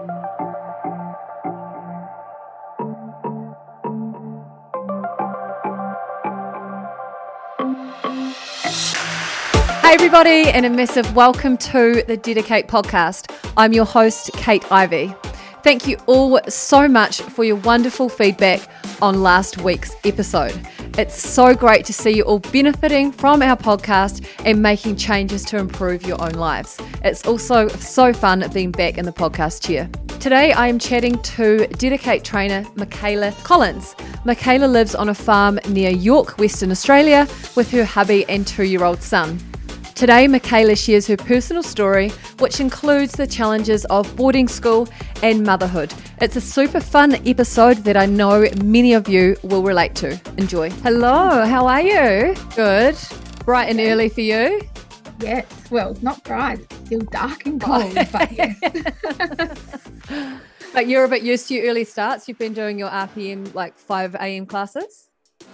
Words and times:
Hey, 0.00 0.06
everybody, 9.92 10.48
and 10.48 10.64
a 10.64 10.70
massive 10.70 11.14
welcome 11.14 11.58
to 11.58 12.02
the 12.06 12.16
DediKate 12.16 12.66
podcast. 12.66 13.30
I'm 13.58 13.74
your 13.74 13.84
host, 13.84 14.30
Kate 14.34 14.64
Ivey. 14.72 15.14
Thank 15.62 15.86
you 15.86 15.98
all 16.06 16.40
so 16.48 16.88
much 16.88 17.20
for 17.20 17.44
your 17.44 17.56
wonderful 17.56 18.08
feedback 18.08 18.60
on 19.02 19.22
last 19.22 19.60
week's 19.60 19.94
episode. 20.04 20.66
It's 20.98 21.20
so 21.20 21.54
great 21.54 21.84
to 21.86 21.92
see 21.92 22.10
you 22.10 22.24
all 22.24 22.40
benefiting 22.40 23.12
from 23.12 23.42
our 23.42 23.56
podcast 23.56 24.26
and 24.44 24.60
making 24.60 24.96
changes 24.96 25.44
to 25.46 25.56
improve 25.56 26.02
your 26.02 26.20
own 26.22 26.32
lives. 26.32 26.78
It's 27.04 27.26
also 27.26 27.68
so 27.68 28.12
fun 28.12 28.44
being 28.52 28.70
back 28.70 28.98
in 28.98 29.04
the 29.04 29.12
podcast 29.12 29.62
chair. 29.62 29.88
Today, 30.18 30.52
I 30.52 30.66
am 30.66 30.78
chatting 30.78 31.18
to 31.22 31.66
DediKate 31.68 32.24
trainer 32.24 32.64
Mikahla 32.74 33.32
Collins. 33.44 33.94
Mikahla 34.26 34.70
lives 34.70 34.94
on 34.94 35.08
a 35.08 35.14
farm 35.14 35.58
near 35.68 35.90
York, 35.90 36.38
Western 36.38 36.70
Australia, 36.70 37.26
with 37.56 37.70
her 37.70 37.84
hubby 37.84 38.28
and 38.28 38.46
two 38.46 38.64
year 38.64 38.84
old 38.84 39.02
son. 39.02 39.38
Today, 40.00 40.26
Mikahla 40.26 40.82
shares 40.82 41.06
her 41.08 41.16
personal 41.18 41.62
story, 41.62 42.08
which 42.38 42.58
includes 42.58 43.12
the 43.12 43.26
challenges 43.26 43.84
of 43.90 44.16
boarding 44.16 44.48
school 44.48 44.88
and 45.22 45.44
motherhood. 45.44 45.92
It's 46.22 46.36
a 46.36 46.40
super 46.40 46.80
fun 46.80 47.16
episode 47.28 47.76
that 47.84 47.98
I 47.98 48.06
know 48.06 48.46
many 48.64 48.94
of 48.94 49.08
you 49.10 49.36
will 49.42 49.62
relate 49.62 49.94
to. 49.96 50.18
Enjoy. 50.38 50.70
Hello, 50.70 51.44
how 51.44 51.66
are 51.66 51.82
you? 51.82 52.34
Good. 52.56 52.96
Bright 53.44 53.68
and 53.68 53.78
early 53.78 54.08
for 54.08 54.22
you? 54.22 54.62
Yes, 55.20 55.44
well, 55.70 55.94
not 56.00 56.24
bright, 56.24 56.60
it's 56.60 56.76
still 56.76 57.00
dark 57.00 57.44
and 57.44 57.60
cold, 57.60 57.94
but 58.10 58.32
yes. 58.32 58.58
but 60.72 60.88
you're 60.88 61.04
a 61.04 61.08
bit 61.08 61.22
used 61.22 61.46
to 61.48 61.54
your 61.56 61.66
early 61.66 61.84
starts. 61.84 62.26
You've 62.26 62.38
been 62.38 62.54
doing 62.54 62.78
your 62.78 62.88
RPM 62.88 63.54
like 63.54 63.76
5 63.76 64.14
a.m. 64.14 64.46
classes? 64.46 65.10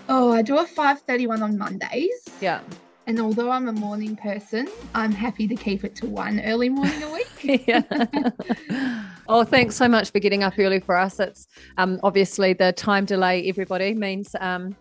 Oh, 0.09 0.31
I 0.31 0.42
do 0.42 0.57
a 0.59 0.65
5.31 0.65 1.42
on 1.42 1.59
Mondays. 1.59 2.29
Yeah. 2.41 2.61
And 3.09 3.21
although 3.21 3.51
I'm 3.51 3.69
a 3.69 3.73
morning 3.73 4.17
person, 4.17 4.69
I'm 4.93 5.12
happy 5.12 5.47
to 5.47 5.55
keep 5.55 5.85
it 5.85 5.95
to 5.97 6.07
one 6.07 6.41
early 6.41 6.69
morning 6.69 7.03
a 7.05 7.13
week. 7.13 7.71
oh, 9.29 9.45
thanks 9.45 9.77
so 9.77 9.87
much 9.87 10.11
for 10.11 10.19
getting 10.19 10.43
up 10.43 10.55
early 10.59 10.81
for 10.81 10.97
us. 10.97 11.21
It's 11.21 11.47
um, 11.79 12.01
obviously 12.03 12.53
the 12.53 12.73
time 12.73 13.05
delay, 13.05 13.48
everybody, 13.48 13.95
means 13.95 14.35
um, 14.41 14.75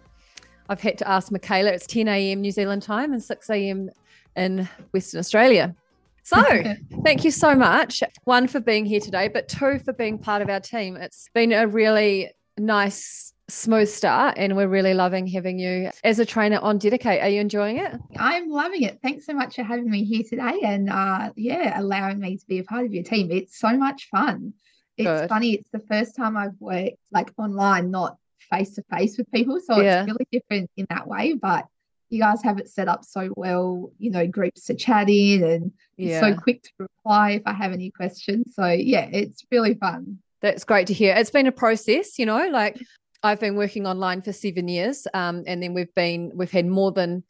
I've 0.70 0.82
had 0.82 0.98
to 0.98 1.08
ask 1.08 1.32
Mikahla. 1.32 1.67
It's 1.67 1.86
10 1.86 2.08
a.m. 2.08 2.42
New 2.42 2.52
Zealand 2.52 2.82
time 2.82 3.14
and 3.14 3.23
6 3.23 3.50
a.m. 3.52 3.92
in 4.36 4.67
Western 4.92 5.20
Australia. 5.20 5.76
So, 6.23 6.42
thank 7.04 7.23
you 7.23 7.30
so 7.30 7.54
much. 7.54 8.02
One, 8.23 8.48
for 8.48 8.60
being 8.60 8.86
here 8.86 9.00
today, 9.00 9.28
but 9.28 9.48
two, 9.48 9.78
for 9.78 9.94
being 9.94 10.17
part 10.17 10.42
of 10.42 10.50
our 10.50 10.60
team. 10.60 10.95
It's 10.95 11.30
been 11.36 11.54
a 11.54 11.67
really 11.67 12.32
nice 12.58 13.34
smooth 13.48 13.88
start 13.88 14.36
and 14.38 14.56
we're 14.56 14.68
really 14.68 14.94
loving 14.96 15.28
having 15.28 15.60
you 15.60 15.92
as 16.04 16.18
a 16.18 16.26
trainer 16.26 16.58
on 16.60 16.80
DediKate 16.80 17.22
are 17.22 17.30
you 17.30 17.40
enjoying 17.40 17.78
it 17.78 17.94
i'm 18.18 18.50
loving 18.50 18.82
it 18.82 19.00
thanks 19.04 19.26
so 19.26 19.34
much 19.34 19.56
for 19.56 19.64
having 19.64 19.90
me 19.90 20.04
here 20.04 20.24
today 20.28 20.60
and 20.64 20.90
uh 20.90 21.30
yeah 21.36 21.80
allowing 21.80 22.20
me 22.20 22.38
to 22.38 22.46
be 22.48 22.58
a 22.58 22.64
part 22.64 22.86
of 22.86 22.94
your 22.94 23.04
team 23.04 23.30
it's 23.32 23.60
so 23.60 23.78
much 23.78 24.08
fun 24.10 24.52
it's 24.98 25.06
Good. 25.06 25.30
funny 25.30 25.54
it's 25.54 25.70
the 25.70 25.80
first 25.80 26.16
time 26.16 26.36
i've 26.36 26.60
worked 26.60 26.98
like 27.12 27.32
online 27.38 27.92
not 27.92 28.18
face 28.50 28.73
to 28.76 28.84
face 28.92 29.18
with 29.18 29.32
people 29.32 29.60
so 29.60 29.80
yeah. 29.80 30.02
it's 30.02 30.12
really 30.12 30.28
different 30.32 30.72
in 30.76 30.88
that 30.90 31.08
way 31.08 31.34
but 31.34 31.68
you 32.10 32.20
guys 32.20 32.42
have 32.44 32.58
it 32.58 32.70
set 32.70 32.88
up 32.88 33.06
so 33.06 33.32
well 33.36 33.92
you 34.00 34.10
know 34.10 34.26
groups 34.26 34.66
to 34.66 34.73
chat 34.73 35.08
in 35.08 35.44
and 35.44 35.72
yeah. 35.98 36.20
so 36.20 36.36
quick 36.36 36.64
to 36.64 36.72
reply 36.80 37.32
if 37.32 37.44
i 37.46 37.54
have 37.54 37.73
any 37.73 37.92
questions 37.92 38.56
so 38.56 38.68
yeah 38.68 39.08
it's 39.12 39.46
really 39.52 39.76
fun 39.76 40.18
that's 40.42 40.64
great 40.64 40.86
to 40.88 40.94
hear. 40.94 41.16
It's 41.16 41.32
been 41.32 41.48
a 41.48 41.52
process, 41.52 42.20
you 42.20 42.26
know, 42.28 42.48
like 42.50 42.80
I've 43.26 43.40
been 43.40 43.56
working 43.56 43.88
online 43.88 44.22
for 44.22 44.31
seven 44.31 44.68
years, 44.68 45.08
um, 45.16 45.44
and 45.48 45.62
then 45.62 45.73
we've 45.73 45.94
been 45.95 46.31
we've 46.36 46.52
had 46.52 46.68
more 46.68 46.92
than 46.92 47.23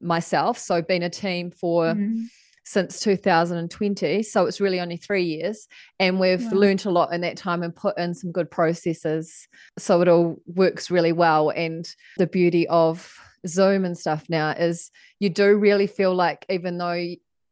myself, 0.00 0.58
so 0.58 0.80
been 0.80 1.02
a 1.02 1.10
team 1.10 1.50
for. 1.50 1.86
Mm-hmm. 1.86 2.24
Since 2.66 3.00
2020. 3.00 4.22
So 4.22 4.46
it's 4.46 4.58
really 4.58 4.80
only 4.80 4.96
three 4.96 5.24
years. 5.24 5.68
And 6.00 6.18
we've 6.18 6.42
wow. 6.44 6.58
learned 6.58 6.86
a 6.86 6.90
lot 6.90 7.12
in 7.12 7.20
that 7.20 7.36
time 7.36 7.62
and 7.62 7.76
put 7.76 7.98
in 7.98 8.14
some 8.14 8.32
good 8.32 8.50
processes. 8.50 9.46
So 9.78 10.00
it 10.00 10.08
all 10.08 10.40
works 10.46 10.90
really 10.90 11.12
well. 11.12 11.50
And 11.50 11.86
the 12.16 12.26
beauty 12.26 12.66
of 12.68 13.14
Zoom 13.46 13.84
and 13.84 13.98
stuff 13.98 14.24
now 14.30 14.52
is 14.52 14.90
you 15.20 15.28
do 15.28 15.54
really 15.58 15.86
feel 15.86 16.14
like, 16.14 16.46
even 16.48 16.78
though 16.78 17.04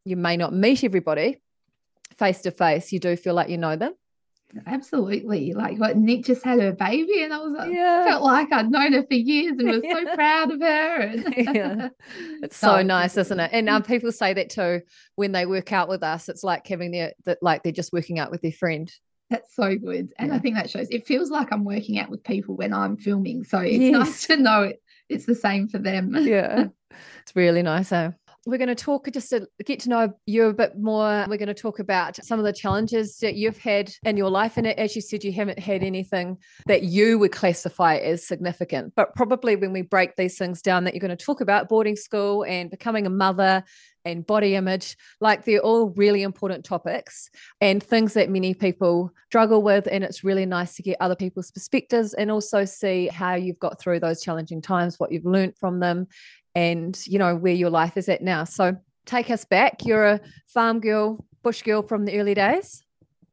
you 0.06 0.16
may 0.16 0.38
not 0.38 0.54
meet 0.54 0.82
everybody 0.82 1.42
face 2.18 2.40
to 2.42 2.50
face, 2.50 2.90
you 2.90 2.98
do 2.98 3.14
feel 3.14 3.34
like 3.34 3.50
you 3.50 3.58
know 3.58 3.76
them. 3.76 3.92
Absolutely. 4.66 5.52
Like 5.54 5.78
what 5.78 5.96
Nick 5.96 6.24
just 6.24 6.44
had 6.44 6.60
her 6.60 6.72
baby 6.72 7.22
and 7.22 7.32
I 7.32 7.38
was 7.38 7.52
like, 7.52 7.72
yeah. 7.72 8.04
felt 8.04 8.22
like 8.22 8.52
I'd 8.52 8.70
known 8.70 8.92
her 8.92 9.02
for 9.02 9.14
years 9.14 9.58
and 9.58 9.68
was 9.68 9.80
yeah. 9.84 9.94
so 9.94 10.14
proud 10.14 10.50
of 10.52 10.60
her. 10.60 11.00
And 11.00 11.34
yeah. 11.56 11.88
It's 12.42 12.56
so, 12.56 12.68
so 12.68 12.82
nice, 12.82 13.16
isn't 13.16 13.40
it? 13.40 13.50
And 13.52 13.68
um, 13.68 13.82
people 13.82 14.12
say 14.12 14.34
that 14.34 14.50
too 14.50 14.82
when 15.16 15.32
they 15.32 15.46
work 15.46 15.72
out 15.72 15.88
with 15.88 16.02
us. 16.02 16.28
It's 16.28 16.44
like 16.44 16.66
having 16.66 16.90
their 16.90 17.12
that 17.24 17.38
like 17.42 17.62
they're 17.62 17.72
just 17.72 17.92
working 17.92 18.18
out 18.18 18.30
with 18.30 18.42
their 18.42 18.52
friend. 18.52 18.92
That's 19.30 19.54
so 19.54 19.76
good. 19.76 20.12
And 20.18 20.28
yeah. 20.28 20.34
I 20.34 20.38
think 20.38 20.56
that 20.56 20.70
shows 20.70 20.88
it 20.90 21.06
feels 21.06 21.30
like 21.30 21.52
I'm 21.52 21.64
working 21.64 21.98
out 21.98 22.10
with 22.10 22.22
people 22.24 22.56
when 22.56 22.74
I'm 22.74 22.96
filming. 22.96 23.44
So 23.44 23.58
it's 23.58 23.78
yes. 23.78 23.92
nice 23.92 24.26
to 24.26 24.36
know 24.36 24.62
it, 24.64 24.82
it's 25.08 25.24
the 25.24 25.34
same 25.34 25.68
for 25.68 25.78
them. 25.78 26.14
Yeah. 26.14 26.66
It's 27.22 27.34
really 27.34 27.62
nice. 27.62 27.92
Eh? 27.92 28.10
We're 28.44 28.58
going 28.58 28.68
to 28.68 28.74
talk 28.74 29.08
just 29.12 29.30
to 29.30 29.46
get 29.64 29.78
to 29.80 29.88
know 29.88 30.12
you 30.26 30.46
a 30.46 30.52
bit 30.52 30.76
more. 30.76 31.24
We're 31.28 31.36
going 31.36 31.46
to 31.46 31.54
talk 31.54 31.78
about 31.78 32.16
some 32.24 32.40
of 32.40 32.44
the 32.44 32.52
challenges 32.52 33.18
that 33.18 33.36
you've 33.36 33.58
had 33.58 33.92
in 34.04 34.16
your 34.16 34.30
life. 34.30 34.56
And 34.56 34.66
as 34.66 34.96
you 34.96 35.02
said, 35.02 35.22
you 35.22 35.32
haven't 35.32 35.60
had 35.60 35.84
anything 35.84 36.38
that 36.66 36.82
you 36.82 37.20
would 37.20 37.30
classify 37.30 37.98
as 37.98 38.26
significant. 38.26 38.94
But 38.96 39.14
probably 39.14 39.54
when 39.54 39.72
we 39.72 39.82
break 39.82 40.16
these 40.16 40.36
things 40.36 40.60
down, 40.60 40.82
that 40.84 40.94
you're 40.94 41.00
going 41.00 41.16
to 41.16 41.24
talk 41.24 41.40
about 41.40 41.68
boarding 41.68 41.94
school 41.94 42.44
and 42.44 42.68
becoming 42.68 43.06
a 43.06 43.10
mother 43.10 43.62
and 44.04 44.26
body 44.26 44.56
image, 44.56 44.96
like 45.20 45.44
they're 45.44 45.60
all 45.60 45.90
really 45.90 46.22
important 46.22 46.64
topics 46.64 47.30
and 47.60 47.80
things 47.80 48.14
that 48.14 48.28
many 48.28 48.54
people 48.54 49.12
struggle 49.26 49.62
with. 49.62 49.86
And 49.88 50.02
it's 50.02 50.24
really 50.24 50.46
nice 50.46 50.74
to 50.74 50.82
get 50.82 50.96
other 51.00 51.14
people's 51.14 51.52
perspectives 51.52 52.12
and 52.14 52.28
also 52.28 52.64
see 52.64 53.06
how 53.06 53.34
you've 53.34 53.60
got 53.60 53.78
through 53.78 54.00
those 54.00 54.20
challenging 54.20 54.60
times, 54.60 54.98
what 54.98 55.12
you've 55.12 55.24
learned 55.24 55.56
from 55.56 55.78
them, 55.78 56.08
and 56.54 56.98
you 57.06 57.18
know 57.18 57.34
where 57.36 57.52
your 57.52 57.70
life 57.70 57.96
is 57.96 58.08
at 58.08 58.22
now. 58.22 58.44
So 58.44 58.76
take 59.06 59.30
us 59.30 59.44
back. 59.44 59.84
You're 59.84 60.04
a 60.04 60.20
farm 60.46 60.80
girl 60.80 61.24
bush 61.42 61.62
girl 61.62 61.82
from 61.82 62.04
the 62.04 62.18
early 62.18 62.34
days? 62.34 62.82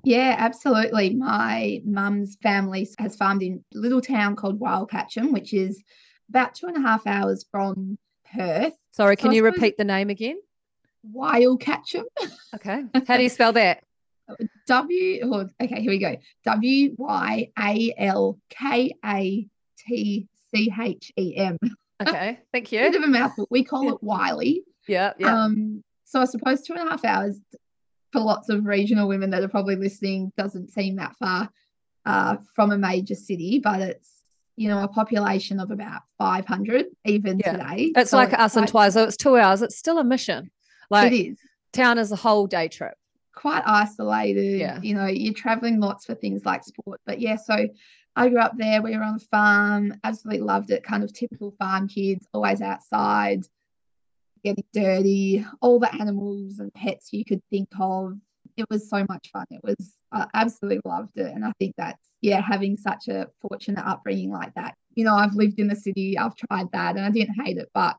Yeah 0.04 0.36
absolutely. 0.38 1.14
My 1.14 1.82
mum's 1.86 2.38
family 2.42 2.88
has 2.98 3.16
farmed 3.16 3.44
in 3.44 3.64
a 3.76 3.78
little 3.78 4.02
town 4.02 4.36
called 4.36 4.60
Wyalkatchem 4.60 5.32
which 5.32 5.54
is 5.54 5.82
about 6.30 6.56
two 6.56 6.68
and 6.68 6.78
a 6.78 6.82
half 6.82 7.06
hours 7.06 7.46
from 7.52 7.98
perth. 8.34 8.74
Sorry 8.92 9.16
can 9.16 9.32
so 9.32 9.36
you 9.36 9.44
repeat 9.44 9.78
the 9.78 9.84
name 9.84 10.10
again? 10.10 10.40
Wyalkatchem 11.14 12.04
okay. 12.56 12.86
How 13.08 13.18
do 13.18 13.24
you 13.24 13.30
spell 13.30 13.54
that? 13.54 13.84
W 14.68 15.20
oh, 15.24 15.50
okay 15.62 15.82
here 15.82 15.92
we 15.92 15.98
go. 15.98 16.16
W 16.46 16.96
Y 16.98 17.52
A 17.60 17.94
L 17.98 18.40
K 18.50 18.94
A 19.04 19.48
T 19.80 20.28
C 20.54 20.74
H 20.80 21.12
E 21.18 21.36
M 21.36 21.58
Okay, 22.02 22.40
thank 22.52 22.72
you. 22.72 22.80
Bit 22.80 22.96
of 22.96 23.04
a 23.04 23.08
mouthful. 23.08 23.48
We 23.50 23.64
call 23.64 23.94
it 23.94 23.98
Wiley. 24.02 24.64
Yeah, 24.88 25.14
yeah. 25.18 25.44
Um, 25.44 25.84
so 26.06 26.22
I 26.22 26.26
suppose 26.26 26.62
two 26.62 26.74
and 26.74 26.88
a 26.88 26.92
half 26.92 27.06
hours 27.06 27.40
for 28.12 28.22
lots 28.22 28.50
of 28.50 28.66
regional 28.66 29.08
women 29.08 29.30
that 29.30 29.44
are 29.44 29.50
probably 29.50 29.76
listening 29.76 30.32
doesn't 30.38 30.72
seem 30.72 30.96
that 30.96 31.16
far 31.18 31.50
uh, 32.06 32.38
from 32.56 32.72
a 32.72 32.78
major 32.78 33.16
city, 33.16 33.60
but 33.64 33.82
it's 33.82 34.24
you 34.56 34.68
know 34.68 34.84
a 34.84 34.88
population 34.88 35.60
of 35.60 35.72
about 35.72 36.02
500 36.18 36.88
even 37.06 37.40
yeah. 37.40 37.52
today. 37.52 37.94
It's 37.96 38.12
so 38.12 38.18
like 38.18 38.34
it's 38.34 38.42
us 38.42 38.56
and 38.56 38.68
twice. 38.68 38.94
So 38.94 39.04
it's 39.04 39.18
two 39.18 39.38
hours. 39.38 39.62
It's 39.62 39.78
still 39.78 40.00
a 40.00 40.04
mission. 40.04 40.52
Like 40.90 41.12
it 41.12 41.16
is. 41.16 41.40
Town 41.72 42.00
is 42.00 42.12
a 42.12 42.16
whole 42.16 42.48
day 42.48 42.68
trip. 42.68 42.96
Quite 43.36 43.64
isolated. 43.66 44.60
Yeah. 44.60 44.80
You 44.82 44.96
know, 44.96 45.06
you're 45.06 45.34
traveling 45.34 45.80
lots 45.80 46.06
for 46.06 46.16
things 46.16 46.46
like 46.46 46.64
sport. 46.64 47.00
But 47.06 47.22
yeah, 47.22 47.38
so 47.38 47.68
I 48.20 48.28
grew 48.28 48.40
up 48.40 48.58
there. 48.58 48.82
We 48.82 48.98
were 48.98 49.04
on 49.04 49.16
a 49.16 49.20
farm, 49.20 49.98
absolutely 50.04 50.42
loved 50.42 50.72
it. 50.72 50.84
Kind 50.84 51.06
of 51.06 51.14
typical 51.14 51.52
farm 51.52 51.88
kids, 51.88 52.28
always 52.34 52.62
outside, 52.62 53.46
getting 54.44 54.66
dirty, 54.74 55.46
all 55.62 55.80
the 55.80 55.94
animals 55.96 56.60
and 56.60 56.74
pets 56.74 57.14
you 57.14 57.24
could 57.24 57.42
think 57.50 57.70
of. 57.80 58.18
It 58.58 58.66
was 58.70 58.90
so 58.90 59.06
much 59.08 59.32
fun. 59.32 59.46
It 59.52 59.62
was, 59.64 59.96
I 60.12 60.28
absolutely 60.34 60.82
loved 60.84 61.18
it. 61.18 61.34
And 61.34 61.46
I 61.46 61.54
think 61.60 61.76
that's, 61.78 62.06
yeah, 62.20 62.42
having 62.42 62.76
such 62.76 63.08
a 63.08 63.30
fortunate 63.40 63.88
upbringing 63.88 64.32
like 64.32 64.54
that. 64.56 64.76
You 64.96 65.06
know, 65.06 65.16
I've 65.16 65.36
lived 65.36 65.58
in 65.58 65.70
the 65.70 65.76
city, 65.78 66.18
I've 66.18 66.36
tried 66.36 66.74
that 66.74 66.98
and 66.98 67.06
I 67.06 67.12
didn't 67.12 67.42
hate 67.42 67.58
it, 67.58 67.70
but 67.74 67.96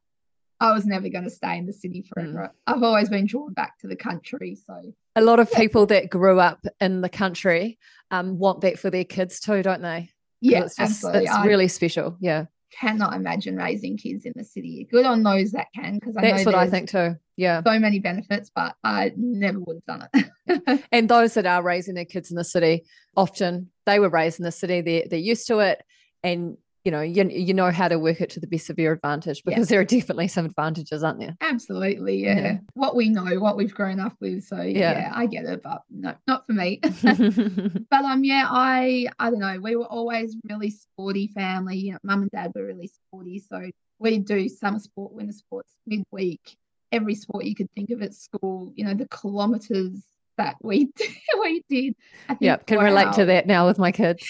I 0.60 0.72
was 0.72 0.84
never 0.84 1.08
going 1.08 1.24
to 1.24 1.30
stay 1.30 1.56
in 1.56 1.66
the 1.66 1.72
city 1.72 2.04
forever. 2.12 2.52
Mm. 2.52 2.74
I've 2.74 2.82
always 2.82 3.08
been 3.08 3.26
drawn 3.26 3.54
back 3.54 3.78
to 3.80 3.88
the 3.88 3.96
country. 3.96 4.58
So 4.66 4.92
a 5.16 5.22
lot 5.22 5.40
of 5.40 5.50
people 5.50 5.86
that 5.86 6.10
grew 6.10 6.38
up 6.38 6.64
in 6.80 7.00
the 7.00 7.08
country 7.08 7.78
um, 8.10 8.38
want 8.38 8.60
that 8.60 8.78
for 8.78 8.90
their 8.90 9.04
kids 9.04 9.40
too, 9.40 9.62
don't 9.62 9.82
they? 9.82 10.10
Yeah, 10.40 10.64
it's 10.64 10.76
just 10.76 11.04
absolutely. 11.04 11.24
it's 11.24 11.32
I, 11.32 11.46
really 11.46 11.68
special. 11.68 12.16
Yeah. 12.20 12.46
cannot 12.78 13.14
imagine 13.14 13.56
raising 13.56 13.96
kids 13.96 14.24
in 14.24 14.32
the 14.36 14.44
city. 14.44 14.86
Good 14.90 15.06
on 15.06 15.22
those 15.22 15.52
that 15.52 15.68
can, 15.74 15.94
because 15.94 16.14
that's 16.14 16.44
what 16.46 16.54
I 16.54 16.68
think 16.68 16.90
too. 16.90 17.16
Yeah, 17.36 17.62
so 17.66 17.78
many 17.78 17.98
benefits, 17.98 18.50
but 18.54 18.74
I 18.84 19.12
never 19.16 19.60
would 19.60 19.80
have 19.88 19.98
done 19.98 20.08
it. 20.12 20.84
and 20.92 21.08
those 21.08 21.34
that 21.34 21.46
are 21.46 21.62
raising 21.62 21.94
their 21.94 22.04
kids 22.04 22.30
in 22.30 22.36
the 22.36 22.44
city, 22.44 22.84
often 23.16 23.70
they 23.86 23.98
were 23.98 24.10
raised 24.10 24.38
in 24.38 24.44
the 24.44 24.52
city. 24.52 24.82
They're 24.82 25.04
they're 25.08 25.18
used 25.18 25.46
to 25.46 25.60
it, 25.60 25.82
and 26.22 26.58
you 26.84 26.90
know 26.90 27.02
you, 27.02 27.28
you 27.28 27.52
know 27.52 27.70
how 27.70 27.88
to 27.88 27.98
work 27.98 28.20
it 28.20 28.30
to 28.30 28.40
the 28.40 28.46
best 28.46 28.70
of 28.70 28.78
your 28.78 28.92
advantage 28.92 29.42
because 29.44 29.70
yeah. 29.70 29.74
there 29.74 29.80
are 29.80 29.84
definitely 29.84 30.28
some 30.28 30.46
advantages 30.46 31.02
aren't 31.02 31.18
there? 31.18 31.36
Absolutely 31.40 32.24
yeah. 32.24 32.40
yeah. 32.40 32.58
what 32.74 32.96
we 32.96 33.08
know 33.08 33.38
what 33.38 33.56
we've 33.56 33.74
grown 33.74 34.00
up 34.00 34.14
with 34.20 34.44
so 34.44 34.60
yeah, 34.62 34.92
yeah 34.92 35.12
i 35.14 35.26
get 35.26 35.44
it 35.44 35.62
but 35.62 35.82
no 35.90 36.14
not 36.26 36.46
for 36.46 36.52
me. 36.52 36.80
But 37.90 38.04
um 38.04 38.24
yeah 38.24 38.46
i 38.48 39.06
i 39.18 39.30
don't 39.30 39.40
know 39.40 39.58
we 39.60 39.76
were 39.76 39.86
always 39.86 40.36
really 40.48 40.70
sporty 40.70 41.28
family 41.28 41.76
you 41.76 41.92
know 41.92 41.98
mum 42.02 42.22
and 42.22 42.30
dad 42.30 42.52
were 42.54 42.64
really 42.64 42.88
sporty 42.88 43.38
so 43.38 43.70
we 43.98 44.18
do 44.18 44.48
summer 44.48 44.78
sport 44.78 45.12
winter 45.12 45.32
sports 45.32 45.72
midweek. 45.86 46.56
Every 46.92 47.14
sport 47.14 47.44
you 47.44 47.54
could 47.54 47.70
think 47.72 47.90
of 47.90 48.02
at 48.02 48.14
school 48.14 48.72
you 48.74 48.84
know 48.84 48.94
the 48.94 49.06
kilometers 49.08 50.02
that 50.38 50.56
we 50.62 50.90
we 51.40 51.62
did. 51.68 51.94
Yeah 52.40 52.56
can 52.56 52.78
relate 52.78 53.12
to 53.14 53.26
that 53.26 53.46
now 53.46 53.66
with 53.66 53.78
my 53.78 53.92
kids 53.92 54.24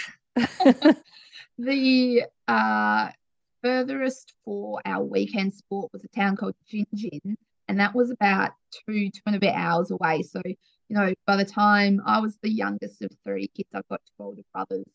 the 1.60 2.24
uh, 2.48 3.10
furthest 3.62 4.34
for 4.44 4.80
our 4.84 5.04
weekend 5.04 5.54
sport 5.54 5.92
was 5.92 6.04
a 6.04 6.08
town 6.08 6.36
called 6.36 6.54
Gin 6.68 7.36
and 7.70 7.78
that 7.78 7.94
was 7.94 8.10
about 8.10 8.50
two, 8.72 9.10
two 9.10 9.20
and 9.26 9.36
a 9.36 9.38
bit 9.38 9.54
hours 9.54 9.92
away. 9.92 10.22
So, 10.22 10.42
you 10.44 10.56
know, 10.88 11.14
by 11.24 11.36
the 11.36 11.44
time 11.44 12.02
I 12.04 12.18
was 12.18 12.36
the 12.42 12.50
youngest 12.50 13.00
of 13.00 13.12
three 13.24 13.46
kids, 13.46 13.68
I've 13.72 13.86
got 13.88 14.00
two 14.06 14.24
older 14.24 14.42
brothers. 14.52 14.86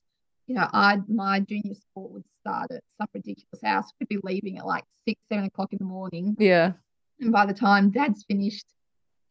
You 0.46 0.56
know, 0.56 0.68
I 0.74 0.98
my 1.08 1.40
junior 1.40 1.74
sport 1.74 2.12
would 2.12 2.26
start 2.42 2.72
at 2.72 2.84
some 2.98 3.08
ridiculous 3.14 3.62
house. 3.64 3.94
We'd 3.98 4.10
be 4.10 4.20
leaving 4.22 4.58
at 4.58 4.66
like 4.66 4.84
six, 5.08 5.22
seven 5.32 5.46
o'clock 5.46 5.72
in 5.72 5.78
the 5.78 5.86
morning. 5.86 6.36
Yeah. 6.38 6.74
And 7.22 7.32
by 7.32 7.46
the 7.46 7.54
time 7.54 7.92
dad's 7.92 8.26
finished 8.26 8.66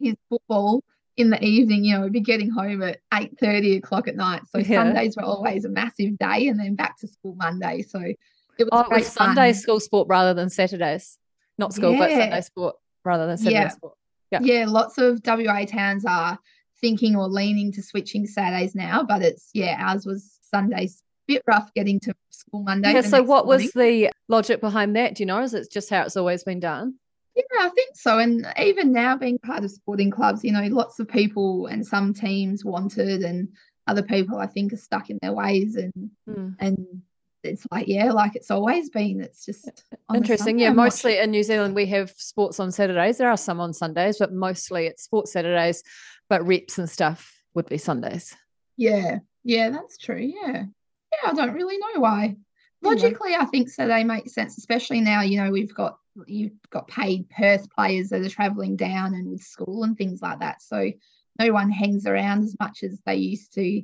his 0.01 0.15
football, 0.31 0.83
in 1.17 1.31
the 1.31 1.43
evening, 1.45 1.85
you 1.85 1.95
know, 1.95 2.03
we'd 2.03 2.13
be 2.13 2.21
getting 2.21 2.51
home 2.51 2.83
at 2.83 2.99
8 3.13 3.39
30 3.39 3.77
o'clock 3.77 4.09
at 4.09 4.17
night. 4.17 4.43
So 4.51 4.59
yeah. 4.59 4.83
Sundays 4.83 5.17
were 5.17 5.23
always 5.23 5.65
a 5.65 5.69
massive 5.69 6.19
day 6.19 6.49
and 6.49 6.59
then 6.59 6.75
back 6.75 6.99
to 7.01 7.09
school 7.09 7.35
Monday. 7.37 7.83
So 7.83 8.01
it 8.01 8.17
was, 8.59 8.69
oh, 8.73 8.81
it 8.81 8.91
was 8.91 9.07
Sunday 9.07 9.53
school 9.53 9.81
sport 9.81 10.09
rather 10.09 10.35
than 10.35 10.51
Saturdays. 10.51 11.19
Not 11.57 11.73
school, 11.73 11.93
yeah. 11.93 11.99
but 11.99 12.11
Sunday 12.11 12.41
sport 12.41 12.77
rather 13.05 13.27
than 13.27 13.37
Saturday 13.37 13.55
yeah. 13.55 13.69
sport. 13.69 13.95
Yeah. 14.33 14.41
Yeah. 14.43 14.67
Lots 14.67 14.99
of 14.99 15.21
WA 15.25 15.65
towns 15.67 16.05
are 16.05 16.39
thinking 16.81 17.17
or 17.17 17.29
leaning 17.29 17.73
to 17.73 17.83
switching 17.83 18.27
Saturdays 18.27 18.75
now, 18.75 19.05
but 19.05 19.23
it's 19.23 19.51
yeah, 19.55 19.77
ours 19.79 20.05
was 20.05 20.39
Sundays 20.43 21.03
bit 21.27 21.43
rough 21.47 21.73
getting 21.75 22.01
to 22.01 22.15
school 22.31 22.63
Monday. 22.63 22.93
Yeah, 22.93 23.01
so 23.01 23.23
what 23.23 23.47
morning. 23.47 23.67
was 23.67 23.73
the 23.73 24.11
logic 24.29 24.61
behind 24.61 24.97
that? 24.97 25.15
Do 25.15 25.23
you 25.23 25.27
know? 25.27 25.43
Is 25.43 25.55
it 25.55 25.71
just 25.71 25.91
how 25.91 26.03
it's 26.03 26.17
always 26.17 26.45
been 26.45 26.61
done? 26.61 26.97
Yeah, 27.37 27.43
I 27.61 27.69
think 27.71 27.97
so. 27.97 28.19
And 28.19 28.47
even 28.61 28.93
now, 28.93 29.17
being 29.17 29.39
part 29.39 29.65
of 29.65 29.71
sporting 29.71 30.11
clubs, 30.11 30.45
you 30.45 30.53
know, 30.53 30.63
lots 30.69 31.01
of 31.01 31.09
people 31.09 31.67
and 31.67 31.85
some 31.85 32.15
teams 32.15 32.65
wanted, 32.65 33.23
and 33.23 33.49
other 33.87 34.03
people, 34.03 34.39
I 34.39 34.47
think, 34.47 34.73
are 34.73 34.79
stuck 34.79 35.11
in 35.11 35.19
their 35.21 35.33
ways. 35.33 35.77
And 35.77 36.11
mm. 36.29 36.55
and 36.61 37.03
it's 37.43 37.67
like, 37.71 37.89
yeah, 37.89 38.13
like 38.13 38.37
it's 38.37 38.51
always 38.51 38.89
been. 38.91 39.21
It's 39.21 39.45
just 39.45 39.85
interesting. 40.15 40.59
Yeah, 40.59 40.73
mostly 40.73 41.19
in 41.19 41.31
New 41.31 41.43
Zealand, 41.43 41.75
we 41.75 41.87
have 41.87 42.11
sports 42.17 42.61
on 42.61 42.71
Saturdays. 42.71 43.19
There 43.19 43.31
are 43.31 43.37
some 43.37 43.61
on 43.61 43.73
Sundays, 43.73 44.19
but 44.19 44.33
mostly 44.33 44.87
it's 44.87 45.03
sports 45.03 45.33
Saturdays. 45.33 45.83
But 46.29 46.47
reps 46.47 46.79
and 46.79 46.89
stuff 46.89 47.37
would 47.55 47.69
be 47.69 47.79
Sundays. 47.79 48.35
Yeah, 48.77 49.19
yeah, 49.43 49.71
that's 49.71 49.99
true. 49.99 50.19
Yeah, 50.19 50.65
yeah, 51.13 51.31
I 51.31 51.35
don't 51.35 51.53
really 51.53 51.79
know 51.79 52.01
why. 52.01 52.37
Logically, 52.85 53.35
I 53.35 53.45
think 53.47 53.71
so 53.71 53.87
they 53.87 54.05
make 54.05 54.29
sense, 54.29 54.59
especially 54.59 55.01
now. 55.01 55.23
You 55.23 55.43
know, 55.43 55.51
we've 55.51 55.75
got 55.75 55.99
you've 56.27 56.53
got 56.71 56.87
paid 56.89 57.29
Perth 57.31 57.69
players 57.71 58.11
that 58.11 58.23
are 58.23 58.29
travelling 58.29 58.77
down 58.77 59.15
and 59.15 59.31
with 59.31 59.43
school 59.43 59.85
and 59.85 59.97
things 59.97 60.23
like 60.23 60.41
that. 60.41 60.63
So 60.63 60.93
no 61.39 61.53
one 61.53 61.71
hangs 61.71 62.07
around 62.07 62.45
as 62.45 62.57
much 62.61 62.83
as 62.83 63.01
they 63.05 63.17
used 63.17 63.55
to 63.55 63.83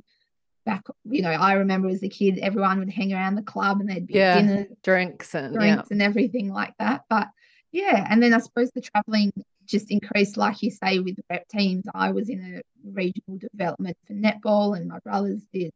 back 0.64 0.84
you 1.04 1.22
know 1.22 1.30
i 1.30 1.54
remember 1.54 1.88
as 1.88 2.02
a 2.02 2.08
kid 2.08 2.38
everyone 2.38 2.78
would 2.78 2.90
hang 2.90 3.12
around 3.12 3.34
the 3.34 3.42
club 3.42 3.80
and 3.80 3.88
there'd 3.88 4.06
be 4.06 4.14
yeah, 4.14 4.40
dinner 4.40 4.66
drinks 4.82 5.34
and 5.34 5.54
drinks 5.54 5.88
yeah. 5.90 5.94
and 5.94 6.02
everything 6.02 6.52
like 6.52 6.74
that 6.78 7.02
but 7.08 7.28
yeah 7.72 8.06
and 8.10 8.22
then 8.22 8.34
i 8.34 8.38
suppose 8.38 8.70
the 8.72 8.80
traveling 8.80 9.32
just 9.64 9.90
increased 9.90 10.36
like 10.36 10.62
you 10.62 10.70
say 10.70 10.98
with 10.98 11.16
the 11.16 11.24
rep 11.30 11.48
teams 11.48 11.84
i 11.94 12.10
was 12.12 12.28
in 12.28 12.40
a 12.56 12.90
regional 12.92 13.38
development 13.38 13.96
for 14.06 14.12
netball 14.12 14.76
and 14.76 14.88
my 14.88 14.98
brothers 14.98 15.42
did 15.52 15.72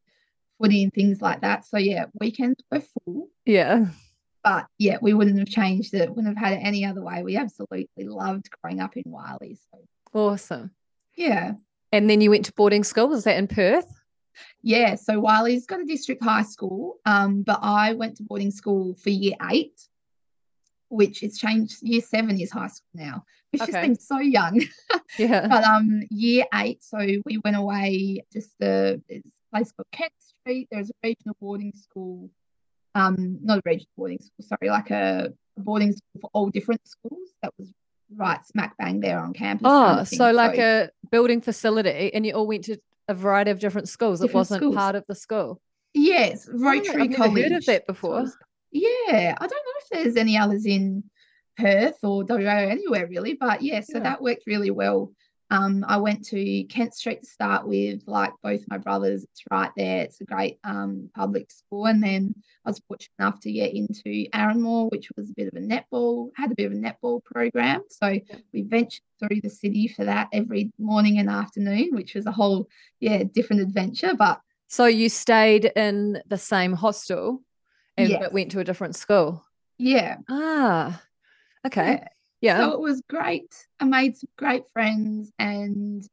footy 0.60 0.84
and 0.84 0.92
things 0.92 1.20
like 1.20 1.40
that 1.40 1.64
so 1.64 1.76
yeah 1.76 2.06
weekends 2.20 2.62
were 2.70 2.80
full 2.80 3.28
yeah 3.44 3.86
but 4.44 4.66
yeah, 4.78 4.98
we 5.00 5.14
wouldn't 5.14 5.38
have 5.38 5.48
changed 5.48 5.94
it, 5.94 6.10
wouldn't 6.10 6.38
have 6.38 6.50
had 6.50 6.58
it 6.58 6.62
any 6.62 6.84
other 6.84 7.02
way. 7.02 7.22
We 7.22 7.36
absolutely 7.36 7.88
loved 7.98 8.50
growing 8.62 8.78
up 8.78 8.94
in 8.96 9.04
Wylie. 9.06 9.58
So 9.72 9.78
awesome. 10.12 10.70
Yeah. 11.16 11.54
And 11.90 12.10
then 12.10 12.20
you 12.20 12.30
went 12.30 12.44
to 12.44 12.52
boarding 12.52 12.84
school. 12.84 13.08
Was 13.08 13.24
that 13.24 13.38
in 13.38 13.48
Perth? 13.48 13.90
Yeah. 14.62 14.96
So 14.96 15.18
Wylie's 15.18 15.64
got 15.64 15.80
a 15.80 15.86
district 15.86 16.22
high 16.22 16.42
school, 16.42 16.96
um, 17.06 17.42
but 17.42 17.60
I 17.62 17.94
went 17.94 18.18
to 18.18 18.22
boarding 18.22 18.50
school 18.50 18.94
for 18.96 19.08
year 19.08 19.36
eight, 19.50 19.80
which 20.88 21.20
has 21.20 21.38
changed. 21.38 21.78
Year 21.80 22.02
seven 22.02 22.38
is 22.38 22.52
high 22.52 22.66
school 22.66 22.90
now, 22.92 23.24
which 23.50 23.62
okay. 23.62 23.72
just 23.72 23.82
seems 23.82 24.06
so 24.06 24.18
young. 24.18 24.60
yeah. 25.18 25.48
But 25.48 25.64
um, 25.64 26.02
year 26.10 26.44
eight, 26.52 26.84
so 26.84 26.98
we 26.98 27.38
went 27.42 27.56
away 27.56 28.24
just 28.30 28.52
a, 28.60 29.00
a 29.10 29.22
place 29.50 29.72
called 29.72 29.86
Kent. 29.90 30.12
There's 30.46 30.90
a 30.90 30.94
regional 31.02 31.36
boarding 31.40 31.72
school 31.72 32.30
um, 32.94 33.38
not 33.42 33.58
a 33.58 33.62
regional 33.64 33.90
boarding 33.96 34.18
school, 34.18 34.46
sorry, 34.46 34.70
like 34.70 34.90
a, 34.90 35.32
a 35.56 35.60
boarding 35.60 35.92
school 35.92 36.20
for 36.20 36.30
all 36.32 36.50
different 36.50 36.86
schools 36.86 37.30
that 37.42 37.52
was 37.58 37.72
right 38.16 38.44
smack 38.46 38.76
bang 38.78 39.00
there 39.00 39.18
on 39.18 39.32
campus. 39.32 39.66
Oh, 39.66 39.84
kind 39.86 40.00
of 40.00 40.08
so 40.08 40.30
like 40.30 40.56
so, 40.56 40.88
a 40.88 41.08
building 41.10 41.40
facility, 41.40 42.12
and 42.14 42.24
you 42.24 42.32
all 42.32 42.46
went 42.46 42.64
to 42.64 42.78
a 43.08 43.14
variety 43.14 43.50
of 43.50 43.58
different 43.58 43.88
schools. 43.88 44.20
Different 44.20 44.34
it 44.34 44.38
wasn't 44.38 44.60
schools. 44.60 44.76
part 44.76 44.94
of 44.94 45.04
the 45.08 45.14
school. 45.14 45.60
Yes, 45.92 46.48
Rotary 46.52 47.02
oh, 47.02 47.04
I've 47.04 47.16
College. 47.16 47.42
heard 47.42 47.52
of 47.52 47.66
that 47.66 47.86
before. 47.86 48.26
Yeah, 48.70 49.36
I 49.40 49.46
don't 49.46 49.50
know 49.50 49.80
if 49.80 49.88
there's 49.90 50.16
any 50.16 50.36
others 50.36 50.66
in 50.66 51.04
Perth 51.56 51.98
or 52.02 52.24
WA 52.24 52.36
anywhere 52.38 53.06
really, 53.06 53.34
but 53.34 53.62
yeah, 53.62 53.80
so 53.80 53.98
yeah. 53.98 54.04
that 54.04 54.22
worked 54.22 54.44
really 54.46 54.70
well 54.70 55.12
um, 55.50 55.84
I 55.86 55.98
went 55.98 56.24
to 56.26 56.64
Kent 56.64 56.94
Street 56.94 57.20
to 57.22 57.26
start 57.26 57.66
with, 57.66 58.02
like 58.06 58.32
both 58.42 58.62
my 58.68 58.78
brothers. 58.78 59.24
It's 59.24 59.42
right 59.50 59.70
there. 59.76 60.02
It's 60.02 60.20
a 60.20 60.24
great 60.24 60.58
um, 60.64 61.10
public 61.14 61.50
school. 61.50 61.86
And 61.86 62.02
then 62.02 62.34
I 62.64 62.70
was 62.70 62.80
fortunate 62.88 63.12
enough 63.18 63.40
to 63.40 63.52
get 63.52 63.74
into 63.74 64.26
Aranmore, 64.32 64.90
which 64.90 65.08
was 65.16 65.30
a 65.30 65.34
bit 65.34 65.48
of 65.48 65.54
a 65.54 65.60
netball, 65.60 66.30
had 66.36 66.50
a 66.50 66.54
bit 66.54 66.66
of 66.66 66.72
a 66.72 66.76
netball 66.76 67.22
program. 67.24 67.82
So 67.90 68.18
we 68.52 68.62
ventured 68.62 69.02
through 69.20 69.42
the 69.42 69.50
city 69.50 69.86
for 69.88 70.04
that 70.04 70.28
every 70.32 70.72
morning 70.78 71.18
and 71.18 71.28
afternoon, 71.28 71.90
which 71.92 72.14
was 72.14 72.26
a 72.26 72.32
whole, 72.32 72.68
yeah, 73.00 73.22
different 73.22 73.62
adventure. 73.62 74.14
But 74.14 74.40
so 74.66 74.86
you 74.86 75.08
stayed 75.08 75.70
in 75.76 76.22
the 76.26 76.38
same 76.38 76.72
hostel 76.72 77.42
and 77.96 78.08
yes. 78.08 78.20
but 78.20 78.32
went 78.32 78.50
to 78.52 78.60
a 78.60 78.64
different 78.64 78.96
school? 78.96 79.44
Yeah. 79.78 80.16
Ah, 80.28 81.02
okay. 81.66 82.00
Yeah. 82.00 82.08
Yeah. 82.44 82.58
So 82.58 82.72
it 82.72 82.80
was 82.80 83.00
great. 83.08 83.54
I 83.80 83.86
made 83.86 84.18
some 84.18 84.28
great 84.36 84.68
friends 84.68 85.32
and 85.38 86.06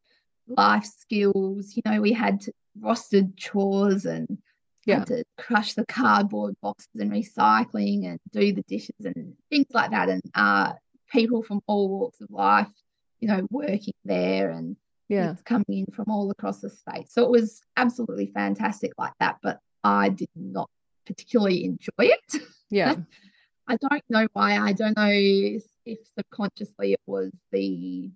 life 0.47 0.85
skills. 0.85 1.73
You 1.75 1.81
know, 1.83 1.99
we 1.99 2.13
had 2.13 2.45
rostered 2.79 3.35
chores 3.35 4.05
and 4.05 4.37
yeah. 4.85 4.99
had 4.99 5.07
to 5.07 5.25
crush 5.37 5.73
the 5.73 5.85
cardboard 5.85 6.55
boxes 6.61 6.87
and 6.97 7.11
recycling 7.11 8.05
and 8.05 8.17
do 8.31 8.53
the 8.53 8.63
dishes 8.69 8.95
and 9.03 9.33
things 9.49 9.65
like 9.73 9.91
that. 9.91 10.07
And 10.07 10.21
uh, 10.33 10.71
people 11.11 11.43
from 11.43 11.59
all 11.67 11.89
walks 11.89 12.21
of 12.21 12.31
life, 12.31 12.71
you 13.19 13.27
know, 13.27 13.45
working 13.51 13.93
there 14.05 14.51
and 14.51 14.77
yeah. 15.09 15.35
coming 15.43 15.65
in 15.67 15.85
from 15.93 16.05
all 16.07 16.31
across 16.31 16.61
the 16.61 16.69
state. 16.69 17.11
So 17.11 17.25
it 17.25 17.29
was 17.29 17.59
absolutely 17.75 18.27
fantastic 18.27 18.93
like 18.97 19.13
that. 19.19 19.39
But 19.43 19.59
I 19.83 20.07
did 20.07 20.29
not 20.33 20.69
particularly 21.05 21.65
enjoy 21.65 21.89
it. 21.99 22.41
Yeah. 22.69 22.95
I 23.67 23.75
don't 23.75 24.03
know 24.09 24.27
why. 24.31 24.57
I 24.57 24.71
don't 24.71 24.95
know 24.95 25.59
if 25.85 25.99
subconsciously 26.17 26.93
it 26.93 27.01
was 27.05 27.31
the 27.51 28.11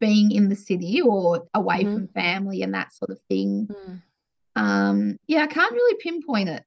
being 0.00 0.32
in 0.32 0.48
the 0.48 0.56
city 0.56 1.00
or 1.00 1.46
away 1.54 1.84
mm-hmm. 1.84 1.94
from 1.94 2.08
family 2.08 2.62
and 2.62 2.74
that 2.74 2.92
sort 2.92 3.10
of 3.10 3.18
thing. 3.28 3.68
Mm. 3.70 4.02
Um, 4.56 5.16
yeah, 5.26 5.42
I 5.42 5.46
can't 5.46 5.72
really 5.72 5.96
pinpoint 6.00 6.48
it 6.48 6.64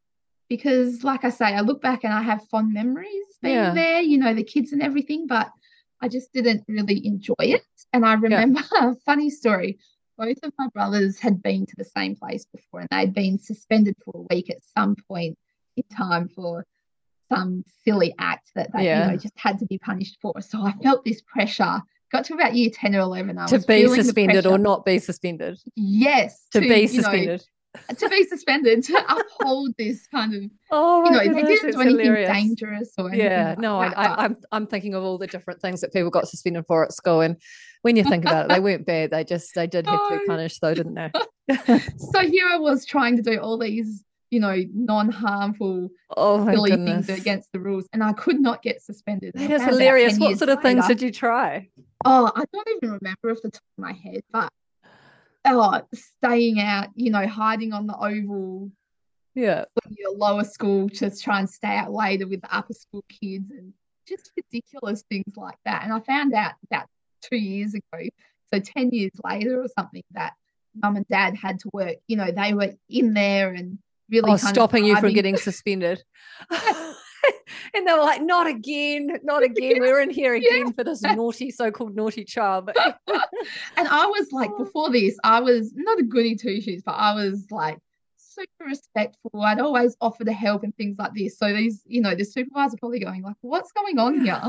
because, 0.50 1.04
like 1.04 1.24
I 1.24 1.30
say, 1.30 1.46
I 1.46 1.62
look 1.62 1.82
back 1.82 2.04
and 2.04 2.14
I 2.14 2.22
have 2.22 2.48
fond 2.48 2.74
memories 2.74 3.26
being 3.42 3.56
yeah. 3.56 3.74
there, 3.74 4.02
you 4.02 4.18
know, 4.18 4.34
the 4.34 4.44
kids 4.44 4.72
and 4.72 4.82
everything, 4.82 5.28
but 5.28 5.52
I 6.02 6.08
just 6.08 6.34
didn't 6.34 6.64
really 6.68 7.06
enjoy 7.06 7.36
it. 7.40 7.64
And 7.94 8.06
I 8.06 8.14
remember 8.14 8.62
yeah. 8.74 8.92
a 8.92 8.96
funny 9.06 9.30
story. 9.30 9.80
Both 10.18 10.38
of 10.44 10.52
my 10.58 10.68
brothers 10.74 11.20
had 11.20 11.44
been 11.44 11.66
to 11.68 11.76
the 11.78 11.86
same 11.86 12.16
place 12.16 12.46
before 12.46 12.80
and 12.80 12.90
they'd 12.90 13.14
been 13.14 13.38
suspended 13.38 13.96
for 14.04 14.14
a 14.16 14.34
week 14.34 14.50
at 14.50 14.58
some 14.76 14.96
point 15.08 15.38
in 15.76 15.84
time 15.96 16.28
for 16.28 16.66
some 17.30 17.64
silly 17.84 18.14
act 18.20 18.52
that 18.56 18.72
they 18.74 18.86
yeah. 18.86 19.06
you 19.06 19.12
know, 19.12 19.18
just 19.18 19.38
had 19.38 19.60
to 19.60 19.66
be 19.66 19.78
punished 19.78 20.18
for. 20.22 20.34
So 20.42 20.62
I 20.62 20.74
felt 20.84 21.06
this 21.06 21.22
pressure. 21.22 21.82
Got 22.12 22.26
to 22.26 22.36
about 22.36 22.56
year 22.56 22.70
10 22.74 22.96
or 22.96 23.00
11. 23.00 23.38
I 23.38 23.48
to 23.48 23.60
be 23.60 23.88
suspended 23.88 24.46
or 24.46 24.58
not 24.58 24.86
be 24.86 24.98
suspended. 25.00 25.60
Yes. 25.76 26.46
To, 26.52 26.62
to 26.62 26.68
be 26.68 26.88
suspended. 26.88 27.44
to 27.98 28.10
be 28.10 28.24
suspended 28.24 28.84
to 28.84 28.98
uphold 29.08 29.74
this 29.78 30.08
kind 30.08 30.34
of 30.34 30.50
oh 30.72 31.04
you 31.06 31.12
know 31.12 31.20
goodness, 31.20 31.36
they 31.36 31.56
didn't 31.56 31.72
do 31.74 31.82
anything 31.82 32.00
hilarious. 32.00 32.32
dangerous 32.32 32.94
or 32.98 33.10
anything 33.10 33.26
yeah 33.26 33.50
like 33.50 33.60
no 33.60 33.80
that, 33.82 33.98
I, 33.98 34.06
I, 34.06 34.24
I'm 34.24 34.38
I'm 34.52 34.68
thinking 34.68 34.96
of 34.96 35.04
all 35.04 35.20
the 35.20 35.28
different 35.28 35.62
things 35.62 35.82
that 35.82 35.94
people 35.94 36.10
got 36.10 36.28
suspended 36.28 36.66
for 36.66 36.86
at 36.86 36.94
school 36.94 37.22
and 37.22 37.38
when 37.84 37.96
you 37.96 38.04
think 38.04 38.26
about 38.26 38.46
it 38.46 38.54
they 38.54 38.60
weren't 38.60 38.86
bad 38.86 39.12
they 39.12 39.24
just 39.24 39.54
they 39.54 39.68
did 39.68 39.86
have 39.86 40.00
to 40.10 40.18
be 40.18 40.22
oh. 40.24 40.26
punished 40.28 40.60
though 40.62 40.74
didn't 40.74 40.96
they 40.96 41.12
so 41.98 42.22
here 42.22 42.48
I 42.52 42.58
was 42.58 42.86
trying 42.86 43.16
to 43.18 43.22
do 43.22 43.38
all 43.38 43.58
these 43.58 44.04
you 44.30 44.40
know 44.40 44.56
non-harmful 44.74 45.90
oh 46.16 46.46
silly 46.46 46.72
goodness. 46.72 47.06
things 47.06 47.20
against 47.20 47.52
the 47.54 47.60
rules 47.60 47.88
and 47.94 48.04
I 48.04 48.14
could 48.14 48.40
not 48.40 48.62
get 48.62 48.82
suspended. 48.82 49.34
That 49.36 49.52
is 49.52 49.64
hilarious. 49.64 50.18
what 50.18 50.38
sort 50.38 50.50
of 50.50 50.62
things 50.62 50.88
did 50.88 51.02
you 51.02 51.12
try? 51.12 51.70
Oh, 52.06 52.32
I 52.36 52.44
don't 52.54 52.68
even 52.78 52.92
remember 52.92 53.32
off 53.32 53.42
the 53.42 53.52
top 53.52 53.62
of 53.78 53.84
my 53.84 53.94
head, 53.94 54.22
but 54.32 54.52
oh, 55.46 55.82
staying 55.94 56.60
out, 56.60 56.90
you 56.96 57.12
know, 57.12 57.26
hiding 57.28 57.74
on 57.74 57.88
the 57.88 57.96
oval 57.96 58.72
yeah. 59.34 59.66
when 59.84 59.96
you're 59.98 60.16
lower 60.16 60.44
school, 60.44 60.90
just 60.90 61.24
try 61.24 61.40
and 61.40 61.50
stay 61.50 61.76
out 61.76 61.92
later 61.92 62.28
with 62.28 62.42
the 62.42 62.56
upper 62.56 62.74
school 62.74 63.06
kids 63.08 63.52
and 63.52 63.74
just 64.08 64.32
ridiculous 64.36 65.04
things 65.10 65.36
like 65.36 65.58
that. 65.66 65.84
And 65.84 65.94
I 65.94 66.00
found 66.00 66.34
out 66.34 66.54
about 66.70 66.88
two 67.22 67.38
years 67.38 67.74
ago, 67.74 68.10
so 68.54 68.60
10 68.60 68.90
years 68.92 69.12
later 69.24 69.62
or 69.62 69.68
something, 69.78 70.04
that 70.12 70.34
mum 70.76 70.96
and 70.96 71.08
dad 71.08 71.36
had 71.36 71.60
to 71.60 71.70
work, 71.74 71.98
you 72.08 72.18
know, 72.18 72.32
they 72.32 72.54
were 72.54 72.74
in 72.90 73.14
there 73.14 73.54
and 73.54 73.78
really 74.10 74.32
oh 74.32 74.38
stopping 74.38 74.86
you 74.86 74.96
from 74.98 75.14
getting 75.14 75.38
suspended 75.38 76.04
and 77.74 77.86
they 77.88 77.92
were 77.94 78.00
like 78.00 78.22
not 78.22 78.48
again 78.48 79.10
not 79.24 79.44
again 79.44 79.76
we're 79.80 80.00
in 80.02 80.10
here 80.10 80.36
Yeah. 80.36 80.50
again 80.62 80.74
for 80.74 80.84
this 80.84 81.02
naughty 81.02 81.52
so-called 81.52 81.96
naughty 81.96 82.24
child 82.24 82.70
And 83.78 83.88
I 83.88 84.06
was 84.08 84.32
like, 84.32 84.50
Oh. 84.54 84.64
before 84.66 84.90
this, 84.92 85.18
I 85.24 85.40
was 85.40 85.72
not 85.76 86.00
a 86.00 86.04
goody 86.04 86.36
two 86.36 86.60
shoes, 86.60 86.82
but 86.86 86.94
I 86.94 87.14
was 87.14 87.48
like 87.50 87.78
super 88.18 88.66
respectful. 88.66 89.42
I'd 89.42 89.60
always 89.60 89.96
offer 90.02 90.26
to 90.26 90.34
help 90.34 90.64
and 90.64 90.76
things 90.76 90.98
like 91.00 91.14
this. 91.14 91.38
So 91.38 91.54
these, 91.54 91.82
you 91.86 92.02
know, 92.02 92.14
the 92.14 92.26
supervisor 92.26 92.76
probably 92.78 93.00
going 93.00 93.22
like, 93.24 93.36
what's 93.42 93.72
going 93.72 94.00
on 94.00 94.20
here? 94.22 94.42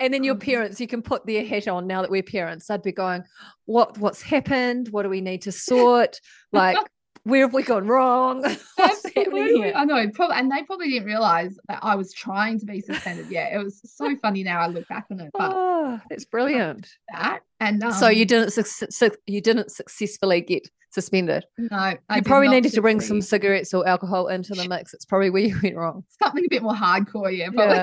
And 0.00 0.14
then 0.14 0.24
your 0.24 0.34
Um, 0.34 0.40
parents, 0.40 0.80
you 0.80 0.86
can 0.86 1.02
put 1.02 1.26
their 1.26 1.44
hat 1.44 1.68
on 1.68 1.86
now 1.86 2.00
that 2.02 2.10
we're 2.10 2.22
parents. 2.22 2.70
I'd 2.70 2.82
be 2.82 2.92
going, 2.92 3.24
"What? 3.66 3.98
What's 3.98 4.22
happened? 4.22 4.88
What 4.88 5.02
do 5.02 5.08
we 5.10 5.20
need 5.20 5.42
to 5.42 5.52
sort? 5.52 6.20
Like, 6.52 6.78
where 7.24 7.42
have 7.42 7.54
we 7.54 7.62
gone 7.62 7.86
wrong? 7.86 8.44
Absolutely. 8.78 9.72
I 9.74 9.84
know, 9.84 10.08
probably, 10.10 10.36
and 10.36 10.50
they 10.50 10.62
probably 10.64 10.90
didn't 10.90 11.06
realize 11.06 11.56
that 11.68 11.78
I 11.82 11.94
was 11.94 12.12
trying 12.12 12.58
to 12.60 12.66
be 12.66 12.80
suspended. 12.80 13.26
Yeah, 13.30 13.54
it 13.58 13.62
was 13.62 13.80
so 13.84 14.16
funny 14.16 14.42
now 14.42 14.60
I 14.60 14.66
look 14.66 14.88
back 14.88 15.06
on 15.10 15.20
it. 15.20 15.30
But 15.32 15.52
Oh, 15.54 16.00
that's 16.10 16.24
brilliant. 16.24 16.88
that 17.12 17.40
and 17.60 17.82
um, 17.84 17.92
so 17.92 18.08
you 18.08 18.24
didn't 18.24 18.50
suc- 18.52 18.90
suc- 18.90 19.18
you 19.26 19.40
didn't 19.40 19.70
successfully 19.70 20.40
get 20.40 20.68
suspended. 20.90 21.44
no, 21.56 21.68
I 21.76 21.98
you 22.16 22.22
probably 22.22 22.48
needed 22.48 22.72
to 22.72 22.82
bring 22.82 23.00
some 23.00 23.22
cigarettes 23.22 23.72
or 23.72 23.86
alcohol 23.86 24.26
into 24.28 24.54
the 24.54 24.68
mix. 24.68 24.92
It's 24.92 25.04
probably 25.04 25.30
where 25.30 25.42
you 25.42 25.58
went 25.62 25.76
wrong. 25.76 26.04
something 26.22 26.44
a 26.44 26.48
bit 26.48 26.62
more 26.62 26.74
hardcore. 26.74 27.34
Yeah, 27.36 27.50
probably. 27.50 27.76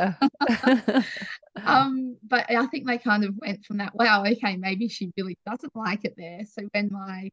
Yeah. 0.50 1.02
Um, 1.66 2.16
but 2.26 2.50
I 2.50 2.66
think 2.68 2.88
they 2.88 2.98
kind 2.98 3.26
of 3.26 3.36
went 3.38 3.66
from 3.66 3.78
that, 3.78 3.94
wow, 3.94 4.24
okay, 4.26 4.56
maybe 4.56 4.88
she 4.88 5.12
really 5.18 5.38
doesn't 5.46 5.76
like 5.76 6.06
it 6.06 6.14
there. 6.18 6.42
So 6.46 6.62
when 6.72 6.90
my 6.90 7.30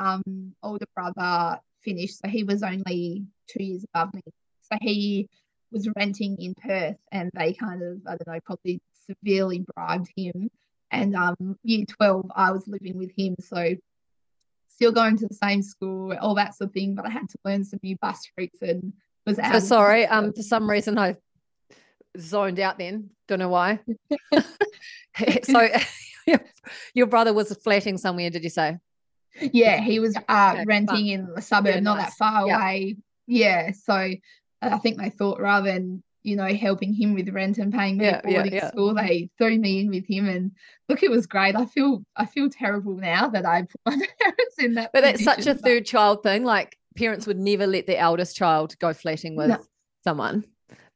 um 0.00 0.54
older 0.62 0.86
brother 0.94 1.60
finished, 1.82 2.18
so 2.18 2.28
he 2.28 2.44
was 2.44 2.62
only 2.62 3.24
two 3.48 3.62
years 3.62 3.84
above 3.94 4.14
me. 4.14 4.22
So 4.62 4.78
he 4.80 5.28
was 5.70 5.88
renting 5.96 6.36
in 6.40 6.54
Perth 6.54 6.96
and 7.12 7.30
they 7.34 7.52
kind 7.52 7.82
of, 7.82 7.98
I 8.06 8.10
don't 8.10 8.26
know, 8.26 8.40
probably 8.44 8.80
severely 9.06 9.64
bribed 9.74 10.08
him. 10.16 10.50
And 10.90 11.14
um 11.14 11.56
year 11.62 11.84
12, 11.86 12.30
I 12.34 12.50
was 12.50 12.66
living 12.66 12.98
with 12.98 13.12
him. 13.16 13.36
So 13.40 13.74
still 14.68 14.92
going 14.92 15.16
to 15.18 15.28
the 15.28 15.34
same 15.34 15.62
school, 15.62 16.16
all 16.20 16.34
that 16.36 16.56
sort 16.56 16.68
of 16.68 16.74
thing, 16.74 16.94
but 16.94 17.06
I 17.06 17.10
had 17.10 17.28
to 17.28 17.38
learn 17.44 17.64
some 17.64 17.80
new 17.82 17.96
bus 18.00 18.28
routes 18.36 18.62
and 18.62 18.92
was 19.26 19.38
out 19.38 19.52
so 19.52 19.60
sorry. 19.60 20.06
Um, 20.06 20.32
for 20.32 20.42
some 20.42 20.68
reason 20.68 20.98
I 20.98 21.16
zoned 22.18 22.58
out. 22.58 22.78
Then 22.78 23.10
don't 23.28 23.38
know 23.38 23.48
why. 23.48 23.80
so 25.44 25.68
your 26.94 27.06
brother 27.06 27.32
was 27.32 27.54
flatting 27.62 27.98
somewhere. 27.98 28.30
Did 28.30 28.44
you 28.44 28.50
say? 28.50 28.78
Yeah, 29.40 29.80
he 29.80 30.00
was 30.00 30.16
uh, 30.28 30.52
okay, 30.54 30.64
renting 30.66 30.96
fun. 30.96 31.06
in 31.06 31.34
the 31.34 31.42
suburb, 31.42 31.74
Yeah, 31.74 31.80
not 31.80 31.98
nice. 31.98 32.06
that 32.06 32.16
far 32.16 32.42
away. 32.44 32.96
Yeah, 33.26 33.72
so 33.72 33.94
I 34.62 34.78
think 34.78 34.98
they 34.98 35.10
thought 35.10 35.40
rather 35.40 35.72
than 35.72 36.02
you 36.22 36.36
know 36.36 36.48
helping 36.52 36.92
him 36.92 37.14
with 37.14 37.28
rent 37.30 37.56
and 37.58 37.72
paying 37.72 37.96
me 37.96 38.04
Yeah, 38.06 38.20
boarding 38.22 38.52
yeah. 38.52 38.68
school, 38.68 38.94
they 38.94 39.30
threw 39.38 39.58
me 39.58 39.80
in 39.80 39.88
with 39.88 40.06
him. 40.06 40.28
And 40.28 40.52
look, 40.88 41.02
it 41.02 41.10
was 41.10 41.26
great. 41.26 41.56
I 41.56 41.64
feel 41.66 42.04
I 42.16 42.26
feel 42.26 42.50
terrible 42.50 42.96
now 42.96 43.28
that 43.28 43.46
I 43.46 43.62
put 43.62 43.80
my 43.86 43.92
parents 44.20 44.56
in 44.58 44.74
that. 44.74 44.90
But 44.92 45.02
that's 45.02 45.24
such 45.24 45.46
a 45.46 45.54
but- 45.54 45.62
third 45.62 45.86
child 45.86 46.22
thing. 46.22 46.44
Like 46.44 46.76
parents 46.96 47.26
would 47.26 47.38
never 47.38 47.66
let 47.66 47.86
their 47.86 47.98
eldest 47.98 48.36
child 48.36 48.78
go 48.80 48.92
flatting 48.92 49.36
with 49.36 49.48
No. 49.48 49.58
someone. 50.04 50.44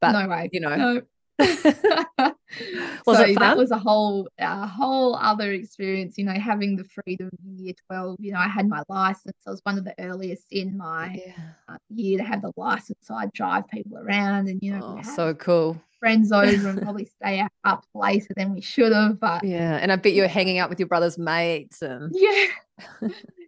But 0.00 0.12
no 0.12 0.28
way. 0.28 0.50
you 0.52 0.60
know, 0.60 0.76
No. 0.76 1.02
Was 3.06 3.18
so 3.18 3.24
it 3.24 3.38
that 3.40 3.56
was 3.56 3.70
a 3.72 3.78
whole 3.78 4.28
a 4.38 4.66
whole 4.66 5.16
other 5.16 5.52
experience, 5.52 6.16
you 6.16 6.24
know, 6.24 6.32
having 6.32 6.76
the 6.76 6.84
freedom 6.84 7.28
in 7.44 7.58
year 7.58 7.74
12. 7.90 8.16
You 8.20 8.32
know, 8.32 8.38
I 8.38 8.48
had 8.48 8.68
my 8.68 8.82
license. 8.88 9.36
I 9.46 9.50
was 9.50 9.60
one 9.64 9.76
of 9.76 9.84
the 9.84 9.94
earliest 9.98 10.46
in 10.52 10.76
my 10.76 11.20
yeah. 11.26 11.32
uh, 11.68 11.76
year 11.90 12.18
to 12.18 12.24
have 12.24 12.42
the 12.42 12.52
license. 12.56 12.98
So 13.02 13.14
I'd 13.14 13.32
drive 13.32 13.68
people 13.68 13.98
around 13.98 14.48
and, 14.48 14.60
you 14.62 14.72
know, 14.72 14.98
Oh, 14.98 15.02
so 15.02 15.34
cool. 15.34 15.76
friends 15.98 16.30
over 16.32 16.68
and 16.68 16.80
probably 16.80 17.06
stay 17.06 17.44
up, 17.64 17.84
later 17.94 18.32
than 18.36 18.54
we 18.54 18.60
should 18.60 18.92
have. 18.92 19.18
But 19.18 19.42
Yeah. 19.44 19.76
And 19.82 19.90
I 19.90 19.96
bet 19.96 20.12
you 20.12 20.22
were 20.22 20.28
hanging 20.28 20.58
out 20.58 20.70
with 20.70 20.78
your 20.78 20.88
brother's 20.88 21.18
mates 21.18 21.82
and 21.82 22.14
yeah, 22.14 22.46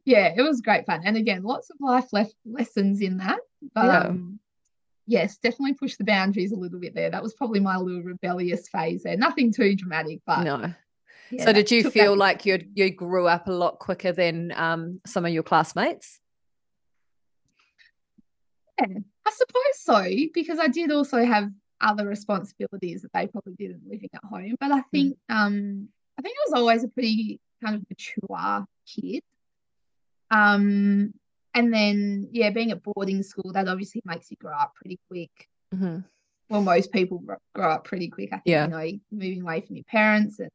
yeah, 0.05 0.35
it 0.37 0.43
was 0.43 0.61
great 0.61 0.85
fun. 0.87 1.03
And 1.05 1.17
again, 1.17 1.43
lots 1.45 1.71
of 1.71 1.77
life 1.81 2.07
left 2.13 2.35
lessons 2.45 3.01
in 3.01 3.19
that. 3.19 3.39
But 3.75 3.85
Yeah. 3.87 3.99
um, 4.01 4.41
yes, 5.07 5.37
definitely 5.39 5.75
push 5.75 5.97
the 5.97 6.05
boundaries 6.05 6.53
a 6.53 6.57
little 6.57 6.81
bit 6.81 6.95
there. 6.95 7.11
That 7.11 7.23
was 7.23 7.35
probably 7.35 7.61
my 7.61 7.77
little 7.77 8.03
rebellious 8.03 8.69
phase 8.69 9.03
there. 9.03 9.17
Nothing 9.17 9.53
too 9.53 9.75
dramatic, 9.75 10.21
but 10.27 10.45
no. 10.45 10.75
yeah, 11.31 11.45
so 11.45 11.53
did 11.53 11.71
you 11.71 11.83
took 11.83 11.95
that 11.95 12.01
feel 12.01 12.17
like 12.17 12.47
you 12.47 12.65
you 12.75 12.91
grew 12.91 13.27
up 13.27 13.49
a 13.49 13.53
lot 13.53 13.79
quicker 13.79 14.13
than 14.13 14.53
um, 14.57 15.01
some 15.07 15.25
of 15.25 15.33
your 15.33 15.43
classmates? 15.43 16.21
Yeah, 18.81 18.99
I 19.27 19.31
suppose 19.31 19.77
so, 19.77 20.05
because 20.35 20.59
I 20.59 20.69
did 20.69 20.93
also 20.93 21.25
have 21.25 21.51
other 21.81 22.07
responsibilities 22.07 23.03
that 23.03 23.13
they 23.13 23.27
probably 23.27 23.55
didn't 23.55 23.83
living 23.87 24.11
at 24.15 24.25
home. 24.25 24.57
But 24.61 24.73
I 24.73 24.83
think 24.93 25.17
um 25.29 25.89
I 26.19 26.23
think 26.23 26.37
I 26.37 26.51
was 26.51 26.61
always 26.61 26.85
a 26.85 26.89
pretty 26.89 27.41
kind 27.63 27.77
of 27.77 27.85
mature 27.89 28.67
kid. 28.87 29.23
Um 30.31 31.15
and 31.57 31.73
then 31.73 32.29
yeah, 32.31 32.51
being 32.51 32.71
at 32.71 32.83
boarding 32.85 33.23
school, 33.25 33.51
that 33.53 33.67
obviously 33.67 34.03
makes 34.05 34.31
you 34.31 34.37
grow 34.37 34.53
up 34.55 34.75
pretty 34.77 35.01
quick. 35.11 35.49
Mhm. 35.75 36.05
Well, 36.49 36.63
most 36.63 36.93
people 36.93 37.25
grow 37.55 37.71
up 37.73 37.85
pretty 37.85 38.09
quick. 38.09 38.29
I 38.33 38.37
think, 38.37 38.43
Yeah. 38.47 38.65
you 38.67 38.71
know, 38.71 38.99
moving 39.11 39.43
away 39.43 39.63
from 39.63 39.77
your 39.77 39.85
parents 39.85 40.39
and 40.39 40.51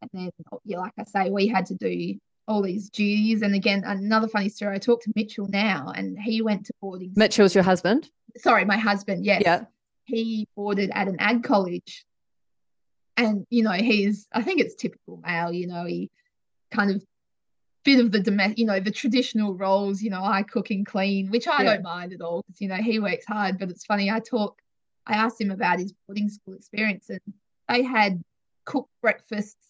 and 0.00 0.10
then 0.12 0.30
yeah, 0.64 0.78
like 0.78 0.94
I 0.98 1.04
say, 1.04 1.30
we 1.30 1.46
had 1.46 1.66
to 1.66 1.74
do 1.74 2.18
all 2.48 2.60
these 2.62 2.90
duties. 2.90 3.42
And 3.42 3.54
again, 3.54 3.84
another 3.84 4.26
funny 4.26 4.48
story, 4.48 4.74
I 4.74 4.78
talked 4.78 5.04
to 5.04 5.12
Mitchell 5.14 5.46
now 5.48 5.92
and 5.94 6.18
he 6.18 6.42
went 6.42 6.66
to 6.66 6.72
boarding 6.80 7.12
Mitchell's 7.14 7.54
your 7.54 7.62
husband? 7.64 8.10
sorry, 8.36 8.64
my 8.64 8.76
husband, 8.78 9.24
yes. 9.24 9.42
Yeah. 9.44 9.64
He 10.04 10.48
boarded 10.56 10.90
at 10.94 11.06
an 11.06 11.16
ag 11.20 11.44
college. 11.44 12.04
And, 13.16 13.46
you 13.50 13.62
know, 13.62 13.70
he's, 13.72 14.26
I 14.32 14.42
think 14.42 14.60
it's 14.60 14.74
typical 14.74 15.18
male, 15.18 15.52
you 15.52 15.66
know, 15.68 15.84
he 15.84 16.10
kind 16.70 16.90
of 16.90 17.04
bit 17.84 18.00
of 18.00 18.12
the 18.12 18.20
domestic, 18.20 18.58
you 18.58 18.66
know, 18.66 18.80
the 18.80 18.90
traditional 18.90 19.54
roles, 19.54 20.02
you 20.02 20.10
know, 20.10 20.22
I 20.22 20.42
cook 20.42 20.70
and 20.70 20.86
clean, 20.86 21.30
which 21.30 21.48
I 21.48 21.62
Yeah. 21.62 21.74
don't 21.74 21.82
mind 21.82 22.12
at 22.12 22.20
all 22.20 22.42
because, 22.46 22.60
you 22.60 22.68
know, 22.68 22.76
he 22.76 22.98
works 22.98 23.24
hard. 23.26 23.58
But 23.58 23.70
it's 23.70 23.84
funny, 23.84 24.10
I 24.10 24.20
talk, 24.20 24.60
I 25.06 25.14
asked 25.14 25.40
him 25.40 25.50
about 25.50 25.78
his 25.78 25.92
boarding 26.06 26.28
school 26.28 26.54
experience 26.54 27.10
and 27.10 27.20
they 27.68 27.82
had 27.82 28.22
cooked 28.64 28.90
breakfasts, 29.00 29.66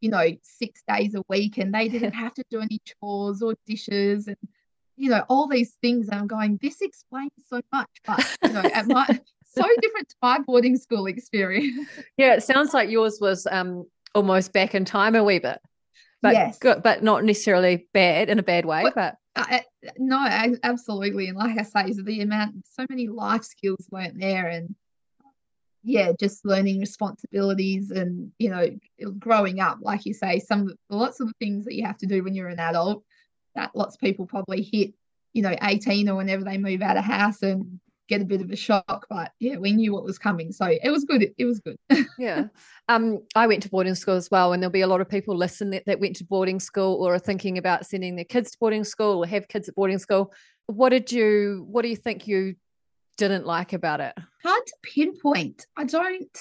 you 0.00 0.10
know, 0.10 0.26
six 0.42 0.82
days 0.88 1.14
a 1.14 1.22
week 1.28 1.58
and 1.58 1.72
they 1.72 1.88
didn't 1.88 2.12
have 2.24 2.34
to 2.34 2.44
do 2.50 2.60
any 2.60 2.80
chores 2.84 3.42
or 3.42 3.54
dishes 3.66 4.26
and, 4.26 4.36
you 4.96 5.10
know, 5.10 5.24
all 5.28 5.46
these 5.46 5.76
things. 5.82 6.08
And 6.08 6.18
I'm 6.18 6.26
going, 6.26 6.58
this 6.60 6.80
explains 6.80 7.32
so 7.48 7.60
much. 7.72 7.90
But, 8.06 8.24
you 8.42 8.52
know, 8.52 8.64
at 8.72 8.86
my, 8.86 9.06
so 9.44 9.62
different 9.80 10.08
to 10.08 10.16
my 10.20 10.38
boarding 10.40 10.76
school 10.76 11.06
experience. 11.06 11.88
Yeah, 12.16 12.34
it 12.34 12.42
sounds 12.42 12.74
like 12.74 12.90
yours 12.90 13.18
was 13.20 13.46
um 13.50 13.86
almost 14.14 14.52
back 14.52 14.74
in 14.74 14.84
time 14.84 15.14
a 15.14 15.22
wee 15.22 15.38
bit. 15.38 15.60
But 16.22 16.32
Yes. 16.32 16.58
good, 16.58 16.82
but 16.82 17.02
not 17.02 17.24
necessarily 17.24 17.88
bad 17.92 18.28
in 18.30 18.38
a 18.38 18.42
bad 18.42 18.64
way. 18.64 18.82
What- 18.84 18.94
But 18.94 19.16
I, 19.36 19.64
no, 19.98 20.16
I, 20.16 20.54
absolutely. 20.62 21.28
And 21.28 21.36
like 21.36 21.58
I 21.58 21.62
say, 21.62 21.92
so 21.92 22.02
the 22.02 22.22
amount, 22.22 22.64
so 22.66 22.86
many 22.88 23.06
life 23.08 23.44
skills 23.44 23.86
weren't 23.90 24.18
there. 24.18 24.48
And 24.48 24.74
yeah, 25.82 26.12
just 26.18 26.44
learning 26.44 26.80
responsibilities 26.80 27.90
and, 27.90 28.32
you 28.38 28.48
know, 28.50 28.66
growing 29.18 29.60
up, 29.60 29.78
like 29.82 30.06
you 30.06 30.14
say, 30.14 30.40
some 30.40 30.74
lots 30.88 31.20
of 31.20 31.28
the 31.28 31.34
things 31.38 31.66
that 31.66 31.74
you 31.74 31.84
have 31.84 31.98
to 31.98 32.06
do 32.06 32.24
when 32.24 32.34
you're 32.34 32.48
an 32.48 32.58
adult 32.58 33.04
that 33.54 33.76
lots 33.76 33.94
of 33.96 34.00
people 34.00 34.26
probably 34.26 34.62
hit, 34.62 34.94
you 35.32 35.42
know, 35.42 35.54
18 35.62 36.08
or 36.08 36.16
whenever 36.16 36.42
they 36.44 36.58
move 36.58 36.80
out 36.82 36.96
of 36.96 37.04
house. 37.04 37.42
And 37.42 37.78
get 38.08 38.20
a 38.20 38.24
bit 38.24 38.40
of 38.40 38.50
a 38.50 38.56
shock, 38.56 39.06
but 39.08 39.32
yeah, 39.40 39.56
we 39.56 39.72
knew 39.72 39.92
what 39.92 40.04
was 40.04 40.18
coming. 40.18 40.52
So 40.52 40.66
it 40.66 40.90
was 40.90 41.04
good. 41.04 41.22
It, 41.22 41.34
it 41.38 41.44
was 41.44 41.60
good. 41.60 41.76
yeah. 42.18 42.46
Um, 42.88 43.20
I 43.34 43.46
went 43.46 43.62
to 43.64 43.68
boarding 43.68 43.94
school 43.94 44.14
as 44.14 44.30
well, 44.30 44.52
and 44.52 44.62
there'll 44.62 44.72
be 44.72 44.82
a 44.82 44.86
lot 44.86 45.00
of 45.00 45.08
people 45.08 45.36
listen 45.36 45.70
that, 45.70 45.84
that 45.86 46.00
went 46.00 46.16
to 46.16 46.24
boarding 46.24 46.60
school 46.60 47.04
or 47.04 47.14
are 47.14 47.18
thinking 47.18 47.58
about 47.58 47.86
sending 47.86 48.16
their 48.16 48.24
kids 48.24 48.52
to 48.52 48.58
boarding 48.58 48.84
school 48.84 49.22
or 49.22 49.26
have 49.26 49.48
kids 49.48 49.68
at 49.68 49.74
boarding 49.74 49.98
school. 49.98 50.32
What 50.66 50.90
did 50.90 51.12
you 51.12 51.64
what 51.68 51.82
do 51.82 51.88
you 51.88 51.96
think 51.96 52.26
you 52.26 52.56
didn't 53.16 53.46
like 53.46 53.72
about 53.72 54.00
it? 54.00 54.14
Hard 54.42 54.66
to 54.66 54.74
pinpoint. 54.82 55.66
I 55.76 55.84
don't 55.84 56.38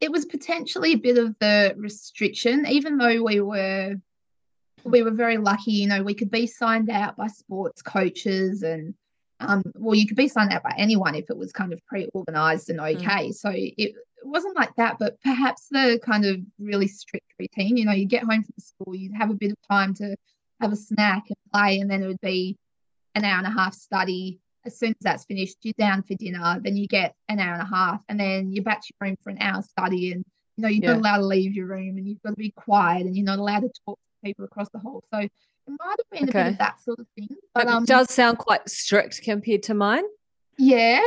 it 0.00 0.12
was 0.12 0.26
potentially 0.26 0.92
a 0.92 0.98
bit 0.98 1.18
of 1.18 1.34
the 1.38 1.74
restriction, 1.76 2.66
even 2.66 2.98
though 2.98 3.22
we 3.22 3.40
were 3.40 3.96
we 4.84 5.02
were 5.02 5.10
very 5.10 5.36
lucky, 5.36 5.72
you 5.72 5.88
know, 5.88 6.02
we 6.02 6.14
could 6.14 6.30
be 6.30 6.46
signed 6.46 6.90
out 6.90 7.16
by 7.16 7.26
sports 7.26 7.82
coaches 7.82 8.62
and 8.62 8.94
um, 9.40 9.62
well, 9.74 9.94
you 9.94 10.06
could 10.06 10.16
be 10.16 10.28
signed 10.28 10.52
out 10.52 10.62
by 10.62 10.74
anyone 10.78 11.14
if 11.14 11.28
it 11.28 11.36
was 11.36 11.52
kind 11.52 11.72
of 11.72 11.84
pre-organized 11.86 12.70
and 12.70 12.78
mm. 12.78 12.96
okay. 12.96 13.28
Mm. 13.28 13.34
So 13.34 13.50
it 13.52 13.94
wasn't 14.24 14.56
like 14.56 14.74
that, 14.76 14.98
but 14.98 15.20
perhaps 15.22 15.68
the 15.70 16.00
kind 16.04 16.24
of 16.24 16.40
really 16.58 16.88
strict 16.88 17.26
routine, 17.38 17.76
you 17.76 17.84
know, 17.84 17.92
you 17.92 18.06
get 18.06 18.24
home 18.24 18.42
from 18.42 18.54
school, 18.58 18.94
you'd 18.94 19.14
have 19.14 19.30
a 19.30 19.34
bit 19.34 19.52
of 19.52 19.58
time 19.70 19.94
to 19.94 20.16
have 20.60 20.72
a 20.72 20.76
snack 20.76 21.24
and 21.28 21.36
play, 21.52 21.80
and 21.80 21.90
then 21.90 22.02
it 22.02 22.06
would 22.06 22.20
be 22.20 22.56
an 23.14 23.24
hour 23.24 23.38
and 23.38 23.46
a 23.46 23.50
half 23.50 23.74
study. 23.74 24.40
As 24.64 24.78
soon 24.78 24.90
as 24.90 24.96
that's 25.00 25.24
finished, 25.24 25.58
you're 25.62 25.74
down 25.78 26.02
for 26.02 26.14
dinner, 26.14 26.58
then 26.60 26.76
you 26.76 26.88
get 26.88 27.14
an 27.28 27.38
hour 27.38 27.52
and 27.52 27.62
a 27.62 27.66
half, 27.66 28.00
and 28.08 28.18
then 28.18 28.52
you're 28.52 28.64
back 28.64 28.82
to 28.82 28.92
your 28.98 29.08
room 29.08 29.16
for 29.22 29.30
an 29.30 29.38
hour 29.40 29.62
study. 29.62 30.12
And 30.12 30.24
you 30.56 30.62
know, 30.62 30.68
you're 30.68 30.84
yeah. 30.84 30.92
not 30.92 31.00
allowed 31.00 31.18
to 31.18 31.26
leave 31.26 31.54
your 31.54 31.66
room 31.66 31.98
and 31.98 32.08
you've 32.08 32.22
got 32.22 32.30
to 32.30 32.36
be 32.36 32.50
quiet 32.50 33.06
and 33.06 33.14
you're 33.14 33.26
not 33.26 33.38
allowed 33.38 33.60
to 33.60 33.70
talk 33.84 33.98
to 33.98 34.26
people 34.26 34.44
across 34.44 34.68
the 34.70 34.78
hall. 34.78 35.04
So 35.12 35.28
it 35.66 35.70
might 35.78 35.96
have 35.98 36.10
been 36.10 36.28
okay. 36.28 36.40
a 36.40 36.44
bit 36.44 36.52
of 36.52 36.58
that 36.58 36.80
sort 36.80 36.98
of 37.00 37.06
thing. 37.16 37.28
But 37.54 37.66
um, 37.66 37.82
it 37.82 37.88
does 37.88 38.10
sound 38.12 38.38
quite 38.38 38.68
strict 38.68 39.22
compared 39.22 39.64
to 39.64 39.74
mine. 39.74 40.04
Yeah. 40.58 41.02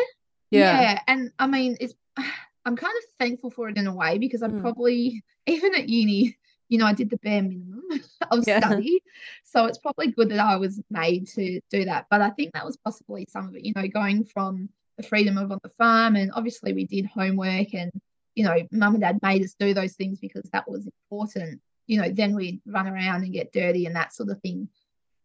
Yeah. 0.52 0.82
Yeah. 0.82 1.00
And 1.08 1.32
I 1.40 1.48
mean, 1.48 1.78
it's 1.80 1.94
I'm 2.66 2.76
kind 2.76 2.94
of 2.98 3.04
thankful 3.20 3.52
for 3.52 3.70
it 3.70 3.78
in 3.78 3.88
a 3.88 3.94
way 3.94 4.18
because 4.18 4.42
I'm 4.42 4.54
mm. 4.54 4.62
probably 4.62 5.24
even 5.48 5.74
at 5.76 5.88
uni, 5.88 6.38
you 6.68 6.78
know, 6.78 6.86
I 6.86 6.94
did 6.94 7.10
the 7.10 7.18
bare 7.18 7.42
minimum 7.42 7.84
of 8.32 8.48
yeah. 8.48 8.60
study. 8.60 9.02
So 9.44 9.66
it's 9.66 9.78
probably 9.78 10.12
good 10.12 10.30
that 10.30 10.40
I 10.40 10.58
was 10.58 10.82
made 10.92 11.28
to 11.30 11.62
do 11.72 11.86
that. 11.86 12.08
But 12.10 12.22
I 12.22 12.30
think 12.32 12.54
that 12.54 12.66
was 12.66 12.78
possibly 12.78 13.26
some 13.30 13.48
of 13.48 13.56
it, 13.56 13.66
you 13.66 13.74
know, 13.76 13.88
going 13.88 14.26
from 14.26 14.70
the 14.98 15.04
freedom 15.04 15.38
of 15.38 15.52
on 15.52 15.60
the 15.64 15.72
farm 15.78 16.18
and 16.18 16.32
obviously 16.34 16.74
we 16.74 16.86
did 16.86 17.06
homework 17.06 17.74
and, 17.74 17.92
you 18.36 18.44
know, 18.44 18.58
mum 18.72 18.96
and 18.96 19.02
dad 19.02 19.20
made 19.22 19.44
us 19.44 19.56
do 19.58 19.74
those 19.74 19.94
things 19.94 20.20
because 20.20 20.44
that 20.52 20.70
was 20.70 20.86
important 20.86 21.62
you 21.90 22.00
know, 22.00 22.08
then 22.08 22.36
we'd 22.36 22.62
run 22.68 22.88
around 22.88 23.24
and 23.24 23.34
get 23.34 23.52
dirty 23.52 23.88
and 23.88 23.96
that 23.96 24.14
sort 24.14 24.30
of 24.30 24.40
thing. 24.42 24.70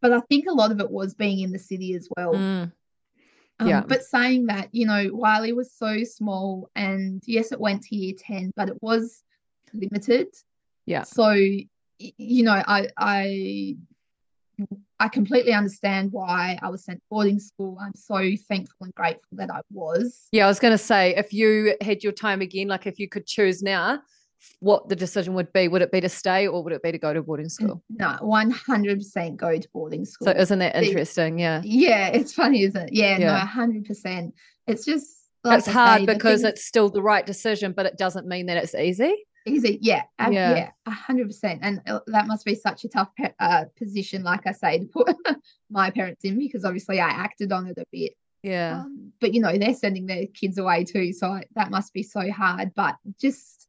But 0.00 0.14
I 0.14 0.20
think 0.20 0.46
a 0.48 0.52
lot 0.52 0.72
of 0.72 0.80
it 0.80 0.90
was 0.90 1.12
being 1.12 1.40
in 1.40 1.52
the 1.52 1.58
city 1.58 1.94
as 1.94 2.08
well. 2.16 2.32
Mm. 2.32 2.72
Um, 3.60 3.68
yeah. 3.68 3.82
But 3.86 4.02
saying 4.02 4.46
that, 4.46 4.70
you 4.72 4.86
know, 4.86 5.10
Wiley 5.12 5.52
was 5.52 5.70
so 5.70 6.02
small, 6.04 6.70
and 6.74 7.22
yes, 7.26 7.52
it 7.52 7.60
went 7.60 7.82
to 7.82 7.96
year 7.96 8.14
10, 8.18 8.52
but 8.56 8.70
it 8.70 8.82
was 8.82 9.22
limited. 9.74 10.28
Yeah. 10.86 11.02
So, 11.02 11.32
you 11.32 12.42
know, 12.42 12.62
I, 12.66 12.88
I, 12.96 13.76
I 14.98 15.08
completely 15.08 15.52
understand 15.52 16.12
why 16.12 16.58
I 16.62 16.70
was 16.70 16.82
sent 16.82 16.98
to 16.98 17.04
boarding 17.10 17.38
school. 17.40 17.76
I'm 17.78 17.94
so 17.94 18.22
thankful 18.48 18.84
and 18.84 18.94
grateful 18.94 19.36
that 19.36 19.50
I 19.50 19.60
was. 19.70 20.28
Yeah, 20.32 20.46
I 20.46 20.48
was 20.48 20.58
going 20.58 20.72
to 20.72 20.78
say, 20.78 21.14
if 21.14 21.34
you 21.34 21.76
had 21.82 22.02
your 22.02 22.12
time 22.12 22.40
again, 22.40 22.68
like 22.68 22.86
if 22.86 22.98
you 22.98 23.06
could 23.06 23.26
choose 23.26 23.62
now, 23.62 24.00
what 24.60 24.88
the 24.88 24.96
decision 24.96 25.34
would 25.34 25.52
be. 25.52 25.68
Would 25.68 25.82
it 25.82 25.92
be 25.92 26.00
to 26.00 26.08
stay 26.08 26.46
or 26.46 26.62
would 26.62 26.72
it 26.72 26.82
be 26.82 26.92
to 26.92 26.98
go 26.98 27.12
to 27.12 27.22
boarding 27.22 27.48
school? 27.48 27.82
No, 27.90 28.16
100% 28.22 29.36
go 29.36 29.58
to 29.58 29.68
boarding 29.72 30.04
school. 30.04 30.26
So 30.26 30.32
isn't 30.32 30.58
that 30.58 30.76
interesting? 30.76 31.38
Yeah. 31.38 31.60
Yeah, 31.64 32.08
it's 32.08 32.32
funny, 32.32 32.62
isn't 32.62 32.88
it? 32.88 32.92
Yeah, 32.92 33.18
yeah. 33.18 33.48
no, 33.56 33.66
100%. 33.66 34.32
It's 34.66 34.84
just 34.84 35.24
like 35.44 35.58
it's 35.58 35.68
I 35.68 35.72
hard 35.72 36.00
say, 36.00 36.06
because 36.06 36.40
thing... 36.42 36.50
it's 36.50 36.64
still 36.64 36.88
the 36.88 37.02
right 37.02 37.24
decision, 37.24 37.72
but 37.72 37.86
it 37.86 37.98
doesn't 37.98 38.26
mean 38.26 38.46
that 38.46 38.56
it's 38.56 38.74
easy. 38.74 39.14
Easy, 39.46 39.78
yeah, 39.82 40.04
yeah, 40.30 40.70
hundred 40.88 41.26
percent, 41.26 41.60
and 41.62 41.82
uh, 41.86 42.00
that 42.06 42.26
must 42.26 42.46
be 42.46 42.54
such 42.54 42.84
a 42.84 42.88
tough 42.88 43.10
uh, 43.38 43.64
position, 43.76 44.22
like 44.22 44.46
I 44.46 44.52
say, 44.52 44.78
to 44.78 44.86
put 44.86 45.14
my 45.70 45.90
parents 45.90 46.24
in 46.24 46.38
because 46.38 46.64
obviously 46.64 46.98
I 46.98 47.10
acted 47.10 47.52
on 47.52 47.66
it 47.66 47.76
a 47.76 47.84
bit. 47.92 48.12
Yeah, 48.42 48.80
um, 48.80 49.12
but 49.20 49.34
you 49.34 49.42
know 49.42 49.54
they're 49.58 49.74
sending 49.74 50.06
their 50.06 50.26
kids 50.28 50.56
away 50.56 50.84
too, 50.84 51.12
so 51.12 51.40
that 51.56 51.70
must 51.70 51.92
be 51.92 52.02
so 52.02 52.30
hard. 52.32 52.72
But 52.74 52.96
just 53.20 53.63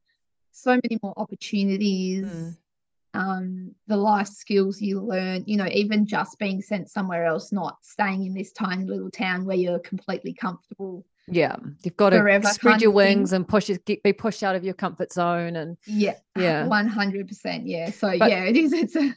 so 0.56 0.72
many 0.72 0.98
more 1.02 1.14
opportunities. 1.16 2.24
Mm. 2.24 2.56
Um, 3.14 3.74
the 3.86 3.96
life 3.96 4.28
skills 4.28 4.80
you 4.82 5.00
learn, 5.00 5.44
you 5.46 5.56
know, 5.56 5.68
even 5.72 6.06
just 6.06 6.38
being 6.38 6.60
sent 6.60 6.90
somewhere 6.90 7.24
else, 7.24 7.50
not 7.50 7.78
staying 7.80 8.26
in 8.26 8.34
this 8.34 8.52
tiny 8.52 8.84
little 8.84 9.10
town 9.10 9.46
where 9.46 9.56
you're 9.56 9.78
completely 9.78 10.34
comfortable. 10.34 11.06
Yeah, 11.26 11.56
you've 11.82 11.96
got 11.96 12.10
to 12.10 12.42
spread 12.44 12.82
your 12.82 12.90
wings 12.90 13.32
and 13.32 13.48
push 13.48 13.70
get, 13.86 14.02
be 14.02 14.12
pushed 14.12 14.42
out 14.42 14.54
of 14.54 14.64
your 14.64 14.74
comfort 14.74 15.12
zone, 15.12 15.56
and 15.56 15.78
yeah, 15.86 16.14
yeah, 16.36 16.66
one 16.68 16.86
hundred 16.86 17.26
percent, 17.26 17.66
yeah. 17.66 17.90
So 17.90 18.16
but, 18.18 18.28
yeah, 18.28 18.44
it 18.44 18.56
is. 18.56 18.72
It's 18.72 18.96
a 18.96 19.16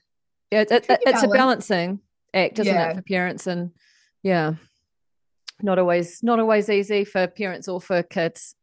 yeah, 0.49 0.61
it, 0.61 0.71
it, 0.71 0.85
it's 0.89 1.03
balance. 1.03 1.23
a 1.23 1.27
balancing 1.27 1.99
act, 2.33 2.59
isn't 2.59 2.73
yeah. 2.73 2.91
it, 2.91 2.95
for 2.95 3.01
parents 3.01 3.47
and 3.47 3.71
yeah, 4.23 4.53
not 5.61 5.77
always 5.77 6.23
not 6.23 6.39
always 6.39 6.69
easy 6.69 7.03
for 7.03 7.27
parents 7.27 7.67
or 7.67 7.81
for 7.81 8.01
kids. 8.01 8.55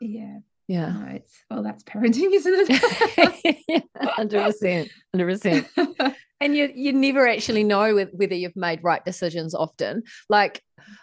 Yeah, 0.00 0.38
yeah. 0.70 0.92
No, 0.92 1.06
it's 1.16 1.44
well, 1.50 1.62
that's 1.64 1.82
parenting, 1.82 2.32
isn't 2.32 2.66
it? 2.70 3.84
Hundred 4.00 4.44
percent, 4.44 4.88
hundred 5.12 5.26
percent. 5.26 5.66
And 6.42 6.56
you 6.56 6.72
you 6.74 6.94
never 6.94 7.28
actually 7.28 7.64
know 7.64 7.94
whether 8.14 8.34
you've 8.34 8.56
made 8.56 8.82
right 8.82 9.04
decisions. 9.04 9.54
Often, 9.54 10.04
like 10.30 10.62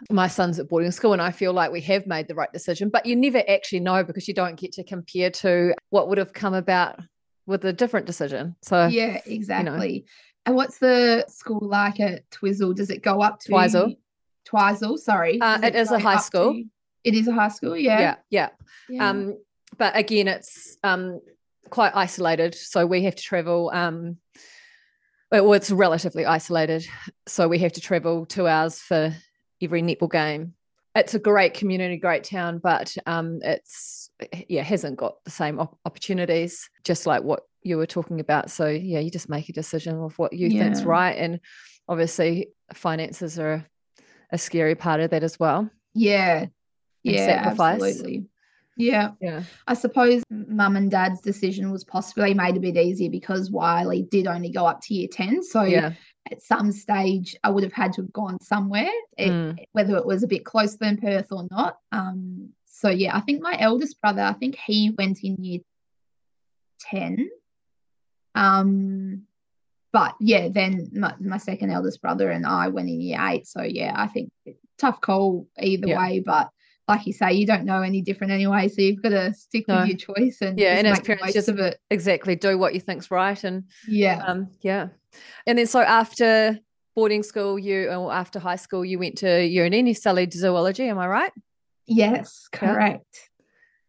my 0.09 0.27
son's 0.27 0.57
at 0.57 0.67
boarding 0.67 0.89
school, 0.89 1.13
and 1.13 1.21
I 1.21 1.29
feel 1.29 1.53
like 1.53 1.71
we 1.71 1.81
have 1.81 2.07
made 2.07 2.27
the 2.27 2.33
right 2.33 2.51
decision, 2.51 2.89
but 2.89 3.05
you 3.05 3.15
never 3.15 3.43
actually 3.47 3.81
know 3.81 4.03
because 4.03 4.27
you 4.27 4.33
don't 4.33 4.55
get 4.55 4.71
to 4.71 4.83
compare 4.83 5.29
to 5.29 5.75
what 5.91 6.07
would 6.07 6.17
have 6.17 6.33
come 6.33 6.55
about 6.55 6.99
with 7.45 7.63
a 7.65 7.73
different 7.73 8.07
decision. 8.07 8.55
So 8.63 8.87
yeah, 8.87 9.21
exactly. 9.27 9.93
You 9.93 9.99
know. 9.99 10.05
And 10.47 10.55
what's 10.55 10.79
the 10.79 11.23
school 11.27 11.59
like 11.61 11.99
at 11.99 12.23
Twizel? 12.31 12.73
Does 12.73 12.89
it 12.89 13.03
go 13.03 13.21
up 13.21 13.39
to 13.41 13.49
Twizel? 13.49 13.93
Twizel, 14.45 14.97
sorry. 14.97 15.39
Uh, 15.39 15.59
it, 15.61 15.65
it 15.65 15.75
is 15.75 15.91
a 15.91 15.99
high 15.99 16.17
school. 16.17 16.53
To, 16.53 16.63
it 17.03 17.13
is 17.13 17.27
a 17.27 17.33
high 17.33 17.49
school, 17.49 17.77
yeah. 17.77 17.99
Yeah, 17.99 18.15
yeah. 18.31 18.49
yeah. 18.89 19.09
Um, 19.09 19.37
but 19.77 19.95
again, 19.95 20.27
it's 20.27 20.77
um, 20.83 21.21
quite 21.69 21.95
isolated. 21.95 22.55
So 22.55 22.85
we 22.85 23.03
have 23.03 23.15
to 23.15 23.23
travel. 23.23 23.71
Um, 23.73 24.17
well, 25.31 25.53
it's 25.53 25.71
relatively 25.71 26.25
isolated. 26.25 26.87
So 27.27 27.47
we 27.47 27.59
have 27.59 27.73
to 27.73 27.81
travel 27.81 28.25
two 28.25 28.47
hours 28.47 28.79
for 28.79 29.13
every 29.61 29.81
netball 29.81 30.11
game. 30.11 30.53
It's 30.95 31.13
a 31.13 31.19
great 31.19 31.53
community, 31.53 31.97
great 31.97 32.23
town, 32.23 32.59
but 32.59 32.95
um, 33.05 33.39
it's 33.43 34.09
yeah 34.49 34.63
hasn't 34.63 34.97
got 34.97 35.23
the 35.25 35.31
same 35.31 35.59
op- 35.59 35.77
opportunities. 35.85 36.69
Just 36.83 37.05
like 37.05 37.23
what 37.23 37.43
you 37.61 37.77
were 37.77 37.85
talking 37.85 38.19
about. 38.19 38.49
So 38.49 38.67
yeah, 38.67 38.99
you 38.99 39.11
just 39.11 39.29
make 39.29 39.49
a 39.49 39.53
decision 39.53 39.97
of 39.97 40.17
what 40.17 40.33
you 40.33 40.47
yeah. 40.47 40.63
think's 40.63 40.83
right, 40.83 41.11
and 41.11 41.39
obviously 41.87 42.49
finances 42.73 43.37
are 43.37 43.65
a 44.31 44.37
scary 44.37 44.75
part 44.75 45.01
of 45.01 45.11
that 45.11 45.23
as 45.23 45.39
well. 45.39 45.69
Yeah, 45.93 46.47
yeah, 47.03 47.43
sacrifice. 47.43 47.81
absolutely. 47.81 48.29
Yeah. 48.77 49.11
Yeah. 49.19 49.43
I 49.67 49.73
suppose 49.73 50.23
mum 50.29 50.75
and 50.75 50.89
dad's 50.89 51.19
decision 51.19 51.71
was 51.71 51.83
possibly 51.83 52.33
made 52.33 52.55
a 52.55 52.59
bit 52.59 52.77
easier 52.77 53.09
because 53.09 53.51
Wiley 53.51 54.03
did 54.03 54.27
only 54.27 54.49
go 54.49 54.65
up 54.65 54.81
to 54.83 54.93
year 54.93 55.07
10. 55.11 55.43
So 55.43 55.63
yeah. 55.63 55.93
at 56.31 56.41
some 56.41 56.71
stage, 56.71 57.35
I 57.43 57.49
would 57.49 57.63
have 57.63 57.73
had 57.73 57.93
to 57.93 58.03
have 58.03 58.13
gone 58.13 58.39
somewhere, 58.39 58.91
it, 59.17 59.31
mm. 59.31 59.57
whether 59.71 59.97
it 59.97 60.05
was 60.05 60.23
a 60.23 60.27
bit 60.27 60.45
closer 60.45 60.77
than 60.79 60.97
Perth 60.97 61.31
or 61.31 61.47
not. 61.49 61.77
Um, 61.91 62.49
so 62.65 62.89
yeah, 62.89 63.17
I 63.17 63.21
think 63.21 63.41
my 63.41 63.57
eldest 63.59 63.99
brother, 63.99 64.21
I 64.21 64.33
think 64.33 64.55
he 64.55 64.91
went 64.95 65.23
in 65.23 65.43
year 65.43 65.59
10. 66.91 67.29
Um, 68.35 69.23
but 69.91 70.15
yeah, 70.19 70.49
then 70.49 70.91
my, 70.93 71.15
my 71.19 71.37
second 71.37 71.71
eldest 71.71 72.01
brother 72.03 72.29
and 72.29 72.45
I 72.45 72.67
went 72.67 72.89
in 72.89 73.01
year 73.01 73.17
eight. 73.19 73.47
So 73.47 73.63
yeah, 73.63 73.93
I 73.95 74.05
think 74.05 74.31
tough 74.77 75.01
call 75.01 75.47
either 75.59 75.87
yeah. 75.87 75.97
way, 75.97 76.19
but 76.19 76.51
like 76.87 77.05
you 77.05 77.13
say, 77.13 77.33
you 77.33 77.45
don't 77.45 77.65
know 77.65 77.81
any 77.81 78.01
different 78.01 78.31
anyway. 78.31 78.69
So 78.69 78.81
you've 78.81 79.01
got 79.01 79.09
to 79.09 79.33
stick 79.33 79.67
no. 79.67 79.79
with 79.79 79.89
your 79.89 79.97
choice 79.97 80.37
and 80.41 80.57
yeah, 80.57 80.77
and 80.77 80.87
as 80.87 80.99
parents, 81.01 81.33
just 81.33 81.49
of 81.49 81.59
it. 81.59 81.79
exactly 81.89 82.35
do 82.35 82.57
what 82.57 82.73
you 82.73 82.79
think's 82.79 83.11
right, 83.11 83.41
and 83.43 83.65
yeah, 83.87 84.23
um, 84.25 84.49
yeah. 84.61 84.87
And 85.45 85.57
then 85.57 85.67
so 85.67 85.81
after 85.81 86.59
boarding 86.95 87.23
school, 87.23 87.59
you 87.59 87.89
or 87.89 88.11
after 88.11 88.39
high 88.39 88.55
school, 88.55 88.85
you 88.85 88.99
went 88.99 89.17
to 89.19 89.45
uni 89.45 89.79
and 89.79 89.87
you 89.87 89.93
studied 89.93 90.33
zoology. 90.33 90.87
Am 90.87 90.97
I 90.97 91.07
right? 91.07 91.31
Yes, 91.85 92.47
correct. 92.51 93.05
Yeah. 93.13 93.23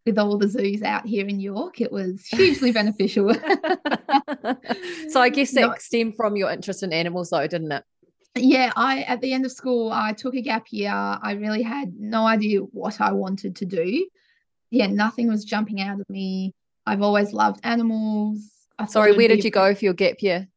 With 0.06 0.18
all 0.18 0.38
the 0.38 0.48
zoos 0.48 0.82
out 0.82 1.06
here 1.06 1.26
in 1.26 1.38
York, 1.38 1.80
it 1.80 1.92
was 1.92 2.26
hugely 2.26 2.72
beneficial. 2.72 3.32
so 5.10 5.20
I 5.20 5.28
guess 5.28 5.52
that 5.52 5.60
Not- 5.66 5.82
stemmed 5.82 6.16
from 6.16 6.36
your 6.36 6.50
interest 6.50 6.82
in 6.82 6.92
animals, 6.92 7.30
though, 7.30 7.46
didn't 7.46 7.72
it? 7.72 7.84
Yeah, 8.34 8.72
I 8.76 9.02
at 9.02 9.20
the 9.20 9.32
end 9.32 9.44
of 9.44 9.52
school, 9.52 9.90
I 9.92 10.12
took 10.12 10.34
a 10.34 10.42
gap 10.42 10.66
year. 10.70 10.92
I 10.92 11.32
really 11.32 11.62
had 11.62 11.94
no 11.98 12.26
idea 12.26 12.60
what 12.60 13.00
I 13.00 13.12
wanted 13.12 13.56
to 13.56 13.66
do. 13.66 14.08
Yeah, 14.70 14.86
nothing 14.86 15.28
was 15.28 15.44
jumping 15.44 15.80
out 15.80 16.00
of 16.00 16.08
me. 16.10 16.54
I've 16.86 17.02
always 17.02 17.32
loved 17.32 17.60
animals. 17.64 18.50
I 18.78 18.86
Sorry, 18.86 19.16
where 19.16 19.28
did 19.28 19.44
you 19.44 19.50
go 19.50 19.74
for 19.74 19.84
your 19.84 19.94
gap 19.94 20.16
year? 20.20 20.48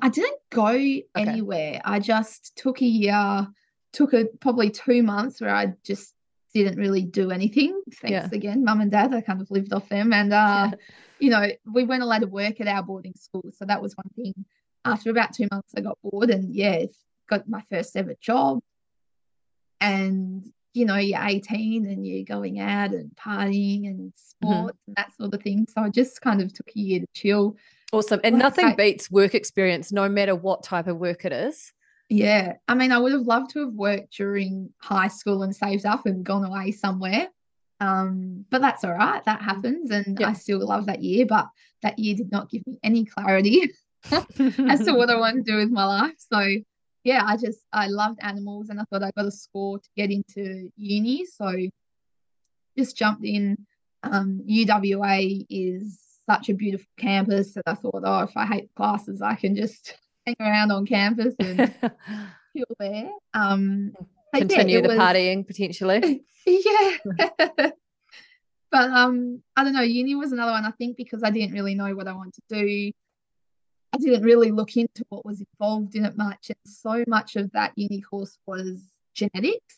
I 0.00 0.08
didn't 0.08 0.38
go 0.50 0.68
okay. 0.68 1.04
anywhere. 1.16 1.80
I 1.84 2.00
just 2.00 2.56
took 2.56 2.80
a 2.80 2.86
year 2.86 3.48
took 3.92 4.12
a 4.12 4.26
probably 4.40 4.70
two 4.70 5.02
months 5.02 5.40
where 5.40 5.54
I 5.54 5.74
just 5.84 6.14
didn't 6.54 6.78
really 6.78 7.02
do 7.02 7.30
anything. 7.30 7.80
Thanks 8.00 8.12
yeah. 8.12 8.28
again, 8.32 8.64
mum 8.64 8.80
and 8.80 8.90
dad. 8.90 9.14
I 9.14 9.20
kind 9.20 9.40
of 9.40 9.50
lived 9.50 9.72
off 9.72 9.88
them. 9.88 10.12
And, 10.12 10.32
uh, 10.32 10.70
yeah. 10.70 10.74
you 11.18 11.30
know, 11.30 11.46
we 11.70 11.84
weren't 11.84 12.02
allowed 12.02 12.20
to 12.20 12.26
work 12.26 12.60
at 12.60 12.68
our 12.68 12.82
boarding 12.82 13.14
school. 13.14 13.44
So 13.56 13.64
that 13.66 13.82
was 13.82 13.94
one 13.96 14.10
thing. 14.16 14.44
After 14.84 15.10
about 15.10 15.34
two 15.34 15.48
months, 15.50 15.72
I 15.76 15.80
got 15.80 15.98
bored 16.02 16.30
and, 16.30 16.54
yeah, 16.54 16.84
got 17.28 17.48
my 17.48 17.62
first 17.70 17.96
ever 17.96 18.14
job. 18.20 18.60
And, 19.80 20.50
you 20.74 20.84
know, 20.84 20.96
you're 20.96 21.22
18 21.22 21.86
and 21.86 22.06
you're 22.06 22.24
going 22.24 22.60
out 22.60 22.92
and 22.92 23.10
partying 23.16 23.86
and 23.86 24.12
mm-hmm. 24.12 24.46
sports 24.46 24.78
mm-hmm. 24.82 24.88
and 24.88 24.96
that 24.96 25.14
sort 25.16 25.34
of 25.34 25.42
thing. 25.42 25.66
So 25.68 25.82
I 25.82 25.88
just 25.90 26.20
kind 26.20 26.40
of 26.40 26.52
took 26.52 26.68
a 26.68 26.78
year 26.78 27.00
to 27.00 27.06
chill. 27.14 27.56
Awesome. 27.92 28.20
And 28.22 28.34
like 28.34 28.42
nothing 28.42 28.74
beats 28.76 29.10
work 29.10 29.34
experience, 29.34 29.92
no 29.92 30.08
matter 30.08 30.34
what 30.34 30.62
type 30.62 30.86
of 30.86 30.98
work 30.98 31.24
it 31.24 31.32
is. 31.32 31.72
Yeah. 32.08 32.54
I 32.66 32.74
mean, 32.74 32.92
I 32.92 32.98
would 32.98 33.12
have 33.12 33.22
loved 33.22 33.50
to 33.50 33.60
have 33.60 33.72
worked 33.72 34.16
during 34.16 34.70
high 34.78 35.08
school 35.08 35.42
and 35.42 35.54
saved 35.54 35.86
up 35.86 36.06
and 36.06 36.24
gone 36.24 36.44
away 36.44 36.72
somewhere. 36.72 37.28
Um, 37.78 38.44
but 38.50 38.60
that's 38.60 38.84
all 38.84 38.92
right. 38.92 39.24
That 39.24 39.40
happens. 39.40 39.90
And 39.90 40.18
yeah. 40.20 40.28
I 40.28 40.32
still 40.34 40.58
love 40.64 40.86
that 40.86 41.02
year. 41.02 41.24
But 41.24 41.48
that 41.82 41.98
year 41.98 42.14
did 42.14 42.30
not 42.30 42.50
give 42.50 42.66
me 42.66 42.78
any 42.82 43.04
clarity 43.04 43.70
as 44.10 44.84
to 44.84 44.92
what 44.94 45.10
I 45.10 45.16
want 45.18 45.36
to 45.36 45.42
do 45.42 45.56
with 45.56 45.70
my 45.70 45.84
life. 45.84 46.16
So, 46.32 46.40
yeah, 47.04 47.22
I 47.26 47.36
just, 47.36 47.60
I 47.72 47.86
loved 47.88 48.18
animals 48.22 48.68
and 48.68 48.80
I 48.80 48.84
thought 48.84 49.02
I 49.02 49.10
got 49.16 49.26
a 49.26 49.30
score 49.30 49.78
to 49.78 49.88
get 49.96 50.10
into 50.10 50.70
uni. 50.76 51.26
So, 51.26 51.54
just 52.76 52.96
jumped 52.96 53.24
in. 53.24 53.66
Um, 54.02 54.42
UWA 54.48 55.46
is 55.50 56.00
such 56.28 56.48
a 56.48 56.54
beautiful 56.54 56.88
campus 56.96 57.54
that 57.54 57.64
I 57.66 57.74
thought, 57.74 58.02
oh, 58.04 58.20
if 58.20 58.36
I 58.36 58.46
hate 58.46 58.74
classes, 58.74 59.20
I 59.20 59.34
can 59.34 59.56
just 59.56 59.94
hang 60.26 60.36
around 60.40 60.70
on 60.70 60.86
campus 60.86 61.34
and 61.38 61.74
chill 62.56 62.66
there. 62.78 63.10
Um, 63.34 63.92
Continue 64.34 64.76
yeah, 64.76 64.82
the 64.82 64.88
was, 64.88 64.98
partying 64.98 65.46
potentially. 65.46 66.22
yeah. 66.46 66.96
but 68.70 68.90
um, 68.90 69.42
I 69.56 69.64
don't 69.64 69.72
know. 69.72 69.82
Uni 69.82 70.14
was 70.14 70.30
another 70.30 70.52
one. 70.52 70.64
I 70.64 70.70
think 70.70 70.96
because 70.96 71.24
I 71.24 71.30
didn't 71.30 71.52
really 71.52 71.74
know 71.74 71.94
what 71.96 72.06
I 72.06 72.12
wanted 72.12 72.34
to 72.48 72.64
do. 72.64 72.92
I 73.92 73.98
didn't 73.98 74.22
really 74.22 74.50
look 74.50 74.76
into 74.76 75.04
what 75.08 75.24
was 75.26 75.40
involved 75.40 75.96
in 75.96 76.04
it 76.04 76.16
much, 76.16 76.48
and 76.50 76.56
so 76.64 77.04
much 77.06 77.36
of 77.36 77.50
that 77.52 77.72
uni 77.76 78.00
course 78.00 78.38
was 78.46 78.80
genetics, 79.14 79.76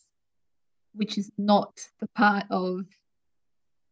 which 0.94 1.16
is 1.18 1.31
not 1.38 1.81
the 2.01 2.09
part 2.09 2.44
of 2.51 2.85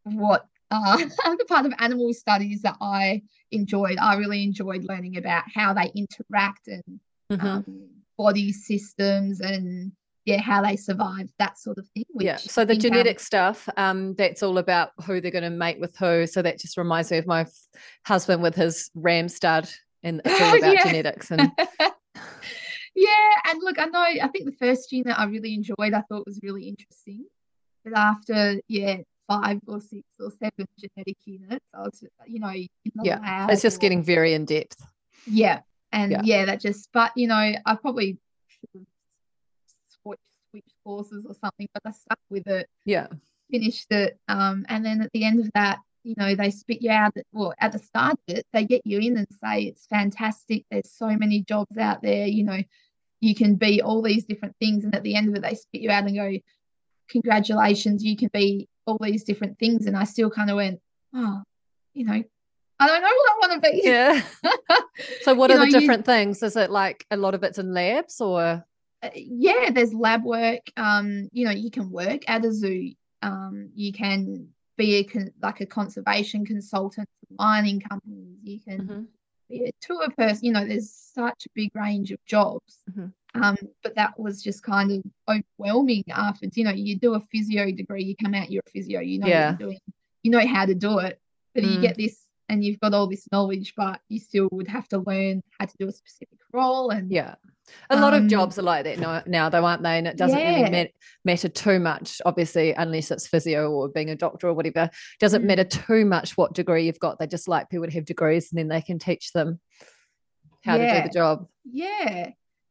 what 0.05 0.47
uh, 0.71 0.97
the 1.39 1.45
part 1.49 1.67
of 1.67 1.73
animal 1.79 2.13
studies 2.13 2.63
that 2.63 2.77
I 2.81 3.23
enjoyed. 3.51 3.99
I 3.99 4.17
really 4.17 4.45
enjoyed 4.45 4.85
learning 4.85 5.17
about 5.17 5.45
how 5.53 5.73
they 5.73 5.91
interact 5.95 6.69
and 6.69 7.01
mm-hmm. 7.33 7.47
um, 7.47 7.89
body 8.17 8.53
systems 8.53 9.41
and 9.41 9.93
yeah, 10.27 10.41
how 10.41 10.63
they 10.63 10.77
survive, 10.77 11.31
that 11.39 11.59
sort 11.59 11.79
of 11.79 11.89
thing. 11.89 12.05
yeah. 12.19 12.37
So 12.37 12.65
the 12.65 12.77
genetic 12.77 13.19
stuff, 13.19 13.69
um, 13.77 14.15
that's 14.15 14.43
all 14.43 14.59
about 14.59 14.91
who 15.05 15.21
they're 15.21 15.31
going 15.31 15.45
to 15.45 15.51
mate 15.51 15.81
with 15.81 15.97
who. 15.97 16.27
So 16.27 16.43
that 16.43 16.61
just 16.61 16.77
reminds 16.77 17.11
me 17.11 17.19
of 17.19 17.27
my 17.27 17.41
f- 17.41 17.53
husband 18.05 18.43
with 18.43 18.55
his 18.55 18.91
ram 18.95 19.29
stud, 19.29 19.69
and 20.03 20.21
it's 20.25 20.41
all 20.41 20.59
about 20.59 20.85
genetics 20.85 21.31
and. 21.31 21.51
yeah, 22.95 23.31
and 23.49 23.61
look, 23.63 23.79
I 23.79 23.87
know. 23.87 24.01
I 24.01 24.29
think 24.29 24.47
the 24.47 24.57
first 24.59 24.91
gene 24.91 25.05
that 25.05 25.19
I 25.19 25.25
really 25.25 25.55
enjoyed, 25.55 25.95
I 25.95 26.03
thought 26.03 26.27
was 26.27 26.41
really 26.43 26.69
interesting, 26.69 27.27
but 27.85 27.97
after 27.97 28.61
yeah, 28.69 28.99
five 29.31 29.61
or 29.67 29.81
six 29.81 30.03
or 30.19 30.31
seven 30.31 30.67
genetic 30.79 31.17
units. 31.25 31.65
I 31.73 31.81
was, 31.81 32.05
you 32.27 32.41
know, 32.41 32.53
yeah, 33.03 33.47
it's 33.49 33.63
just 33.63 33.79
or, 33.79 33.81
getting 33.81 34.03
very 34.03 34.35
in 34.35 34.45
depth. 34.45 34.83
Yeah, 35.27 35.61
and 35.93 36.11
yeah. 36.11 36.21
yeah. 36.25 36.45
that 36.47 36.61
just. 36.61 36.89
But 36.93 37.13
you 37.17 37.29
know, 37.29 37.35
I 37.35 37.75
probably 37.81 38.19
switched 40.03 40.21
switch 40.51 40.65
courses 40.85 41.25
or 41.27 41.35
something, 41.35 41.69
but 41.73 41.83
I 41.87 41.93
stuck 41.93 42.19
with 42.29 42.47
it. 42.49 42.69
Yeah, 42.85 43.07
finished 43.51 43.87
it, 43.91 44.19
um, 44.29 44.67
and 44.69 44.85
then 44.85 45.01
at 45.01 45.13
the 45.13 45.25
end 45.25 45.41
of 45.41 45.51
that, 45.55 45.79
you 46.03 46.15
know, 46.17 46.35
they 46.35 46.51
spit 46.51 46.83
you 46.83 46.91
out. 46.91 47.15
Well, 47.33 47.55
at 47.59 47.73
the 47.73 47.79
start 47.79 48.15
of 48.29 48.37
it, 48.37 48.47
they 48.53 48.65
get 48.65 48.83
you 48.85 48.99
in 48.99 49.17
and 49.17 49.29
say 49.43 49.65
it's 49.65 49.87
fantastic. 49.87 50.65
There's 50.71 50.91
so 50.91 51.09
many 51.09 51.43
jobs 51.43 51.77
out 51.79 52.03
there. 52.03 52.27
You 52.27 52.45
know, 52.45 52.63
you 53.21 53.35
can 53.35 53.57
be 53.57 53.83
all 53.83 54.03
these 54.03 54.25
different 54.25 54.57
things, 54.61 54.85
and 54.85 54.95
at 54.95 55.03
the 55.03 55.15
end 55.15 55.29
of 55.29 55.35
it, 55.35 55.43
they 55.43 55.55
spit 55.55 55.83
you 55.83 55.91
out 55.91 56.05
and 56.05 56.17
go, 56.17 56.33
"Congratulations, 57.11 58.05
you 58.05 58.17
can 58.17 58.31
be 58.33 58.69
all 58.91 58.99
these 59.01 59.25
different 59.25 59.59
things. 59.59 59.87
And 59.87 59.97
I 59.97 60.05
still 60.05 60.31
kind 60.31 60.51
of 60.51 60.57
went, 60.57 60.81
oh, 61.15 61.43
you 61.95 62.05
know, 62.05 62.23
I 62.79 62.87
don't 62.87 63.03
know 63.03 63.09
what 63.09 63.31
I 63.31 63.49
want 63.49 63.63
to 63.63 63.71
be. 63.71 63.81
Yeah. 63.85 64.23
so 65.23 65.35
what 65.35 65.51
are 65.51 65.59
know, 65.59 65.67
the 65.67 65.79
different 65.79 66.01
you, 66.01 66.13
things? 66.13 66.43
Is 66.43 66.57
it 66.57 66.71
like 66.71 67.05
a 67.11 67.17
lot 67.17 67.35
of 67.35 67.43
it's 67.43 67.59
in 67.59 67.73
labs 67.73 68.21
or? 68.21 68.65
Uh, 69.03 69.11
yeah, 69.15 69.71
there's 69.71 69.95
lab 69.95 70.25
work. 70.25 70.61
Um, 70.77 71.29
you 71.33 71.45
know, 71.45 71.53
you 71.53 71.71
can 71.71 71.91
work 71.91 72.23
at 72.29 72.45
a 72.45 72.53
zoo. 72.53 72.93
Um, 73.23 73.71
you 73.75 73.93
can 73.93 74.49
be 74.81 74.95
a 74.97 75.05
con- 75.05 75.33
like 75.43 75.61
a 75.61 75.67
conservation 75.67 76.45
consultant 76.47 77.09
for 77.21 77.35
mining 77.39 77.81
companies. 77.81 78.39
You 78.43 78.61
can 78.61 78.81
mm-hmm. 78.81 79.03
be 79.49 79.67
a 79.67 79.73
tour 79.81 80.09
person. 80.17 80.47
You 80.47 80.53
know, 80.53 80.65
there's 80.65 80.91
such 80.91 81.47
a 81.47 81.51
big 81.55 81.71
range 81.75 82.11
of 82.13 82.25
jobs. 82.25 82.79
Mm-hmm. 82.91 83.43
Um, 83.43 83.57
but 83.83 83.95
that 83.95 84.19
was 84.19 84.43
just 84.43 84.63
kind 84.63 84.91
of 84.91 85.03
overwhelming 85.29 86.05
after, 86.11 86.49
you 86.53 86.65
know, 86.65 86.73
you 86.73 86.99
do 86.99 87.15
a 87.15 87.21
physio 87.31 87.71
degree, 87.71 88.03
you 88.03 88.17
come 88.17 88.35
out, 88.35 88.51
you're 88.51 88.63
a 88.67 88.71
physio, 88.71 89.01
you 89.01 89.21
know 89.21 89.29
yeah. 89.29 89.51
what 89.51 89.61
you're 89.61 89.69
doing, 89.69 89.81
you 90.23 90.31
know 90.33 90.45
how 90.47 90.67
to 90.67 90.75
do 90.75 90.99
it. 90.99 91.21
But 91.55 91.63
mm. 91.63 91.75
you 91.75 91.81
get 91.81 91.97
this 91.97 92.27
and 92.49 92.65
you've 92.65 92.81
got 92.81 92.95
all 92.95 93.07
this 93.07 93.29
knowledge, 93.31 93.75
but 93.77 94.01
you 94.09 94.19
still 94.19 94.49
would 94.51 94.67
have 94.67 94.89
to 94.89 94.99
learn 94.99 95.43
how 95.59 95.67
to 95.67 95.77
do 95.79 95.89
a 95.89 95.93
specific 95.93 96.39
role. 96.53 96.91
And 96.91 97.13
yeah, 97.13 97.37
a 97.91 98.01
lot 98.01 98.15
um, 98.15 98.25
of 98.25 98.31
jobs 98.31 98.59
are 98.59 98.63
like 98.63 98.85
that 98.85 98.99
now, 98.99 99.23
now, 99.27 99.49
though, 99.49 99.65
aren't 99.65 99.83
they? 99.83 99.99
And 99.99 100.07
it 100.07 100.17
doesn't 100.17 100.39
yeah. 100.39 100.55
really 100.57 100.71
mat- 100.71 100.91
matter 101.25 101.49
too 101.49 101.79
much, 101.79 102.21
obviously, 102.25 102.73
unless 102.73 103.11
it's 103.11 103.27
physio 103.27 103.71
or 103.71 103.89
being 103.89 104.11
a 104.11 104.17
doctor 104.17 104.49
or 104.49 104.55
whatever. 104.55 104.85
It 104.85 105.21
doesn't 105.21 105.43
mm. 105.43 105.47
matter 105.47 105.65
too 105.65 106.05
much 106.05 106.37
what 106.37 106.55
degree 106.55 106.87
you've 106.87 107.01
got. 107.01 107.19
They 107.19 107.27
just 107.27 107.49
like 107.49 107.71
people 107.71 107.87
to 107.87 107.93
have 107.93 108.05
degrees 108.05 108.53
and 108.53 108.59
then 108.59 108.69
they 108.69 108.83
can 108.83 108.99
teach 108.99 109.33
them 109.33 109.61
how 110.65 110.77
yeah. 110.77 110.95
to 110.95 111.01
do 111.03 111.09
the 111.09 111.15
job. 111.15 111.47
Yeah. 111.65 112.31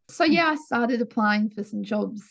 So 0.09 0.23
yeah, 0.23 0.47
I 0.47 0.55
started 0.55 1.01
applying 1.01 1.49
for 1.49 1.63
some 1.63 1.83
jobs 1.83 2.23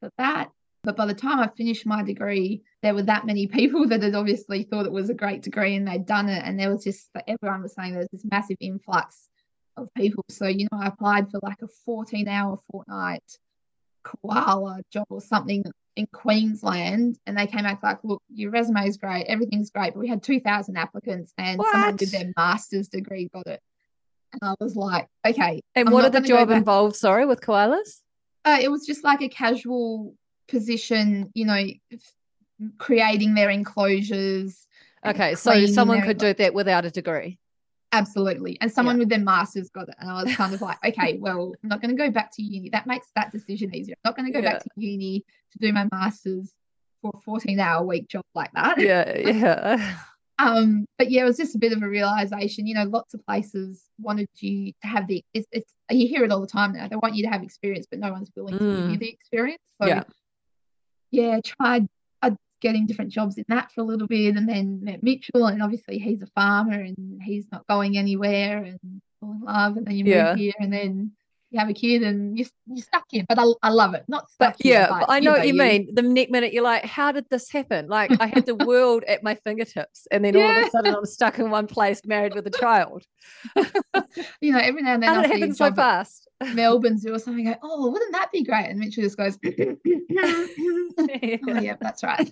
for 0.00 0.10
that. 0.18 0.50
But 0.84 0.96
by 0.96 1.06
the 1.06 1.14
time 1.14 1.40
I 1.40 1.48
finished 1.56 1.84
my 1.84 2.04
degree, 2.04 2.62
there 2.82 2.94
were 2.94 3.02
that 3.02 3.26
many 3.26 3.46
people 3.48 3.88
that 3.88 4.02
had 4.02 4.14
obviously 4.14 4.62
thought 4.62 4.86
it 4.86 4.92
was 4.92 5.10
a 5.10 5.14
great 5.14 5.42
degree 5.42 5.74
and 5.74 5.86
they'd 5.86 6.06
done 6.06 6.28
it. 6.28 6.42
And 6.44 6.58
there 6.58 6.70
was 6.70 6.84
just 6.84 7.10
everyone 7.26 7.62
was 7.62 7.74
saying 7.74 7.92
there 7.92 8.00
was 8.00 8.08
this 8.12 8.24
massive 8.30 8.56
influx 8.60 9.28
of 9.76 9.92
people. 9.94 10.24
So, 10.30 10.46
you 10.46 10.68
know, 10.70 10.78
I 10.78 10.88
applied 10.88 11.30
for 11.30 11.40
like 11.42 11.62
a 11.62 11.68
14 11.84 12.28
hour 12.28 12.58
fortnight 12.70 13.22
koala 14.02 14.80
job 14.92 15.06
or 15.10 15.20
something 15.20 15.64
in 15.96 16.06
Queensland. 16.12 17.18
And 17.26 17.36
they 17.36 17.46
came 17.46 17.62
back 17.62 17.82
like, 17.82 17.98
look, 18.04 18.22
your 18.32 18.50
resume 18.50 18.86
is 18.86 18.96
great, 18.96 19.26
everything's 19.26 19.70
great. 19.70 19.94
But 19.94 20.00
we 20.00 20.08
had 20.08 20.22
2,000 20.22 20.76
applicants 20.76 21.32
and 21.38 21.58
what? 21.58 21.72
someone 21.72 21.96
with 21.98 22.12
their 22.12 22.32
master's 22.36 22.88
degree 22.88 23.28
got 23.32 23.46
it. 23.46 23.60
And 24.32 24.40
I 24.42 24.54
was 24.60 24.76
like, 24.76 25.08
okay. 25.26 25.62
And 25.74 25.88
I'm 25.88 25.94
what 25.94 26.10
did 26.10 26.22
the 26.22 26.28
job 26.28 26.50
involve? 26.50 26.96
sorry, 26.96 27.26
with 27.26 27.40
koalas? 27.40 28.02
Uh, 28.44 28.58
it 28.60 28.70
was 28.70 28.86
just 28.86 29.02
like 29.02 29.22
a 29.22 29.28
casual 29.28 30.14
position, 30.48 31.30
you 31.34 31.46
know, 31.46 31.64
creating 32.78 33.34
their 33.34 33.50
enclosures. 33.50 34.66
Okay, 35.04 35.34
so 35.34 35.66
someone 35.66 36.02
could 36.02 36.18
do 36.18 36.34
that 36.34 36.54
without 36.54 36.84
a 36.84 36.90
degree. 36.90 37.38
Absolutely. 37.96 38.58
And 38.60 38.70
someone 38.70 38.96
yeah. 38.96 39.00
with 39.00 39.08
their 39.08 39.20
master's 39.20 39.70
got 39.70 39.88
it. 39.88 39.94
And 39.98 40.10
I 40.10 40.22
was 40.22 40.34
kind 40.36 40.54
of 40.54 40.60
like, 40.60 40.78
okay, 40.84 41.18
well, 41.18 41.52
I'm 41.62 41.68
not 41.68 41.80
going 41.80 41.96
to 41.96 42.00
go 42.00 42.10
back 42.10 42.30
to 42.34 42.42
uni. 42.42 42.68
That 42.70 42.86
makes 42.86 43.08
that 43.14 43.32
decision 43.32 43.74
easier. 43.74 43.94
I'm 44.04 44.10
not 44.10 44.16
going 44.16 44.32
to 44.32 44.32
go 44.32 44.44
yeah. 44.44 44.54
back 44.54 44.62
to 44.62 44.70
uni 44.76 45.24
to 45.52 45.58
do 45.58 45.72
my 45.72 45.88
master's 45.90 46.52
for 47.00 47.12
a 47.14 47.20
14 47.20 47.58
hour 47.58 47.84
week 47.84 48.08
job 48.08 48.24
like 48.34 48.52
that. 48.52 48.78
Yeah, 48.78 49.16
yeah. 49.18 49.96
Um, 50.38 50.86
but 50.98 51.10
yeah, 51.10 51.22
it 51.22 51.24
was 51.24 51.38
just 51.38 51.54
a 51.54 51.58
bit 51.58 51.72
of 51.72 51.82
a 51.82 51.88
realization. 51.88 52.66
You 52.66 52.74
know, 52.74 52.84
lots 52.84 53.14
of 53.14 53.24
places 53.24 53.84
wanted 53.98 54.28
you 54.36 54.72
to 54.82 54.88
have 54.88 55.06
the. 55.06 55.24
It's, 55.32 55.46
it's 55.50 55.72
you 55.90 56.06
hear 56.08 56.24
it 56.24 56.32
all 56.32 56.40
the 56.40 56.46
time 56.46 56.72
now. 56.72 56.88
They 56.88 56.96
want 56.96 57.14
you 57.14 57.24
to 57.24 57.30
have 57.30 57.42
experience, 57.42 57.86
but 57.90 58.00
no 58.00 58.12
one's 58.12 58.30
willing 58.36 58.54
mm. 58.54 58.58
to 58.58 58.64
give 58.64 58.90
you 58.90 58.96
mm. 58.96 59.00
the 59.00 59.08
experience. 59.10 59.62
So 59.80 59.88
yeah, 59.88 60.02
yeah 61.10 61.40
tried 61.42 61.84
uh, 61.84 61.86
getting 62.66 62.86
different 62.86 63.12
jobs 63.12 63.36
in 63.38 63.44
that 63.48 63.70
for 63.72 63.82
a 63.82 63.84
little 63.84 64.08
bit, 64.08 64.36
and 64.36 64.48
then 64.48 64.82
met 64.82 65.02
Mitchell, 65.02 65.46
and 65.46 65.62
obviously 65.62 65.98
he's 65.98 66.22
a 66.22 66.26
farmer 66.34 66.80
and 66.80 67.20
he's 67.22 67.46
not 67.52 67.66
going 67.68 67.96
anywhere, 67.96 68.64
and 68.64 68.80
fall 69.20 69.32
in 69.32 69.40
love, 69.42 69.76
and 69.76 69.86
then 69.86 69.96
you 69.96 70.04
yeah. 70.04 70.30
move 70.30 70.38
here, 70.38 70.58
and 70.58 70.72
then 70.72 71.12
you 71.56 71.60
have 71.60 71.70
a 71.70 71.74
kid 71.74 72.02
and 72.02 72.36
you're, 72.38 72.48
you're 72.66 72.84
stuck 72.84 73.06
in. 73.12 73.24
But 73.28 73.38
I, 73.38 73.44
I 73.62 73.70
love 73.70 73.94
it. 73.94 74.04
Not 74.08 74.30
stuck 74.30 74.56
but, 74.58 74.66
Yeah, 74.66 74.88
but 74.88 75.06
I 75.08 75.20
know, 75.20 75.32
what 75.32 75.46
you, 75.46 75.54
you 75.54 75.58
mean. 75.58 75.94
The 75.94 76.02
next 76.02 76.30
minute 76.30 76.52
you're 76.52 76.62
like, 76.62 76.84
how 76.84 77.12
did 77.12 77.26
this 77.30 77.50
happen? 77.50 77.88
Like 77.88 78.10
I 78.20 78.26
had 78.26 78.46
the 78.46 78.54
world 78.66 79.04
at 79.08 79.22
my 79.22 79.34
fingertips, 79.34 80.06
and 80.10 80.24
then 80.24 80.34
yeah. 80.34 80.44
all 80.44 80.50
of 80.50 80.66
a 80.66 80.70
sudden 80.70 80.94
I'm 80.94 81.06
stuck 81.06 81.38
in 81.38 81.50
one 81.50 81.66
place, 81.66 82.02
married 82.04 82.34
with 82.34 82.46
a 82.46 82.50
child. 82.50 83.04
you 84.40 84.52
know, 84.52 84.58
every 84.58 84.82
now 84.82 84.94
and 84.94 85.02
then 85.02 85.14
how 85.14 85.22
did 85.22 85.30
it 85.30 85.38
happen 85.38 85.54
so 85.54 85.72
fast? 85.72 86.28
Melbourne 86.52 86.98
Zoo 86.98 87.14
or 87.14 87.18
something. 87.18 87.46
Go, 87.46 87.54
oh, 87.62 87.90
wouldn't 87.90 88.12
that 88.12 88.30
be 88.30 88.44
great? 88.44 88.66
And 88.66 88.78
Mitchell 88.78 89.02
just 89.02 89.16
goes, 89.16 89.38
yeah. 89.42 89.72
oh 91.48 91.60
yeah, 91.60 91.76
that's 91.80 92.02
right. 92.02 92.30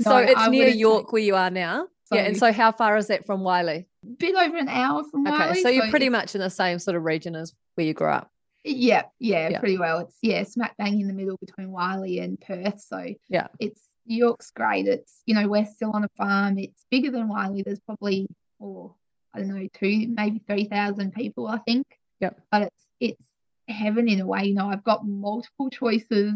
so 0.00 0.16
it's 0.16 0.34
I 0.36 0.48
near 0.48 0.68
York 0.68 1.12
where 1.12 1.22
you 1.22 1.36
are 1.36 1.50
now. 1.50 1.88
So 2.10 2.16
yeah, 2.16 2.24
and 2.24 2.36
so 2.36 2.52
how 2.52 2.72
far 2.72 2.96
is 2.96 3.06
that 3.06 3.24
from 3.24 3.42
Wylie? 3.42 3.86
Bit 4.18 4.34
over 4.34 4.56
an 4.56 4.68
hour 4.68 5.04
from 5.04 5.22
Wylie. 5.22 5.50
Okay, 5.50 5.62
so 5.62 5.68
you're 5.68 5.84
so 5.84 5.90
pretty 5.90 6.08
much 6.08 6.34
in 6.34 6.40
the 6.40 6.50
same 6.50 6.80
sort 6.80 6.96
of 6.96 7.04
region 7.04 7.36
as 7.36 7.54
where 7.76 7.86
you 7.86 7.94
grew 7.94 8.08
up. 8.08 8.30
Yeah, 8.64 9.04
yeah, 9.20 9.50
yeah, 9.50 9.60
pretty 9.60 9.78
well. 9.78 10.00
It's 10.00 10.16
yeah, 10.20 10.42
smack 10.42 10.76
bang 10.76 11.00
in 11.00 11.06
the 11.06 11.12
middle 11.12 11.36
between 11.36 11.70
Wylie 11.70 12.18
and 12.18 12.40
Perth. 12.40 12.80
So 12.80 13.14
yeah, 13.28 13.46
it's 13.60 13.80
New 14.06 14.16
York's 14.16 14.50
great. 14.50 14.88
It's 14.88 15.22
you 15.24 15.36
know 15.36 15.46
we're 15.46 15.64
still 15.66 15.92
on 15.92 16.02
a 16.02 16.08
farm. 16.16 16.58
It's 16.58 16.84
bigger 16.90 17.12
than 17.12 17.28
Wylie. 17.28 17.62
There's 17.62 17.80
probably 17.80 18.26
or 18.58 18.90
oh, 18.90 18.96
I 19.32 19.38
don't 19.38 19.48
know 19.48 19.68
two 19.72 20.08
maybe 20.08 20.40
three 20.46 20.64
thousand 20.64 21.14
people 21.14 21.46
I 21.46 21.58
think. 21.58 21.86
Yeah, 22.18 22.30
but 22.50 22.62
it's 22.62 22.86
it's 22.98 23.22
heaven 23.68 24.08
in 24.08 24.20
a 24.20 24.26
way. 24.26 24.46
You 24.46 24.54
know 24.54 24.68
I've 24.68 24.84
got 24.84 25.06
multiple 25.06 25.70
choices 25.70 26.34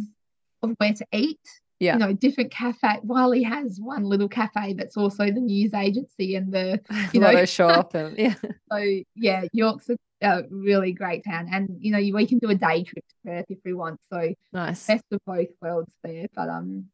of 0.62 0.74
where 0.78 0.94
to 0.94 1.06
eat 1.12 1.40
yeah. 1.78 1.94
you 1.94 1.98
know, 1.98 2.12
different 2.12 2.50
cafe. 2.50 3.00
Wylie 3.02 3.42
has 3.42 3.78
one 3.80 4.04
little 4.04 4.28
cafe 4.28 4.74
that's 4.74 4.96
also 4.96 5.26
the 5.26 5.40
news 5.40 5.74
agency 5.74 6.36
and 6.36 6.52
the 6.52 6.80
you 7.12 7.20
know 7.20 7.44
shop 7.44 7.94
and 7.94 8.16
yeah. 8.16 8.34
so 8.72 8.78
yeah, 9.14 9.44
York's 9.52 9.90
a, 9.90 9.96
a, 10.22 10.42
really 10.50 10.92
great 10.92 11.24
town, 11.24 11.48
and 11.52 11.76
you 11.80 11.92
know, 11.92 11.98
we 11.98 12.26
can 12.26 12.38
do 12.38 12.50
a 12.50 12.54
day 12.54 12.84
trip 12.84 13.04
to 13.06 13.14
Perth 13.24 13.46
if 13.48 13.58
we 13.64 13.74
want. 13.74 14.00
So 14.12 14.34
nice, 14.52 14.86
best 14.86 15.04
of 15.10 15.20
both 15.26 15.48
worlds 15.60 15.90
there. 16.02 16.26
But 16.34 16.48
um, 16.48 16.86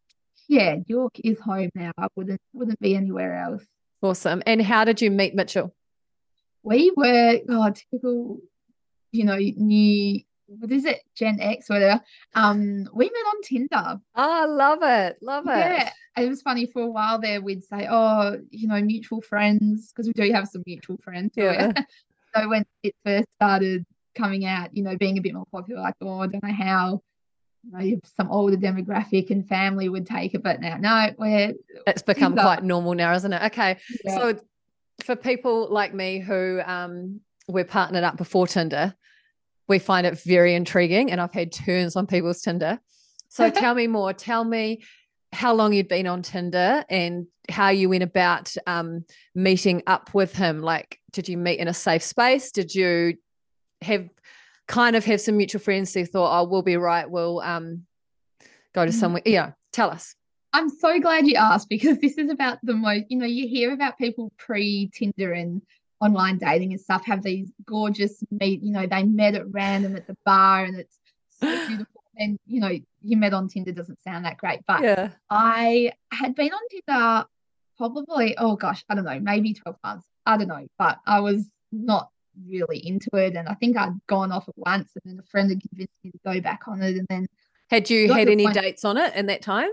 yeah, 0.48 0.76
York 0.86 1.14
is 1.22 1.38
home 1.40 1.70
now. 1.74 1.92
I 1.96 2.08
wouldn't 2.16 2.40
wouldn't 2.52 2.80
be 2.80 2.96
anywhere 2.96 3.36
else. 3.36 3.64
Awesome. 4.02 4.42
And 4.46 4.62
how 4.62 4.84
did 4.84 5.00
you 5.02 5.10
meet 5.10 5.34
Mitchell? 5.34 5.74
We 6.62 6.92
were 6.96 7.40
oh 7.48 7.70
typical, 7.70 8.38
you 9.12 9.24
know, 9.24 9.36
new 9.36 10.20
what 10.58 10.72
is 10.72 10.84
it, 10.84 11.00
Gen 11.14 11.40
X, 11.40 11.70
or 11.70 11.74
whatever. 11.74 12.00
Um, 12.34 12.88
we 12.92 13.04
met 13.06 13.12
on 13.12 13.42
Tinder. 13.42 14.00
Oh, 14.16 14.46
love 14.48 14.78
it, 14.82 15.18
love 15.22 15.46
it. 15.46 15.50
Yeah, 15.50 15.90
it 16.18 16.28
was 16.28 16.42
funny 16.42 16.66
for 16.66 16.82
a 16.82 16.86
while 16.86 17.20
there. 17.20 17.40
We'd 17.40 17.64
say, 17.64 17.86
oh, 17.88 18.38
you 18.50 18.66
know, 18.66 18.80
mutual 18.80 19.20
friends, 19.20 19.92
because 19.92 20.06
we 20.06 20.12
do 20.12 20.32
have 20.32 20.48
some 20.48 20.62
mutual 20.66 20.98
friends. 20.98 21.32
Yeah. 21.36 21.72
so 22.34 22.48
when 22.48 22.64
it 22.82 22.94
first 23.04 23.28
started 23.36 23.86
coming 24.14 24.44
out, 24.44 24.76
you 24.76 24.82
know, 24.82 24.96
being 24.96 25.18
a 25.18 25.20
bit 25.20 25.34
more 25.34 25.46
popular, 25.52 25.80
like, 25.80 25.94
oh, 26.00 26.20
I 26.20 26.26
don't 26.26 26.42
know 26.42 26.52
how. 26.52 27.02
You 27.62 27.96
know, 27.96 28.00
some 28.16 28.30
older 28.30 28.56
demographic 28.56 29.28
and 29.28 29.46
family 29.46 29.90
would 29.90 30.06
take 30.06 30.32
it, 30.34 30.42
but 30.42 30.60
now, 30.60 30.78
no, 30.78 31.14
we're 31.18 31.52
it's 31.86 32.00
become 32.00 32.32
Tinder. 32.32 32.42
quite 32.42 32.64
normal 32.64 32.94
now, 32.94 33.12
isn't 33.12 33.32
it? 33.32 33.42
Okay, 33.52 33.76
yeah. 34.02 34.16
so 34.16 34.40
for 35.04 35.14
people 35.14 35.68
like 35.70 35.92
me 35.92 36.20
who 36.20 36.62
um 36.64 37.20
we're 37.48 37.66
partnered 37.66 38.02
up 38.02 38.16
before 38.16 38.46
Tinder, 38.46 38.94
we 39.70 39.78
find 39.78 40.04
it 40.04 40.20
very 40.20 40.54
intriguing. 40.54 41.12
And 41.12 41.20
I've 41.20 41.32
had 41.32 41.52
turns 41.52 41.94
on 41.94 42.06
people's 42.06 42.42
Tinder. 42.42 42.78
So 43.28 43.48
tell 43.62 43.74
me 43.74 43.86
more. 43.86 44.12
Tell 44.12 44.44
me 44.44 44.82
how 45.32 45.54
long 45.54 45.72
you'd 45.72 45.88
been 45.88 46.08
on 46.08 46.22
Tinder 46.22 46.84
and 46.90 47.28
how 47.48 47.68
you 47.68 47.88
went 47.88 48.02
about 48.02 48.52
um, 48.66 49.04
meeting 49.34 49.82
up 49.86 50.12
with 50.12 50.34
him. 50.34 50.60
Like, 50.60 50.98
did 51.12 51.28
you 51.28 51.38
meet 51.38 51.60
in 51.60 51.68
a 51.68 51.74
safe 51.74 52.02
space? 52.02 52.50
Did 52.50 52.74
you 52.74 53.14
have 53.80 54.08
kind 54.66 54.96
of 54.96 55.04
have 55.04 55.20
some 55.20 55.36
mutual 55.36 55.60
friends 55.60 55.94
who 55.94 56.04
thought, 56.04 56.38
oh, 56.38 56.48
we'll 56.48 56.62
be 56.62 56.76
right, 56.76 57.08
we'll 57.08 57.40
um, 57.40 57.86
go 58.74 58.84
to 58.84 58.90
mm. 58.90 58.94
somewhere? 58.94 59.22
Yeah, 59.24 59.52
tell 59.72 59.90
us. 59.90 60.16
I'm 60.52 60.68
so 60.68 60.98
glad 60.98 61.28
you 61.28 61.36
asked 61.36 61.68
because 61.68 61.98
this 61.98 62.18
is 62.18 62.28
about 62.28 62.58
the 62.64 62.74
most, 62.74 63.04
you 63.08 63.18
know, 63.18 63.26
you 63.26 63.46
hear 63.46 63.72
about 63.72 63.98
people 63.98 64.32
pre 64.36 64.90
Tinder 64.92 65.32
and 65.32 65.62
online 66.00 66.38
dating 66.38 66.72
and 66.72 66.80
stuff 66.80 67.04
have 67.04 67.22
these 67.22 67.52
gorgeous 67.66 68.22
meet, 68.30 68.62
you 68.62 68.72
know, 68.72 68.86
they 68.86 69.02
met 69.02 69.34
at 69.34 69.50
random 69.52 69.96
at 69.96 70.06
the 70.06 70.16
bar 70.24 70.64
and 70.64 70.78
it's 70.78 70.98
so 71.38 71.46
beautiful. 71.68 72.02
And, 72.16 72.38
you 72.46 72.60
know, 72.60 72.78
you 73.02 73.16
met 73.16 73.32
on 73.32 73.48
Tinder 73.48 73.72
doesn't 73.72 74.02
sound 74.02 74.24
that 74.24 74.36
great. 74.36 74.60
But 74.66 74.82
yeah. 74.82 75.10
I 75.28 75.92
had 76.12 76.34
been 76.34 76.52
on 76.52 76.60
Tinder 76.70 77.26
probably, 77.76 78.36
oh 78.36 78.56
gosh, 78.56 78.84
I 78.88 78.94
don't 78.94 79.04
know, 79.04 79.20
maybe 79.20 79.54
12 79.54 79.76
months. 79.84 80.06
I 80.26 80.36
don't 80.36 80.48
know. 80.48 80.66
But 80.78 80.98
I 81.06 81.20
was 81.20 81.48
not 81.72 82.10
really 82.46 82.78
into 82.86 83.10
it. 83.14 83.36
And 83.36 83.48
I 83.48 83.54
think 83.54 83.76
I'd 83.76 83.94
gone 84.06 84.32
off 84.32 84.48
at 84.48 84.56
once 84.56 84.92
and 84.96 85.12
then 85.12 85.22
a 85.22 85.28
friend 85.30 85.50
had 85.50 85.60
convinced 85.60 85.94
me 86.02 86.10
to 86.10 86.18
go 86.24 86.40
back 86.40 86.62
on 86.66 86.82
it. 86.82 86.96
And 86.96 87.06
then 87.08 87.26
had 87.70 87.88
you 87.88 88.12
had 88.12 88.28
any 88.28 88.44
point, 88.44 88.54
dates 88.54 88.84
on 88.84 88.96
it 88.96 89.14
in 89.14 89.26
that 89.26 89.42
time? 89.42 89.70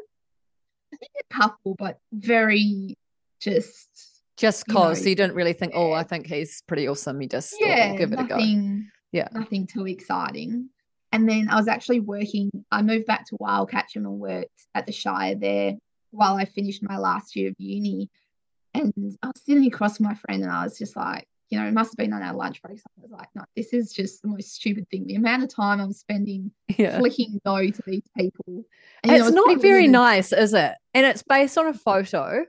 I 0.94 0.98
think 0.98 1.12
a 1.20 1.34
couple, 1.34 1.76
but 1.78 2.00
very 2.14 2.98
just 3.40 4.17
just 4.38 4.68
cause 4.68 5.00
you, 5.00 5.06
know, 5.06 5.10
you 5.10 5.16
didn't 5.16 5.36
really 5.36 5.54
think, 5.54 5.74
oh, 5.76 5.92
I 5.92 6.04
think 6.04 6.28
he's 6.28 6.62
pretty 6.68 6.88
awesome. 6.88 7.22
You 7.22 7.28
just 7.28 7.56
yeah, 7.60 7.96
give 7.96 8.14
it 8.14 8.18
nothing, 8.18 8.30
a 8.30 8.38
go. 8.38 8.90
Yeah. 9.12 9.28
Nothing 9.34 9.68
too 9.68 9.88
exciting. 9.88 10.70
And 11.12 11.28
then 11.28 11.50
I 11.50 11.56
was 11.56 11.68
actually 11.68 12.02
working, 12.02 12.52
I 12.72 12.82
moved 12.82 13.08
back 13.08 13.26
to 13.28 13.38
Wyalkatchem 13.38 13.96
and 13.96 14.20
worked 14.20 14.68
at 14.76 14.86
the 14.86 14.92
Shire 14.92 15.36
there 15.36 15.76
while 16.12 16.36
I 16.36 16.46
finished 16.46 16.84
my 16.84 16.98
last 16.98 17.36
year 17.36 17.50
of 17.50 17.56
uni. 17.58 18.10
And 18.74 18.94
I 19.24 19.28
was 19.28 19.42
sitting 19.44 19.66
across 19.66 19.98
from 19.98 20.06
my 20.06 20.14
friend 20.14 20.44
and 20.44 20.52
I 20.52 20.64
was 20.64 20.78
just 20.78 20.96
like, 20.96 21.28
you 21.50 21.58
know, 21.58 21.66
it 21.66 21.74
must 21.74 21.92
have 21.92 21.98
been 21.98 22.14
on 22.14 22.22
our 22.22 22.36
lunch 22.36 22.62
break. 22.62 22.78
So 22.78 22.86
I 22.98 23.02
was 23.02 23.12
like, 23.12 23.30
no, 23.34 23.44
this 23.56 23.74
is 23.74 23.94
just 23.94 24.22
the 24.22 24.28
most 24.28 24.54
stupid 24.54 24.88
thing. 24.90 25.08
The 25.08 25.16
amount 25.16 25.44
of 25.44 25.50
time 25.50 25.80
I'm 25.80 25.94
spending 25.94 26.52
yeah. 26.78 27.00
flicking 27.00 27.40
no 27.46 27.66
to 27.66 27.84
these 27.88 28.08
people. 28.18 28.66
And, 29.04 29.14
it's 29.14 29.32
know, 29.32 29.46
not 29.46 29.62
very 29.62 29.88
nice, 29.88 30.34
is 30.34 30.54
it? 30.54 30.74
And 30.94 31.06
it's 31.06 31.24
based 31.24 31.58
on 31.58 31.68
a 31.68 31.74
photo. 31.74 32.46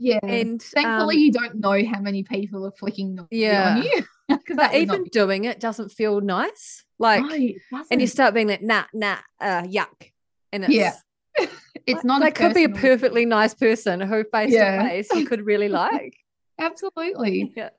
Yeah. 0.00 0.18
And 0.22 0.60
thankfully, 0.62 1.16
um, 1.16 1.20
you 1.20 1.30
don't 1.30 1.54
know 1.56 1.84
how 1.84 2.00
many 2.00 2.22
people 2.22 2.66
are 2.66 2.72
flicking 2.72 3.18
yeah. 3.30 3.76
on 3.76 3.82
you. 3.82 4.38
but 4.56 4.74
even 4.74 5.04
doing 5.04 5.44
it 5.44 5.60
doesn't 5.60 5.90
feel 5.92 6.22
nice. 6.22 6.84
Like, 6.98 7.22
no, 7.22 7.82
and 7.90 8.00
you 8.00 8.06
start 8.06 8.32
being 8.32 8.48
like, 8.48 8.62
nah, 8.62 8.84
nah, 8.94 9.18
uh, 9.40 9.62
yuck. 9.62 10.10
And 10.52 10.64
it's, 10.64 10.72
yeah. 10.72 10.94
it's 11.86 12.02
not. 12.02 12.22
They 12.22 12.30
could 12.30 12.54
be 12.54 12.64
a 12.64 12.70
perfectly 12.70 13.26
nice 13.26 13.52
person 13.52 14.00
who 14.00 14.24
face 14.24 14.52
yeah. 14.52 14.82
to 14.82 14.88
face 14.88 15.08
you 15.12 15.26
could 15.26 15.44
really 15.44 15.68
like. 15.82 16.16
Absolutely. 16.58 17.52
Yeah. 17.54 17.70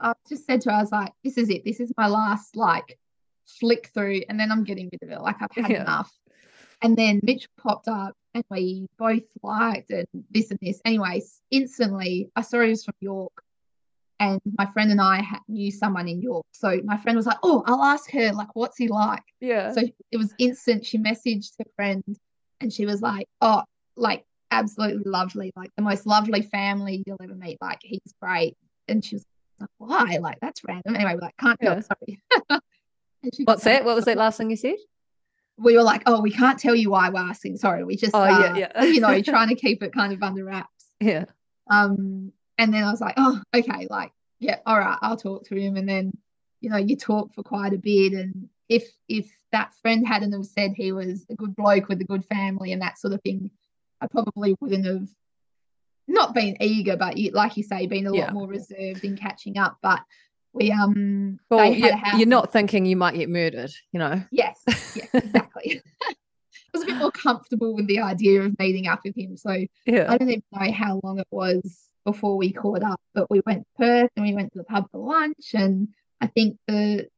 I 0.00 0.12
just 0.28 0.46
said 0.46 0.62
to 0.62 0.70
her, 0.70 0.76
I 0.76 0.80
was 0.80 0.92
like, 0.92 1.12
this 1.22 1.38
is 1.38 1.48
it. 1.48 1.64
This 1.64 1.78
is 1.78 1.92
my 1.96 2.08
last 2.08 2.56
like 2.56 2.98
flick 3.46 3.90
through, 3.94 4.22
and 4.28 4.38
then 4.38 4.50
I'm 4.50 4.64
getting 4.64 4.90
rid 4.92 5.02
of 5.02 5.16
it. 5.16 5.22
Like 5.22 5.36
I've 5.40 5.64
had 5.64 5.70
yeah. 5.70 5.82
enough. 5.82 6.12
And 6.82 6.96
then 6.96 7.20
Mitch 7.22 7.48
popped 7.56 7.88
up 7.88 8.16
and 8.34 8.44
we 8.50 8.86
both 8.98 9.22
liked 9.42 9.90
and 9.90 10.06
this 10.30 10.50
and 10.50 10.58
this. 10.62 10.80
Anyways, 10.84 11.40
instantly 11.50 12.30
I 12.36 12.42
saw 12.42 12.60
he 12.60 12.70
was 12.70 12.84
from 12.84 12.94
York 13.00 13.32
and 14.20 14.40
my 14.58 14.66
friend 14.66 14.90
and 14.90 15.00
I 15.00 15.22
had, 15.22 15.40
knew 15.48 15.70
someone 15.72 16.06
in 16.06 16.20
York. 16.20 16.44
So 16.52 16.80
my 16.84 16.98
friend 16.98 17.16
was 17.16 17.26
like, 17.26 17.38
Oh, 17.42 17.62
I'll 17.66 17.82
ask 17.82 18.10
her, 18.12 18.32
like, 18.32 18.54
what's 18.54 18.76
he 18.76 18.88
like? 18.88 19.22
Yeah. 19.40 19.72
So 19.72 19.82
it 20.12 20.16
was 20.16 20.34
instant. 20.38 20.86
She 20.86 20.98
messaged 20.98 21.52
her 21.58 21.64
friend 21.74 22.04
and 22.60 22.72
she 22.72 22.86
was 22.86 23.00
like, 23.00 23.26
Oh, 23.40 23.62
like, 23.96 24.24
absolutely 24.50 25.10
lovely, 25.10 25.52
like 25.56 25.70
the 25.76 25.82
most 25.82 26.06
lovely 26.06 26.42
family 26.42 27.02
you'll 27.06 27.16
ever 27.22 27.34
meet. 27.34 27.58
Like, 27.60 27.80
he's 27.82 28.14
great. 28.20 28.56
And 28.88 29.04
she 29.04 29.16
was 29.16 29.24
like, 29.58 29.70
Why? 29.78 30.18
Like, 30.20 30.38
that's 30.40 30.62
random. 30.64 30.94
Anyway, 30.94 31.14
we're 31.14 31.20
like, 31.20 31.36
Can't 31.38 31.58
yeah. 31.60 31.80
sorry. 31.80 32.20
What's 33.44 33.64
that? 33.64 33.84
What 33.84 33.96
was 33.96 34.04
that 34.04 34.16
last 34.16 34.38
thing 34.38 34.50
you 34.50 34.56
said? 34.56 34.76
We 35.60 35.76
were 35.76 35.82
like, 35.82 36.02
oh, 36.06 36.20
we 36.20 36.30
can't 36.30 36.58
tell 36.58 36.74
you 36.74 36.90
why 36.90 37.10
we're 37.10 37.20
asking. 37.20 37.58
Sorry, 37.58 37.84
we 37.84 37.96
just, 37.96 38.14
oh, 38.14 38.22
uh, 38.22 38.54
yeah, 38.56 38.70
yeah. 38.74 38.84
you 38.84 39.00
know, 39.00 39.20
trying 39.22 39.48
to 39.48 39.54
keep 39.54 39.82
it 39.82 39.92
kind 39.92 40.12
of 40.12 40.22
under 40.22 40.44
wraps. 40.44 40.86
Yeah. 41.00 41.26
Um, 41.70 42.32
and 42.58 42.72
then 42.72 42.82
I 42.82 42.90
was 42.90 43.00
like, 43.00 43.14
oh, 43.16 43.40
okay, 43.54 43.86
like, 43.90 44.12
yeah, 44.38 44.56
all 44.66 44.78
right, 44.78 44.98
I'll 45.02 45.16
talk 45.16 45.46
to 45.46 45.56
him. 45.56 45.76
And 45.76 45.88
then, 45.88 46.12
you 46.60 46.70
know, 46.70 46.78
you 46.78 46.96
talk 46.96 47.34
for 47.34 47.42
quite 47.42 47.74
a 47.74 47.78
bit. 47.78 48.12
And 48.14 48.48
if 48.68 48.88
if 49.08 49.30
that 49.52 49.74
friend 49.82 50.06
hadn't 50.06 50.32
have 50.32 50.46
said 50.46 50.72
he 50.74 50.92
was 50.92 51.26
a 51.30 51.34
good 51.34 51.54
bloke 51.54 51.88
with 51.88 52.00
a 52.00 52.04
good 52.04 52.24
family 52.24 52.72
and 52.72 52.82
that 52.82 52.98
sort 52.98 53.12
of 53.12 53.22
thing, 53.22 53.50
I 54.00 54.06
probably 54.06 54.56
wouldn't 54.60 54.86
have 54.86 55.08
not 56.08 56.34
been 56.34 56.56
eager, 56.60 56.96
but 56.96 57.16
like 57.32 57.56
you 57.56 57.62
say, 57.62 57.86
been 57.86 58.06
a 58.06 58.14
yeah. 58.14 58.24
lot 58.26 58.34
more 58.34 58.48
reserved 58.48 59.04
in 59.04 59.16
catching 59.16 59.58
up. 59.58 59.78
But 59.82 60.00
we 60.52 60.70
um 60.72 61.38
well, 61.48 61.72
you're, 61.72 61.92
you're, 62.16 62.26
not 62.26 62.52
thinking 62.52 62.84
you 62.84 62.96
might 62.96 63.14
get 63.14 63.28
murdered 63.28 63.70
you 63.92 63.98
know? 63.98 64.22
Yes 64.30 64.60
yes 64.66 65.08
exactly. 65.12 65.82
I 66.02 66.78
was 66.78 66.82
a 66.84 66.86
bit 66.86 66.96
more 66.96 67.10
comfortable 67.10 67.74
with 67.74 67.88
the 67.88 68.00
idea 68.00 68.42
of 68.42 68.58
meeting 68.58 68.86
up 68.86 69.00
with 69.04 69.16
him 69.16 69.36
so 69.36 69.64
yeah. 69.86 70.06
I 70.08 70.18
don't 70.18 70.30
even 70.30 70.42
know 70.52 70.72
how 70.72 71.00
long 71.02 71.18
it 71.18 71.26
was 71.30 71.88
before 72.04 72.36
we 72.36 72.52
caught 72.52 72.82
up 72.82 73.00
but 73.14 73.30
we 73.30 73.42
went 73.44 73.64
to 73.64 73.82
perth 73.82 74.10
and 74.16 74.26
we 74.26 74.34
went 74.34 74.52
to 74.52 74.58
the 74.58 74.64
pub 74.64 74.90
for 74.90 74.98
lunch 74.98 75.52
and 75.54 75.88
i 76.20 76.26
think 76.26 76.56
the 76.66 77.08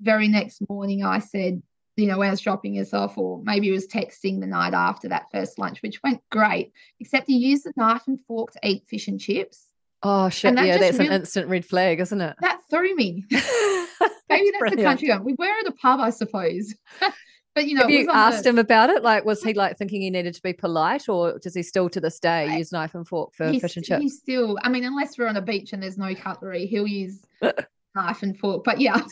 very 0.00 0.28
next 0.28 0.62
morning 0.68 1.04
i 1.04 1.18
said 1.18 1.62
you 2.00 2.06
know, 2.06 2.22
I 2.22 2.30
was 2.30 2.40
dropping 2.40 2.78
us 2.78 2.94
off, 2.94 3.18
or 3.18 3.42
maybe 3.44 3.66
he 3.66 3.72
was 3.72 3.86
texting 3.86 4.40
the 4.40 4.46
night 4.46 4.74
after 4.74 5.08
that 5.08 5.30
first 5.30 5.58
lunch, 5.58 5.82
which 5.82 6.02
went 6.02 6.22
great, 6.30 6.72
except 6.98 7.26
he 7.26 7.36
used 7.36 7.64
the 7.64 7.72
knife 7.76 8.02
and 8.06 8.18
fork 8.26 8.52
to 8.52 8.60
eat 8.64 8.84
fish 8.88 9.08
and 9.08 9.20
chips. 9.20 9.68
Oh 10.02 10.28
shit! 10.30 10.54
That 10.54 10.66
yeah, 10.66 10.78
that's 10.78 10.98
really, 10.98 11.08
an 11.08 11.20
instant 11.20 11.48
red 11.48 11.64
flag, 11.64 12.00
isn't 12.00 12.20
it? 12.20 12.36
That 12.40 12.60
threw 12.70 12.94
me. 12.94 13.24
Maybe 13.30 14.50
that's, 14.52 14.60
that's 14.60 14.76
the 14.76 14.82
country 14.82 15.18
We 15.18 15.34
were 15.38 15.44
at 15.44 15.66
a 15.66 15.72
pub, 15.72 16.00
I 16.00 16.10
suppose. 16.10 16.74
but 17.54 17.66
you 17.66 17.74
know, 17.74 17.82
have 17.82 17.90
you 17.90 18.08
asked 18.10 18.44
the... 18.44 18.50
him 18.50 18.58
about 18.58 18.88
it? 18.90 19.02
Like, 19.02 19.24
was 19.24 19.42
he 19.42 19.52
like 19.52 19.76
thinking 19.76 20.00
he 20.00 20.10
needed 20.10 20.34
to 20.34 20.42
be 20.42 20.54
polite, 20.54 21.08
or 21.08 21.38
does 21.38 21.54
he 21.54 21.62
still 21.62 21.90
to 21.90 22.00
this 22.00 22.18
day 22.18 22.56
use 22.56 22.72
knife 22.72 22.94
and 22.94 23.06
fork 23.06 23.34
for 23.34 23.52
fish 23.52 23.76
and 23.76 23.84
chips? 23.84 24.02
He 24.02 24.08
still, 24.08 24.56
I 24.62 24.70
mean, 24.70 24.84
unless 24.84 25.18
we're 25.18 25.26
on 25.26 25.36
a 25.36 25.42
beach 25.42 25.72
and 25.72 25.82
there's 25.82 25.98
no 25.98 26.14
cutlery, 26.14 26.66
he'll 26.66 26.86
use 26.86 27.20
knife 27.94 28.22
and 28.22 28.38
fork. 28.38 28.64
But 28.64 28.80
yeah, 28.80 29.02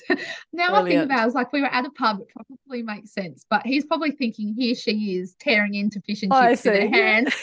now 0.55 0.71
Brilliant. 0.71 0.75
I 0.75 0.83
think 0.85 1.05
about 1.05 1.25
it, 1.25 1.27
it's 1.27 1.35
like 1.35 1.53
we 1.53 1.61
were 1.61 1.67
at 1.67 1.85
a 1.85 1.91
pub, 1.91 2.21
it 2.21 2.29
probably 2.29 2.83
makes 2.83 3.13
sense. 3.13 3.45
But 3.51 3.67
he's 3.67 3.85
probably 3.85 4.13
thinking 4.13 4.55
here 4.55 4.75
she 4.75 5.17
is 5.17 5.35
tearing 5.39 5.75
into 5.75 6.01
fish 6.01 6.23
and 6.23 6.33
chips 6.33 6.65
with 6.65 6.75
her 6.75 6.89
hands. 6.89 7.35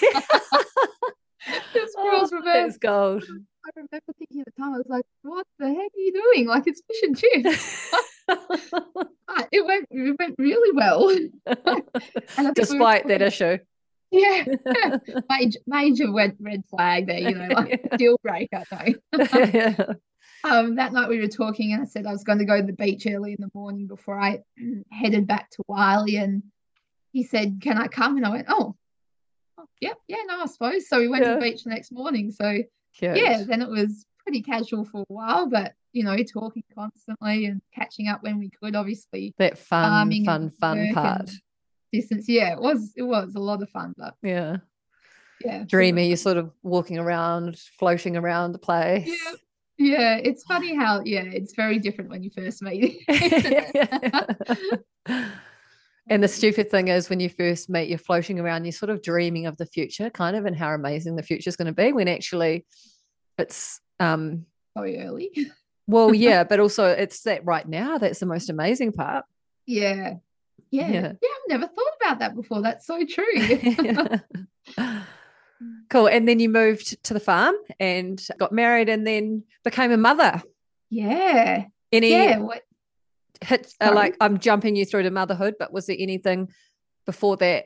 this 1.73 1.95
girl's 1.95 2.33
oh, 2.33 2.37
reverse 2.37 2.77
gold. 2.77 3.23
I 3.23 3.69
remember 3.75 4.13
thinking 4.17 4.41
at 4.41 4.45
the 4.45 4.61
time, 4.61 4.73
I 4.73 4.77
was 4.77 4.87
like, 4.87 5.05
what 5.23 5.45
the 5.59 5.67
heck 5.67 5.77
are 5.77 5.97
you 5.99 6.13
doing? 6.13 6.47
Like 6.47 6.63
it's 6.67 6.81
fish 6.87 7.01
and 7.03 7.17
chips. 7.17 7.91
it 9.51 9.65
went 9.65 9.87
it 9.89 10.15
went 10.19 10.35
really 10.37 10.71
well. 10.73 11.09
Despite 12.53 13.05
we 13.05 13.11
that 13.11 13.21
issue. 13.21 13.57
Yeah. 14.11 14.45
major 15.29 15.59
major 15.65 16.13
red 16.13 16.35
red 16.39 16.63
flag 16.69 17.07
there, 17.07 17.19
you 17.19 17.35
know, 17.35 17.47
like 17.47 17.97
deal 17.97 18.19
breaker 18.23 18.63
though. 18.69 19.95
Um, 20.45 20.75
that 20.75 20.93
night 20.93 21.09
we 21.09 21.19
were 21.19 21.27
talking 21.27 21.73
and 21.73 21.81
I 21.81 21.85
said 21.85 22.05
I 22.05 22.11
was 22.11 22.23
going 22.23 22.37
to 22.37 22.45
go 22.45 22.57
to 22.57 22.65
the 22.65 22.73
beach 22.73 23.07
early 23.07 23.31
in 23.31 23.37
the 23.39 23.49
morning 23.55 23.87
before 23.87 24.19
I 24.19 24.41
headed 24.91 25.25
back 25.25 25.49
to 25.51 25.63
Wylie 25.67 26.17
and 26.17 26.43
he 27.11 27.23
said, 27.23 27.59
Can 27.61 27.79
I 27.79 27.87
come? 27.87 28.17
And 28.17 28.25
I 28.25 28.29
went, 28.29 28.45
Oh, 28.47 28.75
oh 29.65 29.69
yeah, 29.81 29.93
yeah, 30.07 30.17
no, 30.27 30.41
I 30.41 30.45
suppose. 30.45 30.87
So 30.87 30.99
we 30.99 31.07
went 31.07 31.23
yeah. 31.23 31.33
to 31.33 31.35
the 31.35 31.41
beach 31.41 31.63
the 31.63 31.69
next 31.69 31.91
morning. 31.91 32.31
So 32.31 32.59
Cute. 32.97 33.17
yeah, 33.17 33.43
then 33.43 33.61
it 33.61 33.69
was 33.69 34.05
pretty 34.23 34.41
casual 34.41 34.85
for 34.85 35.01
a 35.01 35.13
while, 35.13 35.47
but 35.47 35.73
you 35.93 36.03
know, 36.03 36.17
talking 36.17 36.63
constantly 36.73 37.45
and 37.45 37.61
catching 37.73 38.07
up 38.07 38.23
when 38.23 38.37
we 38.37 38.49
could, 38.49 38.75
obviously. 38.75 39.33
That 39.37 39.57
fun, 39.57 40.11
fun, 40.25 40.49
fun 40.49 40.93
part. 40.93 41.29
Distance. 41.93 42.27
Yeah, 42.27 42.53
it 42.53 42.59
was 42.59 42.93
it 42.97 43.03
was 43.03 43.35
a 43.35 43.39
lot 43.39 43.61
of 43.61 43.69
fun, 43.69 43.93
but 43.97 44.15
yeah. 44.21 44.57
Yeah. 45.43 45.63
Dreamy, 45.65 46.07
you're 46.07 46.17
sort 46.17 46.37
of 46.37 46.51
walking 46.63 46.97
around, 46.97 47.59
floating 47.77 48.15
around 48.15 48.53
the 48.53 48.59
place. 48.59 49.07
Yeah. 49.07 49.31
Yeah, 49.77 50.21
it's 50.23 50.43
funny 50.43 50.73
how 50.73 51.01
yeah, 51.03 51.23
it's 51.23 51.53
very 51.53 51.79
different 51.79 52.09
when 52.09 52.23
you 52.23 52.29
first 52.29 52.61
meet. 52.61 53.03
and 56.07 56.23
the 56.23 56.27
stupid 56.27 56.69
thing 56.69 56.87
is 56.87 57.09
when 57.09 57.19
you 57.19 57.29
first 57.29 57.69
meet, 57.69 57.89
you're 57.89 57.97
floating 57.97 58.39
around, 58.39 58.65
you're 58.65 58.71
sort 58.71 58.89
of 58.89 59.01
dreaming 59.01 59.45
of 59.45 59.57
the 59.57 59.65
future, 59.65 60.09
kind 60.09 60.35
of, 60.35 60.45
and 60.45 60.55
how 60.55 60.73
amazing 60.73 61.15
the 61.15 61.23
future 61.23 61.49
is 61.49 61.55
going 61.55 61.67
to 61.67 61.73
be. 61.73 61.93
When 61.93 62.07
actually, 62.07 62.65
it's 63.37 63.79
um 63.99 64.45
very 64.75 64.99
early. 65.01 65.31
well, 65.87 66.13
yeah, 66.13 66.43
but 66.43 66.59
also 66.59 66.87
it's 66.87 67.21
that 67.21 67.45
right 67.45 67.67
now 67.67 67.97
that's 67.97 68.19
the 68.19 68.25
most 68.25 68.49
amazing 68.49 68.91
part. 68.91 69.25
Yeah. 69.65 70.15
Yeah. 70.71 70.89
Yeah, 70.89 71.13
yeah 71.21 71.29
I've 71.29 71.49
never 71.49 71.67
thought 71.67 71.93
about 72.01 72.19
that 72.19 72.35
before. 72.35 72.61
That's 72.61 72.85
so 72.85 73.05
true. 73.05 74.19
Cool. 75.89 76.07
And 76.07 76.27
then 76.27 76.39
you 76.39 76.49
moved 76.49 77.01
to 77.05 77.13
the 77.13 77.19
farm 77.19 77.55
and 77.79 78.21
got 78.37 78.51
married 78.51 78.89
and 78.89 79.05
then 79.05 79.43
became 79.63 79.91
a 79.91 79.97
mother. 79.97 80.41
Yeah. 80.89 81.65
Any 81.91 82.11
yeah. 82.11 82.39
What? 82.39 82.63
Hit, 83.41 83.73
uh, 83.81 83.91
like 83.93 84.15
I'm 84.21 84.39
jumping 84.39 84.75
you 84.75 84.85
through 84.85 85.03
to 85.03 85.11
motherhood, 85.11 85.55
but 85.59 85.73
was 85.73 85.87
there 85.87 85.97
anything 85.99 86.49
before 87.05 87.37
that 87.37 87.65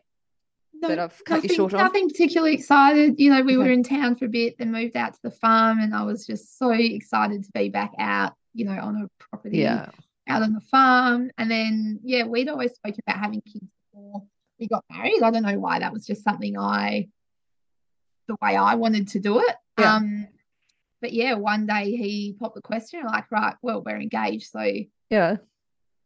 no, 0.74 0.88
that 0.88 1.00
I've 1.00 1.24
cut 1.26 1.36
nothing, 1.36 1.50
you 1.50 1.56
short 1.56 1.74
on? 1.74 1.80
Nothing 1.80 2.10
particularly 2.10 2.56
excited. 2.56 3.20
You 3.20 3.32
know, 3.32 3.42
we 3.42 3.58
okay. 3.58 3.68
were 3.68 3.72
in 3.72 3.84
town 3.84 4.16
for 4.16 4.26
a 4.26 4.30
bit, 4.30 4.58
then 4.58 4.72
moved 4.72 4.98
out 4.98 5.14
to 5.14 5.20
the 5.24 5.32
farm, 5.32 5.80
and 5.80 5.94
I 5.94 6.04
was 6.04 6.26
just 6.26 6.58
so 6.58 6.72
excited 6.72 7.44
to 7.44 7.52
be 7.54 7.70
back 7.70 7.94
out, 8.00 8.34
you 8.54 8.66
know, 8.66 8.80
on 8.80 9.04
a 9.04 9.24
property, 9.24 9.60
yeah. 9.60 9.90
out 10.28 10.42
on 10.42 10.54
the 10.54 10.62
farm. 10.62 11.32
And 11.38 11.52
then, 11.52 12.00
yeah, 12.04 12.26
we'd 12.26 12.50
always 12.50 12.74
spoken 12.74 13.00
about 13.06 13.20
having 13.20 13.42
kids 13.42 13.66
before 13.92 14.24
we 14.60 14.68
got 14.68 14.84
married. 14.92 15.22
I 15.24 15.32
don't 15.32 15.44
know 15.44 15.60
why 15.60 15.80
that 15.80 15.94
was 15.94 16.06
just 16.06 16.24
something 16.24 16.58
I 16.58 17.08
the 18.28 18.38
way 18.42 18.56
I 18.56 18.76
wanted 18.76 19.10
to 19.10 19.20
do 19.20 19.40
it. 19.40 19.56
Yeah. 19.78 19.96
Um, 19.96 20.28
but 21.02 21.14
yeah, 21.14 21.34
one 21.34 21.66
day 21.66 21.92
he 21.96 22.36
popped 22.40 22.56
the 22.56 22.62
question 22.62 23.02
like, 23.06 23.32
right, 23.32 23.56
well, 23.62 23.82
we're 23.82 24.00
engaged, 24.00 24.52
so 24.52 24.70
yeah, 25.10 25.38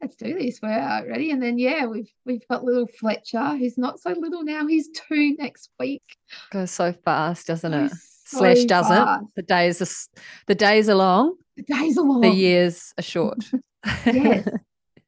let's 0.03 0.15
do 0.15 0.37
this. 0.37 0.59
We're 0.61 1.07
ready. 1.07 1.31
And 1.31 1.41
then 1.41 1.57
yeah, 1.57 1.85
we've 1.85 2.11
we've 2.25 2.45
got 2.49 2.63
little 2.63 2.87
Fletcher, 2.87 3.55
who's 3.57 3.77
not 3.77 3.99
so 3.99 4.11
little 4.11 4.43
now. 4.43 4.67
He's 4.67 4.89
two 4.89 5.35
next 5.37 5.69
week. 5.79 6.03
Goes 6.51 6.71
so 6.71 6.91
fast, 6.91 7.47
doesn't 7.47 7.73
it? 7.73 7.91
So 8.25 8.39
Slash 8.39 8.65
doesn't. 8.65 8.95
Fast. 8.95 9.25
The 9.35 9.41
days 9.43 9.81
are 9.81 10.19
the 10.47 10.55
days 10.55 10.89
are 10.89 10.95
long. 10.95 11.37
The 11.55 11.63
days 11.63 11.97
are 11.97 12.03
long. 12.03 12.21
The 12.21 12.29
years 12.29 12.93
are 12.97 13.03
short. 13.03 13.39
yes, 14.05 14.47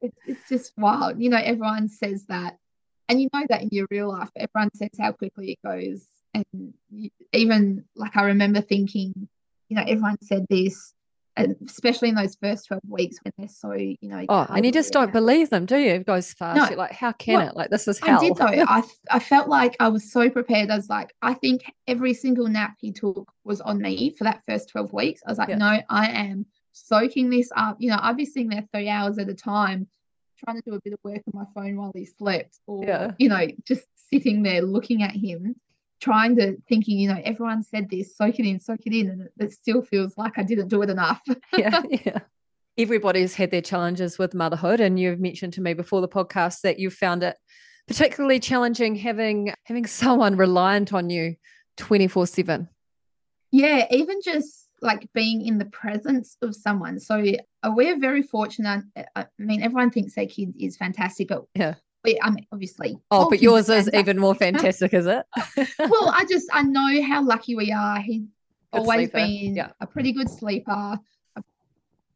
it's, 0.00 0.18
it's 0.26 0.48
just 0.48 0.72
wild. 0.76 1.20
You 1.20 1.30
know, 1.30 1.38
everyone 1.38 1.88
says 1.88 2.24
that, 2.28 2.56
and 3.08 3.20
you 3.20 3.28
know 3.32 3.44
that 3.48 3.62
in 3.62 3.68
your 3.72 3.86
real 3.90 4.08
life. 4.08 4.30
Everyone 4.36 4.70
says 4.74 4.90
how 4.98 5.12
quickly 5.12 5.52
it 5.52 5.58
goes 5.66 6.06
and 6.34 6.74
even 7.32 7.84
like 7.94 8.16
I 8.16 8.24
remember 8.24 8.60
thinking, 8.60 9.28
you 9.68 9.76
know, 9.76 9.82
everyone 9.82 10.18
said 10.22 10.46
this, 10.50 10.92
especially 11.36 12.08
in 12.08 12.14
those 12.14 12.36
first 12.36 12.66
12 12.66 12.82
weeks 12.88 13.18
when 13.22 13.32
they're 13.38 13.48
so, 13.48 13.72
you 13.72 13.96
know. 14.02 14.24
Oh, 14.28 14.46
and 14.48 14.64
you 14.64 14.72
just 14.72 14.92
don't 14.92 15.12
believe 15.12 15.50
them, 15.50 15.66
do 15.66 15.76
you? 15.76 15.94
It 15.94 16.06
goes 16.06 16.32
fast. 16.32 16.56
No, 16.56 16.68
You're 16.68 16.78
like, 16.78 16.92
how 16.92 17.12
can 17.12 17.34
well, 17.34 17.48
it? 17.48 17.56
Like, 17.56 17.70
this 17.70 17.86
is 17.88 17.98
hell. 17.98 18.18
I 18.18 18.28
did, 18.28 18.36
though. 18.36 18.44
I, 18.68 18.82
I 19.10 19.18
felt 19.18 19.48
like 19.48 19.76
I 19.80 19.88
was 19.88 20.10
so 20.10 20.30
prepared. 20.30 20.70
I 20.70 20.76
was 20.76 20.88
like, 20.88 21.14
I 21.22 21.34
think 21.34 21.64
every 21.86 22.14
single 22.14 22.48
nap 22.48 22.76
he 22.80 22.92
took 22.92 23.30
was 23.44 23.60
on 23.60 23.80
me 23.80 24.14
for 24.16 24.24
that 24.24 24.42
first 24.46 24.70
12 24.70 24.92
weeks. 24.92 25.22
I 25.26 25.30
was 25.30 25.38
like, 25.38 25.50
yeah. 25.50 25.58
no, 25.58 25.80
I 25.88 26.10
am 26.10 26.46
soaking 26.72 27.30
this 27.30 27.50
up. 27.56 27.76
You 27.80 27.90
know, 27.90 27.98
I'd 28.00 28.16
be 28.16 28.24
sitting 28.24 28.48
there 28.48 28.66
three 28.72 28.88
hours 28.88 29.18
at 29.18 29.28
a 29.28 29.34
time 29.34 29.88
trying 30.44 30.56
to 30.56 30.70
do 30.70 30.76
a 30.76 30.80
bit 30.80 30.92
of 30.92 30.98
work 31.02 31.22
on 31.32 31.32
my 31.34 31.46
phone 31.54 31.76
while 31.76 31.92
he 31.94 32.04
slept 32.04 32.58
or, 32.66 32.84
yeah. 32.84 33.12
you 33.18 33.28
know, 33.28 33.46
just 33.66 33.86
sitting 34.12 34.42
there 34.42 34.62
looking 34.62 35.02
at 35.02 35.12
him 35.12 35.56
trying 36.00 36.36
to 36.36 36.56
thinking, 36.68 36.98
you 36.98 37.08
know, 37.08 37.20
everyone 37.24 37.62
said 37.62 37.88
this, 37.90 38.16
soak 38.16 38.38
it 38.38 38.46
in, 38.46 38.60
soak 38.60 38.80
it 38.84 38.92
in, 38.92 39.10
and 39.10 39.28
it, 39.38 39.52
still 39.52 39.82
feels 39.82 40.16
like 40.16 40.38
I 40.38 40.42
didn't 40.42 40.68
do 40.68 40.82
it 40.82 40.90
enough. 40.90 41.22
yeah, 41.56 41.82
yeah. 42.04 42.18
Everybody's 42.78 43.34
had 43.34 43.50
their 43.50 43.62
challenges 43.62 44.18
with 44.18 44.34
motherhood, 44.34 44.80
and 44.80 45.00
you've 45.00 45.20
mentioned 45.20 45.54
to 45.54 45.62
me 45.62 45.72
before 45.72 46.00
the 46.00 46.08
podcast 46.08 46.60
that 46.60 46.78
you 46.78 46.90
found 46.90 47.22
it 47.22 47.36
particularly 47.86 48.40
challenging 48.40 48.94
having 48.94 49.52
having 49.64 49.86
someone 49.86 50.36
reliant 50.36 50.92
on 50.92 51.10
you 51.10 51.36
24 51.76 52.26
7 52.26 52.68
yeah 53.52 53.86
even 53.90 54.20
just 54.22 54.68
like 54.82 55.08
being 55.14 55.44
in 55.46 55.58
the 55.58 55.64
presence 55.66 56.36
of 56.42 56.54
someone 56.54 56.98
so 56.98 57.22
uh, 57.62 57.72
we're 57.74 57.98
very 57.98 58.22
fortunate 58.22 58.84
i 59.14 59.26
mean 59.38 59.62
everyone 59.62 59.90
thinks 59.90 60.14
their 60.14 60.26
kids 60.26 60.54
is 60.58 60.76
fantastic 60.76 61.28
but 61.28 61.44
yeah 61.54 61.74
I 62.22 62.30
mean, 62.30 62.46
obviously. 62.52 62.98
Oh, 63.10 63.28
but 63.28 63.42
yours 63.42 63.68
is 63.68 63.90
even 63.92 64.18
more 64.18 64.34
fantastic, 64.46 64.94
is 64.94 65.06
it? 65.06 65.24
well, 65.78 66.10
I 66.10 66.24
just 66.28 66.48
I 66.52 66.62
know 66.62 67.02
how 67.02 67.24
lucky 67.24 67.54
we 67.54 67.72
are. 67.72 68.00
He's 68.00 68.22
good 68.72 68.78
always 68.80 69.10
sleeper. 69.10 69.26
been 69.26 69.56
yeah. 69.56 69.70
a 69.80 69.86
pretty 69.86 70.12
good 70.12 70.30
sleeper, 70.30 70.98
a 71.36 71.44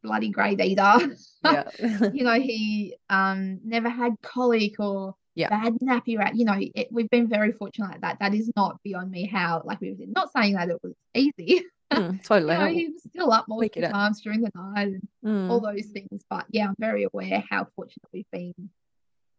bloody 0.03 0.31
great 0.31 0.61
eater. 0.61 0.99
Yeah. 1.43 1.71
you 2.13 2.23
know, 2.23 2.39
he 2.39 2.97
um 3.09 3.61
never 3.65 3.89
had 3.89 4.13
colic 4.23 4.79
or 4.79 5.15
yeah. 5.35 5.49
bad 5.49 5.75
nappy 5.83 6.19
rat. 6.19 6.37
You 6.37 6.45
know, 6.45 6.57
it, 6.59 6.89
we've 6.91 7.09
been 7.09 7.29
very 7.29 7.53
fortunate 7.53 7.93
like 7.93 8.01
that. 8.03 8.19
That 8.21 8.35
is 8.35 8.51
not 8.57 8.79
beyond 8.83 9.11
me 9.11 9.27
how 9.27 9.63
like 9.65 9.81
we've 9.81 9.99
been 9.99 10.13
not 10.13 10.31
saying 10.33 10.55
that 10.55 10.69
it 10.69 10.79
was 10.83 10.93
easy. 11.15 11.65
Mm, 11.91 12.23
totally. 12.23 12.53
you 12.53 12.59
know, 12.59 12.67
he 12.67 12.89
was 12.89 13.03
still 13.03 13.33
up 13.33 13.47
multiple 13.49 13.83
times 13.83 14.21
during 14.21 14.43
the 14.43 14.51
night 14.55 14.89
and 14.89 15.09
mm. 15.25 15.51
all 15.51 15.61
those 15.61 15.87
things. 15.87 16.23
But 16.29 16.45
yeah, 16.51 16.69
I'm 16.69 16.77
very 16.79 17.05
aware 17.05 17.43
how 17.49 17.67
fortunate 17.75 18.07
we've 18.13 18.31
been 18.31 18.55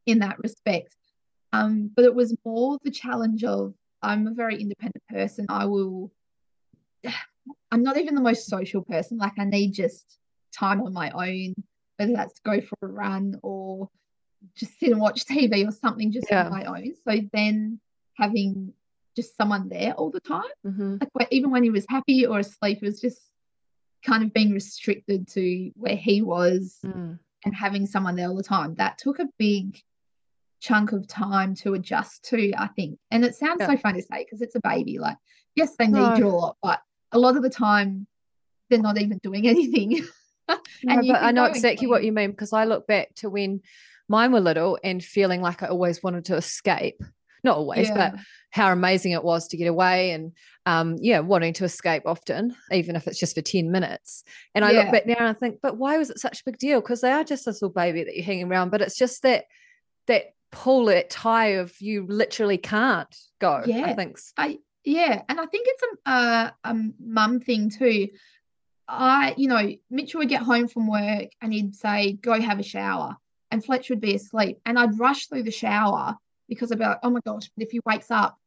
in 0.06 0.20
that 0.20 0.40
respect. 0.40 0.96
Um, 1.54 1.92
but 1.96 2.06
it 2.06 2.16
was 2.16 2.36
more 2.46 2.78
the 2.84 2.92
challenge 2.92 3.44
of 3.44 3.74
I'm 4.02 4.28
a 4.28 4.34
very 4.34 4.60
independent 4.60 5.04
person. 5.10 5.46
I 5.50 5.66
will, 5.66 6.12
I'm 7.72 7.84
not 7.84 7.98
even 7.98 8.16
the 8.16 8.22
most 8.22 8.48
social 8.48 8.84
person. 8.84 9.18
Like 9.18 9.34
I 9.38 9.46
need 9.46 9.74
just 9.74 10.18
time 10.58 10.82
on 10.82 10.94
my 10.94 11.12
own, 11.12 11.56
whether 11.98 12.14
that's 12.14 12.34
to 12.36 12.42
go 12.44 12.62
for 12.62 12.78
a 12.82 12.88
run 12.88 13.40
or 13.44 13.90
just 14.56 14.80
sit 14.80 14.92
and 14.92 15.02
watch 15.02 15.26
TV 15.30 15.68
or 15.68 15.72
something 15.72 16.12
just 16.12 16.28
yeah. 16.30 16.46
on 16.46 16.52
my 16.52 16.66
own. 16.66 16.94
So 17.08 17.20
then 17.34 17.80
having 18.16 18.74
just 19.16 19.36
someone 19.36 19.70
there 19.70 19.94
all 19.94 20.10
the 20.10 20.20
time, 20.20 20.44
mm-hmm. 20.66 20.98
like 21.14 21.28
even 21.32 21.52
when 21.52 21.64
he 21.64 21.70
was 21.70 21.86
happy 21.90 22.26
or 22.26 22.40
asleep, 22.40 22.80
it 22.82 22.86
was 22.86 23.02
just 23.02 23.20
kind 24.06 24.24
of 24.24 24.34
being 24.34 24.52
restricted 24.52 25.28
to 25.28 25.72
where 25.76 25.96
he 25.96 26.22
was 26.22 26.78
mm. 26.84 27.18
and 27.46 27.56
having 27.56 27.86
someone 27.86 28.16
there 28.16 28.28
all 28.28 28.36
the 28.36 28.44
time. 28.44 28.76
That 28.76 28.98
took 28.98 29.20
a 29.20 29.28
big 29.38 29.80
chunk 30.62 30.91
of 30.91 31.08
time 31.08 31.56
to 31.56 31.74
adjust 31.74 32.24
to, 32.26 32.54
I 32.58 32.67
think. 32.67 32.97
And 33.10 33.26
it 33.26 33.36
sounds 33.36 33.58
yeah. 33.60 33.67
so 33.67 33.78
funny 33.78 34.02
to 34.02 34.08
say 34.08 34.24
because 34.24 34.41
it's 34.41 34.56
a 34.56 34.62
baby. 34.63 35.00
Like, 35.00 35.17
yes, 35.56 35.76
they 35.78 35.88
need 35.88 35.93
no. 35.93 36.15
you 36.15 36.28
a 36.28 36.30
lot, 36.30 36.58
but 36.62 36.82
a 37.12 37.19
lot 37.19 37.36
of 37.36 37.43
the 37.43 37.50
time 37.50 38.08
they're 38.69 38.80
not 38.80 39.00
even 39.00 39.19
doing 39.21 39.47
anything. 39.47 40.06
no, 40.47 41.02
but 41.08 41.21
I 41.21 41.32
know 41.32 41.45
exactly 41.45 41.88
what 41.88 42.04
you 42.04 42.12
mean 42.12 42.32
because 42.32 42.54
I 42.54 42.65
look 42.65 42.88
back 42.88 43.13
to 43.15 43.30
when 43.30 43.62
mine 44.08 44.32
were 44.32 44.39
little 44.39 44.78
and 44.84 45.04
feeling 45.04 45.41
like 45.41 45.63
I 45.63 45.67
always 45.67 46.02
wanted 46.04 46.26
to 46.26 46.36
escape. 46.36 47.02
Not 47.43 47.58
always, 47.58 47.89
yeah. 47.89 48.12
but 48.12 48.19
how 48.52 48.71
amazing 48.71 49.13
it 49.13 49.24
was 49.24 49.47
to 49.47 49.58
get 49.58 49.65
away 49.65 50.12
and 50.12 50.34
um 50.67 50.97
yeah, 51.00 51.21
wanting 51.21 51.54
to 51.54 51.63
escape 51.63 52.04
often, 52.06 52.56
even 52.71 52.95
if 52.95 53.08
it's 53.08 53.19
just 53.19 53.34
for 53.34 53.41
10 53.41 53.71
minutes. 53.71 54.24
And 54.54 54.63
I 54.63 54.71
yeah. 54.71 54.82
look 54.82 54.91
back 54.91 55.08
now 55.08 55.15
and 55.17 55.28
I 55.28 55.34
think, 55.34 55.58
but 55.60 55.78
why 55.78 55.97
was 55.97 56.12
it 56.12 56.19
such 56.19 56.41
a 56.41 56.43
big 56.45 56.60
deal? 56.60 56.82
Because 56.82 57.02
they 57.02 57.12
are 57.12 57.24
just 57.24 57.45
this 57.45 57.63
little 57.63 57.74
baby 57.74 58.04
that 58.04 58.15
you're 58.15 58.26
hanging 58.26 58.52
around, 58.52 58.69
but 58.69 58.82
it's 58.82 58.95
just 58.95 59.24
that 59.24 59.45
that 60.06 60.26
pull 60.52 60.90
it 60.90 61.10
tie 61.10 61.54
of 61.54 61.74
you 61.80 62.06
literally 62.08 62.58
can't 62.58 63.16
go. 63.40 63.64
Yeah, 63.66 63.86
I 63.86 63.94
think. 63.94 64.20
I 64.38 64.60
yeah, 64.84 65.22
and 65.30 65.40
I 65.40 65.46
think 65.46 65.68
it's 65.70 65.84
a 66.06 66.12
a, 66.12 66.54
a 66.64 66.76
mum 67.00 67.40
thing 67.40 67.70
too. 67.70 68.10
I, 68.88 69.34
you 69.38 69.47
know, 69.47 69.70
Mitchell 69.89 70.20
would 70.20 70.30
get 70.30 70.41
home 70.41 70.68
from 70.68 70.88
work 70.88 71.30
and 71.41 71.54
he'd 71.54 71.76
say, 71.76 72.14
"Go 72.14 72.39
have 72.39 72.60
a 72.60 72.64
shower," 72.64 73.16
and 73.49 73.64
Fletch 73.64 73.89
would 73.89 74.02
be 74.02 74.16
asleep, 74.16 74.60
and 74.66 74.78
I'd 74.78 74.99
rush 74.99 75.28
through 75.28 75.43
the 75.43 75.52
shower 75.52 76.18
because 76.49 76.72
I'd 76.72 76.80
be 76.80 76.86
like, 76.86 76.99
"Oh 77.04 77.10
my 77.10 77.22
gosh!" 77.26 77.49
But 77.56 77.66
if 77.66 77.72
he 77.72 77.80
wakes 77.86 78.12
up, 78.12 78.38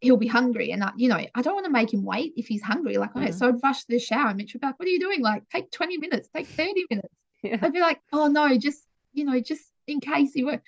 he'll 0.00 0.16
be 0.16 0.26
hungry, 0.26 0.72
and 0.72 0.82
I, 0.82 0.92
you 0.96 1.08
know, 1.08 1.24
I 1.34 1.42
don't 1.42 1.54
want 1.54 1.66
to 1.66 1.72
make 1.72 1.92
him 1.92 2.04
wait 2.04 2.32
if 2.36 2.48
he's 2.48 2.62
hungry. 2.62 2.96
Like, 2.96 3.14
okay, 3.14 3.28
mm. 3.28 3.34
so 3.34 3.48
I'd 3.48 3.62
rush 3.62 3.80
to 3.80 3.86
the 3.90 3.98
shower, 3.98 4.28
and 4.28 4.36
Mitch 4.36 4.54
would 4.54 4.60
be 4.60 4.66
like, 4.66 4.78
"What 4.78 4.88
are 4.88 4.92
you 4.92 5.00
doing? 5.00 5.20
Like, 5.20 5.48
take 5.50 5.70
twenty 5.70 5.98
minutes, 5.98 6.28
take 6.34 6.46
thirty 6.48 6.84
minutes." 6.90 7.14
yeah. 7.42 7.58
I'd 7.62 7.72
be 7.72 7.80
like, 7.80 8.00
oh 8.12 8.28
no, 8.28 8.56
just 8.56 8.82
you 9.12 9.24
know, 9.24 9.40
just 9.40 9.64
in 9.86 10.00
case 10.00 10.34
you 10.34 10.46
were. 10.46 10.62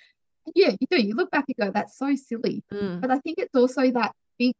Yeah, 0.55 0.71
you 0.79 0.87
do. 0.89 1.01
You 1.01 1.15
look 1.15 1.31
back 1.31 1.45
and 1.47 1.67
go, 1.67 1.71
that's 1.71 1.97
so 1.97 2.15
silly. 2.15 2.63
Mm. 2.71 3.01
But 3.01 3.11
I 3.11 3.19
think 3.19 3.37
it's 3.39 3.55
also 3.55 3.91
that 3.91 4.13
big 4.37 4.55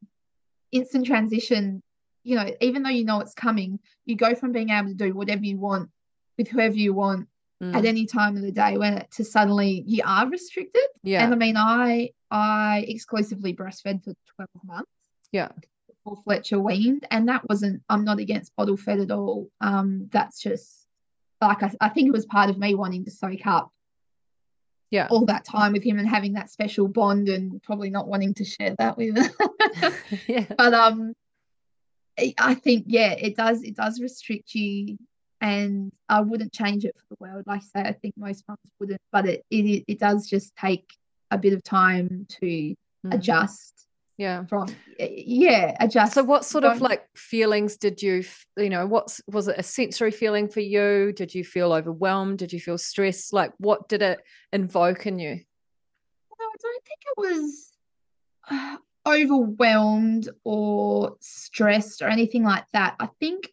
instant 0.71 1.05
transition. 1.05 1.81
You 2.23 2.35
know, 2.35 2.51
even 2.61 2.83
though 2.83 2.89
you 2.89 3.05
know 3.05 3.21
it's 3.21 3.33
coming, 3.33 3.79
you 4.05 4.15
go 4.15 4.35
from 4.35 4.51
being 4.51 4.69
able 4.69 4.89
to 4.89 4.93
do 4.93 5.13
whatever 5.13 5.43
you 5.43 5.57
want 5.57 5.89
with 6.37 6.47
whoever 6.47 6.75
you 6.75 6.93
want 6.93 7.27
mm. 7.61 7.75
at 7.75 7.85
any 7.85 8.05
time 8.05 8.35
of 8.35 8.41
the 8.41 8.51
day 8.51 8.77
when 8.77 9.05
to 9.15 9.23
suddenly 9.23 9.83
you 9.85 10.03
are 10.05 10.27
restricted. 10.27 10.83
Yeah. 11.03 11.23
And 11.23 11.33
I 11.33 11.37
mean, 11.37 11.57
I 11.57 12.11
I 12.31 12.85
exclusively 12.87 13.53
breastfed 13.53 14.03
for 14.03 14.13
12 14.35 14.49
months. 14.63 14.91
Yeah. 15.31 15.49
Before 15.87 16.21
Fletcher 16.23 16.59
weaned. 16.59 17.05
And 17.11 17.27
that 17.29 17.47
wasn't, 17.47 17.81
I'm 17.89 18.03
not 18.03 18.19
against 18.19 18.55
bottle 18.55 18.77
fed 18.77 18.99
at 18.99 19.11
all. 19.11 19.49
Um, 19.61 20.09
that's 20.11 20.41
just 20.41 20.87
like 21.41 21.63
I, 21.63 21.71
I 21.81 21.89
think 21.89 22.07
it 22.07 22.13
was 22.13 22.25
part 22.25 22.49
of 22.49 22.57
me 22.57 22.75
wanting 22.75 23.05
to 23.05 23.11
soak 23.11 23.45
up 23.45 23.71
yeah. 24.91 25.07
all 25.09 25.25
that 25.25 25.45
time 25.45 25.73
with 25.73 25.83
him 25.83 25.99
and 25.99 26.07
having 26.07 26.33
that 26.33 26.49
special 26.49 26.87
bond 26.87 27.29
and 27.29 27.61
probably 27.63 27.89
not 27.89 28.07
wanting 28.07 28.33
to 28.35 28.45
share 28.45 28.75
that 28.77 28.97
with 28.97 29.17
yeah. 30.27 30.45
But 30.57 30.73
um 30.73 31.13
i 32.37 32.53
think 32.53 32.85
yeah 32.87 33.11
it 33.11 33.37
does 33.37 33.63
it 33.63 33.75
does 33.75 34.01
restrict 34.01 34.53
you 34.53 34.97
and 35.39 35.91
i 36.09 36.19
wouldn't 36.19 36.51
change 36.51 36.83
it 36.83 36.95
for 36.97 37.15
the 37.15 37.17
world. 37.19 37.43
Like 37.47 37.61
i 37.61 37.81
say 37.81 37.89
i 37.89 37.93
think 37.93 38.15
most 38.17 38.43
moms 38.47 38.59
wouldn't 38.79 39.01
but 39.11 39.25
it 39.25 39.45
it, 39.49 39.85
it 39.87 39.99
does 39.99 40.27
just 40.27 40.55
take 40.55 40.91
a 41.31 41.37
bit 41.37 41.53
of 41.53 41.63
time 41.63 42.25
to 42.41 42.45
mm. 42.45 42.75
adjust 43.11 43.87
yeah. 44.19 44.43
from 44.47 44.67
yeah 44.99 45.73
adjust 45.79 46.13
so 46.13 46.23
what 46.23 46.43
sort 46.43 46.65
of 46.65 46.81
like 46.81 47.07
feelings 47.15 47.77
did 47.77 48.01
you 48.01 48.21
you 48.57 48.69
know 48.69 48.85
what's 48.85 49.21
was 49.27 49.47
it 49.47 49.55
a 49.57 49.63
sensory 49.63 50.11
feeling 50.11 50.49
for 50.49 50.59
you? 50.59 51.13
Did 51.15 51.33
you 51.33 51.45
feel 51.45 51.71
overwhelmed? 51.71 52.39
Did 52.39 52.51
you 52.51 52.59
feel 52.59 52.77
stressed? 52.77 53.31
Like 53.31 53.53
what 53.59 53.87
did 53.87 54.01
it 54.01 54.19
invoke 54.51 55.07
in 55.07 55.19
you? 55.19 55.35
No 55.35 56.45
i 56.45 56.55
don't 56.61 56.83
think 56.83 56.99
it 57.05 57.17
was 57.17 57.71
uh, 58.51 58.77
overwhelmed 59.07 60.27
or 60.43 61.15
stressed 61.21 62.01
or 62.01 62.09
anything 62.09 62.43
like 62.43 62.65
that. 62.73 62.97
I 62.99 63.07
think 63.21 63.49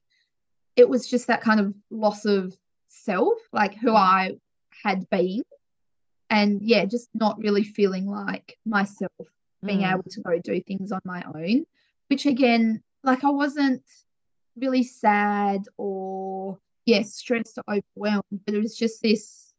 it 0.74 0.88
was 0.88 1.08
just 1.08 1.28
that 1.28 1.42
kind 1.42 1.60
of 1.60 1.74
loss 1.90 2.24
of 2.24 2.52
self 2.88 3.38
like 3.52 3.74
who 3.74 3.90
mm. 3.90 3.96
i 3.96 4.36
had 4.82 5.08
been. 5.10 5.42
And 6.28 6.60
yeah 6.60 6.86
just 6.86 7.08
not 7.14 7.38
really 7.38 7.62
feeling 7.62 8.06
like 8.08 8.58
myself 8.66 9.12
being 9.66 9.80
mm. 9.80 9.92
able 9.92 10.04
to 10.10 10.20
go 10.20 10.38
do 10.38 10.60
things 10.60 10.92
on 10.92 11.00
my 11.04 11.22
own, 11.34 11.66
which 12.08 12.26
again, 12.26 12.82
like 13.02 13.24
I 13.24 13.30
wasn't 13.30 13.82
really 14.56 14.82
sad 14.82 15.62
or 15.76 16.58
yeah, 16.86 17.02
stressed 17.02 17.58
or 17.58 17.82
overwhelmed, 17.96 18.40
but 18.44 18.54
it 18.54 18.62
was 18.62 18.76
just 18.76 19.02
this, 19.02 19.52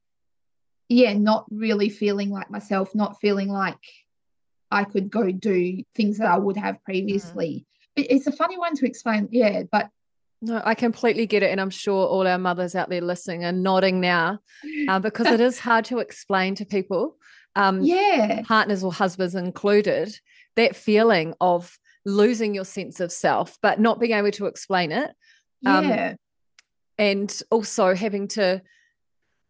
yeah, 0.89 1.13
not 1.13 1.45
really 1.51 1.89
feeling 1.89 2.29
like 2.31 2.49
myself, 2.49 2.95
not 2.95 3.19
feeling 3.19 3.49
like 3.49 3.77
I 4.71 4.85
could 4.85 5.09
go 5.09 5.31
do 5.31 5.83
things 5.95 6.17
that 6.17 6.27
I 6.27 6.37
would 6.37 6.57
have 6.57 6.83
previously. 6.83 7.65
Mm. 7.97 8.07
It's 8.09 8.27
a 8.27 8.31
funny 8.31 8.57
one 8.57 8.75
to 8.75 8.85
explain, 8.85 9.27
yeah, 9.31 9.63
but 9.71 9.89
no, 10.41 10.61
I 10.63 10.75
completely 10.75 11.25
get 11.25 11.43
it. 11.43 11.51
And 11.51 11.59
I'm 11.59 11.69
sure 11.69 12.05
all 12.05 12.27
our 12.27 12.37
mothers 12.37 12.75
out 12.75 12.89
there 12.89 13.01
listening 13.01 13.43
are 13.43 13.51
nodding 13.51 13.99
now 13.99 14.39
uh, 14.87 14.99
because 14.99 15.27
it 15.27 15.41
is 15.41 15.59
hard 15.59 15.85
to 15.85 15.99
explain 15.99 16.55
to 16.55 16.65
people 16.65 17.17
um, 17.55 17.81
yeah, 17.83 18.41
partners 18.43 18.83
or 18.83 18.91
husbands 18.93 19.35
included, 19.35 20.17
that 20.55 20.75
feeling 20.75 21.33
of 21.41 21.77
losing 22.05 22.55
your 22.55 22.65
sense 22.65 22.99
of 22.99 23.11
self, 23.11 23.57
but 23.61 23.79
not 23.79 23.99
being 23.99 24.13
able 24.13 24.31
to 24.31 24.45
explain 24.45 24.91
it. 24.91 25.11
Um, 25.65 25.89
yeah. 25.89 26.13
And 26.97 27.41
also 27.51 27.93
having 27.93 28.29
to, 28.29 28.61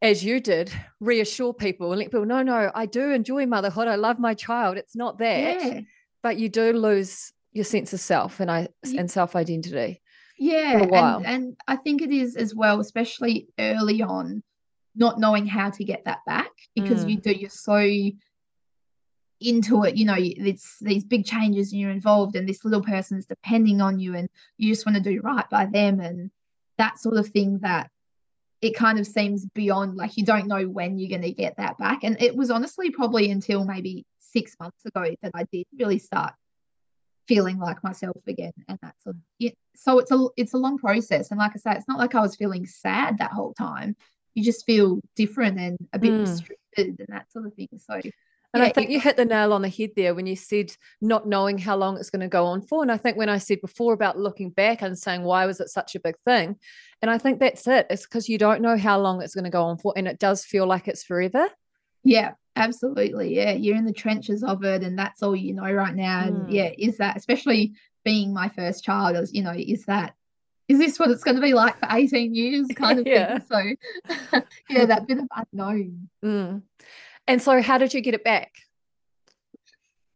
as 0.02 0.24
you 0.24 0.40
did, 0.40 0.72
reassure 1.00 1.54
people 1.54 1.92
and 1.92 2.00
let 2.00 2.12
people 2.12 2.26
know, 2.26 2.44
no, 2.44 2.72
I 2.74 2.88
do 2.88 3.12
enjoy 3.12 3.46
motherhood. 3.46 3.88
I 3.88 3.96
love 3.96 4.20
my 4.20 4.34
child. 4.34 4.78
It's 4.78 4.96
not 4.96 5.20
that. 5.20 5.64
Yeah. 5.64 5.82
But 6.24 6.38
you 6.38 6.50
do 6.50 6.74
lose 6.74 7.32
your 7.54 7.64
sense 7.64 7.94
of 7.94 8.00
self 8.00 8.40
and 8.40 8.50
I 8.50 8.68
yeah. 8.84 9.02
and 9.02 9.10
self 9.10 9.36
identity. 9.36 10.02
Yeah. 10.40 10.80
And, 10.82 11.26
and 11.26 11.58
I 11.68 11.76
think 11.78 12.02
it 12.02 12.12
is 12.12 12.36
as 12.36 12.54
well, 12.54 12.80
especially 12.80 13.48
early 13.60 14.02
on 14.02 14.44
not 14.98 15.20
knowing 15.20 15.46
how 15.46 15.70
to 15.70 15.84
get 15.84 16.04
that 16.06 16.20
back 16.26 16.52
because 16.76 17.06
mm. 17.06 17.12
you 17.12 17.18
do 17.18 17.32
you're 17.32 17.50
so 17.50 17.80
into 19.40 19.84
it 19.84 19.96
you 19.96 20.04
know 20.04 20.16
it's 20.18 20.80
these 20.82 21.04
big 21.04 21.24
changes 21.24 21.72
and 21.72 21.80
you're 21.80 21.92
involved 21.92 22.36
and 22.36 22.50
this 22.50 22.66
little 22.66 22.82
person 22.82 23.20
is 23.20 23.28
depending 23.28 23.82
on 23.82 24.00
you 24.00 24.16
and 24.16 24.28
you 24.58 24.72
just 24.72 24.86
want 24.86 24.96
to 24.96 25.02
do 25.02 25.22
right 25.22 25.48
by 25.52 25.66
them 25.66 26.00
and 26.00 26.32
that 26.80 26.98
sort 26.98 27.18
of 27.18 27.28
thing 27.28 27.60
that 27.60 27.92
it 28.62 28.76
kind 28.76 29.00
of 29.00 29.06
seems 29.06 29.46
beyond 29.54 29.96
like 29.96 30.18
you 30.18 30.26
don't 30.26 30.48
know 30.48 30.68
when 30.68 30.98
you're 30.98 31.10
going 31.10 31.22
to 31.22 31.32
get 31.32 31.58
that 31.58 31.78
back. 31.78 32.04
And 32.04 32.20
it 32.22 32.36
was 32.36 32.50
honestly 32.50 32.90
probably 32.90 33.30
until 33.30 33.66
maybe 33.66 34.06
six 34.20 34.56
months 34.60 34.86
ago 34.86 35.16
that 35.22 35.32
i 35.36 35.46
did 35.54 35.66
really 35.80 35.98
start 35.98 36.34
feeling 37.28 37.60
like 37.60 37.82
myself 37.84 38.18
again 38.28 38.52
and 38.68 38.78
that's 38.82 39.06
a, 39.06 39.14
yeah, 39.40 39.52
so 39.74 40.00
it's 40.00 40.12
a 40.12 40.28
it's 40.36 40.54
a 40.54 40.58
long 40.58 40.78
process. 40.78 41.32
And 41.32 41.40
like 41.40 41.52
i 41.56 41.60
say 41.60 41.72
it's 41.74 41.88
not 41.88 42.00
like 42.00 42.16
i 42.16 42.22
was 42.22 42.36
feeling 42.36 42.66
sad 42.66 43.20
that 43.20 43.32
whole 43.32 43.54
time 43.54 43.96
you 44.38 44.44
just 44.44 44.68
feel 44.68 45.02
different 45.16 45.60
and 45.60 45.78
a 45.94 46.00
bit 46.00 46.12
mm. 46.12 46.22
restricted 46.22 47.00
and 47.00 47.08
that 47.08 47.32
sort 47.32 47.48
of 47.48 47.56
thing. 47.56 47.70
So 47.76 47.96
and 47.96 48.12
yeah, 48.54 48.66
I 48.66 48.70
think 48.70 48.92
you 48.92 49.00
hit 49.00 49.18
the 49.18 49.26
nail 49.26 49.52
on 49.52 49.64
the 49.64 49.68
head 49.68 49.90
there 49.96 50.14
when 50.14 50.28
you 50.28 50.36
said 50.36 50.72
not 51.02 51.28
knowing 51.28 51.58
how 51.58 51.76
long 51.76 51.98
it's 51.98 52.12
going 52.12 52.22
to 52.22 52.28
go 52.28 52.46
on 52.46 52.62
for. 52.62 52.84
And 52.84 52.92
I 52.92 52.98
think 52.98 53.18
when 53.18 53.30
I 53.30 53.40
said 53.40 53.62
before 53.62 53.94
about 53.94 54.20
looking 54.20 54.52
back 54.52 54.84
and 54.84 54.98
saying, 54.98 55.24
why 55.24 55.48
was 55.48 55.60
it 55.60 55.70
such 55.70 55.96
a 55.96 56.00
big 56.00 56.16
thing? 56.24 56.56
And 57.02 57.10
I 57.10 57.18
think 57.18 57.40
that's 57.40 57.68
it. 57.68 57.88
It's 57.90 58.06
because 58.06 58.30
you 58.30 58.38
don't 58.38 58.62
know 58.62 58.78
how 58.78 59.00
long 59.00 59.24
it's 59.24 59.34
going 59.34 59.44
to 59.46 59.50
go 59.50 59.64
on 59.64 59.80
for. 59.80 59.92
And 59.98 60.08
it 60.08 60.20
does 60.20 60.46
feel 60.46 60.68
like 60.68 60.88
it's 60.88 61.04
forever. 61.04 61.50
Yeah, 62.04 62.34
absolutely. 62.56 63.36
Yeah. 63.36 63.54
You're 63.54 63.76
in 63.76 63.86
the 63.86 63.92
trenches 63.92 64.44
of 64.44 64.64
it. 64.64 64.84
And 64.84 65.00
that's 65.00 65.24
all 65.24 65.36
you 65.36 65.56
know 65.56 65.72
right 65.72 65.96
now. 65.96 66.26
And 66.26 66.46
mm. 66.46 66.52
yeah, 66.54 66.70
is 66.78 66.98
that, 66.98 67.18
especially 67.18 67.74
being 68.06 68.36
my 68.36 68.50
first 68.50 68.84
child, 68.84 69.18
is, 69.18 69.34
you 69.34 69.42
know, 69.42 69.56
is 69.58 69.86
that 69.86 70.14
is 70.68 70.80
this 70.80 71.00
what 71.00 71.10
it's 71.10 71.24
going 71.24 71.36
to 71.36 71.42
be 71.42 71.54
like 71.54 71.80
for 71.80 71.88
18 71.90 72.36
years 72.36 72.68
kind 72.76 73.00
of 73.00 73.08
yeah. 73.08 73.40
thing? 73.40 73.78
So 74.10 74.42
yeah 74.70 74.86
that 74.86 75.08
bit 75.08 75.20
of 75.20 75.28
unknown. 75.36 76.10
Mm. 76.24 76.62
and 77.28 77.42
so 77.42 77.62
how 77.62 77.78
did 77.78 77.94
you 77.94 78.02
get 78.02 78.14
it 78.14 78.24
back? 78.24 78.54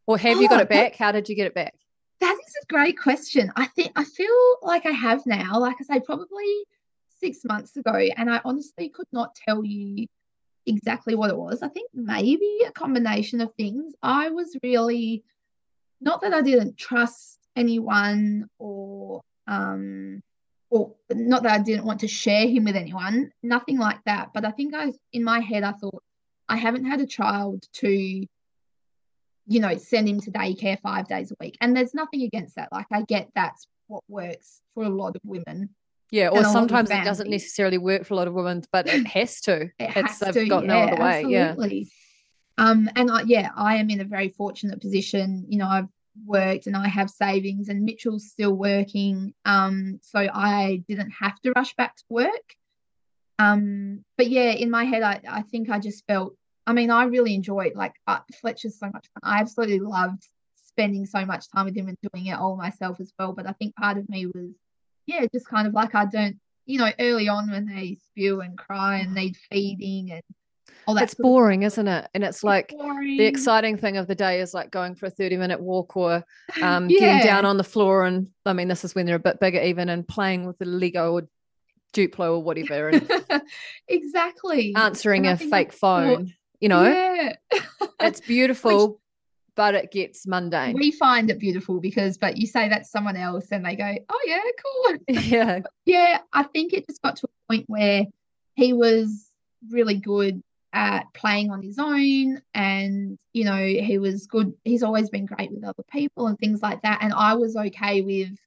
Or 0.08 0.18
have 0.18 0.38
oh, 0.38 0.42
you 0.42 0.50
got 0.50 0.60
oh, 0.60 0.64
it 0.64 0.70
back? 0.70 0.94
that, 0.94 1.04
how 1.04 1.12
did 1.12 1.30
you 1.30 1.36
get 1.36 1.48
it 1.48 1.54
back? 1.54 1.76
That 2.20 2.38
is 2.48 2.54
a 2.64 2.66
great 2.68 2.98
question. 2.98 3.52
I 3.56 3.66
think 3.68 3.92
i 3.96 4.04
feel 4.04 4.58
like 4.62 4.86
i 4.86 4.92
have 4.92 5.26
now 5.26 5.60
like 5.60 5.78
i 5.80 5.84
say 5.84 6.00
probably 6.00 6.66
six 7.20 7.46
months 7.46 7.78
ago 7.78 7.94
and 7.94 8.32
i 8.32 8.42
honestly 8.44 8.90
could 8.90 9.08
not 9.12 9.36
tell 9.36 9.64
you 9.64 10.08
exactly 10.66 11.16
what 11.16 11.30
it 11.30 11.38
was. 11.38 11.64
I 11.64 11.70
think 11.70 11.90
maybe 11.94 12.60
a 12.68 12.72
combination 12.72 13.42
of 13.42 13.54
things. 13.56 13.94
I 14.04 14.30
was 14.30 14.56
really 14.62 15.24
not 16.02 16.22
that 16.22 16.34
i 16.34 16.42
didn't 16.42 16.78
trust 16.78 17.40
anyone 17.56 18.50
or 18.58 19.22
um 19.48 20.22
or 20.72 20.96
not 21.12 21.44
that 21.44 21.52
I 21.52 21.62
didn't 21.62 21.86
want 21.86 22.00
to 22.00 22.08
share 22.08 22.48
him 22.48 22.64
with 22.64 22.78
anyone, 22.78 23.32
nothing 23.44 23.78
like 23.78 24.00
that. 24.06 24.30
But 24.34 24.46
I 24.46 24.52
think 24.52 24.74
I, 24.74 24.94
in 25.12 25.24
my 25.24 25.42
head, 25.42 25.64
I 25.64 25.74
thought 25.74 26.02
I 26.48 26.56
haven't 26.56 26.86
had 26.86 27.02
a 27.02 27.06
child 27.06 27.68
to, 27.74 27.90
you 27.90 29.60
know, 29.60 29.78
send 29.78 30.08
him 30.08 30.22
to 30.22 30.32
daycare 30.32 30.80
five 30.80 31.10
days 31.10 31.30
a 31.32 31.36
week. 31.42 31.58
And 31.60 31.76
there's 31.76 31.94
nothing 31.94 32.24
against 32.24 32.56
that. 32.56 32.70
Like 32.72 32.88
I 32.90 33.02
get 33.02 33.30
that's 33.36 33.68
what 33.88 34.04
works 34.08 34.62
for 34.74 34.86
a 34.86 34.90
lot 34.90 35.18
of 35.18 35.22
women. 35.26 35.72
Yeah, 36.10 36.30
or 36.30 36.44
sometimes 36.44 36.90
it 36.90 37.04
doesn't 37.04 37.30
necessarily 37.30 37.78
work 37.78 38.06
for 38.06 38.14
a 38.14 38.18
lot 38.18 38.28
of 38.28 38.34
women, 38.34 38.64
but 38.72 38.88
it 38.88 39.06
has 39.16 39.42
to. 39.42 39.70
it 39.78 39.90
has 39.90 40.22
it's, 40.22 40.34
to. 40.34 40.46
got 40.48 40.64
yeah, 40.64 40.68
no 40.68 40.80
other 40.80 41.02
way. 41.02 41.36
Absolutely. 41.36 41.90
Yeah. 42.58 42.66
Um, 42.66 42.90
and 42.96 43.12
I, 43.12 43.22
yeah, 43.24 43.50
I 43.56 43.76
am 43.76 43.90
in 43.90 44.00
a 44.00 44.06
very 44.06 44.30
fortunate 44.30 44.80
position. 44.80 45.46
You 45.48 45.58
know, 45.60 45.68
I've 45.68 45.88
worked 46.26 46.68
and 46.68 46.76
I 46.76 46.88
have 46.88 47.10
savings 47.10 47.70
and 47.70 47.84
Mitchell's 47.84 48.30
still 48.30 48.54
working. 48.54 49.34
Um, 49.46 50.00
so 50.02 50.20
I 50.20 50.84
didn't 50.88 51.12
have 51.12 51.40
to 51.42 51.54
rush 51.56 51.74
back 51.76 51.96
to 51.98 52.04
work. 52.10 52.56
Um, 53.40 54.06
but 54.18 54.30
yeah, 54.30 54.52
in 54.52 54.70
my 54.70 54.84
head, 54.84 55.04
I, 55.04 55.22
I 55.28 55.42
think 55.44 55.70
I 55.70 55.80
just 55.80 56.06
felt, 56.08 56.36
I 56.68 56.74
mean, 56.74 56.92
I 56.92 57.06
really 57.06 57.34
enjoyed 57.34 57.76
like 57.76 57.96
uh, 58.08 58.20
Fletcher's 58.40 58.78
so 58.78 58.88
much 58.88 59.08
fun. 59.14 59.22
I 59.24 59.40
absolutely 59.40 59.80
loved 59.80 60.28
spending 60.56 61.06
so 61.06 61.26
much 61.26 61.50
time 61.52 61.66
with 61.66 61.76
him 61.76 61.88
and 61.88 61.98
doing 62.12 62.28
it 62.28 62.38
all 62.38 62.56
myself 62.56 63.00
as 63.00 63.12
well. 63.18 63.34
But 63.34 63.48
I 63.48 63.54
think 63.54 63.76
part 63.76 63.98
of 63.98 64.08
me 64.10 64.28
was, 64.28 64.52
yeah, 65.08 65.26
just 65.34 65.48
kind 65.48 65.68
of 65.68 65.74
like 65.74 65.96
I 65.96 66.06
don't, 66.06 66.40
you 66.66 66.78
know, 66.78 66.92
early 67.00 67.28
on 67.28 67.50
when 67.50 67.66
they 67.66 67.98
spew 68.06 68.42
and 68.42 68.58
cry 68.58 68.98
and 68.98 69.16
need 69.16 69.36
feeding 69.50 70.12
and 70.12 70.24
all 70.88 70.96
that. 70.96 71.04
It's 71.04 71.14
boring, 71.14 71.64
isn't 71.64 71.88
it? 71.88 72.10
And 72.14 72.24
it's 72.24 72.44
like 72.44 72.70
the 72.70 73.26
exciting 73.26 73.78
thing 73.78 73.98
of 73.98 74.08
the 74.08 74.16
day 74.16 74.42
is 74.42 74.54
like 74.54 74.72
going 74.72 74.96
for 74.96 75.06
a 75.06 75.10
30 75.10 75.38
minute 75.38 75.62
walk 75.62 75.96
or 75.96 76.24
um, 76.62 76.90
yeah. 76.90 77.00
getting 77.00 77.28
down 77.28 77.46
on 77.46 77.58
the 77.58 77.64
floor. 77.64 78.06
And 78.06 78.28
I 78.46 78.54
mean, 78.54 78.68
this 78.68 78.84
is 78.84 78.96
when 78.96 79.06
they're 79.06 79.16
a 79.16 79.20
bit 79.20 79.40
bigger, 79.40 79.62
even 79.62 79.90
and 79.90 80.08
playing 80.08 80.46
with 80.46 80.58
the 80.58 80.66
Lego 80.66 81.14
or 81.14 81.28
Duplo 81.94 82.32
or 82.32 82.44
whatever. 82.44 82.90
And 82.90 83.42
exactly. 83.88 84.74
Answering 84.76 85.28
a 85.28 85.38
fake 85.38 85.74
phone, 85.74 86.34
you 86.60 86.70
know? 86.70 86.84
Yeah. 86.84 87.34
it's 88.00 88.22
beautiful. 88.28 88.90
Which, 88.90 88.98
but 89.56 89.76
it 89.76 89.92
gets 89.92 90.26
mundane. 90.26 90.76
We 90.76 90.92
find 90.92 91.30
it 91.30 91.38
beautiful 91.38 91.82
because, 91.82 92.18
but 92.18 92.38
you 92.38 92.48
say 92.48 92.70
that's 92.70 92.90
someone 92.90 93.18
else 93.18 93.48
and 93.52 93.66
they 93.66 93.76
go, 93.76 93.96
oh, 94.10 94.22
yeah, 94.26 94.42
cool. 94.64 94.98
Yeah. 95.08 95.60
yeah. 95.86 96.20
I 96.32 96.44
think 96.44 96.74
it 96.74 96.88
just 96.88 97.02
got 97.02 97.18
to 97.18 97.28
a 97.28 97.54
point 97.54 97.66
where 97.68 98.06
he 98.56 98.74
was 98.74 99.30
really 99.70 99.96
good 99.96 100.42
at 100.74 101.06
playing 101.14 101.52
on 101.52 101.62
his 101.62 101.78
own 101.78 102.42
and 102.54 103.18
you 103.34 103.44
know 103.44 103.58
he 103.58 103.98
was 103.98 104.26
good 104.28 104.54
he's 104.64 104.84
always 104.84 105.10
been 105.10 105.26
great 105.26 105.52
with 105.52 105.66
other 105.66 105.84
people 105.92 106.28
and 106.28 106.38
things 106.40 106.62
like 106.62 106.82
that 106.82 107.00
and 107.02 107.14
I 107.14 107.34
was 107.34 107.58
okay 107.58 108.02
with 108.02 108.38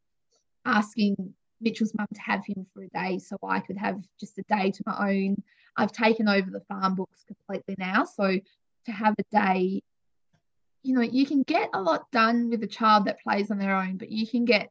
asking 0.64 1.34
Mitchell's 1.60 1.94
mum 1.94 2.06
to 2.14 2.20
have 2.20 2.44
him 2.44 2.66
for 2.72 2.82
a 2.82 2.88
day 2.88 3.18
so 3.18 3.36
I 3.42 3.60
could 3.60 3.78
have 3.78 4.00
just 4.20 4.38
a 4.38 4.42
day 4.42 4.70
to 4.70 4.82
my 4.86 5.10
own. 5.10 5.42
I've 5.76 5.92
taken 5.92 6.28
over 6.28 6.50
the 6.50 6.60
farm 6.60 6.94
books 6.94 7.24
completely 7.24 7.74
now. 7.78 8.04
So 8.04 8.38
to 8.86 8.92
have 8.92 9.14
a 9.18 9.24
day, 9.32 9.82
you 10.82 10.94
know, 10.94 11.00
you 11.00 11.26
can 11.26 11.42
get 11.42 11.70
a 11.72 11.80
lot 11.80 12.10
done 12.12 12.50
with 12.50 12.62
a 12.62 12.68
child 12.68 13.06
that 13.06 13.20
plays 13.20 13.50
on 13.50 13.58
their 13.58 13.74
own, 13.74 13.96
but 13.96 14.10
you 14.10 14.26
can 14.26 14.44
get 14.44 14.70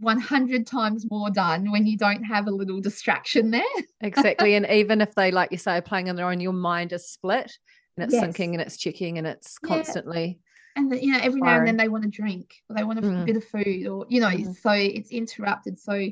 100 0.00 0.66
times 0.66 1.06
more 1.10 1.30
done 1.30 1.70
when 1.70 1.86
you 1.86 1.96
don't 1.96 2.24
have 2.24 2.46
a 2.46 2.50
little 2.50 2.80
distraction 2.80 3.50
there. 3.50 3.62
exactly. 4.00 4.54
And 4.62 4.66
even 4.66 5.00
if 5.00 5.14
they, 5.14 5.30
like 5.30 5.52
you 5.52 5.58
say, 5.58 5.76
are 5.76 5.82
playing 5.82 6.08
on 6.08 6.16
their 6.16 6.28
own, 6.28 6.40
your 6.40 6.52
mind 6.52 6.92
is 6.92 7.08
split 7.08 7.52
and 7.96 8.04
it's 8.04 8.14
yes. 8.14 8.22
thinking 8.22 8.54
and 8.54 8.62
it's 8.62 8.76
checking 8.76 9.18
and 9.18 9.26
it's 9.26 9.58
constantly. 9.58 10.26
Yeah 10.26 10.48
and 10.76 10.90
the, 10.90 11.02
you 11.02 11.12
know 11.12 11.18
every 11.22 11.40
now 11.40 11.58
and 11.58 11.66
then 11.66 11.76
they 11.76 11.88
want 11.88 12.04
to 12.04 12.10
drink 12.10 12.54
or 12.68 12.76
they 12.76 12.84
want 12.84 12.98
a 12.98 13.02
mm. 13.02 13.26
bit 13.26 13.36
of 13.36 13.44
food 13.44 13.86
or 13.86 14.06
you 14.08 14.20
know 14.20 14.28
mm. 14.28 14.56
so 14.56 14.70
it's 14.70 15.10
interrupted 15.10 15.78
so 15.78 16.06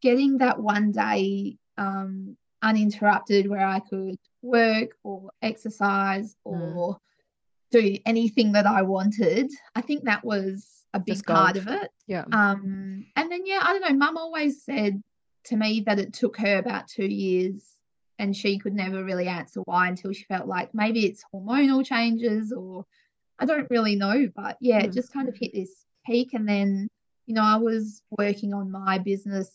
getting 0.00 0.38
that 0.38 0.58
one 0.58 0.92
day 0.92 1.56
um 1.78 2.36
uninterrupted 2.62 3.48
where 3.48 3.66
i 3.66 3.80
could 3.80 4.16
work 4.42 4.90
or 5.02 5.30
exercise 5.42 6.36
mm. 6.46 6.76
or 6.76 6.94
mm. 6.94 6.98
do 7.70 7.98
anything 8.06 8.52
that 8.52 8.66
i 8.66 8.82
wanted 8.82 9.50
i 9.74 9.80
think 9.80 10.04
that 10.04 10.24
was 10.24 10.75
a 10.94 11.00
big 11.00 11.24
part 11.24 11.56
of 11.56 11.66
it 11.68 11.90
yeah 12.06 12.24
um 12.32 13.04
and 13.16 13.30
then 13.30 13.44
yeah 13.44 13.60
i 13.62 13.72
don't 13.72 13.82
know 13.82 13.96
mum 13.96 14.16
always 14.16 14.62
said 14.62 15.02
to 15.44 15.56
me 15.56 15.82
that 15.86 15.98
it 15.98 16.12
took 16.12 16.36
her 16.38 16.58
about 16.58 16.88
two 16.88 17.04
years 17.04 17.62
and 18.18 18.34
she 18.34 18.58
could 18.58 18.74
never 18.74 19.04
really 19.04 19.28
answer 19.28 19.60
why 19.62 19.88
until 19.88 20.12
she 20.12 20.24
felt 20.24 20.46
like 20.46 20.74
maybe 20.74 21.04
it's 21.04 21.24
hormonal 21.34 21.84
changes 21.84 22.52
or 22.52 22.86
I 23.38 23.44
don't 23.44 23.68
really 23.70 23.96
know, 23.96 24.28
but 24.34 24.56
yeah, 24.60 24.80
mm. 24.80 24.84
it 24.84 24.92
just 24.92 25.12
kind 25.12 25.28
of 25.28 25.36
hit 25.36 25.52
this 25.52 25.84
peak. 26.06 26.32
And 26.32 26.48
then, 26.48 26.88
you 27.26 27.34
know, 27.34 27.42
I 27.42 27.56
was 27.56 28.02
working 28.10 28.54
on 28.54 28.70
my 28.70 28.98
business 28.98 29.50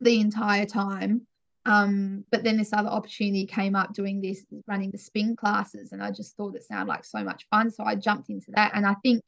the 0.00 0.20
entire 0.20 0.66
time. 0.66 1.26
Um, 1.64 2.24
but 2.30 2.42
then 2.42 2.56
this 2.56 2.72
other 2.72 2.88
opportunity 2.88 3.46
came 3.46 3.76
up 3.76 3.94
doing 3.94 4.20
this, 4.20 4.44
running 4.66 4.90
the 4.90 4.98
spin 4.98 5.36
classes, 5.36 5.92
and 5.92 6.02
I 6.02 6.10
just 6.10 6.36
thought 6.36 6.56
it 6.56 6.64
sounded 6.64 6.88
like 6.88 7.04
so 7.04 7.22
much 7.22 7.46
fun. 7.50 7.70
So 7.70 7.84
I 7.84 7.94
jumped 7.94 8.30
into 8.30 8.50
that. 8.52 8.72
And 8.74 8.84
I 8.84 8.94
think, 8.94 9.22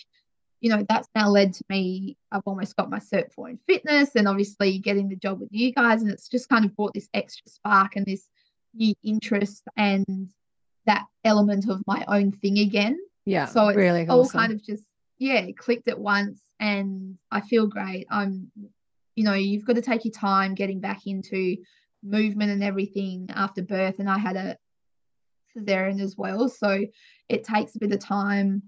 you 0.65 0.71
know, 0.71 0.83
that's 0.89 1.11
now 1.15 1.29
led 1.29 1.53
to 1.53 1.63
me. 1.69 2.17
I've 2.33 2.41
almost 2.47 2.75
got 2.75 2.89
my 2.89 2.99
cert 2.99 3.31
four 3.31 3.51
in 3.51 3.59
fitness 3.67 4.17
and 4.17 4.27
obviously 4.27 4.79
getting 4.79 5.11
the 5.11 5.17
job 5.17 5.39
with 5.39 5.51
you 5.53 5.75
guys. 5.75 6.01
And 6.01 6.11
it's 6.11 6.27
just 6.27 6.49
kind 6.49 6.65
of 6.65 6.75
brought 6.75 6.95
this 6.95 7.11
extra 7.13 7.51
spark 7.51 7.97
and 7.97 8.07
this 8.07 8.31
new 8.73 8.95
interest 9.05 9.63
and 9.77 10.31
that 10.87 11.05
element 11.23 11.69
of 11.69 11.83
my 11.87 12.03
own 12.09 12.33
thing 12.33 12.61
again. 12.61 12.99
Yeah. 13.27 13.45
So 13.45 13.69
it's 13.69 13.77
really 13.77 14.09
all 14.09 14.21
awesome. 14.21 14.41
kind 14.41 14.53
of 14.55 14.65
just, 14.65 14.85
yeah, 15.19 15.49
clicked 15.55 15.87
at 15.87 16.01
once 16.01 16.41
and 16.59 17.19
I 17.31 17.43
feel 17.43 17.67
great. 17.67 18.07
I'm, 18.09 18.51
you 19.17 19.25
know, 19.25 19.35
you've 19.35 19.67
got 19.67 19.77
to 19.77 19.83
take 19.83 20.07
your 20.07 20.13
time 20.13 20.55
getting 20.55 20.81
back 20.81 21.07
into 21.07 21.59
movement 22.03 22.53
and 22.53 22.65
everything 22.65 23.29
after 23.35 23.61
birth. 23.61 23.97
And 23.99 24.09
I 24.09 24.17
had 24.17 24.37
a 24.37 24.57
cesarean 25.55 26.01
as 26.01 26.17
well. 26.17 26.49
So 26.49 26.87
it 27.29 27.45
takes 27.45 27.77
a 27.77 27.81
bit 27.81 27.93
of 27.93 27.99
time. 28.01 28.63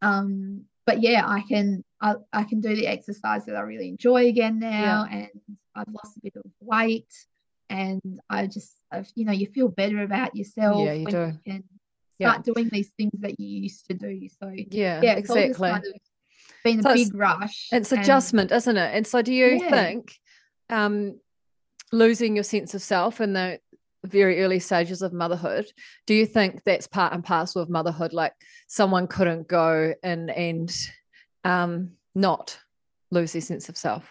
Um, 0.00 0.66
but 0.86 1.02
yeah, 1.02 1.24
I 1.26 1.42
can 1.48 1.84
I, 2.00 2.14
I 2.32 2.44
can 2.44 2.60
do 2.60 2.74
the 2.74 2.86
exercise 2.86 3.44
that 3.46 3.56
I 3.56 3.60
really 3.60 3.88
enjoy 3.88 4.28
again 4.28 4.58
now, 4.58 5.06
yeah. 5.10 5.16
and 5.16 5.28
I've 5.74 5.88
lost 5.88 6.16
a 6.16 6.20
bit 6.22 6.34
of 6.36 6.50
weight, 6.60 7.12
and 7.68 8.00
I 8.28 8.46
just 8.46 8.74
I've, 8.90 9.08
you 9.14 9.24
know 9.24 9.32
you 9.32 9.46
feel 9.46 9.68
better 9.68 10.02
about 10.02 10.34
yourself. 10.34 10.84
Yeah, 10.84 10.92
you 10.92 11.06
do. 11.06 11.32
You 11.44 11.52
can 11.52 11.64
start 12.20 12.46
yeah. 12.46 12.52
doing 12.54 12.68
these 12.72 12.90
things 12.96 13.12
that 13.20 13.38
you 13.38 13.62
used 13.62 13.86
to 13.88 13.94
do. 13.94 14.28
So 14.40 14.52
yeah, 14.54 15.00
yeah, 15.02 15.14
exactly. 15.14 15.70
Kind 15.70 15.84
of 15.86 15.92
been 16.64 16.82
so 16.82 16.90
a 16.90 16.94
big 16.94 17.14
rush. 17.14 17.68
It's 17.72 17.92
and, 17.92 18.00
adjustment, 18.00 18.52
isn't 18.52 18.76
it? 18.76 18.94
And 18.94 19.06
so, 19.06 19.22
do 19.22 19.32
you 19.32 19.58
yeah. 19.60 19.70
think 19.70 20.18
um, 20.68 21.20
losing 21.92 22.34
your 22.34 22.44
sense 22.44 22.74
of 22.74 22.82
self 22.82 23.20
and 23.20 23.34
the 23.34 23.60
very 24.04 24.42
early 24.42 24.58
stages 24.58 25.02
of 25.02 25.12
motherhood, 25.12 25.66
do 26.06 26.14
you 26.14 26.26
think 26.26 26.62
that's 26.64 26.86
part 26.86 27.12
and 27.12 27.24
parcel 27.24 27.62
of 27.62 27.68
motherhood? 27.68 28.12
Like 28.12 28.34
someone 28.66 29.06
couldn't 29.06 29.48
go 29.48 29.94
and 30.02 30.30
and 30.30 30.74
um, 31.44 31.92
not 32.14 32.58
lose 33.10 33.32
their 33.32 33.42
sense 33.42 33.68
of 33.68 33.76
self. 33.76 34.10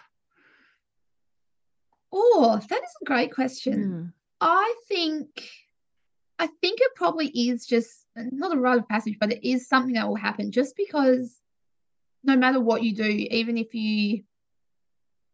Oh, 2.12 2.60
that 2.68 2.82
is 2.82 2.96
a 3.02 3.04
great 3.04 3.34
question. 3.34 3.84
Mm. 3.84 4.12
I 4.40 4.74
think 4.88 5.28
I 6.38 6.46
think 6.46 6.80
it 6.80 6.94
probably 6.96 7.28
is 7.28 7.66
just 7.66 8.06
not 8.16 8.56
a 8.56 8.58
rite 8.58 8.78
of 8.78 8.88
passage, 8.88 9.18
but 9.20 9.32
it 9.32 9.46
is 9.46 9.68
something 9.68 9.94
that 9.94 10.08
will 10.08 10.16
happen 10.16 10.52
just 10.52 10.74
because 10.76 11.36
no 12.24 12.36
matter 12.36 12.60
what 12.60 12.82
you 12.82 12.94
do, 12.94 13.04
even 13.04 13.58
if 13.58 13.74
you, 13.74 14.24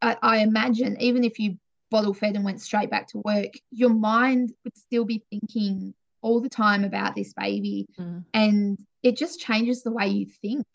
I, 0.03 0.17
I 0.21 0.39
imagine, 0.39 1.01
even 1.01 1.25
if 1.25 1.39
you 1.39 1.59
bottle 1.91 2.15
fed 2.15 2.35
and 2.35 2.45
went 2.45 2.61
straight 2.61 2.91
back 2.91 3.09
to 3.09 3.19
work, 3.19 3.55
your 3.71 3.91
mind 3.91 4.53
would 4.65 4.77
still 4.77 5.05
be 5.05 5.23
thinking 5.31 5.95
all 6.23 6.41
the 6.41 6.49
time 6.49 6.85
about 6.85 7.15
this 7.15 7.33
baby. 7.33 7.87
Mm. 7.99 8.25
And 8.35 8.79
it 9.03 9.17
just 9.17 9.41
changes 9.41 9.83
the 9.83 9.93
way 9.93 10.09
you 10.09 10.27
think. 10.27 10.67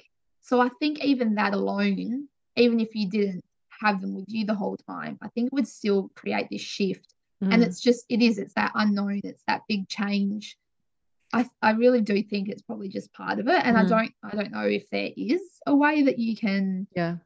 So 0.42 0.62
I 0.62 0.70
think 0.80 1.04
even 1.04 1.36
that 1.36 1.54
alone, 1.54 2.28
even 2.56 2.80
if 2.80 2.96
you 2.96 3.10
didn't 3.10 3.44
have 3.82 4.02
them 4.02 4.16
with 4.16 4.26
you 4.28 4.46
the 4.46 4.56
whole 4.56 4.78
time, 4.78 5.18
I 5.22 5.28
think 5.30 5.48
it 5.48 5.54
would 5.54 5.68
still 5.68 6.10
create 6.16 6.48
this 6.50 6.62
shift. 6.62 7.14
Mm. 7.44 7.54
And 7.54 7.64
it's 7.64 7.82
just, 7.82 8.06
it 8.10 8.22
is, 8.22 8.38
it's 8.38 8.54
that 8.54 8.72
unknown, 8.76 9.22
it's 9.24 9.44
that 9.48 9.64
big 9.68 9.88
change 9.88 10.58
I, 11.34 11.50
I 11.62 11.72
really 11.72 12.02
do 12.02 12.22
think 12.22 12.50
it's 12.50 12.62
probably 12.62 12.90
just 12.90 13.14
part 13.14 13.40
of 13.40 13.48
it 13.48 13.62
and 13.64 13.78
mm. 13.78 13.80
i 13.80 13.86
don't 13.86 14.14
i 14.24 14.36
don't 14.36 14.52
know 14.52 14.66
if 14.66 14.90
there 14.90 15.10
is 15.16 15.42
a 15.66 15.76
way 15.76 16.04
that 16.04 16.20
you 16.20 16.36
can 16.36 16.88
yeah 16.96 17.18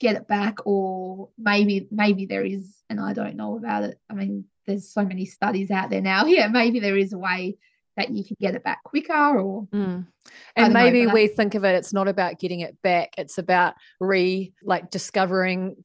get 0.00 0.16
it 0.16 0.28
back 0.28 0.66
or 0.66 1.28
maybe 1.38 1.88
maybe 1.90 2.26
there 2.26 2.44
is 2.44 2.82
and 2.88 3.00
i 3.00 3.12
don't 3.12 3.36
know 3.36 3.56
about 3.56 3.82
it 3.82 3.98
i 4.10 4.14
mean 4.14 4.44
there's 4.66 4.88
so 4.88 5.04
many 5.04 5.24
studies 5.24 5.70
out 5.70 5.90
there 5.90 6.00
now 6.00 6.24
yeah 6.26 6.48
maybe 6.48 6.80
there 6.80 6.96
is 6.96 7.12
a 7.12 7.18
way 7.18 7.56
that 7.96 8.10
you 8.10 8.24
can 8.24 8.36
get 8.40 8.54
it 8.54 8.62
back 8.62 8.82
quicker 8.84 9.40
or 9.40 9.66
mm. 9.72 10.06
and 10.54 10.72
maybe 10.72 11.04
know, 11.04 11.12
we 11.12 11.26
think 11.26 11.54
of 11.54 11.64
it 11.64 11.74
it's 11.74 11.92
not 11.92 12.06
about 12.06 12.38
getting 12.38 12.60
it 12.60 12.80
back 12.82 13.12
it's 13.18 13.38
about 13.38 13.74
re 13.98 14.52
like 14.62 14.88
discovering 14.90 15.76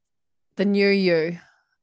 the 0.57 0.65
new 0.65 0.87
you 0.89 1.37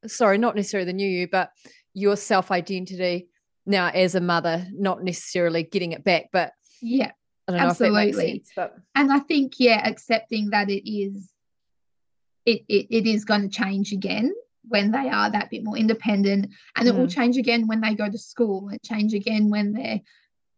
sorry 0.07 0.39
not 0.39 0.55
necessarily 0.55 0.87
the 0.87 0.93
new 0.93 1.09
you 1.09 1.27
but 1.27 1.51
your 1.95 2.17
self 2.17 2.51
identity 2.51 3.29
now 3.67 3.89
as 3.89 4.15
a 4.15 4.21
mother, 4.21 4.67
not 4.73 5.03
necessarily 5.03 5.63
getting 5.63 5.93
it 5.93 6.05
back, 6.05 6.27
but 6.33 6.53
yeah, 6.81 7.13
absolutely. 7.49 8.39
Sense, 8.39 8.51
but... 8.57 8.77
And 8.95 9.13
I 9.13 9.21
think 9.21 9.55
yeah, 9.59 9.87
accepting 9.87 10.51
that 10.51 10.71
it 10.71 10.91
is, 10.91 11.30
it 12.47 12.63
it, 12.69 12.87
it 12.91 13.07
is 13.07 13.25
going 13.25 13.43
to 13.43 13.49
change 13.49 13.93
again 13.93 14.33
when 14.69 14.91
they 14.91 15.09
are 15.09 15.31
that 15.31 15.51
bit 15.51 15.65
more 15.65 15.77
independent, 15.77 16.49
and 16.77 16.87
mm. 16.87 16.91
it 16.91 16.97
will 16.97 17.07
mm. 17.07 17.15
change 17.15 17.37
again 17.37 17.67
when 17.67 17.81
they 17.81 17.95
go 17.95 18.09
to 18.09 18.19
school, 18.19 18.69
and 18.69 18.83
change 18.83 19.15
again 19.15 19.51
when 19.51 19.73
they're 19.73 20.01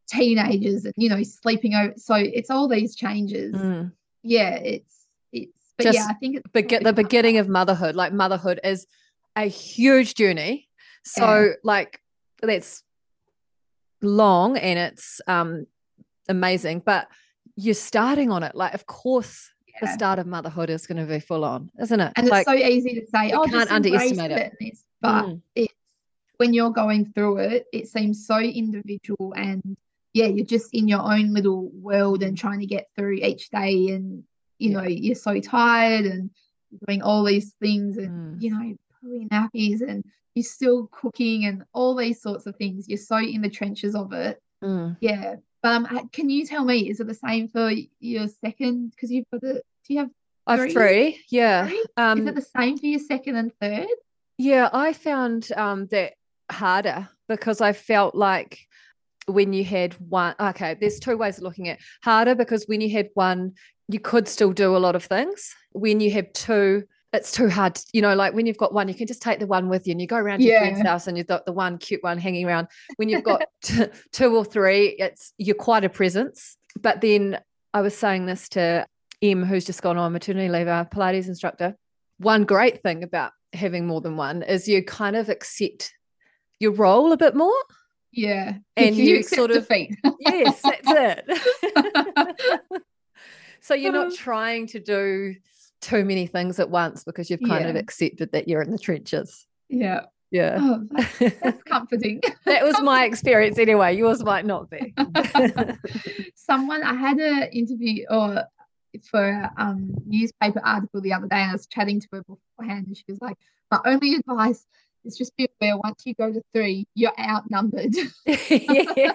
teenagers, 0.09 0.85
and 0.85 0.95
you 0.97 1.09
know 1.09 1.23
sleeping 1.23 1.75
over. 1.75 1.95
So 1.97 2.15
it's 2.15 2.51
all 2.51 2.69
these 2.69 2.95
changes. 2.97 3.55
Mm. 3.55 3.93
Yeah, 4.23 4.55
it's 4.57 5.07
it's. 5.33 5.59
But 5.79 5.85
Just 5.85 5.99
yeah, 5.99 6.07
I 6.11 6.15
think 6.15 6.37
it's 6.37 6.85
the 6.85 6.93
beginning 6.93 7.39
of 7.39 7.49
motherhood. 7.49 7.97
Like 7.97 8.13
motherhood 8.13 8.61
is 8.63 8.87
a 9.37 9.47
huge 9.47 10.15
journey. 10.15 10.69
So 11.05 11.41
yeah. 11.41 11.53
like 11.65 12.01
that's 12.43 12.83
long 14.03 14.59
and 14.59 14.79
it's 14.79 15.21
um 15.27 15.67
amazing, 16.29 16.83
but 16.85 17.09
you're 17.57 17.75
starting 17.75 18.31
on 18.31 18.43
it. 18.43 18.55
Like, 18.55 18.75
of 18.75 18.87
course, 18.87 19.51
yeah. 19.75 19.87
the 19.89 19.93
start 19.93 20.19
of 20.19 20.27
motherhood 20.27 20.71
is 20.71 20.87
going 20.87 20.99
to 20.99 21.11
be 21.11 21.21
full 21.21 21.45
on, 21.45 21.71
isn't 21.81 22.01
it? 22.01 22.13
And 22.17 22.29
like, 22.29 22.47
it's 22.47 22.51
so 22.51 22.67
easy 22.67 22.95
to 22.95 23.07
say, 23.07 23.33
oh, 23.33 23.45
can't 23.45 23.71
underestimate 23.71 24.31
it. 24.31 24.79
but 25.01 25.27
mm. 25.27 25.41
it's 25.55 25.73
when 26.37 26.53
you're 26.53 26.71
going 26.71 27.13
through 27.13 27.39
it, 27.39 27.67
it 27.73 27.89
seems 27.89 28.27
so 28.27 28.39
individual 28.39 29.33
and 29.37 29.77
yeah, 30.13 30.27
you're 30.27 30.45
just 30.45 30.75
in 30.75 30.89
your 30.89 31.01
own 31.01 31.33
little 31.33 31.71
world 31.71 32.23
and 32.23 32.37
trying 32.37 32.61
to 32.61 32.67
get 32.67 32.89
through 32.97 33.15
each 33.15 33.51
day 33.51 33.89
and 33.91 34.25
you 34.59 34.71
yeah. 34.71 34.81
know, 34.81 34.87
you're 34.87 35.15
so 35.15 35.41
tired 35.41 36.05
and 36.05 36.31
doing 36.87 37.03
all 37.03 37.25
these 37.25 37.55
things 37.61 37.97
and 37.97 38.37
mm. 38.37 38.43
you 38.43 38.51
know, 38.51 38.77
pulling 39.01 39.29
nappies 39.29 39.81
and 39.81 40.05
you're 40.35 40.43
still 40.43 40.89
cooking 40.91 41.45
and 41.45 41.65
all 41.73 41.95
these 41.95 42.21
sorts 42.21 42.47
of 42.47 42.57
things. 42.57 42.89
You're 42.89 42.99
so 42.99 43.19
in 43.19 43.43
the 43.43 43.51
trenches 43.51 43.95
of 43.95 44.13
it. 44.13 44.43
Mm. 44.63 44.97
Yeah. 45.01 45.37
But 45.63 45.73
um, 45.73 46.09
can 46.13 46.29
you 46.29 46.45
tell 46.45 46.65
me, 46.65 46.91
is 46.91 47.01
it 47.01 47.07
the 47.07 47.15
same 47.15 47.49
for 47.49 47.71
your 48.01 48.29
second? 48.29 48.91
Because 48.91 49.11
you've 49.13 49.27
got 49.31 49.41
the, 49.41 49.63
do 49.87 49.95
you 49.95 50.01
have 50.01 50.11
Three? 50.49 50.55
I 50.55 50.57
have 50.57 50.73
three. 50.73 51.25
Yeah. 51.31 51.67
Three? 51.69 51.85
Um, 51.97 52.21
is 52.21 52.27
it 52.27 52.35
the 52.35 52.43
same 52.61 52.79
for 52.79 52.87
your 52.87 53.01
second 53.01 53.37
and 53.37 53.53
third? 53.61 53.87
Yeah, 54.39 54.69
I 54.73 54.93
found 54.93 55.53
um, 55.57 55.87
that 55.87 56.15
harder 56.51 57.09
because 57.29 57.61
I 57.61 57.73
felt 57.73 58.15
like 58.15 58.59
when 59.27 59.53
you 59.53 59.63
had 59.63 59.95
one, 59.95 60.35
okay, 60.41 60.75
there's 60.75 60.99
two 60.99 61.17
ways 61.17 61.39
of 61.39 61.45
looking 61.45 61.69
at 61.69 61.79
harder 62.03 62.35
because 62.35 62.65
when 62.65 62.81
you 62.81 62.91
had 62.91 63.11
one, 63.15 63.53
you 63.89 64.01
could 64.01 64.27
still 64.27 64.53
do 64.53 64.77
a 64.77 64.79
lot 64.79 64.97
of 64.97 65.05
things. 65.05 65.55
When 65.73 66.01
you 66.01 66.11
have 66.11 66.33
two, 66.33 66.85
it's 67.13 67.33
too 67.33 67.49
hard. 67.49 67.79
You 67.93 68.03
know, 68.03 68.15
like 68.15 68.35
when 68.35 68.47
you've 68.47 68.57
got 68.57 68.73
one, 68.73 68.89
you 68.89 68.95
can 68.95 69.07
just 69.07 69.23
take 69.23 69.39
the 69.39 69.47
one 69.47 69.69
with 69.69 69.87
you 69.87 69.93
and 69.93 70.01
you 70.01 70.07
go 70.07 70.17
around 70.17 70.43
yeah. 70.43 70.53
your 70.53 70.61
friend's 70.61 70.81
house 70.81 71.07
and 71.07 71.19
you've 71.19 71.27
got 71.27 71.45
the 71.45 71.53
one 71.53 71.79
cute 71.79 72.03
one 72.03 72.19
hanging 72.19 72.47
around. 72.47 72.69
When 72.97 73.09
you've 73.09 73.25
got 73.25 73.43
t- 73.63 73.87
two 74.13 74.37
or 74.37 74.45
three, 74.45 74.89
it's 74.99 75.33
you're 75.37 75.55
quite 75.57 75.85
a 75.85 75.89
presence. 75.89 76.57
But 76.81 77.01
then 77.01 77.39
I 77.75 77.81
was 77.83 77.97
saying 77.97 78.27
this 78.27 78.49
to 78.51 78.87
Em, 79.21 79.45
who's 79.45 79.65
just 79.65 79.83
gone 79.83 79.99
on 79.99 80.13
maternity 80.13 80.49
leave, 80.49 80.69
our 80.69 80.85
Pilates 80.85 81.29
instructor. 81.29 81.77
One 82.19 82.45
great 82.45 82.83
thing 82.83 83.03
about 83.03 83.33
having 83.53 83.87
more 83.87 84.01
than 84.01 84.17
one 84.17 84.43
is 84.43 84.67
you 84.67 84.83
kind 84.83 85.17
of 85.17 85.29
accept 85.29 85.93
your 86.59 86.73
role 86.73 87.13
a 87.13 87.17
bit 87.17 87.35
more. 87.35 87.55
Yeah. 88.11 88.55
And 88.77 88.97
you, 88.97 89.17
you 89.17 89.23
sort 89.23 89.51
of 89.51 89.69
defeat. 89.69 89.97
yes, 90.21 90.63
that's 90.63 91.27
it. 91.29 92.83
so 93.61 93.75
you're 93.75 93.93
not 93.93 94.09
oh. 94.09 94.17
trying 94.17 94.67
to 94.69 94.81
do 94.81 95.35
too 95.83 96.05
many 96.05 96.27
things 96.27 96.59
at 96.59 96.71
once 96.71 97.05
because 97.05 97.29
you've 97.29 97.43
kind 97.43 97.65
yeah. 97.65 97.71
of 97.71 97.77
accepted 97.77 98.33
that 98.33 98.49
you're 98.49 98.63
in 98.63 98.71
the 98.71 98.79
trenches. 98.79 99.47
Yeah. 99.69 100.07
Yeah. 100.31 100.57
Oh, 100.59 100.87
that's, 100.91 101.19
that's 101.41 101.63
comforting. 101.65 102.23
that 102.47 102.65
was 102.65 102.81
my 102.81 103.05
experience 103.05 103.59
anyway. 103.59 103.95
Yours 103.95 104.25
might 104.25 104.47
not 104.47 104.71
be. 104.71 104.95
Someone 106.35 106.83
I 106.83 106.95
had 106.95 107.19
an 107.19 107.51
interview 107.53 108.07
or 108.09 108.45
for 109.11 109.23
a 109.23 109.53
um, 109.59 109.95
newspaper 110.07 110.61
article 110.65 111.01
the 111.03 111.13
other 111.13 111.27
day 111.27 111.37
and 111.37 111.51
I 111.51 111.53
was 111.53 111.67
chatting 111.67 112.01
to 112.01 112.09
her 112.13 112.23
beforehand 112.23 112.87
and 112.87 112.97
she 112.97 113.05
was 113.09 113.21
like, 113.21 113.37
My 113.71 113.81
only 113.85 114.15
advice 114.15 114.67
is 115.05 115.19
just 115.19 115.37
be 115.37 115.49
aware 115.61 115.77
once 115.77 116.03
you 116.07 116.15
go 116.15 116.33
to 116.33 116.43
three, 116.55 116.87
you're 116.95 117.19
outnumbered. 117.19 117.95
yeah, 118.27 119.13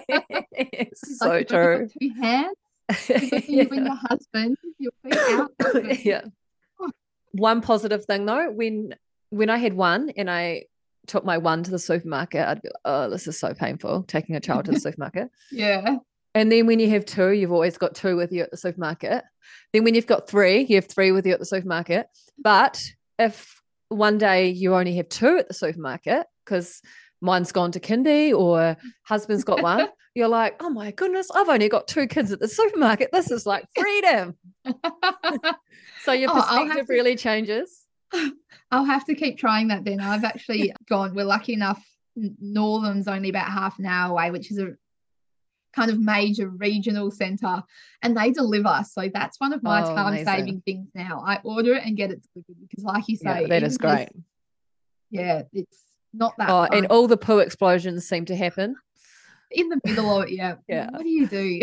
so 0.94 1.28
like, 1.28 1.48
true. 1.48 1.88
Two 2.00 2.10
hands, 2.20 2.56
yeah. 3.08 3.40
you 3.46 3.68
and 3.70 3.86
your 3.86 3.94
husband, 3.94 4.56
you'll 4.78 4.92
be 5.02 5.16
outnumbered. 5.16 5.98
yeah. 6.04 6.22
One 7.32 7.60
positive 7.60 8.04
thing 8.04 8.26
though, 8.26 8.50
when 8.50 8.94
when 9.30 9.50
I 9.50 9.58
had 9.58 9.74
one 9.74 10.10
and 10.16 10.30
I 10.30 10.64
took 11.06 11.24
my 11.24 11.38
one 11.38 11.62
to 11.62 11.70
the 11.70 11.78
supermarket, 11.78 12.46
I'd 12.46 12.62
be 12.62 12.68
like, 12.68 12.76
oh, 12.84 13.10
this 13.10 13.26
is 13.26 13.38
so 13.38 13.54
painful 13.54 14.04
taking 14.04 14.36
a 14.36 14.40
child 14.40 14.66
to 14.66 14.72
the 14.72 14.80
supermarket. 14.86 15.28
Yeah. 15.50 15.96
And 16.34 16.52
then 16.52 16.66
when 16.66 16.78
you 16.78 16.90
have 16.90 17.04
two, 17.04 17.30
you've 17.32 17.52
always 17.52 17.78
got 17.78 17.94
two 17.94 18.16
with 18.16 18.32
you 18.32 18.42
at 18.42 18.50
the 18.50 18.56
supermarket. 18.56 19.24
Then 19.72 19.84
when 19.84 19.94
you've 19.94 20.06
got 20.06 20.28
three, 20.28 20.60
you 20.60 20.76
have 20.76 20.86
three 20.86 21.10
with 21.10 21.26
you 21.26 21.32
at 21.32 21.38
the 21.38 21.46
supermarket. 21.46 22.06
But 22.38 22.82
if 23.18 23.60
one 23.88 24.18
day 24.18 24.50
you 24.50 24.74
only 24.74 24.96
have 24.96 25.08
two 25.08 25.38
at 25.38 25.48
the 25.48 25.54
supermarket 25.54 26.26
because 26.44 26.82
mine's 27.20 27.52
gone 27.52 27.72
to 27.72 27.80
kindy 27.80 28.32
or 28.32 28.76
husband's 29.02 29.44
got 29.44 29.62
one, 29.62 29.88
you're 30.14 30.28
like, 30.28 30.56
oh 30.60 30.70
my 30.70 30.90
goodness, 30.90 31.28
I've 31.34 31.48
only 31.48 31.68
got 31.68 31.88
two 31.88 32.06
kids 32.06 32.30
at 32.30 32.40
the 32.40 32.48
supermarket. 32.48 33.10
This 33.12 33.30
is 33.30 33.46
like 33.46 33.66
freedom. 33.78 34.36
So 36.08 36.14
your 36.14 36.30
oh, 36.30 36.36
perspective 36.36 36.86
oh, 36.88 36.92
really 36.94 37.16
changes. 37.16 37.84
I'll 38.70 38.86
have 38.86 39.04
to 39.04 39.14
keep 39.14 39.36
trying 39.36 39.68
that 39.68 39.84
then. 39.84 40.00
I've 40.00 40.24
actually 40.24 40.72
gone, 40.88 41.14
we're 41.14 41.26
lucky 41.26 41.52
enough, 41.52 41.84
Northam's 42.16 43.08
only 43.08 43.28
about 43.28 43.50
half 43.50 43.78
an 43.78 43.84
hour 43.84 44.12
away, 44.12 44.30
which 44.30 44.50
is 44.50 44.58
a 44.58 44.70
kind 45.74 45.90
of 45.90 46.00
major 46.00 46.48
regional 46.48 47.10
center 47.10 47.62
and 48.00 48.16
they 48.16 48.30
deliver. 48.30 48.82
So 48.90 49.10
that's 49.12 49.38
one 49.38 49.52
of 49.52 49.62
my 49.62 49.82
oh, 49.82 49.94
time 49.94 50.24
saving 50.24 50.62
things 50.62 50.88
now. 50.94 51.22
I 51.26 51.40
order 51.44 51.74
it 51.74 51.84
and 51.84 51.94
get 51.94 52.10
it 52.10 52.22
delivered 52.32 52.56
because, 52.58 52.84
like 52.84 53.04
you 53.06 53.16
say, 53.18 53.42
yeah, 53.42 53.46
that 53.48 53.62
is 53.62 53.76
great. 53.76 54.08
yeah, 55.10 55.42
it's 55.52 55.78
not 56.14 56.32
that. 56.38 56.48
Oh, 56.48 56.62
and 56.74 56.86
all 56.86 57.06
the 57.06 57.18
poo 57.18 57.40
explosions 57.40 58.08
seem 58.08 58.24
to 58.24 58.34
happen 58.34 58.76
in 59.50 59.68
the 59.68 59.78
middle 59.84 60.18
of 60.18 60.28
it. 60.28 60.30
Yeah. 60.30 60.54
Yeah. 60.68 60.88
What 60.90 61.02
do 61.02 61.08
you 61.10 61.26
do? 61.26 61.60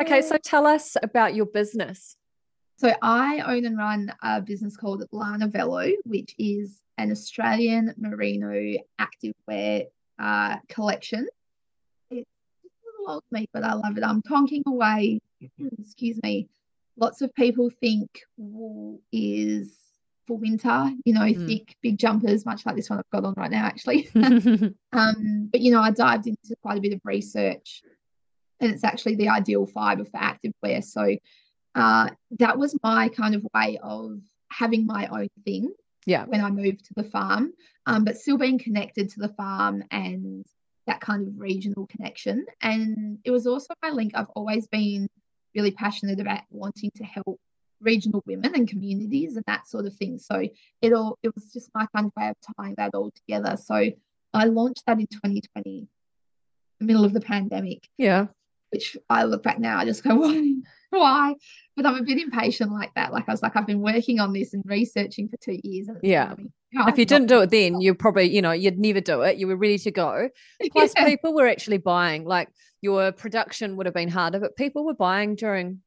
Okay, 0.00 0.22
so 0.22 0.36
tell 0.42 0.66
us 0.66 0.96
about 1.02 1.34
your 1.34 1.46
business. 1.46 2.16
So 2.76 2.92
I 3.02 3.40
own 3.40 3.64
and 3.64 3.78
run 3.78 4.12
a 4.22 4.40
business 4.40 4.76
called 4.76 5.04
Lana 5.12 5.48
Velo, 5.48 5.88
which 6.04 6.34
is 6.38 6.80
an 6.98 7.10
Australian 7.10 7.94
merino 7.96 8.78
activewear 9.00 9.86
uh, 10.18 10.56
collection. 10.68 11.28
It's 12.10 12.28
a 12.64 13.00
little 13.00 13.14
old 13.14 13.24
me, 13.30 13.48
but 13.52 13.64
I 13.64 13.74
love 13.74 13.96
it. 13.96 14.04
I'm 14.04 14.22
tonking 14.22 14.62
away. 14.66 15.20
Excuse 15.78 16.20
me. 16.22 16.48
Lots 16.96 17.22
of 17.22 17.34
people 17.34 17.70
think 17.80 18.22
wool 18.36 19.00
is 19.12 19.72
for 20.26 20.38
winter, 20.38 20.90
you 21.04 21.12
know, 21.12 21.20
mm. 21.20 21.46
thick, 21.46 21.76
big 21.82 21.98
jumpers, 21.98 22.46
much 22.46 22.64
like 22.64 22.76
this 22.76 22.88
one 22.88 22.98
I've 22.98 23.10
got 23.10 23.24
on 23.24 23.34
right 23.36 23.50
now, 23.50 23.64
actually. 23.64 24.08
um, 24.92 25.48
but, 25.50 25.60
you 25.60 25.70
know, 25.70 25.80
I 25.80 25.90
dived 25.90 26.26
into 26.26 26.56
quite 26.62 26.78
a 26.78 26.80
bit 26.80 26.94
of 26.94 27.00
research 27.04 27.82
and 28.64 28.74
it's 28.74 28.84
actually 28.84 29.16
the 29.16 29.28
ideal 29.28 29.66
fiber 29.66 30.04
for 30.04 30.16
active 30.16 30.52
wear. 30.62 30.82
So 30.82 31.16
uh, 31.74 32.08
that 32.38 32.58
was 32.58 32.76
my 32.82 33.08
kind 33.08 33.34
of 33.34 33.46
way 33.54 33.78
of 33.82 34.20
having 34.50 34.86
my 34.86 35.06
own 35.06 35.28
thing. 35.44 35.72
Yeah. 36.06 36.24
When 36.26 36.42
I 36.42 36.50
moved 36.50 36.84
to 36.86 36.94
the 36.94 37.04
farm, 37.04 37.52
um, 37.86 38.04
but 38.04 38.18
still 38.18 38.36
being 38.36 38.58
connected 38.58 39.08
to 39.10 39.20
the 39.20 39.30
farm 39.30 39.84
and 39.90 40.44
that 40.86 41.00
kind 41.00 41.26
of 41.26 41.40
regional 41.40 41.86
connection. 41.86 42.44
And 42.60 43.18
it 43.24 43.30
was 43.30 43.46
also 43.46 43.72
my 43.82 43.90
link. 43.90 44.12
I've 44.14 44.28
always 44.30 44.66
been 44.66 45.08
really 45.54 45.70
passionate 45.70 46.20
about 46.20 46.40
wanting 46.50 46.90
to 46.96 47.04
help 47.04 47.40
regional 47.80 48.22
women 48.26 48.54
and 48.54 48.68
communities 48.68 49.36
and 49.36 49.44
that 49.46 49.68
sort 49.68 49.86
of 49.86 49.94
thing. 49.94 50.18
So 50.18 50.46
it 50.82 50.92
all 50.92 51.18
it 51.22 51.34
was 51.34 51.52
just 51.52 51.70
my 51.74 51.86
kind 51.94 52.06
of 52.06 52.12
way 52.16 52.28
of 52.28 52.36
tying 52.56 52.74
that 52.76 52.94
all 52.94 53.10
together. 53.10 53.56
So 53.56 53.90
I 54.32 54.44
launched 54.44 54.82
that 54.86 54.98
in 54.98 55.06
2020, 55.06 55.86
the 56.80 56.84
middle 56.84 57.04
of 57.04 57.12
the 57.12 57.20
pandemic. 57.20 57.88
Yeah. 57.96 58.26
Which 58.74 58.96
I 59.08 59.24
look 59.24 59.44
back 59.44 59.60
now, 59.60 59.78
I 59.78 59.84
just 59.84 60.02
go, 60.02 60.14
why? 60.16 60.54
Why? 60.90 61.34
But 61.76 61.86
I'm 61.86 61.94
a 61.96 62.02
bit 62.02 62.18
impatient 62.18 62.72
like 62.72 62.92
that. 62.94 63.12
Like 63.12 63.28
I 63.28 63.32
was 63.32 63.42
like, 63.42 63.56
I've 63.56 63.66
been 63.66 63.80
working 63.80 64.18
on 64.18 64.32
this 64.32 64.52
and 64.52 64.62
researching 64.66 65.28
for 65.28 65.36
two 65.36 65.58
years. 65.62 65.88
yeah. 66.72 66.88
if 66.88 66.98
you 66.98 67.04
didn't 67.04 67.28
do 67.28 67.40
it 67.40 67.50
then, 67.50 67.80
you 67.80 67.94
probably, 67.94 68.24
you 68.32 68.42
know, 68.42 68.52
you'd 68.52 68.78
never 68.78 69.00
do 69.00 69.22
it. 69.22 69.36
You 69.36 69.46
were 69.46 69.56
ready 69.56 69.78
to 69.78 69.90
go. 69.90 70.28
Plus, 70.72 70.92
yeah. 70.96 71.04
people 71.04 71.34
were 71.34 71.46
actually 71.46 71.78
buying. 71.78 72.24
Like 72.24 72.48
your 72.80 73.12
production 73.12 73.76
would 73.76 73.86
have 73.86 73.94
been 73.94 74.08
harder, 74.08 74.40
but 74.40 74.56
people 74.56 74.84
were 74.84 74.94
buying 74.94 75.36
during 75.36 75.80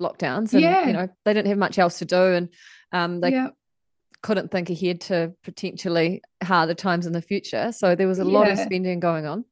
lockdowns 0.00 0.52
and 0.52 0.62
yeah. 0.62 0.86
you 0.86 0.92
know 0.92 1.08
they 1.24 1.34
didn't 1.34 1.48
have 1.48 1.58
much 1.58 1.78
else 1.78 1.98
to 1.98 2.04
do 2.04 2.16
and 2.16 2.48
um, 2.92 3.20
they 3.20 3.30
yeah. 3.30 3.48
couldn't 4.22 4.50
think 4.50 4.70
ahead 4.70 5.00
to 5.02 5.32
potentially 5.44 6.22
harder 6.42 6.74
times 6.74 7.06
in 7.06 7.12
the 7.12 7.22
future 7.22 7.70
so 7.70 7.94
there 7.94 8.08
was 8.08 8.18
a 8.18 8.24
lot 8.24 8.48
of 8.48 8.58
spending 8.58 8.98
going 8.98 9.26
on 9.26 9.44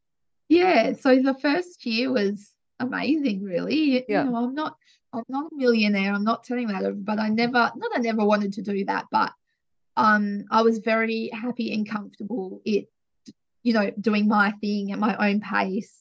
yeah 0.49 0.93
so 0.95 1.21
the 1.21 1.35
first 1.35 1.85
year 1.85 2.11
was 2.11 2.51
amazing 2.81 3.43
really 3.43 4.05
yeah. 4.09 4.25
you 4.25 4.31
know 4.31 4.37
i'm 4.37 4.55
not 4.55 4.77
i'm 5.13 5.25
not 5.29 5.51
a 5.53 5.57
millionaire 5.57 6.13
i'm 6.13 6.25
not 6.25 6.45
telling 6.45 6.69
that 6.69 7.05
but 7.05 7.19
i 7.19 7.29
never 7.29 7.73
not 7.75 7.91
i 7.95 7.99
never 7.99 8.25
wanted 8.25 8.53
to 8.53 8.63
do 8.63 8.85
that 8.85 9.07
but 9.11 9.33
um 9.97 10.45
i 10.51 10.63
was 10.63 10.79
very 10.79 11.31
happy 11.33 11.73
and 11.73 11.89
comfortable 11.89 12.61
it 12.65 12.89
you 13.63 13.73
know 13.73 13.91
doing 14.01 14.29
my 14.29 14.53
thing 14.61 14.93
at 14.93 14.99
my 14.99 15.17
own 15.29 15.41
pace 15.41 15.99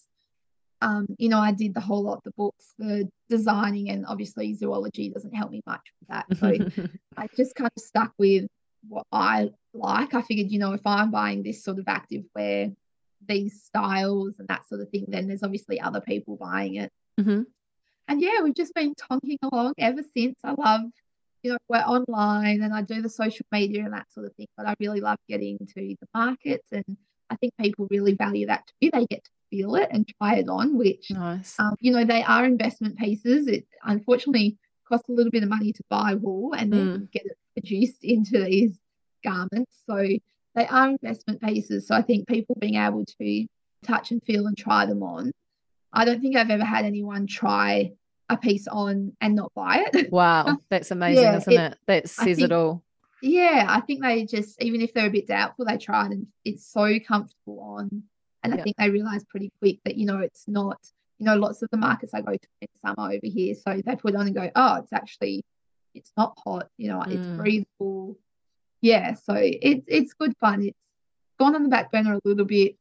um, 0.82 1.08
you 1.18 1.30
know, 1.30 1.40
I 1.40 1.52
did 1.52 1.74
the 1.74 1.82
whole 1.82 2.04
lot, 2.04 2.24
the 2.24 2.32
books, 2.32 2.74
the 2.78 3.10
designing, 3.30 3.90
and 3.90 4.06
obviously 4.06 4.54
zoology 4.54 5.10
doesn't 5.10 5.34
help 5.34 5.52
me 5.52 5.62
much 5.66 5.82
with 6.00 6.10
that. 6.10 6.26
So 6.38 6.88
I 7.18 7.28
just 7.36 7.56
kind 7.56 7.72
of 7.76 7.84
stuck 7.84 8.14
with 8.18 8.48
what 8.88 9.06
I 9.12 9.50
like. 9.74 10.14
I 10.14 10.22
figured, 10.22 10.52
you 10.52 10.60
know, 10.60 10.74
if 10.74 10.86
I'm 10.86 11.12
buying 11.12 11.44
this 11.44 11.64
sort 11.64 11.80
of 11.80 11.86
active 11.88 12.26
wear, 12.36 12.72
these 13.28 13.64
styles 13.64 14.34
and 14.40 14.48
that 14.48 14.68
sort 14.68 14.82
of 14.82 14.90
thing, 14.90 15.06
then 15.08 15.28
there's 15.28 15.44
obviously 15.44 15.80
other 15.80 16.02
people 16.02 16.38
buying 16.38 16.76
it. 16.76 16.92
Mm-hmm. 17.20 17.44
And 18.08 18.22
yeah, 18.22 18.42
we've 18.44 18.56
just 18.56 18.74
been 18.74 18.94
tonking 18.96 19.38
along 19.44 19.74
ever 19.78 20.02
since. 20.16 20.38
I 20.44 20.54
love, 20.58 20.82
you 21.44 21.52
know, 21.52 21.58
we're 21.68 21.80
online 21.80 22.62
and 22.62 22.74
I 22.74 22.82
do 22.82 23.02
the 23.02 23.10
social 23.10 23.46
media 23.52 23.84
and 23.84 23.94
that 23.94 24.12
sort 24.14 24.26
of 24.26 24.34
thing, 24.36 24.48
but 24.56 24.66
I 24.66 24.76
really 24.80 25.02
love 25.02 25.20
getting 25.28 25.58
to 25.58 25.74
the 25.76 26.08
markets 26.14 26.68
and 26.72 26.86
I 27.30 27.36
think 27.36 27.54
people 27.60 27.88
really 27.90 28.14
value 28.14 28.48
that 28.48 28.64
too. 28.82 28.90
They 28.92 29.06
get 29.06 29.24
to 29.26 29.30
feel 29.50 29.76
it 29.76 29.90
and 29.92 30.08
try 30.18 30.36
it 30.36 30.48
on, 30.48 30.78
which, 30.78 31.12
nice. 31.12 31.60
um, 31.60 31.76
you 31.80 31.92
know, 31.92 32.06
they 32.06 32.24
are 32.24 32.46
investment 32.46 32.98
pieces. 32.98 33.48
It 33.48 33.66
unfortunately 33.84 34.58
costs 34.88 35.10
a 35.10 35.12
little 35.12 35.32
bit 35.32 35.44
of 35.44 35.50
money 35.50 35.74
to 35.74 35.84
buy 35.90 36.16
wool 36.16 36.54
and 36.54 36.72
then 36.72 36.88
mm. 36.88 37.12
get 37.12 37.26
it 37.26 37.38
produced 37.54 38.00
into 38.04 38.44
these 38.44 38.78
garments. 39.24 39.76
So 39.86 40.08
they 40.58 40.68
are 40.68 40.90
investment 40.90 41.42
pieces. 41.42 41.88
So 41.88 41.96
I 41.96 42.02
think 42.02 42.28
people 42.28 42.58
being 42.60 42.76
able 42.76 43.06
to 43.06 43.46
touch 43.86 44.12
and 44.12 44.22
feel 44.24 44.48
and 44.48 44.58
try 44.58 44.88
them 44.88 45.04
on. 45.04 45.32
I 45.94 46.04
don't 46.04 46.20
think 46.20 46.36
I've 46.36 46.50
ever 46.50 46.66
had 46.66 46.84
anyone 46.84 47.28
try 47.28 47.94
a 48.28 48.36
piece 48.36 48.68
on 48.68 49.14
and 49.22 49.36
not 49.36 49.54
buy 49.54 49.86
it. 49.94 50.12
Wow, 50.12 50.58
that's 50.70 50.92
amazing, 50.92 51.24
yeah, 51.24 51.38
isn't 51.38 51.54
it, 51.54 51.72
it? 51.74 51.78
That 51.86 52.10
says 52.10 52.38
think, 52.38 52.40
it 52.42 52.52
all. 52.52 52.84
Yeah, 53.22 53.66
I 53.70 53.82
think 53.82 54.02
they 54.02 54.26
just 54.26 54.62
even 54.62 54.82
if 54.82 54.94
they're 54.94 55.08
a 55.08 55.12
bit 55.12 55.28
doubtful, 55.28 55.66
they 55.66 55.78
try 55.78 56.08
it 56.08 56.12
and 56.12 56.28
it's 56.44 56.66
so 56.66 57.00
comfortable 57.08 57.62
on 57.62 58.04
and 58.44 58.54
yeah. 58.54 58.60
I 58.60 58.64
think 58.64 58.78
they 58.78 58.90
realize 58.90 59.24
pretty 59.26 59.52
quick 59.60 59.80
that, 59.86 59.98
you 59.98 60.06
know, 60.06 60.20
it's 60.20 60.48
not, 60.48 60.80
you 61.20 61.26
know, 61.26 61.36
lots 61.36 61.62
of 61.62 61.70
the 61.70 61.78
markets 61.78 62.14
I 62.14 62.22
go 62.22 62.32
to 62.34 62.48
in 62.62 62.68
summer 62.84 63.12
over 63.12 63.20
here. 63.24 63.56
So 63.56 63.82
they 63.86 63.96
put 63.96 64.16
on 64.16 64.28
and 64.28 64.36
go, 64.36 64.50
oh, 64.56 64.76
it's 64.78 64.94
actually, 64.94 65.44
it's 65.94 66.12
not 66.18 66.38
hot, 66.44 66.70
you 66.78 66.90
know, 66.90 67.00
mm. 67.00 67.12
it's 67.12 67.28
breathable. 67.28 68.18
Yeah. 68.82 69.14
So 69.16 69.34
it's, 69.36 69.86
it's 69.88 70.14
good 70.14 70.34
fun. 70.40 70.64
It's 70.64 70.78
gone 71.40 71.56
on 71.56 71.64
the 71.64 71.70
back 71.70 71.92
burner 71.92 72.14
a 72.14 72.22
little 72.24 72.46
bit 72.46 72.78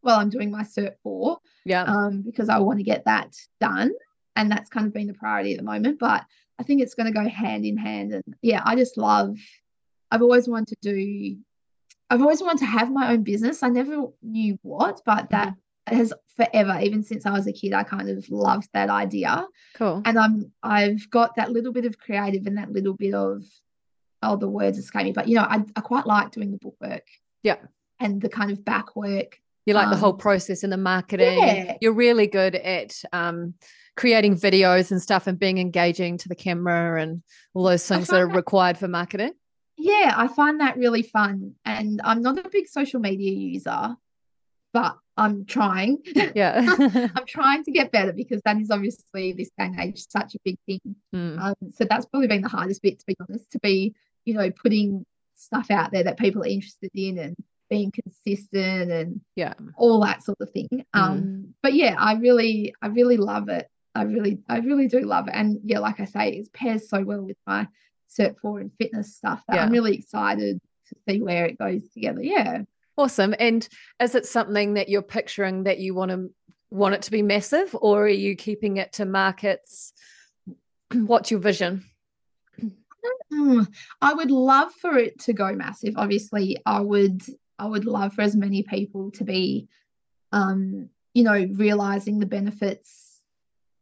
while 0.00 0.18
I'm 0.18 0.30
doing 0.30 0.50
my 0.50 0.62
cert 0.62 0.94
four. 1.02 1.38
Yeah. 1.64 1.84
Um, 1.84 2.22
because 2.22 2.48
I 2.48 2.58
want 2.58 2.78
to 2.78 2.84
get 2.84 3.04
that 3.04 3.34
done. 3.60 3.92
And 4.36 4.50
that's 4.50 4.68
kind 4.68 4.86
of 4.86 4.92
been 4.92 5.06
the 5.06 5.14
priority 5.14 5.52
at 5.52 5.58
the 5.58 5.64
moment. 5.64 5.98
But 5.98 6.24
I 6.58 6.62
think 6.62 6.82
it's 6.82 6.94
going 6.94 7.06
to 7.06 7.18
go 7.18 7.28
hand 7.28 7.64
in 7.64 7.76
hand. 7.76 8.12
And 8.12 8.24
yeah, 8.42 8.62
I 8.64 8.76
just 8.76 8.96
love, 8.96 9.36
I've 10.10 10.22
always 10.22 10.48
wanted 10.48 10.76
to 10.82 10.92
do, 10.92 11.36
I've 12.10 12.20
always 12.20 12.42
wanted 12.42 12.58
to 12.58 12.66
have 12.66 12.90
my 12.90 13.12
own 13.12 13.22
business. 13.22 13.62
I 13.62 13.68
never 13.68 14.06
knew 14.22 14.58
what, 14.62 15.00
but 15.06 15.30
that 15.30 15.48
mm-hmm. 15.48 15.96
has 15.96 16.12
forever, 16.36 16.78
even 16.82 17.02
since 17.02 17.26
I 17.26 17.30
was 17.30 17.46
a 17.46 17.52
kid, 17.52 17.72
I 17.72 17.84
kind 17.84 18.10
of 18.10 18.28
loved 18.28 18.68
that 18.74 18.90
idea. 18.90 19.46
Cool. 19.74 20.02
And 20.04 20.18
I'm, 20.18 20.52
I've 20.62 21.08
got 21.10 21.36
that 21.36 21.52
little 21.52 21.72
bit 21.72 21.86
of 21.86 21.98
creative 21.98 22.46
and 22.46 22.58
that 22.58 22.72
little 22.72 22.94
bit 22.94 23.14
of, 23.14 23.44
oh, 24.24 24.36
the 24.36 24.48
words 24.48 24.78
escape 24.78 25.04
me, 25.04 25.12
but 25.12 25.28
you 25.28 25.36
know, 25.36 25.42
I, 25.42 25.62
I 25.76 25.80
quite 25.80 26.06
like 26.06 26.32
doing 26.32 26.50
the 26.50 26.58
bookwork. 26.58 27.06
Yeah. 27.42 27.56
And 28.00 28.20
the 28.20 28.28
kind 28.28 28.50
of 28.50 28.64
back 28.64 28.96
work. 28.96 29.38
You 29.66 29.74
like 29.74 29.86
um, 29.86 29.92
the 29.92 29.96
whole 29.96 30.12
process 30.12 30.62
and 30.62 30.72
the 30.72 30.76
marketing. 30.76 31.38
Yeah. 31.38 31.76
You're 31.80 31.92
really 31.92 32.26
good 32.26 32.54
at, 32.54 33.00
um, 33.12 33.54
creating 33.96 34.36
videos 34.36 34.90
and 34.90 35.00
stuff 35.00 35.26
and 35.26 35.38
being 35.38 35.58
engaging 35.58 36.18
to 36.18 36.28
the 36.28 36.34
camera 36.34 37.00
and 37.00 37.22
all 37.54 37.64
those 37.64 37.86
things 37.86 38.08
that 38.08 38.20
are 38.20 38.28
that, 38.28 38.34
required 38.34 38.78
for 38.78 38.88
marketing? 38.88 39.32
Yeah, 39.76 40.14
I 40.16 40.28
find 40.28 40.60
that 40.60 40.76
really 40.76 41.02
fun. 41.02 41.54
And 41.64 42.00
I'm 42.04 42.22
not 42.22 42.44
a 42.44 42.48
big 42.48 42.68
social 42.68 43.00
media 43.00 43.32
user, 43.32 43.96
but 44.72 44.96
I'm 45.16 45.44
trying. 45.44 45.98
Yeah. 46.34 46.64
I'm 47.14 47.26
trying 47.26 47.62
to 47.64 47.70
get 47.70 47.92
better 47.92 48.12
because 48.12 48.40
that 48.44 48.56
is 48.58 48.70
obviously 48.70 49.32
this 49.32 49.50
day 49.56 49.66
and 49.66 49.78
age 49.78 50.04
such 50.08 50.34
a 50.34 50.38
big 50.44 50.58
thing. 50.66 50.96
Mm. 51.14 51.40
Um, 51.40 51.54
so 51.72 51.84
that's 51.84 52.06
probably 52.06 52.28
been 52.28 52.42
the 52.42 52.48
hardest 52.48 52.82
bit, 52.82 52.98
to 52.98 53.06
be 53.06 53.14
honest, 53.20 53.50
to 53.52 53.60
be, 53.60 53.94
you 54.24 54.34
know, 54.34 54.50
putting 54.50 55.04
stuff 55.36 55.70
out 55.70 55.92
there 55.92 56.04
that 56.04 56.18
people 56.18 56.42
are 56.42 56.46
interested 56.46 56.90
in 56.94 57.18
and 57.18 57.36
being 57.70 57.90
consistent 57.90 58.90
and 58.92 59.20
yeah 59.36 59.54
all 59.76 59.98
that 60.00 60.22
sort 60.22 60.38
of 60.40 60.50
thing 60.50 60.68
mm. 60.70 60.84
um 60.92 61.54
but 61.62 61.72
yeah 61.72 61.96
i 61.98 62.12
really 62.12 62.74
i 62.82 62.88
really 62.88 63.16
love 63.16 63.48
it 63.48 63.68
I 63.94 64.02
really, 64.02 64.40
I 64.48 64.58
really 64.58 64.88
do 64.88 65.00
love 65.00 65.28
it. 65.28 65.34
And 65.34 65.60
yeah, 65.64 65.78
like 65.78 66.00
I 66.00 66.04
say, 66.04 66.30
it 66.30 66.52
pairs 66.52 66.88
so 66.88 67.02
well 67.02 67.22
with 67.22 67.36
my 67.46 67.68
Cert 68.10 68.38
4 68.40 68.60
and 68.60 68.72
fitness 68.78 69.14
stuff 69.14 69.42
that 69.46 69.56
yeah. 69.56 69.62
I'm 69.64 69.70
really 69.70 69.94
excited 69.94 70.60
to 70.88 70.94
see 71.08 71.20
where 71.20 71.46
it 71.46 71.58
goes 71.58 71.88
together. 71.90 72.22
Yeah. 72.22 72.62
Awesome. 72.96 73.34
And 73.38 73.66
is 74.00 74.14
it 74.14 74.26
something 74.26 74.74
that 74.74 74.88
you're 74.88 75.02
picturing 75.02 75.64
that 75.64 75.78
you 75.78 75.94
want 75.94 76.10
to 76.10 76.30
want 76.70 76.94
it 76.94 77.02
to 77.02 77.10
be 77.12 77.22
massive 77.22 77.74
or 77.80 78.04
are 78.04 78.08
you 78.08 78.36
keeping 78.36 78.78
it 78.78 78.92
to 78.94 79.04
markets? 79.04 79.92
What's 80.92 81.30
your 81.30 81.40
vision? 81.40 81.84
Mm, 83.32 83.66
I 84.00 84.14
would 84.14 84.30
love 84.30 84.72
for 84.72 84.96
it 84.96 85.18
to 85.20 85.32
go 85.32 85.52
massive. 85.54 85.94
Obviously, 85.96 86.58
I 86.64 86.80
would 86.80 87.22
I 87.58 87.66
would 87.66 87.84
love 87.84 88.14
for 88.14 88.22
as 88.22 88.34
many 88.34 88.62
people 88.62 89.10
to 89.12 89.24
be 89.24 89.68
um, 90.32 90.90
you 91.14 91.22
know, 91.22 91.46
realizing 91.54 92.18
the 92.18 92.26
benefits 92.26 93.20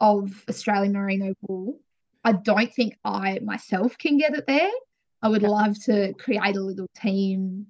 of 0.01 0.45
Australian 0.49 0.93
merino 0.93 1.33
wool. 1.41 1.81
I 2.25 2.33
don't 2.33 2.73
think 2.73 2.99
I 3.05 3.41
myself 3.43 3.97
can 3.99 4.19
get 4.19 4.35
it 4.35 4.47
there. 4.47 4.71
I 5.23 5.29
would 5.29 5.43
love 5.43 5.83
to 5.85 6.13
create 6.15 6.57
a 6.57 6.61
little 6.61 6.89
team 6.97 7.67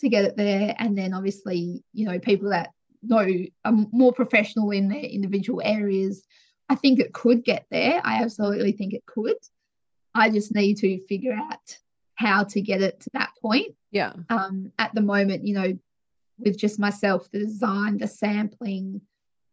to 0.00 0.08
get 0.08 0.24
it 0.24 0.36
there. 0.36 0.74
And 0.78 0.98
then 0.98 1.14
obviously, 1.14 1.84
you 1.92 2.06
know, 2.06 2.18
people 2.18 2.50
that 2.50 2.70
know 3.02 3.26
are 3.64 3.72
more 3.92 4.12
professional 4.12 4.70
in 4.72 4.88
their 4.88 4.98
individual 4.98 5.62
areas. 5.64 6.24
I 6.68 6.74
think 6.74 6.98
it 6.98 7.12
could 7.12 7.44
get 7.44 7.66
there. 7.70 8.00
I 8.04 8.22
absolutely 8.22 8.72
think 8.72 8.94
it 8.94 9.06
could. 9.06 9.36
I 10.14 10.30
just 10.30 10.54
need 10.54 10.78
to 10.78 11.04
figure 11.06 11.32
out 11.32 11.78
how 12.14 12.44
to 12.44 12.60
get 12.60 12.82
it 12.82 13.00
to 13.00 13.10
that 13.14 13.30
point. 13.40 13.74
Yeah. 13.90 14.12
Um, 14.28 14.72
at 14.78 14.94
the 14.94 15.00
moment, 15.00 15.44
you 15.44 15.54
know, 15.54 15.78
with 16.38 16.58
just 16.58 16.78
myself, 16.78 17.30
the 17.30 17.40
design, 17.40 17.98
the 17.98 18.08
sampling, 18.08 19.00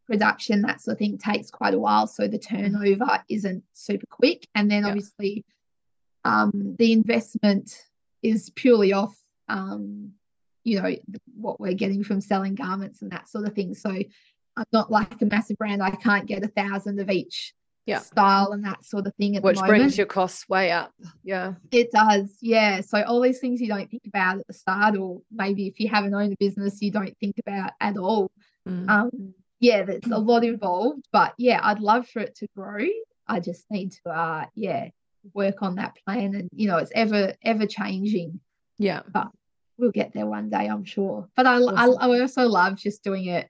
production, 0.09 0.61
that 0.63 0.81
sort 0.81 0.93
of 0.93 0.99
thing 0.99 1.17
takes 1.17 1.51
quite 1.51 1.73
a 1.73 1.79
while. 1.79 2.07
So 2.07 2.27
the 2.27 2.39
turnover 2.39 3.23
isn't 3.29 3.63
super 3.73 4.07
quick. 4.07 4.47
And 4.55 4.69
then 4.69 4.83
obviously 4.83 5.45
um, 6.25 6.75
the 6.79 6.93
investment 6.93 7.85
is 8.23 8.49
purely 8.49 8.91
off, 8.91 9.15
um, 9.47 10.13
you 10.63 10.81
know, 10.81 10.95
what 11.35 11.59
we're 11.59 11.73
getting 11.73 12.03
from 12.03 12.21
selling 12.21 12.55
garments 12.55 13.01
and 13.01 13.11
that 13.11 13.29
sort 13.29 13.45
of 13.45 13.53
thing. 13.53 13.75
So 13.75 13.91
I'm 13.91 14.65
not 14.73 14.91
like 14.91 15.21
a 15.21 15.25
massive 15.25 15.57
brand. 15.57 15.83
I 15.83 15.91
can't 15.91 16.25
get 16.25 16.43
a 16.43 16.47
thousand 16.47 16.99
of 16.99 17.09
each 17.09 17.53
yeah. 17.85 17.99
style 17.99 18.51
and 18.51 18.63
that 18.63 18.83
sort 18.85 19.07
of 19.07 19.15
thing 19.15 19.35
at 19.35 19.43
which 19.43 19.57
the 19.59 19.65
brings 19.65 19.97
your 19.97 20.05
costs 20.05 20.47
way 20.47 20.71
up 20.71 20.93
yeah 21.23 21.53
it 21.71 21.91
does 21.91 22.37
yeah 22.41 22.81
so 22.81 23.01
all 23.03 23.19
these 23.19 23.39
things 23.39 23.59
you 23.59 23.67
don't 23.67 23.89
think 23.89 24.03
about 24.05 24.37
at 24.37 24.45
the 24.47 24.53
start 24.53 24.95
or 24.95 25.21
maybe 25.31 25.67
if 25.67 25.79
you 25.79 25.89
haven't 25.89 26.13
owned 26.13 26.33
a 26.33 26.37
business 26.39 26.81
you 26.81 26.91
don't 26.91 27.17
think 27.19 27.35
about 27.39 27.71
at 27.81 27.97
all 27.97 28.31
mm. 28.67 28.87
um, 28.89 29.33
yeah, 29.59 29.83
there's 29.83 30.05
a 30.11 30.17
lot 30.17 30.43
involved, 30.43 31.05
but 31.11 31.33
yeah, 31.37 31.59
I'd 31.61 31.79
love 31.79 32.07
for 32.07 32.19
it 32.19 32.35
to 32.35 32.47
grow. 32.55 32.85
I 33.27 33.39
just 33.39 33.69
need 33.69 33.91
to, 34.03 34.09
uh, 34.09 34.45
yeah, 34.55 34.89
work 35.33 35.61
on 35.61 35.75
that 35.75 35.97
plan, 36.05 36.33
and 36.33 36.49
you 36.53 36.67
know, 36.67 36.77
it's 36.77 36.91
ever 36.95 37.33
ever 37.43 37.65
changing. 37.65 38.39
Yeah, 38.77 39.01
but 39.11 39.27
we'll 39.77 39.91
get 39.91 40.13
there 40.13 40.25
one 40.25 40.49
day, 40.49 40.67
I'm 40.67 40.85
sure. 40.85 41.27
But 41.35 41.45
I, 41.45 41.57
awesome. 41.57 41.97
I, 41.99 42.05
I 42.05 42.21
also 42.21 42.47
love 42.47 42.77
just 42.77 43.03
doing 43.03 43.25
it. 43.25 43.49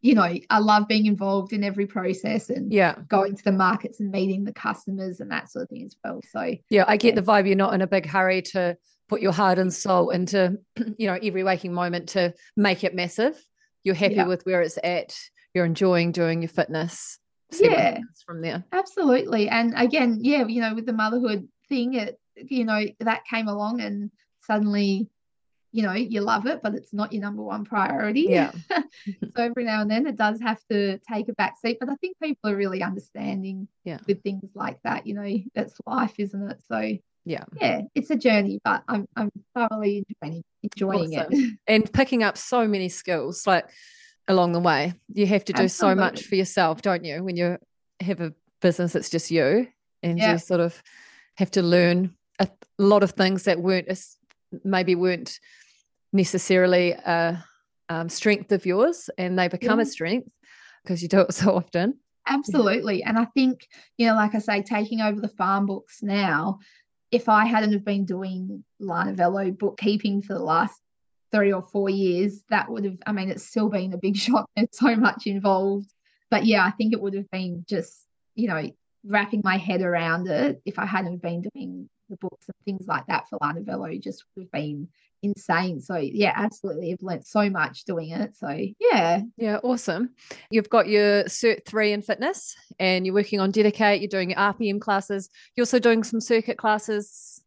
You 0.00 0.14
know, 0.14 0.32
I 0.50 0.58
love 0.58 0.86
being 0.86 1.06
involved 1.06 1.52
in 1.52 1.64
every 1.64 1.86
process 1.86 2.50
and 2.50 2.72
yeah, 2.72 2.94
going 3.08 3.36
to 3.36 3.44
the 3.44 3.52
markets 3.52 4.00
and 4.00 4.10
meeting 4.10 4.44
the 4.44 4.52
customers 4.52 5.20
and 5.20 5.30
that 5.32 5.50
sort 5.50 5.64
of 5.64 5.68
thing 5.70 5.84
as 5.84 5.96
well. 6.04 6.20
So 6.30 6.54
yeah, 6.70 6.84
I 6.86 6.96
get 6.96 7.14
yeah. 7.14 7.20
the 7.20 7.26
vibe. 7.26 7.46
You're 7.46 7.56
not 7.56 7.74
in 7.74 7.82
a 7.82 7.86
big 7.86 8.06
hurry 8.06 8.42
to 8.42 8.76
put 9.08 9.20
your 9.20 9.32
heart 9.32 9.58
and 9.58 9.72
soul 9.72 10.10
into, 10.10 10.58
you 10.98 11.06
know, 11.08 11.18
every 11.20 11.42
waking 11.42 11.72
moment 11.72 12.10
to 12.10 12.34
make 12.56 12.84
it 12.84 12.94
massive. 12.94 13.36
You're 13.82 13.94
happy 13.94 14.16
yeah. 14.16 14.26
with 14.26 14.44
where 14.44 14.62
it's 14.62 14.78
at 14.84 15.16
you're 15.54 15.64
enjoying 15.64 16.12
doing 16.12 16.42
your 16.42 16.48
fitness 16.48 17.18
yeah 17.58 17.98
from 18.26 18.42
there 18.42 18.62
absolutely 18.72 19.48
and 19.48 19.72
again 19.76 20.18
yeah 20.20 20.46
you 20.46 20.60
know 20.60 20.74
with 20.74 20.86
the 20.86 20.92
motherhood 20.92 21.48
thing 21.68 21.94
it 21.94 22.20
you 22.36 22.64
know 22.64 22.84
that 23.00 23.24
came 23.24 23.48
along 23.48 23.80
and 23.80 24.10
suddenly 24.42 25.08
you 25.72 25.82
know 25.82 25.92
you 25.92 26.20
love 26.20 26.46
it 26.46 26.60
but 26.62 26.74
it's 26.74 26.92
not 26.92 27.12
your 27.12 27.22
number 27.22 27.42
one 27.42 27.64
priority 27.64 28.26
yeah 28.28 28.52
so 28.70 29.42
every 29.42 29.64
now 29.64 29.82
and 29.82 29.90
then 29.90 30.06
it 30.06 30.16
does 30.16 30.40
have 30.40 30.60
to 30.70 30.98
take 30.98 31.28
a 31.28 31.32
back 31.34 31.56
seat 31.58 31.76
but 31.78 31.88
i 31.88 31.94
think 31.96 32.16
people 32.22 32.50
are 32.50 32.56
really 32.56 32.82
understanding 32.82 33.68
yeah 33.84 33.98
with 34.06 34.22
things 34.22 34.50
like 34.54 34.80
that 34.82 35.06
you 35.06 35.14
know 35.14 35.38
that's 35.54 35.74
life 35.86 36.14
isn't 36.18 36.50
it 36.50 36.58
so 36.66 36.96
yeah 37.24 37.44
yeah 37.60 37.82
it's 37.94 38.10
a 38.10 38.16
journey 38.16 38.60
but 38.64 38.82
i'm, 38.88 39.06
I'm 39.14 39.30
thoroughly 39.54 40.04
enjoying, 40.22 40.44
enjoying 40.62 41.18
awesome. 41.18 41.32
it 41.32 41.58
and 41.66 41.92
picking 41.92 42.22
up 42.22 42.38
so 42.38 42.66
many 42.66 42.88
skills 42.88 43.46
like 43.46 43.68
along 44.28 44.52
the 44.52 44.60
way. 44.60 44.92
You 45.12 45.26
have 45.26 45.44
to 45.46 45.52
do 45.52 45.64
Absolutely. 45.64 45.96
so 45.96 46.00
much 46.00 46.22
for 46.24 46.34
yourself, 46.36 46.82
don't 46.82 47.04
you? 47.04 47.24
When 47.24 47.36
you 47.36 47.58
have 48.00 48.20
a 48.20 48.32
business, 48.60 48.94
it's 48.94 49.10
just 49.10 49.30
you, 49.30 49.66
and 50.02 50.18
yeah. 50.18 50.32
you 50.32 50.38
sort 50.38 50.60
of 50.60 50.80
have 51.36 51.50
to 51.52 51.62
learn 51.62 52.14
a 52.38 52.48
lot 52.78 53.02
of 53.02 53.12
things 53.12 53.44
that 53.44 53.60
weren't 53.60 53.88
maybe 54.64 54.94
weren't 54.94 55.38
necessarily 56.12 56.92
a 56.92 57.44
um, 57.88 58.08
strength 58.08 58.52
of 58.52 58.66
yours, 58.66 59.10
and 59.18 59.38
they 59.38 59.48
become 59.48 59.78
yeah. 59.78 59.84
a 59.84 59.86
strength 59.86 60.28
because 60.82 61.02
you 61.02 61.08
do 61.08 61.20
it 61.20 61.34
so 61.34 61.54
often. 61.54 61.98
Absolutely, 62.26 63.02
and 63.02 63.18
I 63.18 63.24
think 63.26 63.66
you 63.96 64.06
know, 64.06 64.14
like 64.14 64.34
I 64.34 64.38
say, 64.38 64.62
taking 64.62 65.00
over 65.00 65.20
the 65.20 65.28
farm 65.28 65.66
books 65.66 66.02
now. 66.02 66.58
If 67.10 67.30
I 67.30 67.46
hadn't 67.46 67.72
have 67.72 67.86
been 67.86 68.04
doing 68.04 68.64
Lana 68.78 69.14
Vello 69.14 69.56
bookkeeping 69.56 70.20
for 70.20 70.34
the 70.34 70.44
last 70.44 70.78
three 71.30 71.52
or 71.52 71.62
four 71.62 71.90
years, 71.90 72.42
that 72.50 72.70
would 72.70 72.84
have, 72.84 72.98
I 73.06 73.12
mean, 73.12 73.30
it's 73.30 73.44
still 73.44 73.68
been 73.68 73.92
a 73.92 73.98
big 73.98 74.16
shock. 74.24 74.48
There's 74.56 74.68
so 74.72 74.94
much 74.96 75.26
involved. 75.26 75.92
But 76.30 76.44
yeah, 76.44 76.64
I 76.64 76.70
think 76.72 76.92
it 76.92 77.00
would 77.00 77.14
have 77.14 77.30
been 77.30 77.64
just, 77.66 77.96
you 78.34 78.48
know, 78.48 78.70
wrapping 79.08 79.40
my 79.42 79.56
head 79.56 79.80
around 79.80 80.28
it 80.28 80.60
if 80.64 80.78
I 80.78 80.86
hadn't 80.86 81.22
been 81.22 81.42
doing 81.54 81.88
the 82.08 82.16
books 82.16 82.46
and 82.46 82.54
things 82.64 82.86
like 82.86 83.06
that 83.06 83.28
for 83.28 83.38
Lana 83.40 83.98
just 83.98 84.24
would 84.36 84.44
have 84.44 84.52
been 84.52 84.88
insane. 85.22 85.80
So 85.80 85.96
yeah, 85.96 86.32
absolutely. 86.36 86.92
I've 86.92 87.02
learned 87.02 87.26
so 87.26 87.50
much 87.50 87.84
doing 87.84 88.10
it. 88.10 88.36
So 88.36 88.48
yeah. 88.78 89.22
Yeah, 89.36 89.58
awesome. 89.62 90.10
You've 90.50 90.70
got 90.70 90.88
your 90.88 91.24
cert 91.24 91.64
three 91.66 91.92
in 91.92 92.02
fitness 92.02 92.54
and 92.78 93.04
you're 93.04 93.14
working 93.14 93.40
on 93.40 93.52
DediKate, 93.52 94.00
you're 94.00 94.08
doing 94.08 94.30
your 94.30 94.38
RPM 94.38 94.80
classes, 94.80 95.28
you're 95.56 95.62
also 95.62 95.78
doing 95.78 96.04
some 96.04 96.20
circuit 96.20 96.58
classes 96.58 97.42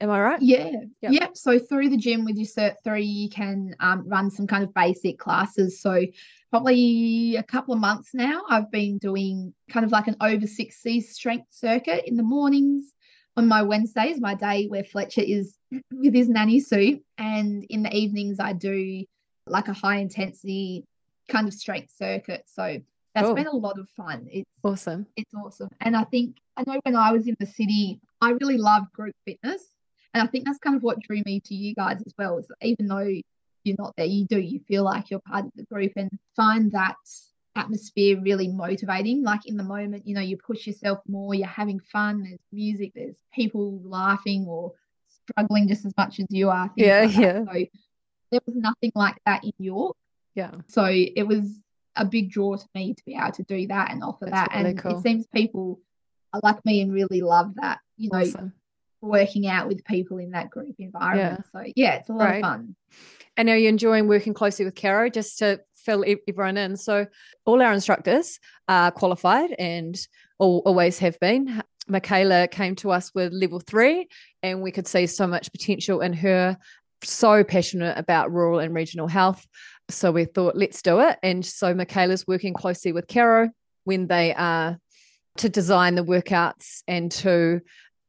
Am 0.00 0.10
I 0.10 0.20
right? 0.20 0.40
Yeah. 0.40 0.70
Yep. 1.02 1.12
yep. 1.12 1.36
So 1.36 1.58
through 1.58 1.88
the 1.88 1.96
gym 1.96 2.24
with 2.24 2.36
your 2.36 2.46
Cert 2.46 2.76
3, 2.84 3.02
you 3.02 3.28
can 3.28 3.74
um, 3.80 4.08
run 4.08 4.30
some 4.30 4.46
kind 4.46 4.62
of 4.62 4.72
basic 4.72 5.18
classes. 5.18 5.80
So 5.80 6.04
probably 6.50 7.36
a 7.36 7.42
couple 7.42 7.74
of 7.74 7.80
months 7.80 8.10
now, 8.14 8.42
I've 8.48 8.70
been 8.70 8.98
doing 8.98 9.52
kind 9.68 9.84
of 9.84 9.90
like 9.90 10.06
an 10.06 10.16
over 10.20 10.46
60 10.46 11.00
strength 11.00 11.48
circuit 11.50 12.04
in 12.06 12.16
the 12.16 12.22
mornings. 12.22 12.92
On 13.36 13.46
my 13.46 13.62
Wednesdays, 13.62 14.20
my 14.20 14.34
day 14.34 14.66
where 14.66 14.84
Fletcher 14.84 15.22
is 15.24 15.56
with 15.92 16.14
his 16.14 16.28
nanny 16.28 16.60
suit. 16.60 17.02
And 17.18 17.64
in 17.64 17.82
the 17.82 17.94
evenings, 17.94 18.38
I 18.38 18.52
do 18.52 19.04
like 19.46 19.68
a 19.68 19.72
high 19.72 19.96
intensity 19.96 20.84
kind 21.28 21.48
of 21.48 21.54
strength 21.54 21.92
circuit. 21.96 22.44
So 22.46 22.80
that's 23.14 23.26
cool. 23.26 23.34
been 23.34 23.46
a 23.46 23.56
lot 23.56 23.78
of 23.78 23.88
fun. 23.90 24.28
It's 24.30 24.48
awesome. 24.62 25.06
It's 25.16 25.34
awesome. 25.34 25.70
And 25.80 25.96
I 25.96 26.04
think 26.04 26.36
I 26.56 26.62
know 26.66 26.80
when 26.84 26.94
I 26.94 27.12
was 27.12 27.26
in 27.26 27.36
the 27.40 27.46
city, 27.46 28.00
I 28.20 28.30
really 28.30 28.58
loved 28.58 28.92
group 28.92 29.14
fitness. 29.24 29.62
And 30.14 30.22
I 30.22 30.26
think 30.26 30.44
that's 30.44 30.58
kind 30.58 30.76
of 30.76 30.82
what 30.82 31.00
drew 31.00 31.22
me 31.24 31.40
to 31.40 31.54
you 31.54 31.74
guys 31.74 32.02
as 32.06 32.14
well. 32.18 32.38
Is 32.38 32.46
even 32.62 32.88
though 32.88 33.12
you're 33.64 33.76
not 33.78 33.94
there, 33.96 34.06
you 34.06 34.26
do, 34.26 34.38
you 34.38 34.60
feel 34.60 34.84
like 34.84 35.10
you're 35.10 35.20
part 35.20 35.44
of 35.44 35.52
the 35.54 35.64
group 35.64 35.92
and 35.96 36.10
find 36.34 36.72
that 36.72 36.96
atmosphere 37.56 38.20
really 38.20 38.48
motivating. 38.48 39.22
Like 39.22 39.46
in 39.46 39.56
the 39.56 39.64
moment, 39.64 40.06
you 40.06 40.14
know, 40.14 40.20
you 40.20 40.36
push 40.36 40.66
yourself 40.66 41.00
more, 41.06 41.34
you're 41.34 41.46
having 41.46 41.80
fun, 41.80 42.22
there's 42.22 42.40
music, 42.52 42.92
there's 42.94 43.16
people 43.34 43.80
laughing 43.84 44.46
or 44.48 44.72
struggling 45.08 45.68
just 45.68 45.84
as 45.84 45.92
much 45.96 46.20
as 46.20 46.26
you 46.30 46.50
are. 46.50 46.70
Yeah, 46.76 47.02
like 47.02 47.16
yeah. 47.16 47.44
So 47.44 47.64
there 48.30 48.40
was 48.46 48.56
nothing 48.56 48.92
like 48.94 49.16
that 49.26 49.44
in 49.44 49.52
York. 49.58 49.96
Yeah. 50.34 50.52
So 50.68 50.84
it 50.86 51.26
was 51.26 51.58
a 51.96 52.04
big 52.04 52.30
draw 52.30 52.56
to 52.56 52.66
me 52.74 52.94
to 52.94 53.02
be 53.04 53.14
able 53.14 53.32
to 53.32 53.42
do 53.42 53.66
that 53.66 53.90
and 53.90 54.02
offer 54.02 54.26
That's 54.26 54.52
that. 54.52 54.56
Really 54.56 54.70
and 54.70 54.78
cool. 54.78 54.98
it 54.98 55.02
seems 55.02 55.26
people 55.34 55.80
are 56.32 56.40
like 56.42 56.64
me 56.64 56.80
and 56.80 56.92
really 56.92 57.20
love 57.20 57.54
that, 57.56 57.80
you 57.96 58.10
know, 58.12 58.20
awesome. 58.20 58.52
Working 59.00 59.46
out 59.46 59.68
with 59.68 59.84
people 59.84 60.18
in 60.18 60.32
that 60.32 60.50
group 60.50 60.74
environment. 60.78 61.44
Yeah. 61.54 61.60
So 61.60 61.72
yeah, 61.76 61.94
it's 61.94 62.08
a 62.08 62.12
lot 62.12 62.24
right. 62.24 62.36
of 62.36 62.42
fun. 62.42 62.76
And 63.36 63.48
are 63.48 63.56
you 63.56 63.68
enjoying 63.68 64.08
working 64.08 64.34
closely 64.34 64.64
with 64.64 64.74
Caro 64.74 65.08
just 65.08 65.38
to 65.38 65.60
fill 65.76 66.04
everyone 66.06 66.56
in? 66.56 66.76
So 66.76 67.06
all 67.44 67.62
our 67.62 67.72
instructors 67.72 68.40
are 68.66 68.90
qualified 68.90 69.54
and 69.58 69.96
all, 70.38 70.62
always 70.66 70.98
have 70.98 71.20
been. 71.20 71.62
Mikahla 71.88 72.50
came 72.50 72.74
to 72.76 72.90
us 72.90 73.12
with 73.14 73.32
level 73.32 73.60
three, 73.60 74.08
and 74.42 74.60
we 74.60 74.72
could 74.72 74.86
see 74.86 75.06
so 75.06 75.26
much 75.26 75.52
potential 75.52 76.00
in 76.00 76.12
her. 76.14 76.56
So 77.04 77.44
passionate 77.44 77.96
about 77.96 78.32
rural 78.32 78.58
and 78.58 78.74
regional 78.74 79.06
health. 79.06 79.46
So 79.88 80.10
we 80.10 80.24
thought, 80.24 80.56
let's 80.56 80.82
do 80.82 81.00
it. 81.00 81.18
And 81.22 81.46
so 81.46 81.72
Mikahla's 81.72 82.26
working 82.26 82.54
closely 82.54 82.92
with 82.92 83.06
Caro 83.06 83.50
when 83.84 84.08
they 84.08 84.34
are 84.34 84.78
to 85.38 85.48
design 85.48 85.94
the 85.94 86.04
workouts 86.04 86.82
and 86.88 87.12
to 87.12 87.60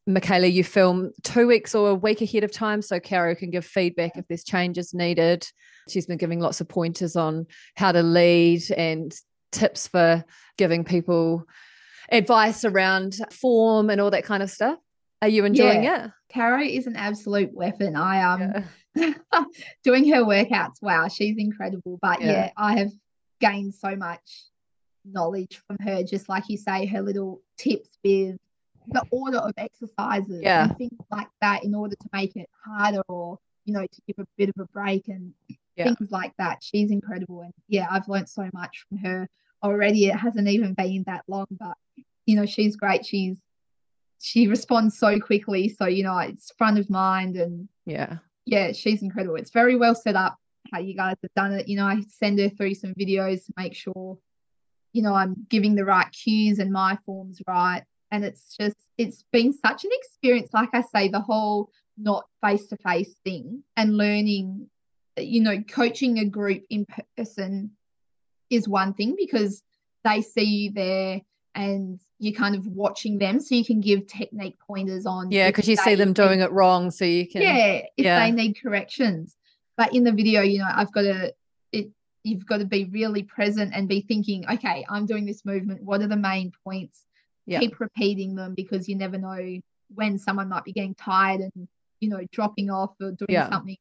Mikahla, 0.09 0.51
you 0.51 0.63
film 0.63 1.11
two 1.23 1.47
weeks 1.47 1.75
or 1.75 1.89
a 1.89 1.95
week 1.95 2.21
ahead 2.21 2.43
of 2.43 2.51
time 2.51 2.81
so 2.81 2.99
Caro 2.99 3.35
can 3.35 3.51
give 3.51 3.65
feedback 3.65 4.17
if 4.17 4.27
there's 4.27 4.43
changes 4.43 4.93
needed. 4.93 5.47
She's 5.87 6.07
been 6.07 6.17
giving 6.17 6.39
lots 6.39 6.61
of 6.61 6.67
pointers 6.67 7.15
on 7.15 7.45
how 7.75 7.91
to 7.91 8.01
lead 8.01 8.63
and 8.71 9.15
tips 9.51 9.87
for 9.87 10.23
giving 10.57 10.83
people 10.83 11.45
advice 12.11 12.65
around 12.65 13.17
form 13.31 13.89
and 13.89 14.01
all 14.01 14.11
that 14.11 14.23
kind 14.23 14.41
of 14.41 14.49
stuff. 14.49 14.79
Are 15.21 15.27
you 15.27 15.45
enjoying 15.45 15.83
yeah. 15.83 16.05
it? 16.05 16.11
Caro 16.33 16.61
is 16.61 16.87
an 16.87 16.95
absolute 16.95 17.53
weapon. 17.53 17.95
I 17.95 18.23
um 18.23 18.65
yeah. 18.95 19.13
doing 19.83 20.09
her 20.09 20.23
workouts. 20.23 20.81
Wow, 20.81 21.07
she's 21.07 21.37
incredible. 21.37 21.99
But 22.01 22.21
yeah. 22.21 22.31
yeah, 22.31 22.49
I 22.57 22.77
have 22.77 22.91
gained 23.39 23.75
so 23.75 23.95
much 23.95 24.21
knowledge 25.05 25.61
from 25.67 25.77
her. 25.81 26.03
Just 26.03 26.29
like 26.29 26.45
you 26.47 26.57
say, 26.57 26.85
her 26.85 27.01
little 27.01 27.41
tips 27.57 27.89
with 28.03 28.37
the 28.91 29.03
order 29.11 29.37
of 29.37 29.53
exercises 29.57 30.41
yeah. 30.41 30.65
and 30.65 30.77
things 30.77 30.99
like 31.11 31.27
that 31.41 31.63
in 31.63 31.75
order 31.75 31.95
to 31.95 32.09
make 32.13 32.35
it 32.35 32.49
harder 32.63 33.01
or 33.07 33.37
you 33.65 33.73
know 33.73 33.85
to 33.85 34.01
give 34.07 34.15
a 34.19 34.27
bit 34.37 34.49
of 34.49 34.55
a 34.59 34.65
break 34.65 35.07
and 35.07 35.33
yeah. 35.75 35.85
things 35.85 36.11
like 36.11 36.33
that. 36.37 36.59
She's 36.61 36.91
incredible 36.91 37.41
and 37.41 37.53
yeah 37.67 37.87
i've 37.89 38.07
learned 38.07 38.29
so 38.29 38.49
much 38.53 38.85
from 38.87 38.97
her 38.99 39.29
already. 39.63 40.07
It 40.07 40.15
hasn't 40.15 40.47
even 40.47 40.73
been 40.73 41.03
that 41.07 41.23
long 41.27 41.47
but 41.51 41.77
you 42.25 42.35
know 42.35 42.45
she's 42.45 42.75
great. 42.75 43.05
She's 43.05 43.37
she 44.21 44.47
responds 44.47 44.97
so 44.97 45.19
quickly. 45.19 45.69
So 45.69 45.85
you 45.85 46.03
know 46.03 46.17
it's 46.19 46.51
front 46.57 46.79
of 46.79 46.89
mind 46.89 47.35
and 47.35 47.69
yeah. 47.85 48.17
yeah 48.45 48.71
she's 48.71 49.01
incredible. 49.01 49.35
It's 49.35 49.51
very 49.51 49.75
well 49.75 49.95
set 49.95 50.15
up 50.15 50.37
how 50.71 50.79
you 50.79 50.95
guys 50.95 51.15
have 51.21 51.33
done 51.35 51.53
it. 51.53 51.67
You 51.67 51.77
know 51.77 51.85
i 51.85 52.01
send 52.07 52.39
her 52.39 52.49
through 52.49 52.75
some 52.75 52.93
videos 52.93 53.45
to 53.45 53.53
make 53.57 53.75
sure 53.75 54.17
you 54.93 55.01
know 55.01 55.13
i'm 55.13 55.35
giving 55.49 55.75
the 55.75 55.85
right 55.85 56.11
cues 56.11 56.59
and 56.59 56.71
my 56.71 56.97
form's 57.05 57.41
right 57.47 57.83
and 58.11 58.25
it's 58.25 58.55
just 58.57 58.77
it's 58.97 59.23
been 59.31 59.53
such 59.53 59.83
an 59.83 59.91
experience 59.93 60.49
like 60.53 60.69
i 60.73 60.81
say 60.81 61.07
the 61.07 61.19
whole 61.19 61.69
not 61.97 62.25
face 62.41 62.67
to 62.67 62.77
face 62.77 63.13
thing 63.23 63.63
and 63.77 63.97
learning 63.97 64.67
you 65.17 65.41
know 65.41 65.61
coaching 65.61 66.19
a 66.19 66.25
group 66.25 66.63
in 66.69 66.85
person 67.17 67.71
is 68.49 68.67
one 68.67 68.93
thing 68.93 69.15
because 69.17 69.63
they 70.03 70.21
see 70.21 70.43
you 70.43 70.71
there 70.71 71.21
and 71.55 71.99
you're 72.19 72.33
kind 72.33 72.55
of 72.55 72.65
watching 72.67 73.17
them. 73.17 73.39
So 73.39 73.55
you 73.55 73.65
can 73.65 73.81
give 73.81 74.07
technique 74.07 74.57
pointers 74.65 75.05
on 75.05 75.31
yeah 75.31 75.49
because 75.49 75.67
you 75.67 75.75
see 75.75 75.95
them 75.95 76.13
doing 76.13 76.39
it 76.41 76.51
wrong 76.51 76.91
so 76.91 77.05
you 77.05 77.27
can 77.27 77.41
yeah 77.41 77.81
if 77.97 78.05
yeah. 78.05 78.19
they 78.19 78.31
need 78.31 78.61
corrections. 78.61 79.35
But 79.77 79.95
in 79.95 80.03
the 80.03 80.11
video 80.11 80.41
you 80.41 80.59
know 80.59 80.67
i've 80.69 80.91
got 80.91 81.03
to 81.03 81.33
it 81.71 81.89
you've 82.23 82.45
got 82.45 82.57
to 82.57 82.65
be 82.65 82.83
really 82.85 83.23
present 83.23 83.71
and 83.73 83.87
be 83.87 84.01
thinking 84.01 84.45
okay 84.49 84.85
i'm 84.89 85.05
doing 85.05 85.25
this 85.25 85.45
movement. 85.45 85.83
What 85.83 86.01
are 86.01 86.07
the 86.07 86.17
main 86.17 86.51
points 86.63 87.05
yeah. 87.49 87.59
keep 87.59 87.79
repeating 87.79 88.35
them 88.35 88.53
because 88.53 88.87
you 88.87 88.95
never 88.95 89.17
know 89.17 89.59
when 89.93 90.17
someone 90.17 90.49
might 90.49 90.63
be 90.63 90.71
getting 90.71 90.95
tired 90.95 91.41
and 91.41 91.67
you 91.99 92.09
know 92.09 92.21
dropping 92.31 92.69
off 92.69 92.91
or 93.01 93.11
doing 93.11 93.27
yeah. 93.29 93.49
something 93.49 93.77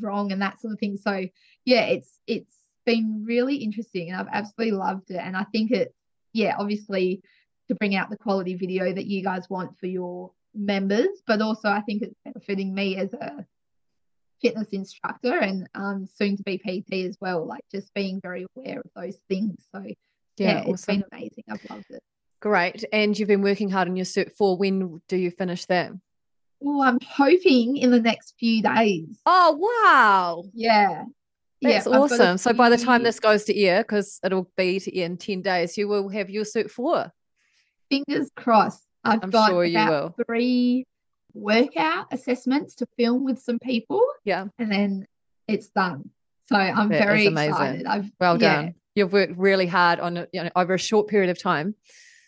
wrong 0.00 0.32
and 0.32 0.40
that 0.40 0.60
sort 0.60 0.72
of 0.72 0.78
thing 0.78 0.96
so 0.96 1.24
yeah 1.64 1.82
it's 1.82 2.18
it's 2.26 2.54
been 2.86 3.24
really 3.26 3.56
interesting 3.56 4.10
and 4.10 4.18
i've 4.18 4.32
absolutely 4.32 4.76
loved 4.76 5.10
it 5.10 5.18
and 5.18 5.36
i 5.36 5.44
think 5.52 5.70
it 5.70 5.94
yeah 6.32 6.56
obviously 6.58 7.22
to 7.68 7.74
bring 7.74 7.94
out 7.94 8.10
the 8.10 8.16
quality 8.16 8.54
video 8.54 8.92
that 8.92 9.06
you 9.06 9.22
guys 9.22 9.48
want 9.50 9.78
for 9.78 9.86
your 9.86 10.30
members 10.54 11.22
but 11.26 11.42
also 11.42 11.68
i 11.68 11.80
think 11.82 12.02
it's 12.02 12.16
benefiting 12.24 12.74
me 12.74 12.96
as 12.96 13.12
a 13.12 13.46
fitness 14.40 14.68
instructor 14.68 15.38
and 15.38 15.68
um, 15.74 16.06
soon 16.06 16.36
to 16.36 16.42
be 16.42 16.58
pt 16.58 17.06
as 17.06 17.16
well 17.20 17.46
like 17.46 17.64
just 17.70 17.92
being 17.94 18.20
very 18.20 18.46
aware 18.56 18.80
of 18.80 18.90
those 18.96 19.18
things 19.28 19.64
so 19.70 19.82
yeah, 19.84 19.94
yeah 20.38 20.60
awesome. 20.60 20.72
it's 20.72 20.86
been 20.86 21.04
amazing 21.12 21.44
i've 21.50 21.70
loved 21.70 21.90
it 21.90 22.02
Great. 22.42 22.84
And 22.92 23.16
you've 23.16 23.28
been 23.28 23.40
working 23.40 23.70
hard 23.70 23.86
on 23.86 23.94
your 23.94 24.04
cert 24.04 24.32
four 24.32 24.56
when 24.56 25.00
do 25.08 25.16
you 25.16 25.30
finish 25.30 25.64
that? 25.66 25.92
Oh, 26.60 26.82
I'm 26.82 26.98
hoping 27.00 27.76
in 27.76 27.92
the 27.92 28.00
next 28.00 28.34
few 28.36 28.60
days. 28.62 29.06
Oh, 29.24 29.84
wow. 29.84 30.42
Yeah. 30.52 31.04
That's 31.62 31.86
yeah, 31.86 31.92
awesome. 31.96 32.38
So 32.38 32.52
by 32.52 32.68
the 32.68 32.76
time 32.76 33.04
this 33.04 33.20
goes 33.20 33.44
to 33.44 33.56
air, 33.56 33.82
because 33.82 34.18
it'll 34.24 34.50
be 34.56 34.80
to 34.80 34.98
air 34.98 35.06
in 35.06 35.16
10 35.16 35.42
days, 35.42 35.78
you 35.78 35.86
will 35.86 36.08
have 36.08 36.30
your 36.30 36.42
cert 36.42 36.68
four. 36.68 37.12
Fingers 37.88 38.28
crossed. 38.36 38.84
I've 39.04 39.22
I'm 39.22 39.30
got 39.30 39.50
sure 39.50 39.64
you 39.64 39.78
will. 39.78 40.14
three 40.26 40.84
workout 41.34 42.06
assessments 42.10 42.74
to 42.76 42.86
film 42.98 43.24
with 43.24 43.38
some 43.38 43.60
people. 43.60 44.02
Yeah. 44.24 44.46
And 44.58 44.72
then 44.72 45.06
it's 45.46 45.68
done. 45.68 46.10
So 46.48 46.56
I'm 46.56 46.88
that 46.88 47.04
very 47.04 47.28
excited. 47.28 47.86
I've, 47.86 48.10
well 48.18 48.36
done. 48.36 48.74
You've 48.96 49.12
worked 49.12 49.38
really 49.38 49.66
hard 49.66 50.00
on 50.00 50.26
you 50.32 50.42
know 50.42 50.50
over 50.56 50.74
a 50.74 50.78
short 50.78 51.06
period 51.06 51.30
of 51.30 51.40
time 51.40 51.76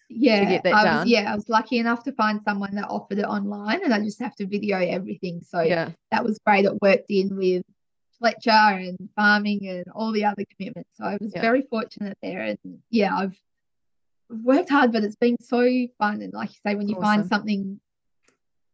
yeah, 0.08 0.44
get 0.44 0.64
that 0.64 0.74
I 0.74 0.84
done. 0.84 1.00
Was, 1.00 1.08
yeah, 1.08 1.32
I 1.32 1.34
was 1.34 1.48
lucky 1.48 1.78
enough 1.78 2.04
to 2.04 2.12
find 2.12 2.40
someone 2.42 2.74
that 2.74 2.88
offered 2.88 3.18
it 3.18 3.24
online, 3.24 3.82
and 3.84 3.92
I 3.92 4.00
just 4.00 4.20
have 4.20 4.34
to 4.36 4.46
video 4.46 4.78
everything. 4.78 5.40
So 5.42 5.60
yeah, 5.60 5.90
that 6.10 6.24
was 6.24 6.38
great. 6.44 6.64
It 6.64 6.80
worked 6.80 7.10
in 7.10 7.36
with 7.36 7.62
Fletcher 8.18 8.50
and 8.50 8.96
farming 9.16 9.66
and 9.68 9.84
all 9.94 10.12
the 10.12 10.24
other 10.24 10.44
commitments. 10.56 10.90
So 10.94 11.04
I 11.04 11.18
was 11.20 11.32
yeah. 11.34 11.40
very 11.40 11.62
fortunate 11.62 12.18
there, 12.22 12.40
and 12.40 12.58
yeah, 12.90 13.16
I've 13.16 13.38
worked 14.30 14.70
hard, 14.70 14.92
but 14.92 15.04
it's 15.04 15.16
been 15.16 15.40
so 15.40 15.62
fun. 15.98 16.22
And 16.22 16.32
like 16.32 16.50
you 16.50 16.56
say, 16.66 16.74
when 16.74 16.88
you 16.88 16.96
awesome. 16.96 17.04
find 17.04 17.28
something 17.28 17.80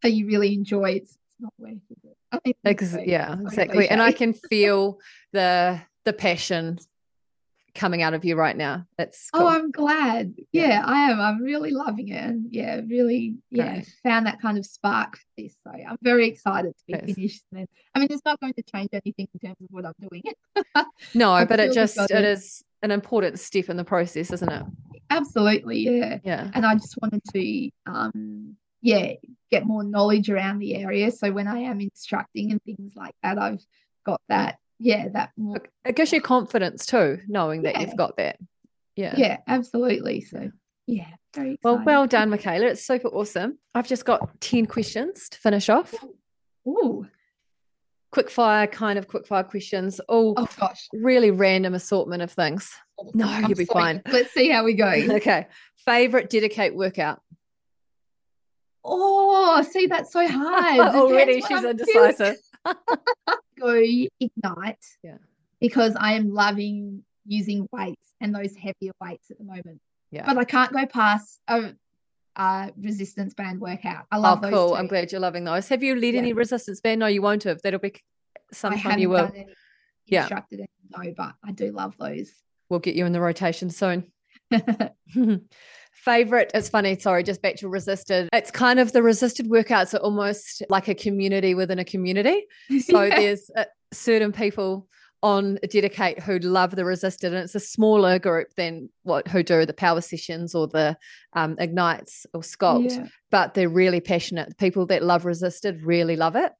that 0.02 0.12
you 0.12 0.26
really 0.26 0.54
enjoy, 0.54 0.92
it's, 0.92 1.12
it's 1.12 1.40
not 1.40 1.52
worth 1.58 1.78
it. 1.90 2.16
I 2.32 2.38
think 2.38 2.56
Ex- 2.64 2.96
yeah, 3.04 3.36
exactly. 3.40 3.88
And 3.88 4.02
I 4.02 4.12
can 4.12 4.32
feel 4.32 4.98
the 5.32 5.80
the 6.04 6.12
passion 6.12 6.78
coming 7.74 8.02
out 8.02 8.14
of 8.14 8.24
you 8.24 8.36
right 8.36 8.56
now. 8.56 8.84
It's 8.98 9.28
oh, 9.32 9.38
cool. 9.38 9.46
oh, 9.46 9.50
I'm 9.50 9.70
glad. 9.70 10.34
Yeah, 10.52 10.68
yeah, 10.68 10.82
I 10.84 11.10
am. 11.10 11.20
I'm 11.20 11.42
really 11.42 11.70
loving 11.70 12.08
it, 12.08 12.22
and 12.22 12.46
yeah, 12.50 12.80
really, 12.86 13.36
yeah, 13.50 13.74
Great. 13.74 13.94
found 14.02 14.26
that 14.26 14.40
kind 14.40 14.58
of 14.58 14.66
spark 14.66 15.16
for 15.16 15.24
this. 15.36 15.54
So 15.64 15.72
I'm 15.72 15.96
very 16.02 16.28
excited 16.28 16.74
to 16.76 16.84
be 16.86 16.92
yes. 16.92 17.14
finished. 17.14 17.44
And 17.52 17.68
I 17.94 17.98
mean, 17.98 18.08
it's 18.10 18.24
not 18.24 18.40
going 18.40 18.54
to 18.54 18.62
change 18.62 18.90
anything 18.92 19.28
in 19.34 19.40
terms 19.40 19.56
of 19.60 19.68
what 19.70 19.86
I'm 19.86 19.94
doing. 20.00 20.22
no, 21.14 21.44
but 21.46 21.60
it 21.60 21.72
just 21.72 21.98
it 21.98 22.24
is 22.24 22.64
an 22.82 22.90
important 22.90 23.38
step 23.38 23.68
in 23.68 23.76
the 23.76 23.84
process, 23.84 24.32
isn't 24.32 24.50
it? 24.50 24.62
Absolutely, 25.10 25.80
yeah, 25.80 26.18
yeah. 26.24 26.50
And 26.54 26.64
I 26.64 26.74
just 26.74 26.96
wanted 27.00 27.22
to, 27.32 27.70
um, 27.86 28.56
yeah, 28.80 29.14
get 29.50 29.66
more 29.66 29.82
knowledge 29.82 30.30
around 30.30 30.60
the 30.60 30.76
area. 30.76 31.10
So 31.10 31.32
when 31.32 31.48
I 31.48 31.60
am 31.60 31.80
instructing 31.80 32.52
and 32.52 32.62
things 32.62 32.92
like 32.94 33.14
that, 33.22 33.38
I've 33.38 33.64
got 34.04 34.20
that 34.28 34.58
yeah, 34.80 35.08
that. 35.08 35.30
It 35.84 35.94
gives 35.94 36.12
you 36.12 36.22
confidence 36.22 36.86
too, 36.86 37.20
knowing 37.28 37.62
that 37.62 37.74
yeah. 37.74 37.82
you've 37.82 37.96
got 37.96 38.16
that. 38.16 38.38
Yeah. 38.96 39.14
Yeah, 39.16 39.36
absolutely. 39.46 40.22
So 40.22 40.50
yeah, 40.86 41.06
very. 41.34 41.58
Well, 41.62 41.82
well 41.84 42.06
done, 42.06 42.30
Mikahla. 42.30 42.62
It's 42.62 42.84
super 42.84 43.08
awesome. 43.08 43.58
I've 43.74 43.86
just 43.86 44.04
got 44.04 44.40
10 44.40 44.66
questions 44.66 45.28
to 45.28 45.38
finish 45.38 45.68
off. 45.68 45.94
Ooh. 46.66 47.06
Quick 48.10 48.30
fire, 48.30 48.66
kind 48.66 48.98
of 48.98 49.06
quick 49.06 49.26
fire 49.26 49.44
questions. 49.44 50.00
Oh, 50.08 50.34
oh 50.36 50.48
gosh. 50.58 50.88
Really 50.92 51.30
random 51.30 51.74
assortment 51.74 52.22
of 52.22 52.32
things. 52.32 52.72
No, 53.14 53.26
I'm 53.26 53.44
you'll 53.44 53.56
be 53.56 53.66
sorry. 53.66 53.82
fine. 53.82 54.02
Let's 54.10 54.32
see 54.32 54.48
how 54.48 54.64
we 54.64 54.74
go. 54.74 54.88
okay. 55.10 55.46
Favorite 55.84 56.30
DediKate 56.30 56.74
workout? 56.74 57.20
Oh, 58.82 59.62
see, 59.70 59.86
that's 59.86 60.12
so 60.12 60.26
hard. 60.26 60.80
Already 60.94 61.42
she's 61.42 61.64
indecisive. 61.64 62.36
go 63.58 63.82
ignite. 64.20 64.84
Yeah. 65.02 65.18
Because 65.60 65.94
i 65.98 66.14
am 66.14 66.32
loving 66.32 67.04
using 67.26 67.68
weights 67.70 68.14
and 68.20 68.34
those 68.34 68.54
heavier 68.56 68.92
weights 69.00 69.30
at 69.30 69.38
the 69.38 69.44
moment. 69.44 69.80
Yeah. 70.10 70.26
But 70.26 70.38
i 70.38 70.44
can't 70.44 70.72
go 70.72 70.86
past 70.86 71.40
a, 71.48 71.74
a 72.36 72.72
resistance 72.80 73.34
band 73.34 73.60
workout. 73.60 74.06
I 74.10 74.18
love 74.18 74.40
oh, 74.42 74.50
cool. 74.50 74.68
two. 74.70 74.74
i'm 74.76 74.86
glad 74.86 75.12
you're 75.12 75.20
loving 75.20 75.44
those. 75.44 75.68
Have 75.68 75.82
you 75.82 75.94
led 75.94 76.14
yeah. 76.14 76.20
any 76.20 76.32
resistance 76.32 76.80
band? 76.80 77.00
No 77.00 77.06
you 77.06 77.22
won't 77.22 77.44
have. 77.44 77.60
That'll 77.62 77.80
be 77.80 77.94
sometime 78.52 78.98
you 78.98 79.10
will. 79.10 79.30
yeah. 80.06 80.22
instructed 80.22 80.66
no 80.96 81.14
but 81.16 81.34
i 81.44 81.52
do 81.52 81.70
love 81.72 81.94
those. 81.98 82.30
We'll 82.68 82.80
get 82.80 82.94
you 82.94 83.04
in 83.06 83.12
the 83.12 83.20
rotation 83.20 83.70
soon. 83.70 84.12
favorite 86.04 86.50
it's 86.54 86.68
funny 86.68 86.98
sorry 86.98 87.22
just 87.22 87.42
back 87.42 87.56
to 87.56 87.68
resisted. 87.68 88.28
It's 88.32 88.50
kind 88.50 88.80
of 88.80 88.92
the 88.92 89.02
resisted 89.02 89.48
workouts 89.48 89.94
are 89.94 89.98
almost 89.98 90.62
like 90.68 90.88
a 90.88 90.94
community 90.94 91.54
within 91.54 91.78
a 91.78 91.84
community. 91.84 92.46
So 92.80 93.02
yeah. 93.02 93.16
there's 93.16 93.50
uh, 93.56 93.64
certain 93.92 94.32
people 94.32 94.88
on 95.22 95.58
DediKate 95.64 96.20
who 96.22 96.38
love 96.38 96.74
the 96.74 96.84
resisted 96.84 97.34
and 97.34 97.44
it's 97.44 97.54
a 97.54 97.60
smaller 97.60 98.18
group 98.18 98.48
than 98.56 98.88
what 99.02 99.28
who 99.28 99.42
do 99.42 99.66
the 99.66 99.74
power 99.74 100.00
sessions 100.00 100.54
or 100.54 100.66
the 100.66 100.96
um, 101.34 101.56
ignites 101.58 102.24
or 102.32 102.40
sculpt 102.40 102.96
yeah. 102.96 103.06
but 103.30 103.52
they're 103.52 103.68
really 103.68 104.00
passionate. 104.00 104.56
People 104.56 104.86
that 104.86 105.02
love 105.02 105.26
resisted 105.26 105.82
really 105.82 106.16
love 106.16 106.36
it. 106.36 106.52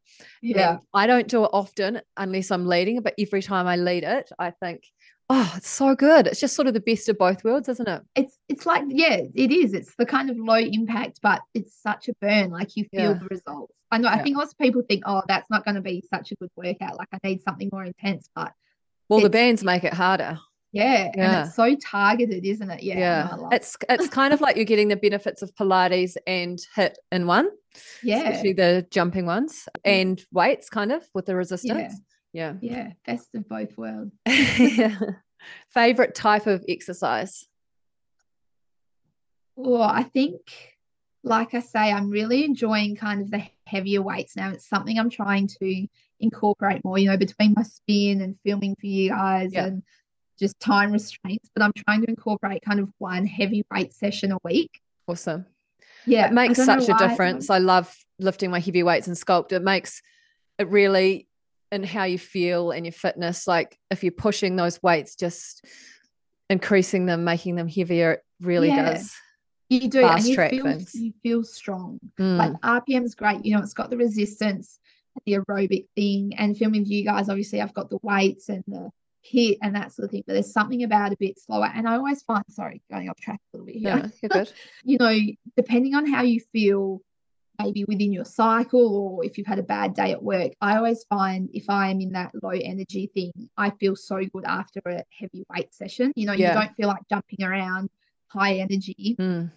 Yeah. 0.42 0.72
And 0.72 0.80
i 0.92 1.06
don't 1.06 1.28
do 1.28 1.44
it 1.44 1.50
often 1.52 2.00
unless 2.16 2.50
i'm 2.50 2.66
leading 2.66 3.00
but 3.00 3.14
every 3.18 3.42
time 3.42 3.66
i 3.66 3.76
lead 3.76 4.04
it 4.04 4.30
i 4.38 4.50
think 4.50 4.82
oh 5.30 5.52
it's 5.56 5.70
so 5.70 5.94
good. 5.94 6.26
It's 6.26 6.40
just 6.40 6.54
sort 6.54 6.68
of 6.68 6.74
the 6.74 6.80
best 6.80 7.08
of 7.08 7.16
both 7.16 7.42
worlds 7.44 7.68
isn't 7.68 7.88
it? 7.88 8.02
It's 8.14 8.36
it's 8.48 8.66
like 8.66 8.84
yeah 8.88 9.22
it 9.34 9.50
is. 9.50 9.72
It's 9.72 9.94
the 9.96 10.04
kind 10.04 10.28
of 10.28 10.36
low 10.36 10.56
impact 10.56 11.20
but 11.22 11.40
it's 11.54 11.80
such 11.80 12.08
a 12.08 12.14
burn. 12.20 12.50
Like 12.50 12.76
you 12.76 12.84
feel 12.90 13.12
yeah. 13.12 13.14
the 13.14 13.26
results. 13.30 13.72
I 13.92 13.98
know 13.98 14.08
yeah. 14.08 14.16
i 14.16 14.22
think 14.22 14.36
lots 14.36 14.52
of 14.52 14.58
people 14.58 14.82
think 14.88 15.02
oh 15.06 15.22
that's 15.26 15.50
not 15.50 15.64
going 15.64 15.74
to 15.76 15.80
be 15.80 16.04
such 16.12 16.32
a 16.32 16.34
good 16.36 16.50
workout. 16.56 16.98
Like 16.98 17.08
i 17.12 17.18
need 17.24 17.42
something 17.42 17.70
more 17.72 17.84
intense 17.84 18.28
but 18.34 18.52
well 19.08 19.20
the 19.20 19.30
bands 19.30 19.64
make 19.64 19.84
it 19.84 19.94
harder. 19.94 20.38
Yeah, 20.72 21.10
yeah. 21.16 21.38
and 21.38 21.46
it's 21.46 21.56
so 21.56 21.74
targeted 21.74 22.44
isn't 22.44 22.70
it? 22.70 22.82
Yeah 22.82 22.98
yeah. 22.98 23.48
it's 23.52 23.76
it's 23.88 24.08
kind 24.08 24.34
of 24.34 24.40
like 24.40 24.56
you're 24.56 24.64
getting 24.64 24.88
the 24.88 24.96
benefits 24.96 25.42
of 25.42 25.54
pilates 25.54 26.16
and 26.26 26.60
HIIT 26.76 26.94
in 27.12 27.26
one 27.26 27.50
yeah. 28.02 28.18
especially 28.18 28.52
the 28.52 28.86
jumping 28.90 29.26
ones. 29.26 29.68
And 29.84 30.20
weights 30.32 30.68
kind 30.68 30.92
of 30.92 31.04
with 31.14 31.26
the 31.26 31.36
resistance 31.36 31.94
yeah. 32.32 32.54
Yeah. 32.60 32.92
Best 33.06 33.34
of 33.34 33.48
both 33.48 33.76
worlds. 33.76 34.12
yeah. 34.26 34.96
Favorite 35.70 36.14
type 36.14 36.46
of 36.46 36.64
exercise? 36.68 37.46
Well, 39.56 39.82
I 39.82 40.04
think, 40.04 40.40
like 41.22 41.54
I 41.54 41.60
say, 41.60 41.92
I'm 41.92 42.10
really 42.10 42.44
enjoying 42.44 42.96
kind 42.96 43.20
of 43.20 43.30
the 43.30 43.42
heavier 43.66 44.02
weights 44.02 44.36
now. 44.36 44.50
It's 44.50 44.68
something 44.68 44.98
I'm 44.98 45.10
trying 45.10 45.48
to 45.60 45.86
incorporate 46.20 46.84
more, 46.84 46.98
you 46.98 47.08
know, 47.08 47.16
between 47.16 47.54
my 47.56 47.62
spin 47.62 48.20
and 48.20 48.36
filming 48.44 48.76
for 48.80 48.86
you 48.86 49.10
guys 49.10 49.52
yeah. 49.52 49.66
and 49.66 49.82
just 50.38 50.58
time 50.60 50.92
restraints. 50.92 51.50
But 51.54 51.62
I'm 51.62 51.72
trying 51.76 52.02
to 52.02 52.10
incorporate 52.10 52.62
kind 52.62 52.80
of 52.80 52.88
one 52.98 53.26
heavy 53.26 53.64
weight 53.72 53.92
session 53.92 54.32
a 54.32 54.38
week. 54.44 54.80
Awesome. 55.08 55.46
Yeah. 56.06 56.26
It 56.26 56.32
makes 56.32 56.64
such 56.64 56.88
a 56.88 56.94
difference. 56.94 57.50
I 57.50 57.58
love 57.58 57.94
lifting 58.18 58.50
my 58.50 58.60
heavy 58.60 58.82
weights 58.82 59.08
and 59.08 59.16
sculpt. 59.16 59.52
It 59.52 59.62
makes 59.62 60.00
it 60.58 60.68
really 60.68 61.28
and 61.72 61.86
how 61.86 62.04
you 62.04 62.18
feel 62.18 62.70
and 62.70 62.84
your 62.84 62.92
fitness 62.92 63.46
like 63.46 63.78
if 63.90 64.02
you're 64.02 64.12
pushing 64.12 64.56
those 64.56 64.82
weights 64.82 65.14
just 65.14 65.64
increasing 66.48 67.06
them 67.06 67.24
making 67.24 67.56
them 67.56 67.68
heavier 67.68 68.12
it 68.12 68.24
really 68.40 68.68
yeah. 68.68 68.92
does 68.92 69.14
you 69.68 69.88
do 69.88 70.04
and 70.04 70.24
you 70.24 70.34
feel, 70.34 70.78
you 70.94 71.12
feel 71.22 71.44
strong 71.44 72.00
mm. 72.18 72.36
like 72.36 72.52
rpm 72.60 73.04
is 73.04 73.14
great 73.14 73.44
you 73.44 73.54
know 73.54 73.62
it's 73.62 73.74
got 73.74 73.90
the 73.90 73.96
resistance 73.96 74.78
the 75.26 75.34
aerobic 75.34 75.86
thing 75.94 76.32
and 76.38 76.56
filming 76.56 76.82
with 76.82 76.90
you 76.90 77.04
guys 77.04 77.28
obviously 77.28 77.60
i've 77.60 77.74
got 77.74 77.90
the 77.90 77.98
weights 78.02 78.48
and 78.48 78.64
the 78.66 78.90
HIIT 79.32 79.58
and 79.62 79.76
that 79.76 79.92
sort 79.92 80.06
of 80.06 80.10
thing 80.12 80.24
but 80.26 80.32
there's 80.32 80.52
something 80.52 80.82
about 80.82 81.12
a 81.12 81.16
bit 81.16 81.38
slower 81.38 81.70
and 81.74 81.86
i 81.86 81.94
always 81.94 82.22
find 82.22 82.42
sorry 82.48 82.80
going 82.90 83.08
off 83.10 83.20
track 83.20 83.38
a 83.38 83.56
little 83.56 83.66
bit 83.66 83.76
here 83.76 83.96
yeah, 83.96 84.08
you're 84.22 84.28
good. 84.30 84.52
you 84.84 84.96
know 84.98 85.18
depending 85.56 85.94
on 85.94 86.06
how 86.06 86.22
you 86.22 86.40
feel 86.52 87.02
maybe 87.62 87.84
within 87.84 88.12
your 88.12 88.24
cycle 88.24 88.96
or 88.96 89.24
if 89.24 89.36
you've 89.36 89.46
had 89.46 89.58
a 89.58 89.62
bad 89.62 89.94
day 89.94 90.12
at 90.12 90.22
work, 90.22 90.52
I 90.60 90.76
always 90.76 91.04
find 91.04 91.48
if 91.52 91.64
I 91.68 91.90
am 91.90 92.00
in 92.00 92.12
that 92.12 92.32
low 92.42 92.50
energy 92.50 93.10
thing, 93.12 93.32
I 93.56 93.70
feel 93.70 93.96
so 93.96 94.24
good 94.24 94.44
after 94.44 94.80
a 94.86 95.04
heavy 95.16 95.44
weight 95.50 95.74
session. 95.74 96.12
You 96.16 96.26
know, 96.26 96.32
yeah. 96.32 96.54
you 96.54 96.60
don't 96.60 96.76
feel 96.76 96.88
like 96.88 97.08
jumping 97.08 97.44
around 97.44 97.90
high 98.28 98.54
energy, 98.54 99.16
mm. 99.18 99.50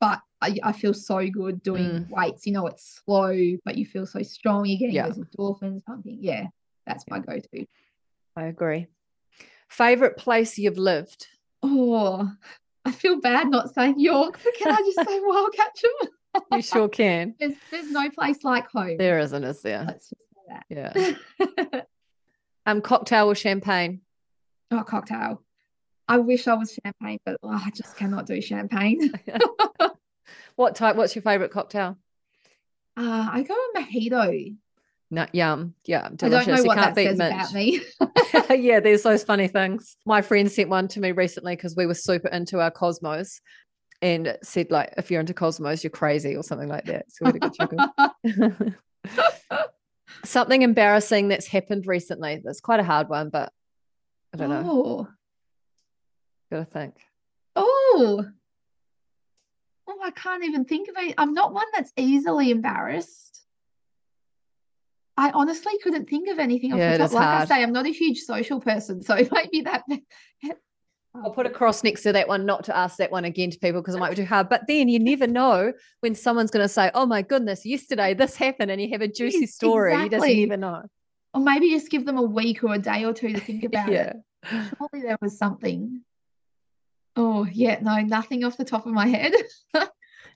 but 0.00 0.20
I, 0.40 0.58
I, 0.62 0.72
feel 0.72 0.94
so 0.94 1.26
good 1.28 1.62
doing 1.62 2.06
mm. 2.06 2.10
weights. 2.10 2.46
You 2.46 2.52
know, 2.52 2.66
it's 2.66 3.00
slow, 3.04 3.56
but 3.64 3.76
you 3.76 3.86
feel 3.86 4.06
so 4.06 4.22
strong. 4.22 4.66
You're 4.66 4.78
getting 4.78 4.94
yeah. 4.94 5.08
those 5.08 5.18
endorphins 5.18 5.84
pumping. 5.84 6.18
Yeah, 6.20 6.46
that's 6.86 7.04
my 7.08 7.18
go 7.18 7.38
to. 7.38 7.66
I 8.36 8.44
agree. 8.44 8.86
Favorite 9.68 10.16
place 10.16 10.58
you've 10.58 10.78
lived? 10.78 11.26
Oh, 11.62 12.30
I 12.84 12.92
feel 12.92 13.20
bad 13.20 13.48
not 13.48 13.74
saying 13.74 13.98
York, 13.98 14.38
but 14.44 14.54
can 14.54 14.72
I 14.72 14.76
just 14.76 15.08
say 15.08 15.20
Wyalkatchem? 15.20 16.08
You 16.52 16.62
sure 16.62 16.88
can. 16.88 17.34
There's, 17.40 17.54
there's 17.70 17.90
no 17.90 18.10
place 18.10 18.44
like 18.44 18.68
home. 18.70 18.96
There 18.96 19.18
isn't, 19.18 19.44
is 19.44 19.62
there? 19.62 19.84
Let's 19.86 20.10
just 20.10 20.22
say 20.32 20.94
that. 20.98 21.16
Yeah. 21.68 21.80
um, 22.66 22.80
cocktail 22.80 23.30
or 23.30 23.34
champagne? 23.34 24.00
Oh, 24.70 24.82
cocktail. 24.82 25.42
I 26.08 26.18
wish 26.18 26.46
I 26.48 26.54
was 26.54 26.78
champagne, 26.84 27.18
but 27.24 27.38
oh, 27.42 27.48
I 27.50 27.70
just 27.74 27.96
cannot 27.96 28.26
do 28.26 28.40
champagne. 28.40 29.12
what 30.56 30.74
type? 30.74 30.96
What's 30.96 31.14
your 31.14 31.22
favorite 31.22 31.50
cocktail? 31.50 31.96
Uh, 32.96 33.28
I 33.32 33.42
go 33.42 33.54
with 33.74 33.86
mojito. 33.86 34.56
No, 35.10 35.26
yum, 35.32 35.74
yeah, 35.84 36.08
delicious. 36.14 36.48
I 36.48 36.56
don't 36.56 36.64
know 36.64 36.66
what 36.66 36.76
that 36.76 36.94
says 36.94 37.18
mint. 37.18 37.34
about 37.34 37.52
me. 37.52 37.80
yeah, 38.62 38.80
there's 38.80 39.02
those 39.02 39.22
funny 39.22 39.48
things. 39.48 39.96
My 40.04 40.22
friend 40.22 40.50
sent 40.50 40.68
one 40.68 40.88
to 40.88 41.00
me 41.00 41.12
recently 41.12 41.56
because 41.56 41.76
we 41.76 41.86
were 41.86 41.94
super 41.94 42.28
into 42.28 42.60
our 42.60 42.70
Cosmos, 42.70 43.40
and 44.04 44.36
said 44.42 44.70
like 44.70 44.92
if 44.98 45.10
you're 45.10 45.20
into 45.20 45.32
cosmos 45.32 45.82
you're 45.82 45.90
crazy 45.90 46.36
or 46.36 46.42
something 46.42 46.68
like 46.68 46.84
that. 46.84 47.06
So 47.10 47.30
we 47.30 47.40
had 47.40 47.52
a 48.26 48.74
something 50.24 50.62
embarrassing 50.62 51.28
that's 51.28 51.46
happened 51.46 51.86
recently. 51.86 52.42
That's 52.44 52.60
quite 52.60 52.80
a 52.80 52.84
hard 52.84 53.08
one 53.08 53.30
but 53.30 53.50
i 54.32 54.36
don't 54.36 54.52
oh. 54.52 54.62
know 54.62 55.08
gotta 56.50 56.64
think. 56.66 56.94
Oh. 57.56 58.24
Oh 59.86 59.98
i 60.02 60.10
can't 60.10 60.44
even 60.44 60.64
think 60.64 60.88
of 60.88 60.96
it 60.98 61.14
i'm 61.18 61.34
not 61.34 61.54
one 61.54 61.66
that's 61.72 61.92
easily 61.96 62.50
embarrassed. 62.50 63.22
I 65.16 65.30
honestly 65.30 65.78
couldn't 65.82 66.10
think 66.10 66.28
of 66.28 66.40
anything 66.40 66.72
off 66.72 66.78
yeah, 66.80 66.96
the 66.98 67.04
top. 67.04 67.12
Like 67.12 67.24
hard. 67.24 67.42
I 67.42 67.44
say, 67.44 67.62
I'm 67.62 67.72
not 67.72 67.86
a 67.86 67.90
huge 67.90 68.22
social 68.22 68.60
person, 68.60 69.00
so 69.00 69.14
it 69.14 69.30
might 69.30 69.48
be 69.50 69.62
that 69.62 69.84
I'll 71.14 71.30
put 71.30 71.46
a 71.46 71.50
cross 71.50 71.84
next 71.84 72.02
to 72.02 72.12
that 72.12 72.26
one, 72.26 72.44
not 72.44 72.64
to 72.64 72.76
ask 72.76 72.96
that 72.96 73.12
one 73.12 73.24
again 73.24 73.50
to 73.50 73.58
people 73.58 73.80
because 73.80 73.94
it 73.94 73.98
might 73.98 74.10
be 74.10 74.16
too 74.16 74.24
hard. 74.24 74.48
But 74.48 74.62
then 74.66 74.88
you 74.88 74.98
never 74.98 75.28
know 75.28 75.72
when 76.00 76.14
someone's 76.14 76.50
going 76.50 76.64
to 76.64 76.68
say, 76.68 76.90
"Oh 76.92 77.06
my 77.06 77.22
goodness, 77.22 77.64
yesterday 77.64 78.14
this 78.14 78.34
happened," 78.34 78.70
and 78.70 78.80
you 78.80 78.90
have 78.90 79.00
a 79.00 79.08
juicy 79.08 79.46
story. 79.46 79.92
Exactly. 79.92 80.32
You 80.32 80.46
just 80.46 80.48
never 80.48 80.60
know. 80.60 80.82
Or 81.32 81.40
maybe 81.40 81.70
just 81.70 81.90
give 81.90 82.04
them 82.04 82.18
a 82.18 82.22
week 82.22 82.64
or 82.64 82.74
a 82.74 82.78
day 82.78 83.04
or 83.04 83.12
two 83.12 83.32
to 83.32 83.40
think 83.40 83.62
about 83.64 83.92
yeah. 83.92 84.14
it. 84.14 84.16
Surely 84.78 85.06
there 85.06 85.18
was 85.20 85.38
something. 85.38 86.02
Oh 87.16 87.46
yeah, 87.46 87.78
no, 87.80 88.00
nothing 88.00 88.42
off 88.44 88.56
the 88.56 88.64
top 88.64 88.86
of 88.86 88.92
my 88.92 89.06
head. 89.06 89.34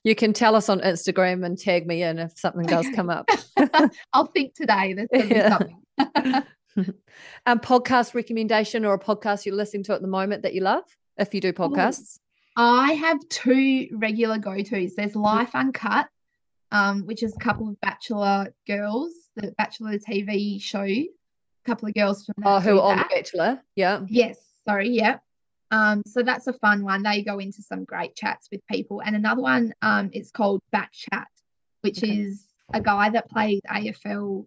you 0.04 0.14
can 0.14 0.32
tell 0.32 0.54
us 0.54 0.68
on 0.68 0.80
Instagram 0.80 1.44
and 1.44 1.58
tag 1.58 1.88
me 1.88 2.04
in 2.04 2.20
if 2.20 2.38
something 2.38 2.66
does 2.66 2.86
come 2.94 3.10
up. 3.10 3.28
I'll 4.12 4.26
think 4.26 4.54
today. 4.54 4.94
There's 5.10 5.28
yeah. 5.28 5.58
something. 5.58 6.44
um, 7.46 7.58
podcast 7.60 8.14
recommendation 8.14 8.84
or 8.84 8.94
a 8.94 8.98
podcast 8.98 9.44
you're 9.44 9.54
listening 9.54 9.82
to 9.84 9.94
at 9.94 10.02
the 10.02 10.08
moment 10.08 10.42
that 10.42 10.54
you 10.54 10.60
love, 10.60 10.84
if 11.16 11.34
you 11.34 11.40
do 11.40 11.52
podcasts? 11.52 12.18
I 12.56 12.92
have 12.92 13.18
two 13.28 13.88
regular 13.92 14.38
go 14.38 14.62
tos. 14.62 14.94
There's 14.96 15.14
Life 15.14 15.54
Uncut, 15.54 16.08
um, 16.72 17.06
which 17.06 17.22
is 17.22 17.34
a 17.34 17.38
couple 17.38 17.68
of 17.68 17.80
Bachelor 17.80 18.52
girls, 18.66 19.12
the 19.36 19.52
Bachelor 19.56 19.98
TV 19.98 20.60
show. 20.60 20.82
A 20.82 21.08
couple 21.64 21.88
of 21.88 21.94
girls 21.94 22.24
from 22.24 22.34
oh, 22.44 22.60
who 22.60 22.80
are 22.80 22.98
on 22.98 23.08
Bachelor? 23.08 23.60
Yeah. 23.76 24.00
Yes. 24.08 24.38
Sorry. 24.66 24.90
Yeah. 24.90 25.18
Um, 25.70 26.02
so 26.06 26.22
that's 26.22 26.46
a 26.46 26.52
fun 26.52 26.82
one. 26.82 27.02
They 27.02 27.22
go 27.22 27.38
into 27.38 27.62
some 27.62 27.84
great 27.84 28.16
chats 28.16 28.48
with 28.50 28.66
people. 28.66 29.02
And 29.04 29.14
another 29.14 29.42
one, 29.42 29.74
um, 29.82 30.10
it's 30.12 30.30
called 30.30 30.62
Back 30.72 30.92
Chat, 30.92 31.28
which 31.82 31.98
okay. 31.98 32.20
is 32.20 32.44
a 32.72 32.80
guy 32.80 33.10
that 33.10 33.28
plays 33.30 33.60
AFL 33.70 34.46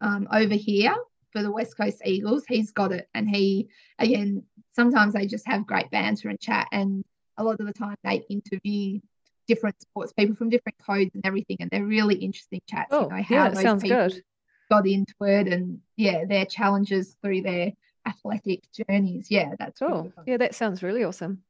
um, 0.00 0.28
over 0.32 0.54
here 0.54 0.94
for 1.34 1.42
the 1.42 1.50
West 1.50 1.76
Coast 1.76 2.00
Eagles. 2.04 2.44
He's 2.48 2.70
got 2.70 2.92
it. 2.92 3.08
And 3.14 3.28
he, 3.28 3.68
again, 3.98 4.44
sometimes 4.72 5.14
they 5.14 5.26
just 5.26 5.46
have 5.46 5.66
great 5.66 5.90
banter 5.90 6.28
and 6.28 6.40
chat. 6.40 6.68
And 6.72 7.04
a 7.36 7.44
lot 7.44 7.60
of 7.60 7.66
the 7.66 7.72
time 7.72 7.96
they 8.04 8.24
interview 8.30 9.00
different 9.48 9.80
sports 9.82 10.12
people 10.12 10.36
from 10.36 10.48
different 10.48 10.78
codes 10.78 11.10
and 11.14 11.26
everything. 11.26 11.58
And 11.60 11.70
they're 11.70 11.84
really 11.84 12.14
interesting 12.14 12.60
chats. 12.70 12.88
Oh, 12.92 13.02
you 13.02 13.08
know, 13.08 13.22
how 13.22 13.34
yeah, 13.34 13.48
those 13.50 13.62
sounds 13.62 13.82
people 13.82 14.08
good. 14.08 14.22
got 14.70 14.86
into 14.86 15.14
it 15.22 15.48
and, 15.48 15.80
yeah, 15.96 16.24
their 16.24 16.46
challenges 16.46 17.16
through 17.20 17.42
their 17.42 17.72
athletic 18.06 18.62
journeys. 18.72 19.26
Yeah, 19.28 19.54
that's 19.58 19.80
cool. 19.80 20.02
Really 20.02 20.12
yeah, 20.26 20.36
that 20.38 20.54
sounds 20.54 20.82
really 20.82 21.04
awesome. 21.04 21.42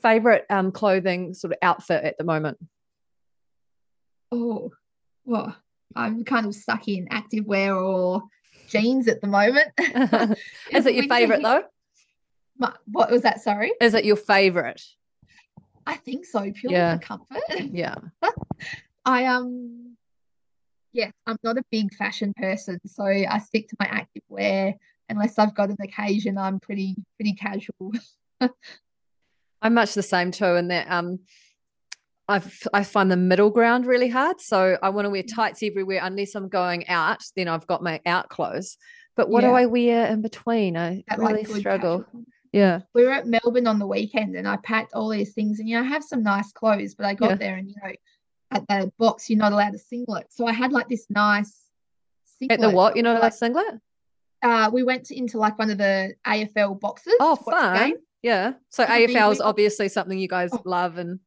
Favorite 0.00 0.46
um, 0.50 0.72
clothing 0.72 1.34
sort 1.34 1.52
of 1.52 1.58
outfit 1.62 2.02
at 2.04 2.16
the 2.18 2.24
moment? 2.24 2.58
Oh, 4.32 4.72
well, 5.24 5.54
I'm 5.94 6.24
kind 6.24 6.46
of 6.46 6.54
stuck 6.54 6.88
in 6.88 7.06
activewear 7.08 7.80
or 7.80 8.24
jeans 8.68 9.08
at 9.08 9.20
the 9.20 9.26
moment. 9.26 9.68
Is 10.70 10.86
it 10.86 10.94
your 10.94 11.08
favorite 11.08 11.42
though? 11.42 11.64
My, 12.56 12.72
what 12.86 13.10
was 13.10 13.22
that? 13.22 13.40
Sorry. 13.40 13.72
Is 13.80 13.94
it 13.94 14.04
your 14.04 14.16
favorite? 14.16 14.82
I 15.86 15.96
think 15.96 16.24
so, 16.24 16.50
purely 16.52 16.76
yeah. 16.76 16.96
for 16.96 17.02
comfort. 17.02 17.42
Yeah. 17.72 17.96
I 19.04 19.26
um 19.26 19.96
yes, 20.92 21.12
I'm 21.26 21.36
not 21.42 21.58
a 21.58 21.64
big 21.70 21.92
fashion 21.94 22.32
person, 22.36 22.80
so 22.86 23.04
I 23.04 23.38
stick 23.38 23.68
to 23.68 23.76
my 23.78 23.86
active 23.86 24.22
wear. 24.28 24.74
unless 25.08 25.38
I've 25.38 25.54
got 25.54 25.68
an 25.68 25.76
occasion, 25.82 26.38
I'm 26.38 26.60
pretty 26.60 26.96
pretty 27.16 27.34
casual. 27.34 27.92
I'm 29.60 29.74
much 29.74 29.94
the 29.94 30.02
same 30.02 30.30
too, 30.30 30.56
in 30.56 30.68
that 30.68 30.90
um, 30.90 31.20
I 32.28 32.42
I 32.72 32.84
find 32.84 33.10
the 33.10 33.16
middle 33.16 33.50
ground 33.50 33.86
really 33.86 34.08
hard. 34.08 34.40
So 34.40 34.78
I 34.82 34.90
want 34.90 35.06
to 35.06 35.10
wear 35.10 35.22
mm. 35.22 35.34
tights 35.34 35.62
everywhere 35.62 36.00
unless 36.02 36.34
I'm 36.34 36.48
going 36.48 36.88
out. 36.88 37.22
Then 37.36 37.48
I've 37.48 37.66
got 37.66 37.82
my 37.82 38.00
out 38.06 38.28
clothes. 38.28 38.76
But 39.16 39.28
what 39.28 39.42
yeah. 39.42 39.50
do 39.50 39.54
I 39.54 39.66
wear 39.66 40.06
in 40.06 40.22
between? 40.22 40.76
I 40.76 41.04
that 41.08 41.18
really 41.18 41.44
like 41.44 41.60
struggle. 41.60 42.02
Casual. 42.02 42.24
Yeah. 42.52 42.80
We 42.94 43.04
were 43.04 43.10
at 43.10 43.26
Melbourne 43.26 43.66
on 43.66 43.80
the 43.80 43.86
weekend 43.86 44.36
and 44.36 44.46
I 44.46 44.56
packed 44.58 44.94
all 44.94 45.08
these 45.08 45.34
things 45.34 45.58
and 45.58 45.68
you 45.68 45.76
know, 45.76 45.82
I 45.82 45.88
have 45.88 46.04
some 46.04 46.22
nice 46.22 46.52
clothes, 46.52 46.94
but 46.94 47.04
I 47.04 47.14
got 47.14 47.30
yeah. 47.30 47.36
there 47.36 47.56
and 47.56 47.68
you 47.68 47.74
know, 47.82 47.92
at 48.52 48.68
the 48.68 48.92
box 48.96 49.28
you're 49.28 49.38
not 49.38 49.52
allowed 49.52 49.74
a 49.74 49.78
singlet. 49.78 50.26
So 50.30 50.46
I 50.46 50.52
had 50.52 50.72
like 50.72 50.88
this 50.88 51.06
nice 51.10 51.52
singlet. 52.38 52.60
At 52.60 52.68
the 52.68 52.70
what? 52.70 52.94
You're 52.94 53.02
not 53.02 53.16
allowed 53.16 53.22
like, 53.22 53.32
singlet? 53.32 53.80
Uh 54.40 54.70
we 54.72 54.84
went 54.84 55.10
into 55.10 55.38
like 55.38 55.58
one 55.58 55.70
of 55.70 55.78
the 55.78 56.14
AFL 56.24 56.78
boxes. 56.78 57.14
Oh 57.18 57.34
fun. 57.34 57.94
Yeah. 58.22 58.52
So 58.70 58.84
AFL 58.84 59.32
is 59.32 59.40
obviously 59.40 59.88
something 59.88 60.16
you 60.16 60.28
guys 60.28 60.50
oh. 60.52 60.62
love 60.64 60.98
and 60.98 61.18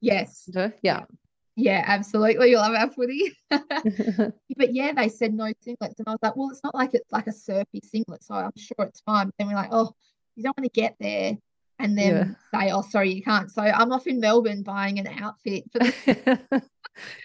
Yes. 0.00 0.48
Do? 0.52 0.72
Yeah. 0.82 1.04
Yeah, 1.56 1.84
absolutely. 1.86 2.50
You 2.50 2.56
love 2.56 2.74
our 2.74 2.90
footy. 2.90 3.36
but 3.50 4.74
yeah, 4.74 4.92
they 4.92 5.08
said 5.08 5.34
no 5.34 5.52
singlets. 5.66 5.98
And 5.98 6.06
I 6.06 6.12
was 6.12 6.18
like, 6.22 6.36
well, 6.36 6.50
it's 6.50 6.64
not 6.64 6.74
like 6.74 6.94
it's 6.94 7.12
like 7.12 7.26
a 7.26 7.32
surfy 7.32 7.80
singlet, 7.84 8.24
so 8.24 8.34
I'm 8.34 8.52
sure 8.56 8.86
it's 8.86 9.00
fine. 9.00 9.26
But 9.26 9.34
then 9.38 9.48
we're 9.48 9.54
like, 9.54 9.70
oh, 9.72 9.92
you 10.36 10.42
don't 10.42 10.56
want 10.56 10.72
to 10.72 10.80
get 10.80 10.96
there 11.00 11.36
and 11.78 11.98
then 11.98 12.36
yeah. 12.52 12.60
say, 12.60 12.72
oh, 12.72 12.82
sorry, 12.82 13.12
you 13.12 13.22
can't. 13.22 13.50
So 13.50 13.62
I'm 13.62 13.92
off 13.92 14.06
in 14.06 14.20
Melbourne 14.20 14.62
buying 14.62 14.98
an 14.98 15.06
outfit. 15.06 15.64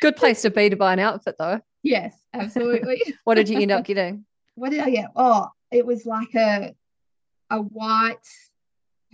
Good 0.02 0.16
place 0.16 0.42
to 0.44 0.50
be 0.50 0.70
to 0.70 0.76
buy 0.76 0.94
an 0.94 1.00
outfit, 1.00 1.36
though. 1.38 1.60
Yes, 1.84 2.16
absolutely. 2.34 3.02
what 3.26 3.36
did 3.36 3.50
you 3.50 3.60
end 3.60 3.72
up 3.72 3.86
getting? 3.86 4.26
What 4.56 4.72
did 4.72 4.80
I 4.80 4.90
get? 4.90 5.12
Oh, 5.16 5.50
it 5.72 5.86
was 5.86 6.06
like 6.06 6.34
a 6.36 6.74
a 7.50 7.60
white. 7.60 8.18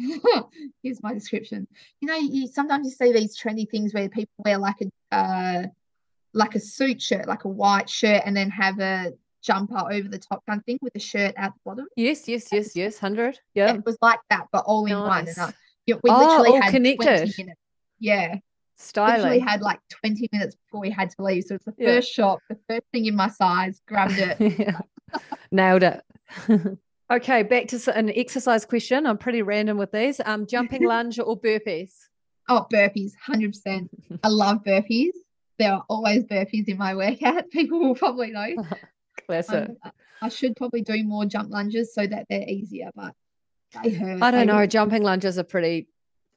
Here's 0.84 1.02
my 1.04 1.14
description. 1.14 1.68
You 2.00 2.08
know, 2.08 2.16
you 2.16 2.48
sometimes 2.48 2.86
you 2.86 2.92
see 2.92 3.12
these 3.12 3.38
trendy 3.40 3.70
things 3.70 3.94
where 3.94 4.10
people 4.10 4.34
wear 4.40 4.58
like 4.58 4.78
a 4.82 5.16
uh, 5.16 5.64
like 6.34 6.56
a 6.56 6.60
suit 6.60 7.02
shirt, 7.02 7.28
like 7.28 7.44
a 7.44 7.50
white 7.50 7.90
shirt, 7.90 8.24
and 8.26 8.36
then 8.36 8.50
have 8.50 8.80
a 8.80 9.14
jumper 9.42 9.80
over 9.92 10.08
the 10.08 10.20
top 10.20 10.44
kind 10.48 10.60
of 10.60 10.66
thing 10.66 10.80
with 10.82 10.94
the 10.94 11.00
shirt 11.00 11.34
at 11.38 11.54
the 11.54 11.60
bottom. 11.66 11.88
Yes, 11.96 12.28
yes, 12.28 12.48
yes, 12.52 12.76
yes. 12.76 12.98
Hundred. 12.98 13.40
Yeah. 13.54 13.74
It 13.74 13.86
was 13.86 13.98
like 14.02 14.20
that, 14.30 14.48
but 14.52 14.64
all 14.66 14.86
in 14.86 14.98
one. 14.98 15.28
And 15.28 15.38
I, 15.38 15.54
we 15.88 15.96
oh, 16.10 16.18
literally 16.18 16.60
had 16.60 16.72
connected. 16.72 17.18
20 17.18 17.34
minutes. 17.38 17.62
Yeah. 18.00 18.36
Styling. 18.78 19.16
Literally 19.16 19.40
had 19.40 19.62
like 19.62 19.80
20 20.02 20.30
minutes 20.32 20.56
before 20.56 20.82
we 20.82 20.90
had 20.90 21.10
to 21.12 21.24
leave. 21.24 21.44
So 21.44 21.56
it's 21.56 21.66
the 21.66 21.72
first 21.74 22.18
yeah. 22.18 22.24
shop, 22.24 22.40
the 22.50 22.58
first 22.68 22.84
thing 22.92 23.06
in 23.06 23.16
my 23.16 23.30
size, 23.30 23.82
grabbed 23.88 24.18
it. 24.18 24.76
Nailed 25.52 25.84
it. 25.84 26.04
okay, 27.12 27.44
back 27.44 27.68
to 27.68 27.98
an 27.98 28.10
exercise 28.16 28.66
question. 28.66 29.06
I'm 29.06 29.18
pretty 29.18 29.42
random 29.42 29.78
with 29.78 29.92
these. 29.92 30.22
Um, 30.24 30.48
jumping 30.48 30.84
lunge 30.88 31.20
or 31.20 31.40
burpees? 31.40 31.92
Oh, 32.50 32.66
burpees, 32.72 33.12
100%. 33.28 33.90
I 34.24 34.28
love 34.28 34.64
burpees. 34.66 35.12
There 35.60 35.74
are 35.74 35.86
always 35.90 36.24
burpees 36.24 36.68
in 36.68 36.78
my 36.78 36.96
workout. 36.96 37.50
People 37.52 37.80
will 37.80 37.96
probably 37.96 38.32
know. 38.32 38.56
Classic. 39.28 39.70
Um, 39.84 39.92
I 40.22 40.30
should 40.30 40.56
probably 40.56 40.82
do 40.82 41.04
more 41.04 41.26
jump 41.26 41.52
lunges 41.52 41.94
so 41.94 42.06
that 42.06 42.26
they're 42.30 42.48
easier, 42.48 42.90
but 42.96 43.14
they 43.84 43.92
hurt. 43.92 44.22
I 44.22 44.32
don't 44.32 44.48
they 44.48 44.54
know. 44.54 44.66
Jumping 44.66 45.04
lunges 45.04 45.38
are 45.38 45.44
pretty 45.44 45.88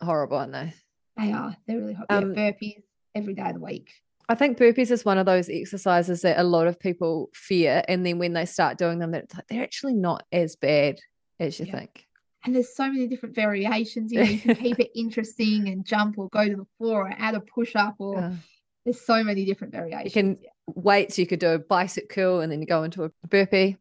horrible, 0.00 0.38
aren't 0.38 0.52
they? 0.52 0.74
They 1.16 1.32
are. 1.32 1.56
They're 1.66 1.78
really 1.78 1.94
hot. 1.94 2.06
Um, 2.10 2.34
yeah, 2.34 2.50
burpees 2.52 2.82
every 3.14 3.34
day 3.34 3.48
of 3.48 3.54
the 3.54 3.60
week. 3.60 3.90
I 4.28 4.34
think 4.34 4.58
burpees 4.58 4.90
is 4.90 5.04
one 5.04 5.18
of 5.18 5.26
those 5.26 5.48
exercises 5.48 6.22
that 6.22 6.38
a 6.38 6.44
lot 6.44 6.66
of 6.66 6.80
people 6.80 7.30
fear, 7.34 7.82
and 7.88 8.04
then 8.04 8.18
when 8.18 8.32
they 8.32 8.46
start 8.46 8.78
doing 8.78 8.98
them, 8.98 9.10
they're, 9.10 9.26
they're 9.48 9.62
actually 9.62 9.94
not 9.94 10.24
as 10.32 10.56
bad 10.56 10.98
as 11.38 11.58
you 11.60 11.66
yeah. 11.66 11.78
think. 11.78 12.06
And 12.44 12.54
there's 12.54 12.74
so 12.74 12.86
many 12.90 13.06
different 13.06 13.34
variations. 13.34 14.12
You 14.12 14.18
know, 14.18 14.30
you 14.30 14.38
can 14.38 14.54
keep 14.56 14.78
it 14.78 14.90
interesting 14.94 15.68
and 15.68 15.84
jump 15.84 16.18
or 16.18 16.28
go 16.28 16.46
to 16.46 16.56
the 16.56 16.66
floor 16.78 17.08
or 17.08 17.14
add 17.16 17.34
a 17.34 17.40
push 17.40 17.74
up 17.74 17.96
or 17.98 18.16
yeah. 18.16 18.32
there's 18.84 19.00
so 19.00 19.24
many 19.24 19.46
different 19.46 19.72
variations. 19.72 20.14
You 20.14 20.22
can 20.22 20.38
yeah 20.42 20.50
weights, 20.66 21.18
you 21.18 21.26
could 21.26 21.40
do 21.40 21.50
a 21.50 21.58
bicep 21.58 22.08
curl 22.08 22.40
and 22.40 22.50
then 22.50 22.60
you 22.60 22.66
go 22.66 22.82
into 22.82 23.04
a 23.04 23.10
burpee. 23.28 23.76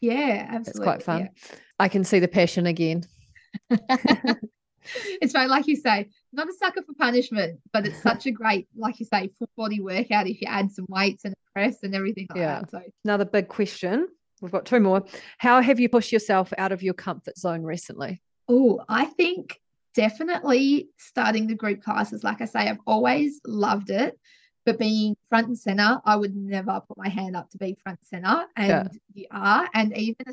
Yeah, 0.00 0.46
absolutely. 0.48 0.70
It's 0.70 0.78
quite 0.80 1.02
fun. 1.02 1.30
I 1.78 1.88
can 1.88 2.04
see 2.04 2.18
the 2.18 2.28
passion 2.28 2.66
again. 2.66 3.04
it's 3.70 5.32
very 5.32 5.46
like 5.46 5.66
you 5.66 5.76
say, 5.76 6.08
not 6.32 6.48
a 6.48 6.52
sucker 6.52 6.82
for 6.82 6.94
punishment, 6.94 7.60
but 7.72 7.86
it's 7.86 8.02
such 8.02 8.26
a 8.26 8.30
great, 8.30 8.68
like 8.76 9.00
you 9.00 9.06
say, 9.06 9.30
full 9.38 9.48
body 9.56 9.80
workout 9.80 10.26
if 10.26 10.40
you 10.40 10.48
add 10.48 10.70
some 10.70 10.86
weights 10.88 11.24
and 11.24 11.34
press 11.54 11.82
and 11.82 11.94
everything 11.94 12.26
like 12.30 12.38
yeah. 12.38 12.60
that. 12.60 12.70
So 12.70 12.82
another 13.04 13.24
big 13.24 13.48
question. 13.48 14.08
We've 14.40 14.52
got 14.52 14.66
two 14.66 14.80
more. 14.80 15.04
How 15.38 15.60
have 15.60 15.80
you 15.80 15.88
pushed 15.88 16.12
yourself 16.12 16.52
out 16.58 16.72
of 16.72 16.82
your 16.82 16.94
comfort 16.94 17.36
zone 17.36 17.62
recently? 17.62 18.22
Oh, 18.48 18.84
I 18.88 19.06
think 19.06 19.58
definitely 19.94 20.90
starting 20.96 21.46
the 21.46 21.54
group 21.54 21.82
classes. 21.82 22.22
Like 22.22 22.40
I 22.40 22.44
say, 22.44 22.60
I've 22.60 22.78
always 22.86 23.40
loved 23.44 23.90
it. 23.90 24.18
But 24.64 24.78
being 24.78 25.16
front 25.30 25.46
and 25.46 25.58
center, 25.58 25.98
I 26.04 26.14
would 26.14 26.36
never 26.36 26.82
put 26.86 26.98
my 26.98 27.08
hand 27.08 27.34
up 27.34 27.48
to 27.50 27.58
be 27.58 27.78
front 27.82 28.00
and 28.00 28.22
center, 28.22 28.44
and 28.54 28.68
yeah. 28.68 28.88
you 29.14 29.26
are. 29.30 29.66
And 29.72 29.96
even 29.96 30.26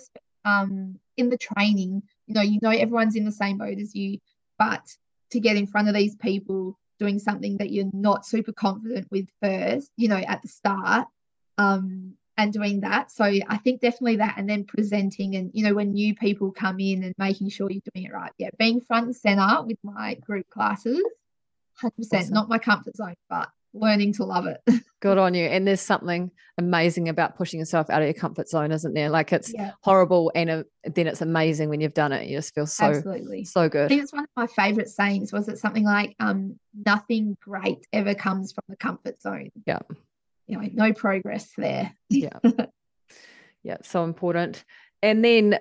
um, 0.43 0.99
in 1.15 1.29
the 1.29 1.37
training, 1.37 2.03
you 2.27 2.33
know, 2.35 2.41
you 2.41 2.59
know 2.61 2.69
everyone's 2.69 3.15
in 3.15 3.23
the 3.23 3.31
same 3.31 3.57
boat 3.57 3.79
as 3.79 3.95
you, 3.95 4.19
but 4.59 4.81
to 5.31 5.39
get 5.39 5.55
in 5.55 5.67
front 5.67 5.87
of 5.87 5.95
these 5.95 6.15
people 6.15 6.77
doing 6.99 7.19
something 7.19 7.57
that 7.57 7.71
you're 7.71 7.89
not 7.93 8.25
super 8.25 8.53
confident 8.53 9.07
with 9.11 9.27
first, 9.41 9.91
you 9.97 10.07
know, 10.07 10.17
at 10.17 10.41
the 10.41 10.47
start, 10.47 11.07
um, 11.57 12.13
and 12.37 12.51
doing 12.53 12.81
that. 12.81 13.11
So 13.11 13.23
I 13.23 13.57
think 13.57 13.81
definitely 13.81 14.17
that, 14.17 14.35
and 14.37 14.49
then 14.49 14.65
presenting, 14.65 15.35
and 15.35 15.51
you 15.53 15.63
know, 15.63 15.73
when 15.73 15.93
new 15.93 16.15
people 16.15 16.51
come 16.51 16.79
in 16.79 17.03
and 17.03 17.13
making 17.17 17.49
sure 17.49 17.69
you're 17.69 17.81
doing 17.93 18.05
it 18.05 18.13
right. 18.13 18.31
Yeah, 18.37 18.49
being 18.57 18.81
front 18.81 19.07
and 19.07 19.15
center 19.15 19.63
with 19.63 19.77
my 19.83 20.15
group 20.15 20.49
classes, 20.49 21.01
hundred 21.75 21.97
percent, 21.97 22.31
not 22.31 22.49
my 22.49 22.57
comfort 22.57 22.95
zone, 22.95 23.15
but 23.29 23.49
learning 23.75 24.13
to 24.13 24.23
love 24.23 24.47
it. 24.47 24.61
Good 25.01 25.17
on 25.17 25.33
you. 25.33 25.45
And 25.45 25.67
there's 25.67 25.81
something 25.81 26.31
amazing 26.57 27.09
about 27.09 27.37
pushing 27.37 27.59
yourself 27.59 27.89
out 27.89 28.01
of 28.01 28.07
your 28.07 28.13
comfort 28.13 28.49
zone, 28.49 28.71
isn't 28.71 28.93
there? 28.93 29.09
Like 29.09 29.33
it's 29.33 29.53
yeah. 29.53 29.71
horrible 29.81 30.31
and 30.33 30.49
uh, 30.49 30.63
then 30.85 31.07
it's 31.07 31.21
amazing 31.21 31.69
when 31.69 31.81
you've 31.81 31.93
done 31.93 32.11
it. 32.11 32.27
You 32.27 32.37
just 32.37 32.55
feel 32.55 32.65
so 32.65 32.85
Absolutely. 32.85 33.45
so 33.45 33.69
good. 33.69 33.85
I 33.85 33.87
think 33.89 34.03
it's 34.03 34.13
one 34.13 34.23
of 34.23 34.29
my 34.35 34.47
favorite 34.47 34.89
sayings. 34.89 35.31
Was 35.31 35.47
it 35.47 35.59
something 35.59 35.83
like 35.83 36.15
um 36.19 36.59
nothing 36.85 37.37
great 37.41 37.85
ever 37.93 38.15
comes 38.15 38.53
from 38.53 38.63
the 38.69 38.77
comfort 38.77 39.21
zone? 39.21 39.51
Yeah. 39.67 39.79
You 40.47 40.59
know, 40.59 40.69
no 40.73 40.93
progress 40.93 41.51
there. 41.57 41.93
yeah. 42.09 42.39
Yeah, 43.65 43.77
so 43.81 44.03
important. 44.03 44.63
And 45.01 45.25
then 45.25 45.57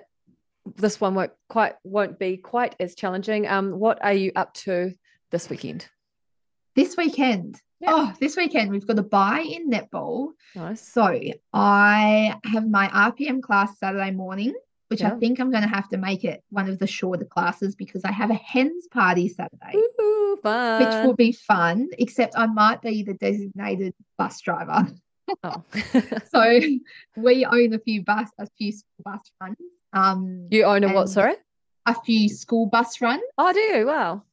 this 0.75 1.01
one 1.01 1.15
won't 1.15 1.31
quite 1.49 1.73
won't 1.83 2.19
be 2.19 2.37
quite 2.37 2.75
as 2.79 2.93
challenging. 2.93 3.47
Um, 3.47 3.79
what 3.79 4.03
are 4.03 4.13
you 4.13 4.31
up 4.35 4.53
to 4.65 4.93
this 5.31 5.49
weekend? 5.49 5.87
This 6.75 6.95
weekend. 6.95 7.59
Yeah. 7.79 7.89
Oh, 7.91 8.13
this 8.19 8.37
weekend 8.37 8.71
we've 8.71 8.87
got 8.87 8.99
a 8.99 9.03
buy 9.03 9.39
in 9.39 9.69
netball. 9.69 10.29
Nice. 10.55 10.87
So 10.87 11.19
I 11.53 12.39
have 12.45 12.69
my 12.69 12.87
RPM 12.87 13.41
class 13.41 13.77
Saturday 13.77 14.11
morning, 14.11 14.53
which 14.87 15.01
yeah. 15.01 15.13
I 15.13 15.19
think 15.19 15.39
I'm 15.39 15.51
going 15.51 15.63
to 15.63 15.69
have 15.69 15.89
to 15.89 15.97
make 15.97 16.23
it 16.23 16.43
one 16.49 16.69
of 16.69 16.79
the 16.79 16.87
shorter 16.87 17.25
classes 17.25 17.75
because 17.75 18.05
I 18.05 18.11
have 18.11 18.31
a 18.31 18.35
hens 18.35 18.87
party 18.91 19.27
Saturday, 19.27 19.75
Ooh, 19.75 20.39
which 20.43 21.03
will 21.03 21.15
be 21.15 21.33
fun. 21.33 21.89
Except 21.97 22.37
I 22.37 22.45
might 22.45 22.81
be 22.81 23.03
the 23.03 23.15
designated 23.15 23.93
bus 24.17 24.39
driver. 24.41 24.87
Oh. 25.43 25.63
so 26.31 26.59
we 27.17 27.45
own 27.45 27.73
a 27.73 27.79
few 27.79 28.03
bus, 28.03 28.29
a 28.37 28.47
few 28.57 28.71
school 28.71 29.03
bus 29.03 29.19
runs. 29.41 29.57
Um, 29.91 30.47
you 30.51 30.63
own 30.63 30.83
a 30.83 30.93
what? 30.93 31.09
Sorry, 31.09 31.35
a 31.85 31.95
few 32.01 32.29
school 32.29 32.67
bus 32.67 33.01
runs. 33.01 33.23
Oh, 33.37 33.51
do 33.51 33.59
you? 33.59 33.87
Wow. 33.87 34.23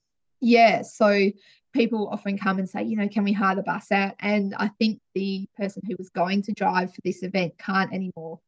Yeah. 0.40 0.82
So 0.82 1.30
people 1.72 2.08
often 2.12 2.38
come 2.38 2.58
and 2.58 2.68
say, 2.68 2.82
you 2.82 2.96
know, 2.96 3.08
can 3.08 3.24
we 3.24 3.32
hire 3.32 3.56
the 3.56 3.62
bus 3.62 3.90
out? 3.90 4.14
And 4.20 4.54
I 4.56 4.68
think 4.78 5.00
the 5.14 5.46
person 5.56 5.82
who 5.86 5.94
was 5.98 6.10
going 6.10 6.42
to 6.42 6.52
drive 6.52 6.94
for 6.94 7.00
this 7.04 7.22
event 7.22 7.54
can't 7.58 7.92
anymore. 7.92 8.40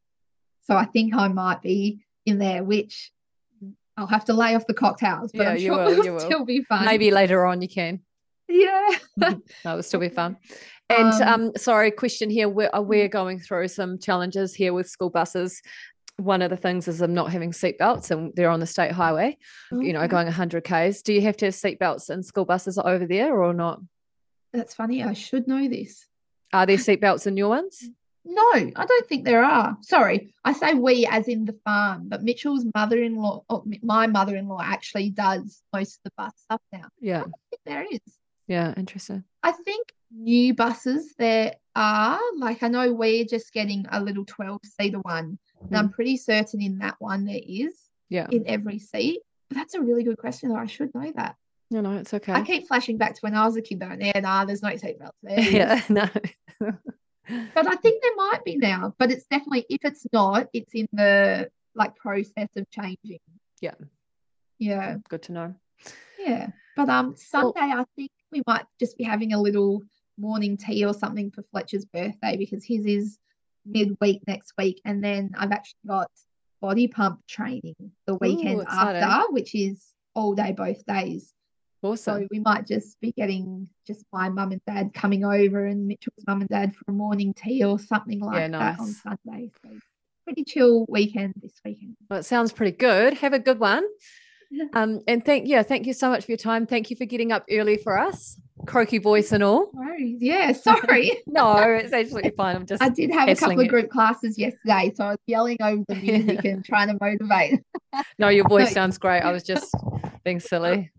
So 0.62 0.76
I 0.76 0.84
think 0.86 1.14
I 1.14 1.28
might 1.28 1.62
be 1.62 2.04
in 2.26 2.38
there, 2.38 2.64
which 2.64 3.12
I'll 3.96 4.06
have 4.06 4.24
to 4.26 4.34
lay 4.34 4.54
off 4.54 4.66
the 4.66 4.74
cocktails, 4.74 5.30
but 5.32 5.42
yeah, 5.42 5.50
I'm 5.50 5.58
sure 5.58 5.84
will, 5.84 6.06
it'll 6.06 6.20
still 6.20 6.44
be 6.44 6.62
fun. 6.62 6.84
Maybe 6.84 7.10
later 7.10 7.44
on 7.44 7.62
you 7.62 7.68
can. 7.68 8.00
Yeah. 8.48 8.88
that 9.16 9.40
will 9.64 9.82
still 9.82 10.00
be 10.00 10.08
fun. 10.08 10.36
And 10.90 11.14
um, 11.22 11.28
um, 11.28 11.52
sorry, 11.56 11.90
question 11.90 12.28
here. 12.28 12.48
We're, 12.48 12.70
uh, 12.74 12.82
we're 12.82 13.08
going 13.08 13.38
through 13.38 13.68
some 13.68 13.98
challenges 13.98 14.54
here 14.54 14.74
with 14.74 14.88
school 14.88 15.10
buses 15.10 15.62
one 16.16 16.42
of 16.42 16.50
the 16.50 16.56
things 16.56 16.86
is 16.88 16.98
them 16.98 17.14
not 17.14 17.32
having 17.32 17.50
seatbelts 17.50 18.10
and 18.10 18.32
they're 18.34 18.50
on 18.50 18.60
the 18.60 18.66
state 18.66 18.92
highway, 18.92 19.36
you 19.72 19.92
know, 19.92 20.06
going 20.06 20.26
100 20.26 20.62
Ks. 20.62 21.02
Do 21.02 21.12
you 21.12 21.22
have 21.22 21.36
to 21.38 21.46
have 21.46 21.54
seatbelts 21.54 22.10
in 22.10 22.22
school 22.22 22.44
buses 22.44 22.78
over 22.78 23.06
there 23.06 23.34
or 23.34 23.52
not? 23.52 23.80
That's 24.52 24.74
funny. 24.74 25.02
I 25.02 25.14
should 25.14 25.48
know 25.48 25.68
this. 25.68 26.06
Are 26.52 26.66
there 26.66 26.76
seatbelts 26.76 27.26
in 27.26 27.36
your 27.36 27.48
ones? 27.48 27.82
No, 28.24 28.52
I 28.52 28.86
don't 28.86 29.06
think 29.06 29.24
there 29.24 29.44
are. 29.44 29.76
Sorry, 29.82 30.32
I 30.44 30.52
say 30.54 30.72
we 30.72 31.06
as 31.10 31.28
in 31.28 31.44
the 31.44 31.58
farm, 31.64 32.08
but 32.08 32.22
Mitchell's 32.22 32.64
mother 32.74 33.02
in 33.02 33.16
law, 33.16 33.42
oh, 33.50 33.64
my 33.82 34.06
mother 34.06 34.36
in 34.36 34.48
law 34.48 34.60
actually 34.62 35.10
does 35.10 35.62
most 35.74 35.96
of 35.96 36.04
the 36.04 36.12
bus 36.16 36.32
stuff 36.44 36.62
now. 36.72 36.88
Yeah. 37.00 37.24
there 37.66 37.84
is. 37.90 38.00
Yeah, 38.46 38.72
interesting. 38.76 39.24
I 39.42 39.52
think 39.52 39.92
new 40.10 40.54
buses 40.54 41.14
there 41.18 41.54
are, 41.76 42.20
like, 42.36 42.62
I 42.62 42.68
know 42.68 42.92
we're 42.92 43.24
just 43.24 43.52
getting 43.52 43.86
a 43.90 44.00
little 44.00 44.24
12 44.24 44.60
seater 44.80 45.00
one 45.00 45.38
And. 45.64 45.76
I'm 45.76 45.90
pretty 45.90 46.16
certain 46.16 46.60
in 46.62 46.78
that 46.78 46.96
one 46.98 47.24
there 47.24 47.40
is. 47.42 47.74
Yeah. 48.08 48.26
In 48.30 48.46
every 48.46 48.78
seat. 48.78 49.20
But 49.48 49.58
that's 49.58 49.74
a 49.74 49.80
really 49.80 50.04
good 50.04 50.18
question, 50.18 50.50
though. 50.50 50.56
I 50.56 50.66
should 50.66 50.94
know 50.94 51.12
that. 51.16 51.36
No, 51.70 51.80
no, 51.80 51.96
it's 51.96 52.14
okay. 52.14 52.32
I 52.32 52.42
keep 52.42 52.68
flashing 52.68 52.98
back 52.98 53.14
to 53.14 53.20
when 53.20 53.34
I 53.34 53.44
was 53.46 53.56
a 53.56 53.62
kid, 53.62 53.80
though. 53.80 53.96
Yeah, 53.98 54.20
nah, 54.20 54.44
there's 54.44 54.62
no 54.62 54.70
seatbelts 54.70 55.10
there. 55.22 55.40
yeah, 55.50 55.80
no. 55.88 56.08
but 56.60 57.66
I 57.66 57.74
think 57.76 58.02
there 58.02 58.16
might 58.16 58.44
be 58.44 58.56
now. 58.56 58.94
But 58.98 59.10
it's 59.10 59.24
definitely, 59.26 59.66
if 59.68 59.80
it's 59.84 60.06
not, 60.12 60.48
it's 60.52 60.72
in 60.74 60.86
the 60.92 61.50
like 61.74 61.96
process 61.96 62.48
of 62.56 62.70
changing. 62.70 63.20
Yeah. 63.60 63.74
Yeah. 64.58 64.98
Good 65.08 65.22
to 65.24 65.32
know. 65.32 65.54
Yeah. 66.18 66.48
But 66.76 66.88
um 66.88 67.14
Sunday 67.16 67.52
well, 67.56 67.80
I 67.80 67.84
think 67.96 68.10
we 68.32 68.42
might 68.46 68.64
just 68.78 68.96
be 68.96 69.04
having 69.04 69.32
a 69.32 69.40
little 69.40 69.82
morning 70.16 70.56
tea 70.56 70.84
or 70.84 70.94
something 70.94 71.30
for 71.30 71.42
Fletcher's 71.50 71.84
birthday 71.84 72.36
because 72.36 72.64
his 72.64 72.86
is 72.86 73.18
midweek 73.66 74.22
next 74.26 74.52
week. 74.58 74.80
And 74.84 75.02
then 75.02 75.32
I've 75.36 75.52
actually 75.52 75.78
got 75.86 76.10
body 76.60 76.88
pump 76.88 77.20
training 77.28 77.76
the 78.06 78.14
weekend 78.16 78.60
Ooh, 78.60 78.66
after, 78.68 79.32
which 79.32 79.54
is 79.54 79.84
all 80.14 80.34
day, 80.34 80.52
both 80.52 80.84
days. 80.86 81.32
Awesome. 81.82 82.22
So 82.22 82.28
we 82.30 82.38
might 82.38 82.66
just 82.66 82.98
be 83.00 83.12
getting 83.12 83.68
just 83.86 84.06
my 84.10 84.30
mum 84.30 84.52
and 84.52 84.60
dad 84.66 84.94
coming 84.94 85.24
over 85.24 85.66
and 85.66 85.86
Mitchell's 85.86 86.24
mum 86.26 86.40
and 86.40 86.48
dad 86.48 86.74
for 86.74 86.84
a 86.88 86.94
morning 86.94 87.34
tea 87.34 87.62
or 87.62 87.78
something 87.78 88.20
like 88.20 88.36
yeah, 88.36 88.46
nice. 88.46 88.76
that 88.76 88.82
on 88.82 88.88
Sunday. 88.88 89.50
So 89.62 89.70
pretty 90.24 90.44
chill 90.44 90.86
weekend 90.88 91.34
this 91.42 91.52
weekend. 91.64 91.96
Well, 92.08 92.20
it 92.20 92.24
sounds 92.24 92.52
pretty 92.52 92.76
good. 92.76 93.14
Have 93.18 93.34
a 93.34 93.38
good 93.38 93.60
one. 93.60 93.84
Um, 94.72 95.00
and 95.08 95.24
thank 95.24 95.48
yeah, 95.48 95.64
thank 95.64 95.84
you 95.84 95.92
so 95.92 96.08
much 96.08 96.26
for 96.26 96.30
your 96.30 96.38
time. 96.38 96.64
Thank 96.64 96.88
you 96.88 96.94
for 96.94 97.06
getting 97.06 97.32
up 97.32 97.44
early 97.50 97.76
for 97.76 97.98
us, 97.98 98.38
croaky 98.66 98.98
voice 98.98 99.32
and 99.32 99.42
all. 99.42 99.70
Sorry. 99.74 100.16
Yeah, 100.18 100.52
sorry. 100.52 101.22
no, 101.26 101.56
it's 101.56 101.92
absolutely 101.92 102.30
fine. 102.30 102.56
I'm 102.56 102.66
just. 102.66 102.82
I 102.82 102.88
did 102.88 103.10
have 103.12 103.28
a 103.28 103.36
couple 103.36 103.60
of 103.60 103.68
group 103.68 103.90
classes 103.90 104.36
yesterday, 104.36 104.92
so 104.94 105.04
I 105.04 105.10
was 105.10 105.18
yelling 105.26 105.58
over 105.60 105.84
the 105.86 105.94
music 105.94 106.44
and 106.44 106.64
trying 106.64 106.88
to 106.88 106.98
motivate. 107.00 107.60
no, 108.18 108.28
your 108.28 108.48
voice 108.48 108.72
sounds 108.72 108.98
great. 108.98 109.20
I 109.20 109.30
was 109.30 109.44
just 109.44 109.72
being 110.24 110.40
silly. 110.40 110.90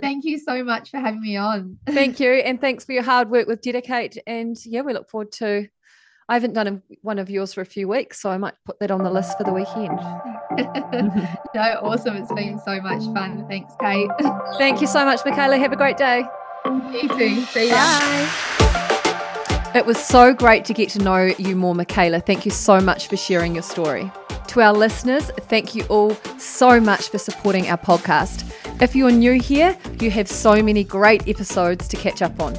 Thank 0.00 0.24
you 0.24 0.38
so 0.38 0.64
much 0.64 0.90
for 0.90 0.98
having 0.98 1.22
me 1.22 1.36
on. 1.36 1.78
Thank 1.86 2.18
you, 2.18 2.30
and 2.30 2.60
thanks 2.60 2.84
for 2.84 2.92
your 2.92 3.04
hard 3.04 3.30
work 3.30 3.46
with 3.46 3.60
DediKate. 3.60 4.18
And 4.26 4.56
yeah, 4.66 4.80
we 4.80 4.92
look 4.92 5.08
forward 5.08 5.30
to 5.32 5.68
I 6.28 6.34
haven't 6.34 6.54
done 6.54 6.66
a, 6.66 6.82
one 7.02 7.20
of 7.20 7.30
yours 7.30 7.54
for 7.54 7.60
a 7.60 7.66
few 7.66 7.86
weeks, 7.86 8.20
so 8.20 8.30
I 8.30 8.38
might 8.38 8.54
put 8.64 8.80
that 8.80 8.90
on 8.90 9.04
the 9.04 9.10
list 9.10 9.38
for 9.38 9.44
the 9.44 9.52
weekend. 9.52 9.96
no, 11.54 11.80
awesome. 11.82 12.16
It's 12.16 12.32
been 12.32 12.58
so 12.58 12.80
much 12.80 13.04
fun. 13.14 13.46
Thanks, 13.48 13.72
Kate. 13.80 14.10
Thank 14.58 14.80
you 14.80 14.88
so 14.88 15.04
much, 15.04 15.20
Mikahla. 15.20 15.58
Have 15.60 15.72
a 15.72 15.76
great 15.76 15.96
day. 15.96 16.24
You. 16.92 17.42
See 17.46 17.68
ya. 17.68 17.74
Bye. 17.76 18.56
It 19.74 19.84
was 19.84 19.98
so 19.98 20.32
great 20.32 20.64
to 20.66 20.72
get 20.72 20.88
to 20.90 20.98
know 21.00 21.34
you 21.38 21.54
more, 21.54 21.74
Mikahla. 21.74 22.24
Thank 22.24 22.44
you 22.46 22.50
so 22.50 22.80
much 22.80 23.08
for 23.08 23.16
sharing 23.16 23.54
your 23.54 23.62
story. 23.62 24.10
To 24.48 24.62
our 24.62 24.72
listeners, 24.72 25.30
thank 25.48 25.74
you 25.74 25.84
all 25.90 26.14
so 26.38 26.80
much 26.80 27.08
for 27.10 27.18
supporting 27.18 27.68
our 27.68 27.76
podcast. 27.76 28.50
If 28.80 28.96
you're 28.96 29.10
new 29.10 29.40
here, 29.40 29.76
you 30.00 30.10
have 30.10 30.28
so 30.28 30.62
many 30.62 30.82
great 30.82 31.28
episodes 31.28 31.88
to 31.88 31.96
catch 31.96 32.22
up 32.22 32.40
on. 32.40 32.56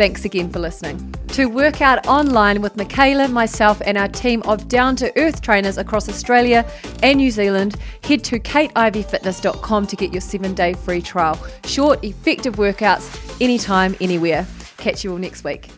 Thanks 0.00 0.24
again 0.24 0.48
for 0.48 0.60
listening. 0.60 1.14
To 1.32 1.44
work 1.44 1.82
out 1.82 2.06
online 2.06 2.62
with 2.62 2.74
Mikahla, 2.74 3.30
myself, 3.30 3.82
and 3.84 3.98
our 3.98 4.08
team 4.08 4.40
of 4.46 4.66
down 4.66 4.96
to 4.96 5.12
earth 5.18 5.42
trainers 5.42 5.76
across 5.76 6.08
Australia 6.08 6.64
and 7.02 7.18
New 7.18 7.30
Zealand, 7.30 7.76
head 8.02 8.24
to 8.24 8.40
kateiveyfitness.com 8.40 9.86
to 9.86 9.96
get 9.96 10.10
your 10.10 10.22
seven 10.22 10.54
day 10.54 10.72
free 10.72 11.02
trial. 11.02 11.38
Short, 11.66 12.02
effective 12.02 12.56
workouts 12.56 13.42
anytime, 13.42 13.94
anywhere. 14.00 14.46
Catch 14.78 15.04
you 15.04 15.12
all 15.12 15.18
next 15.18 15.44
week. 15.44 15.68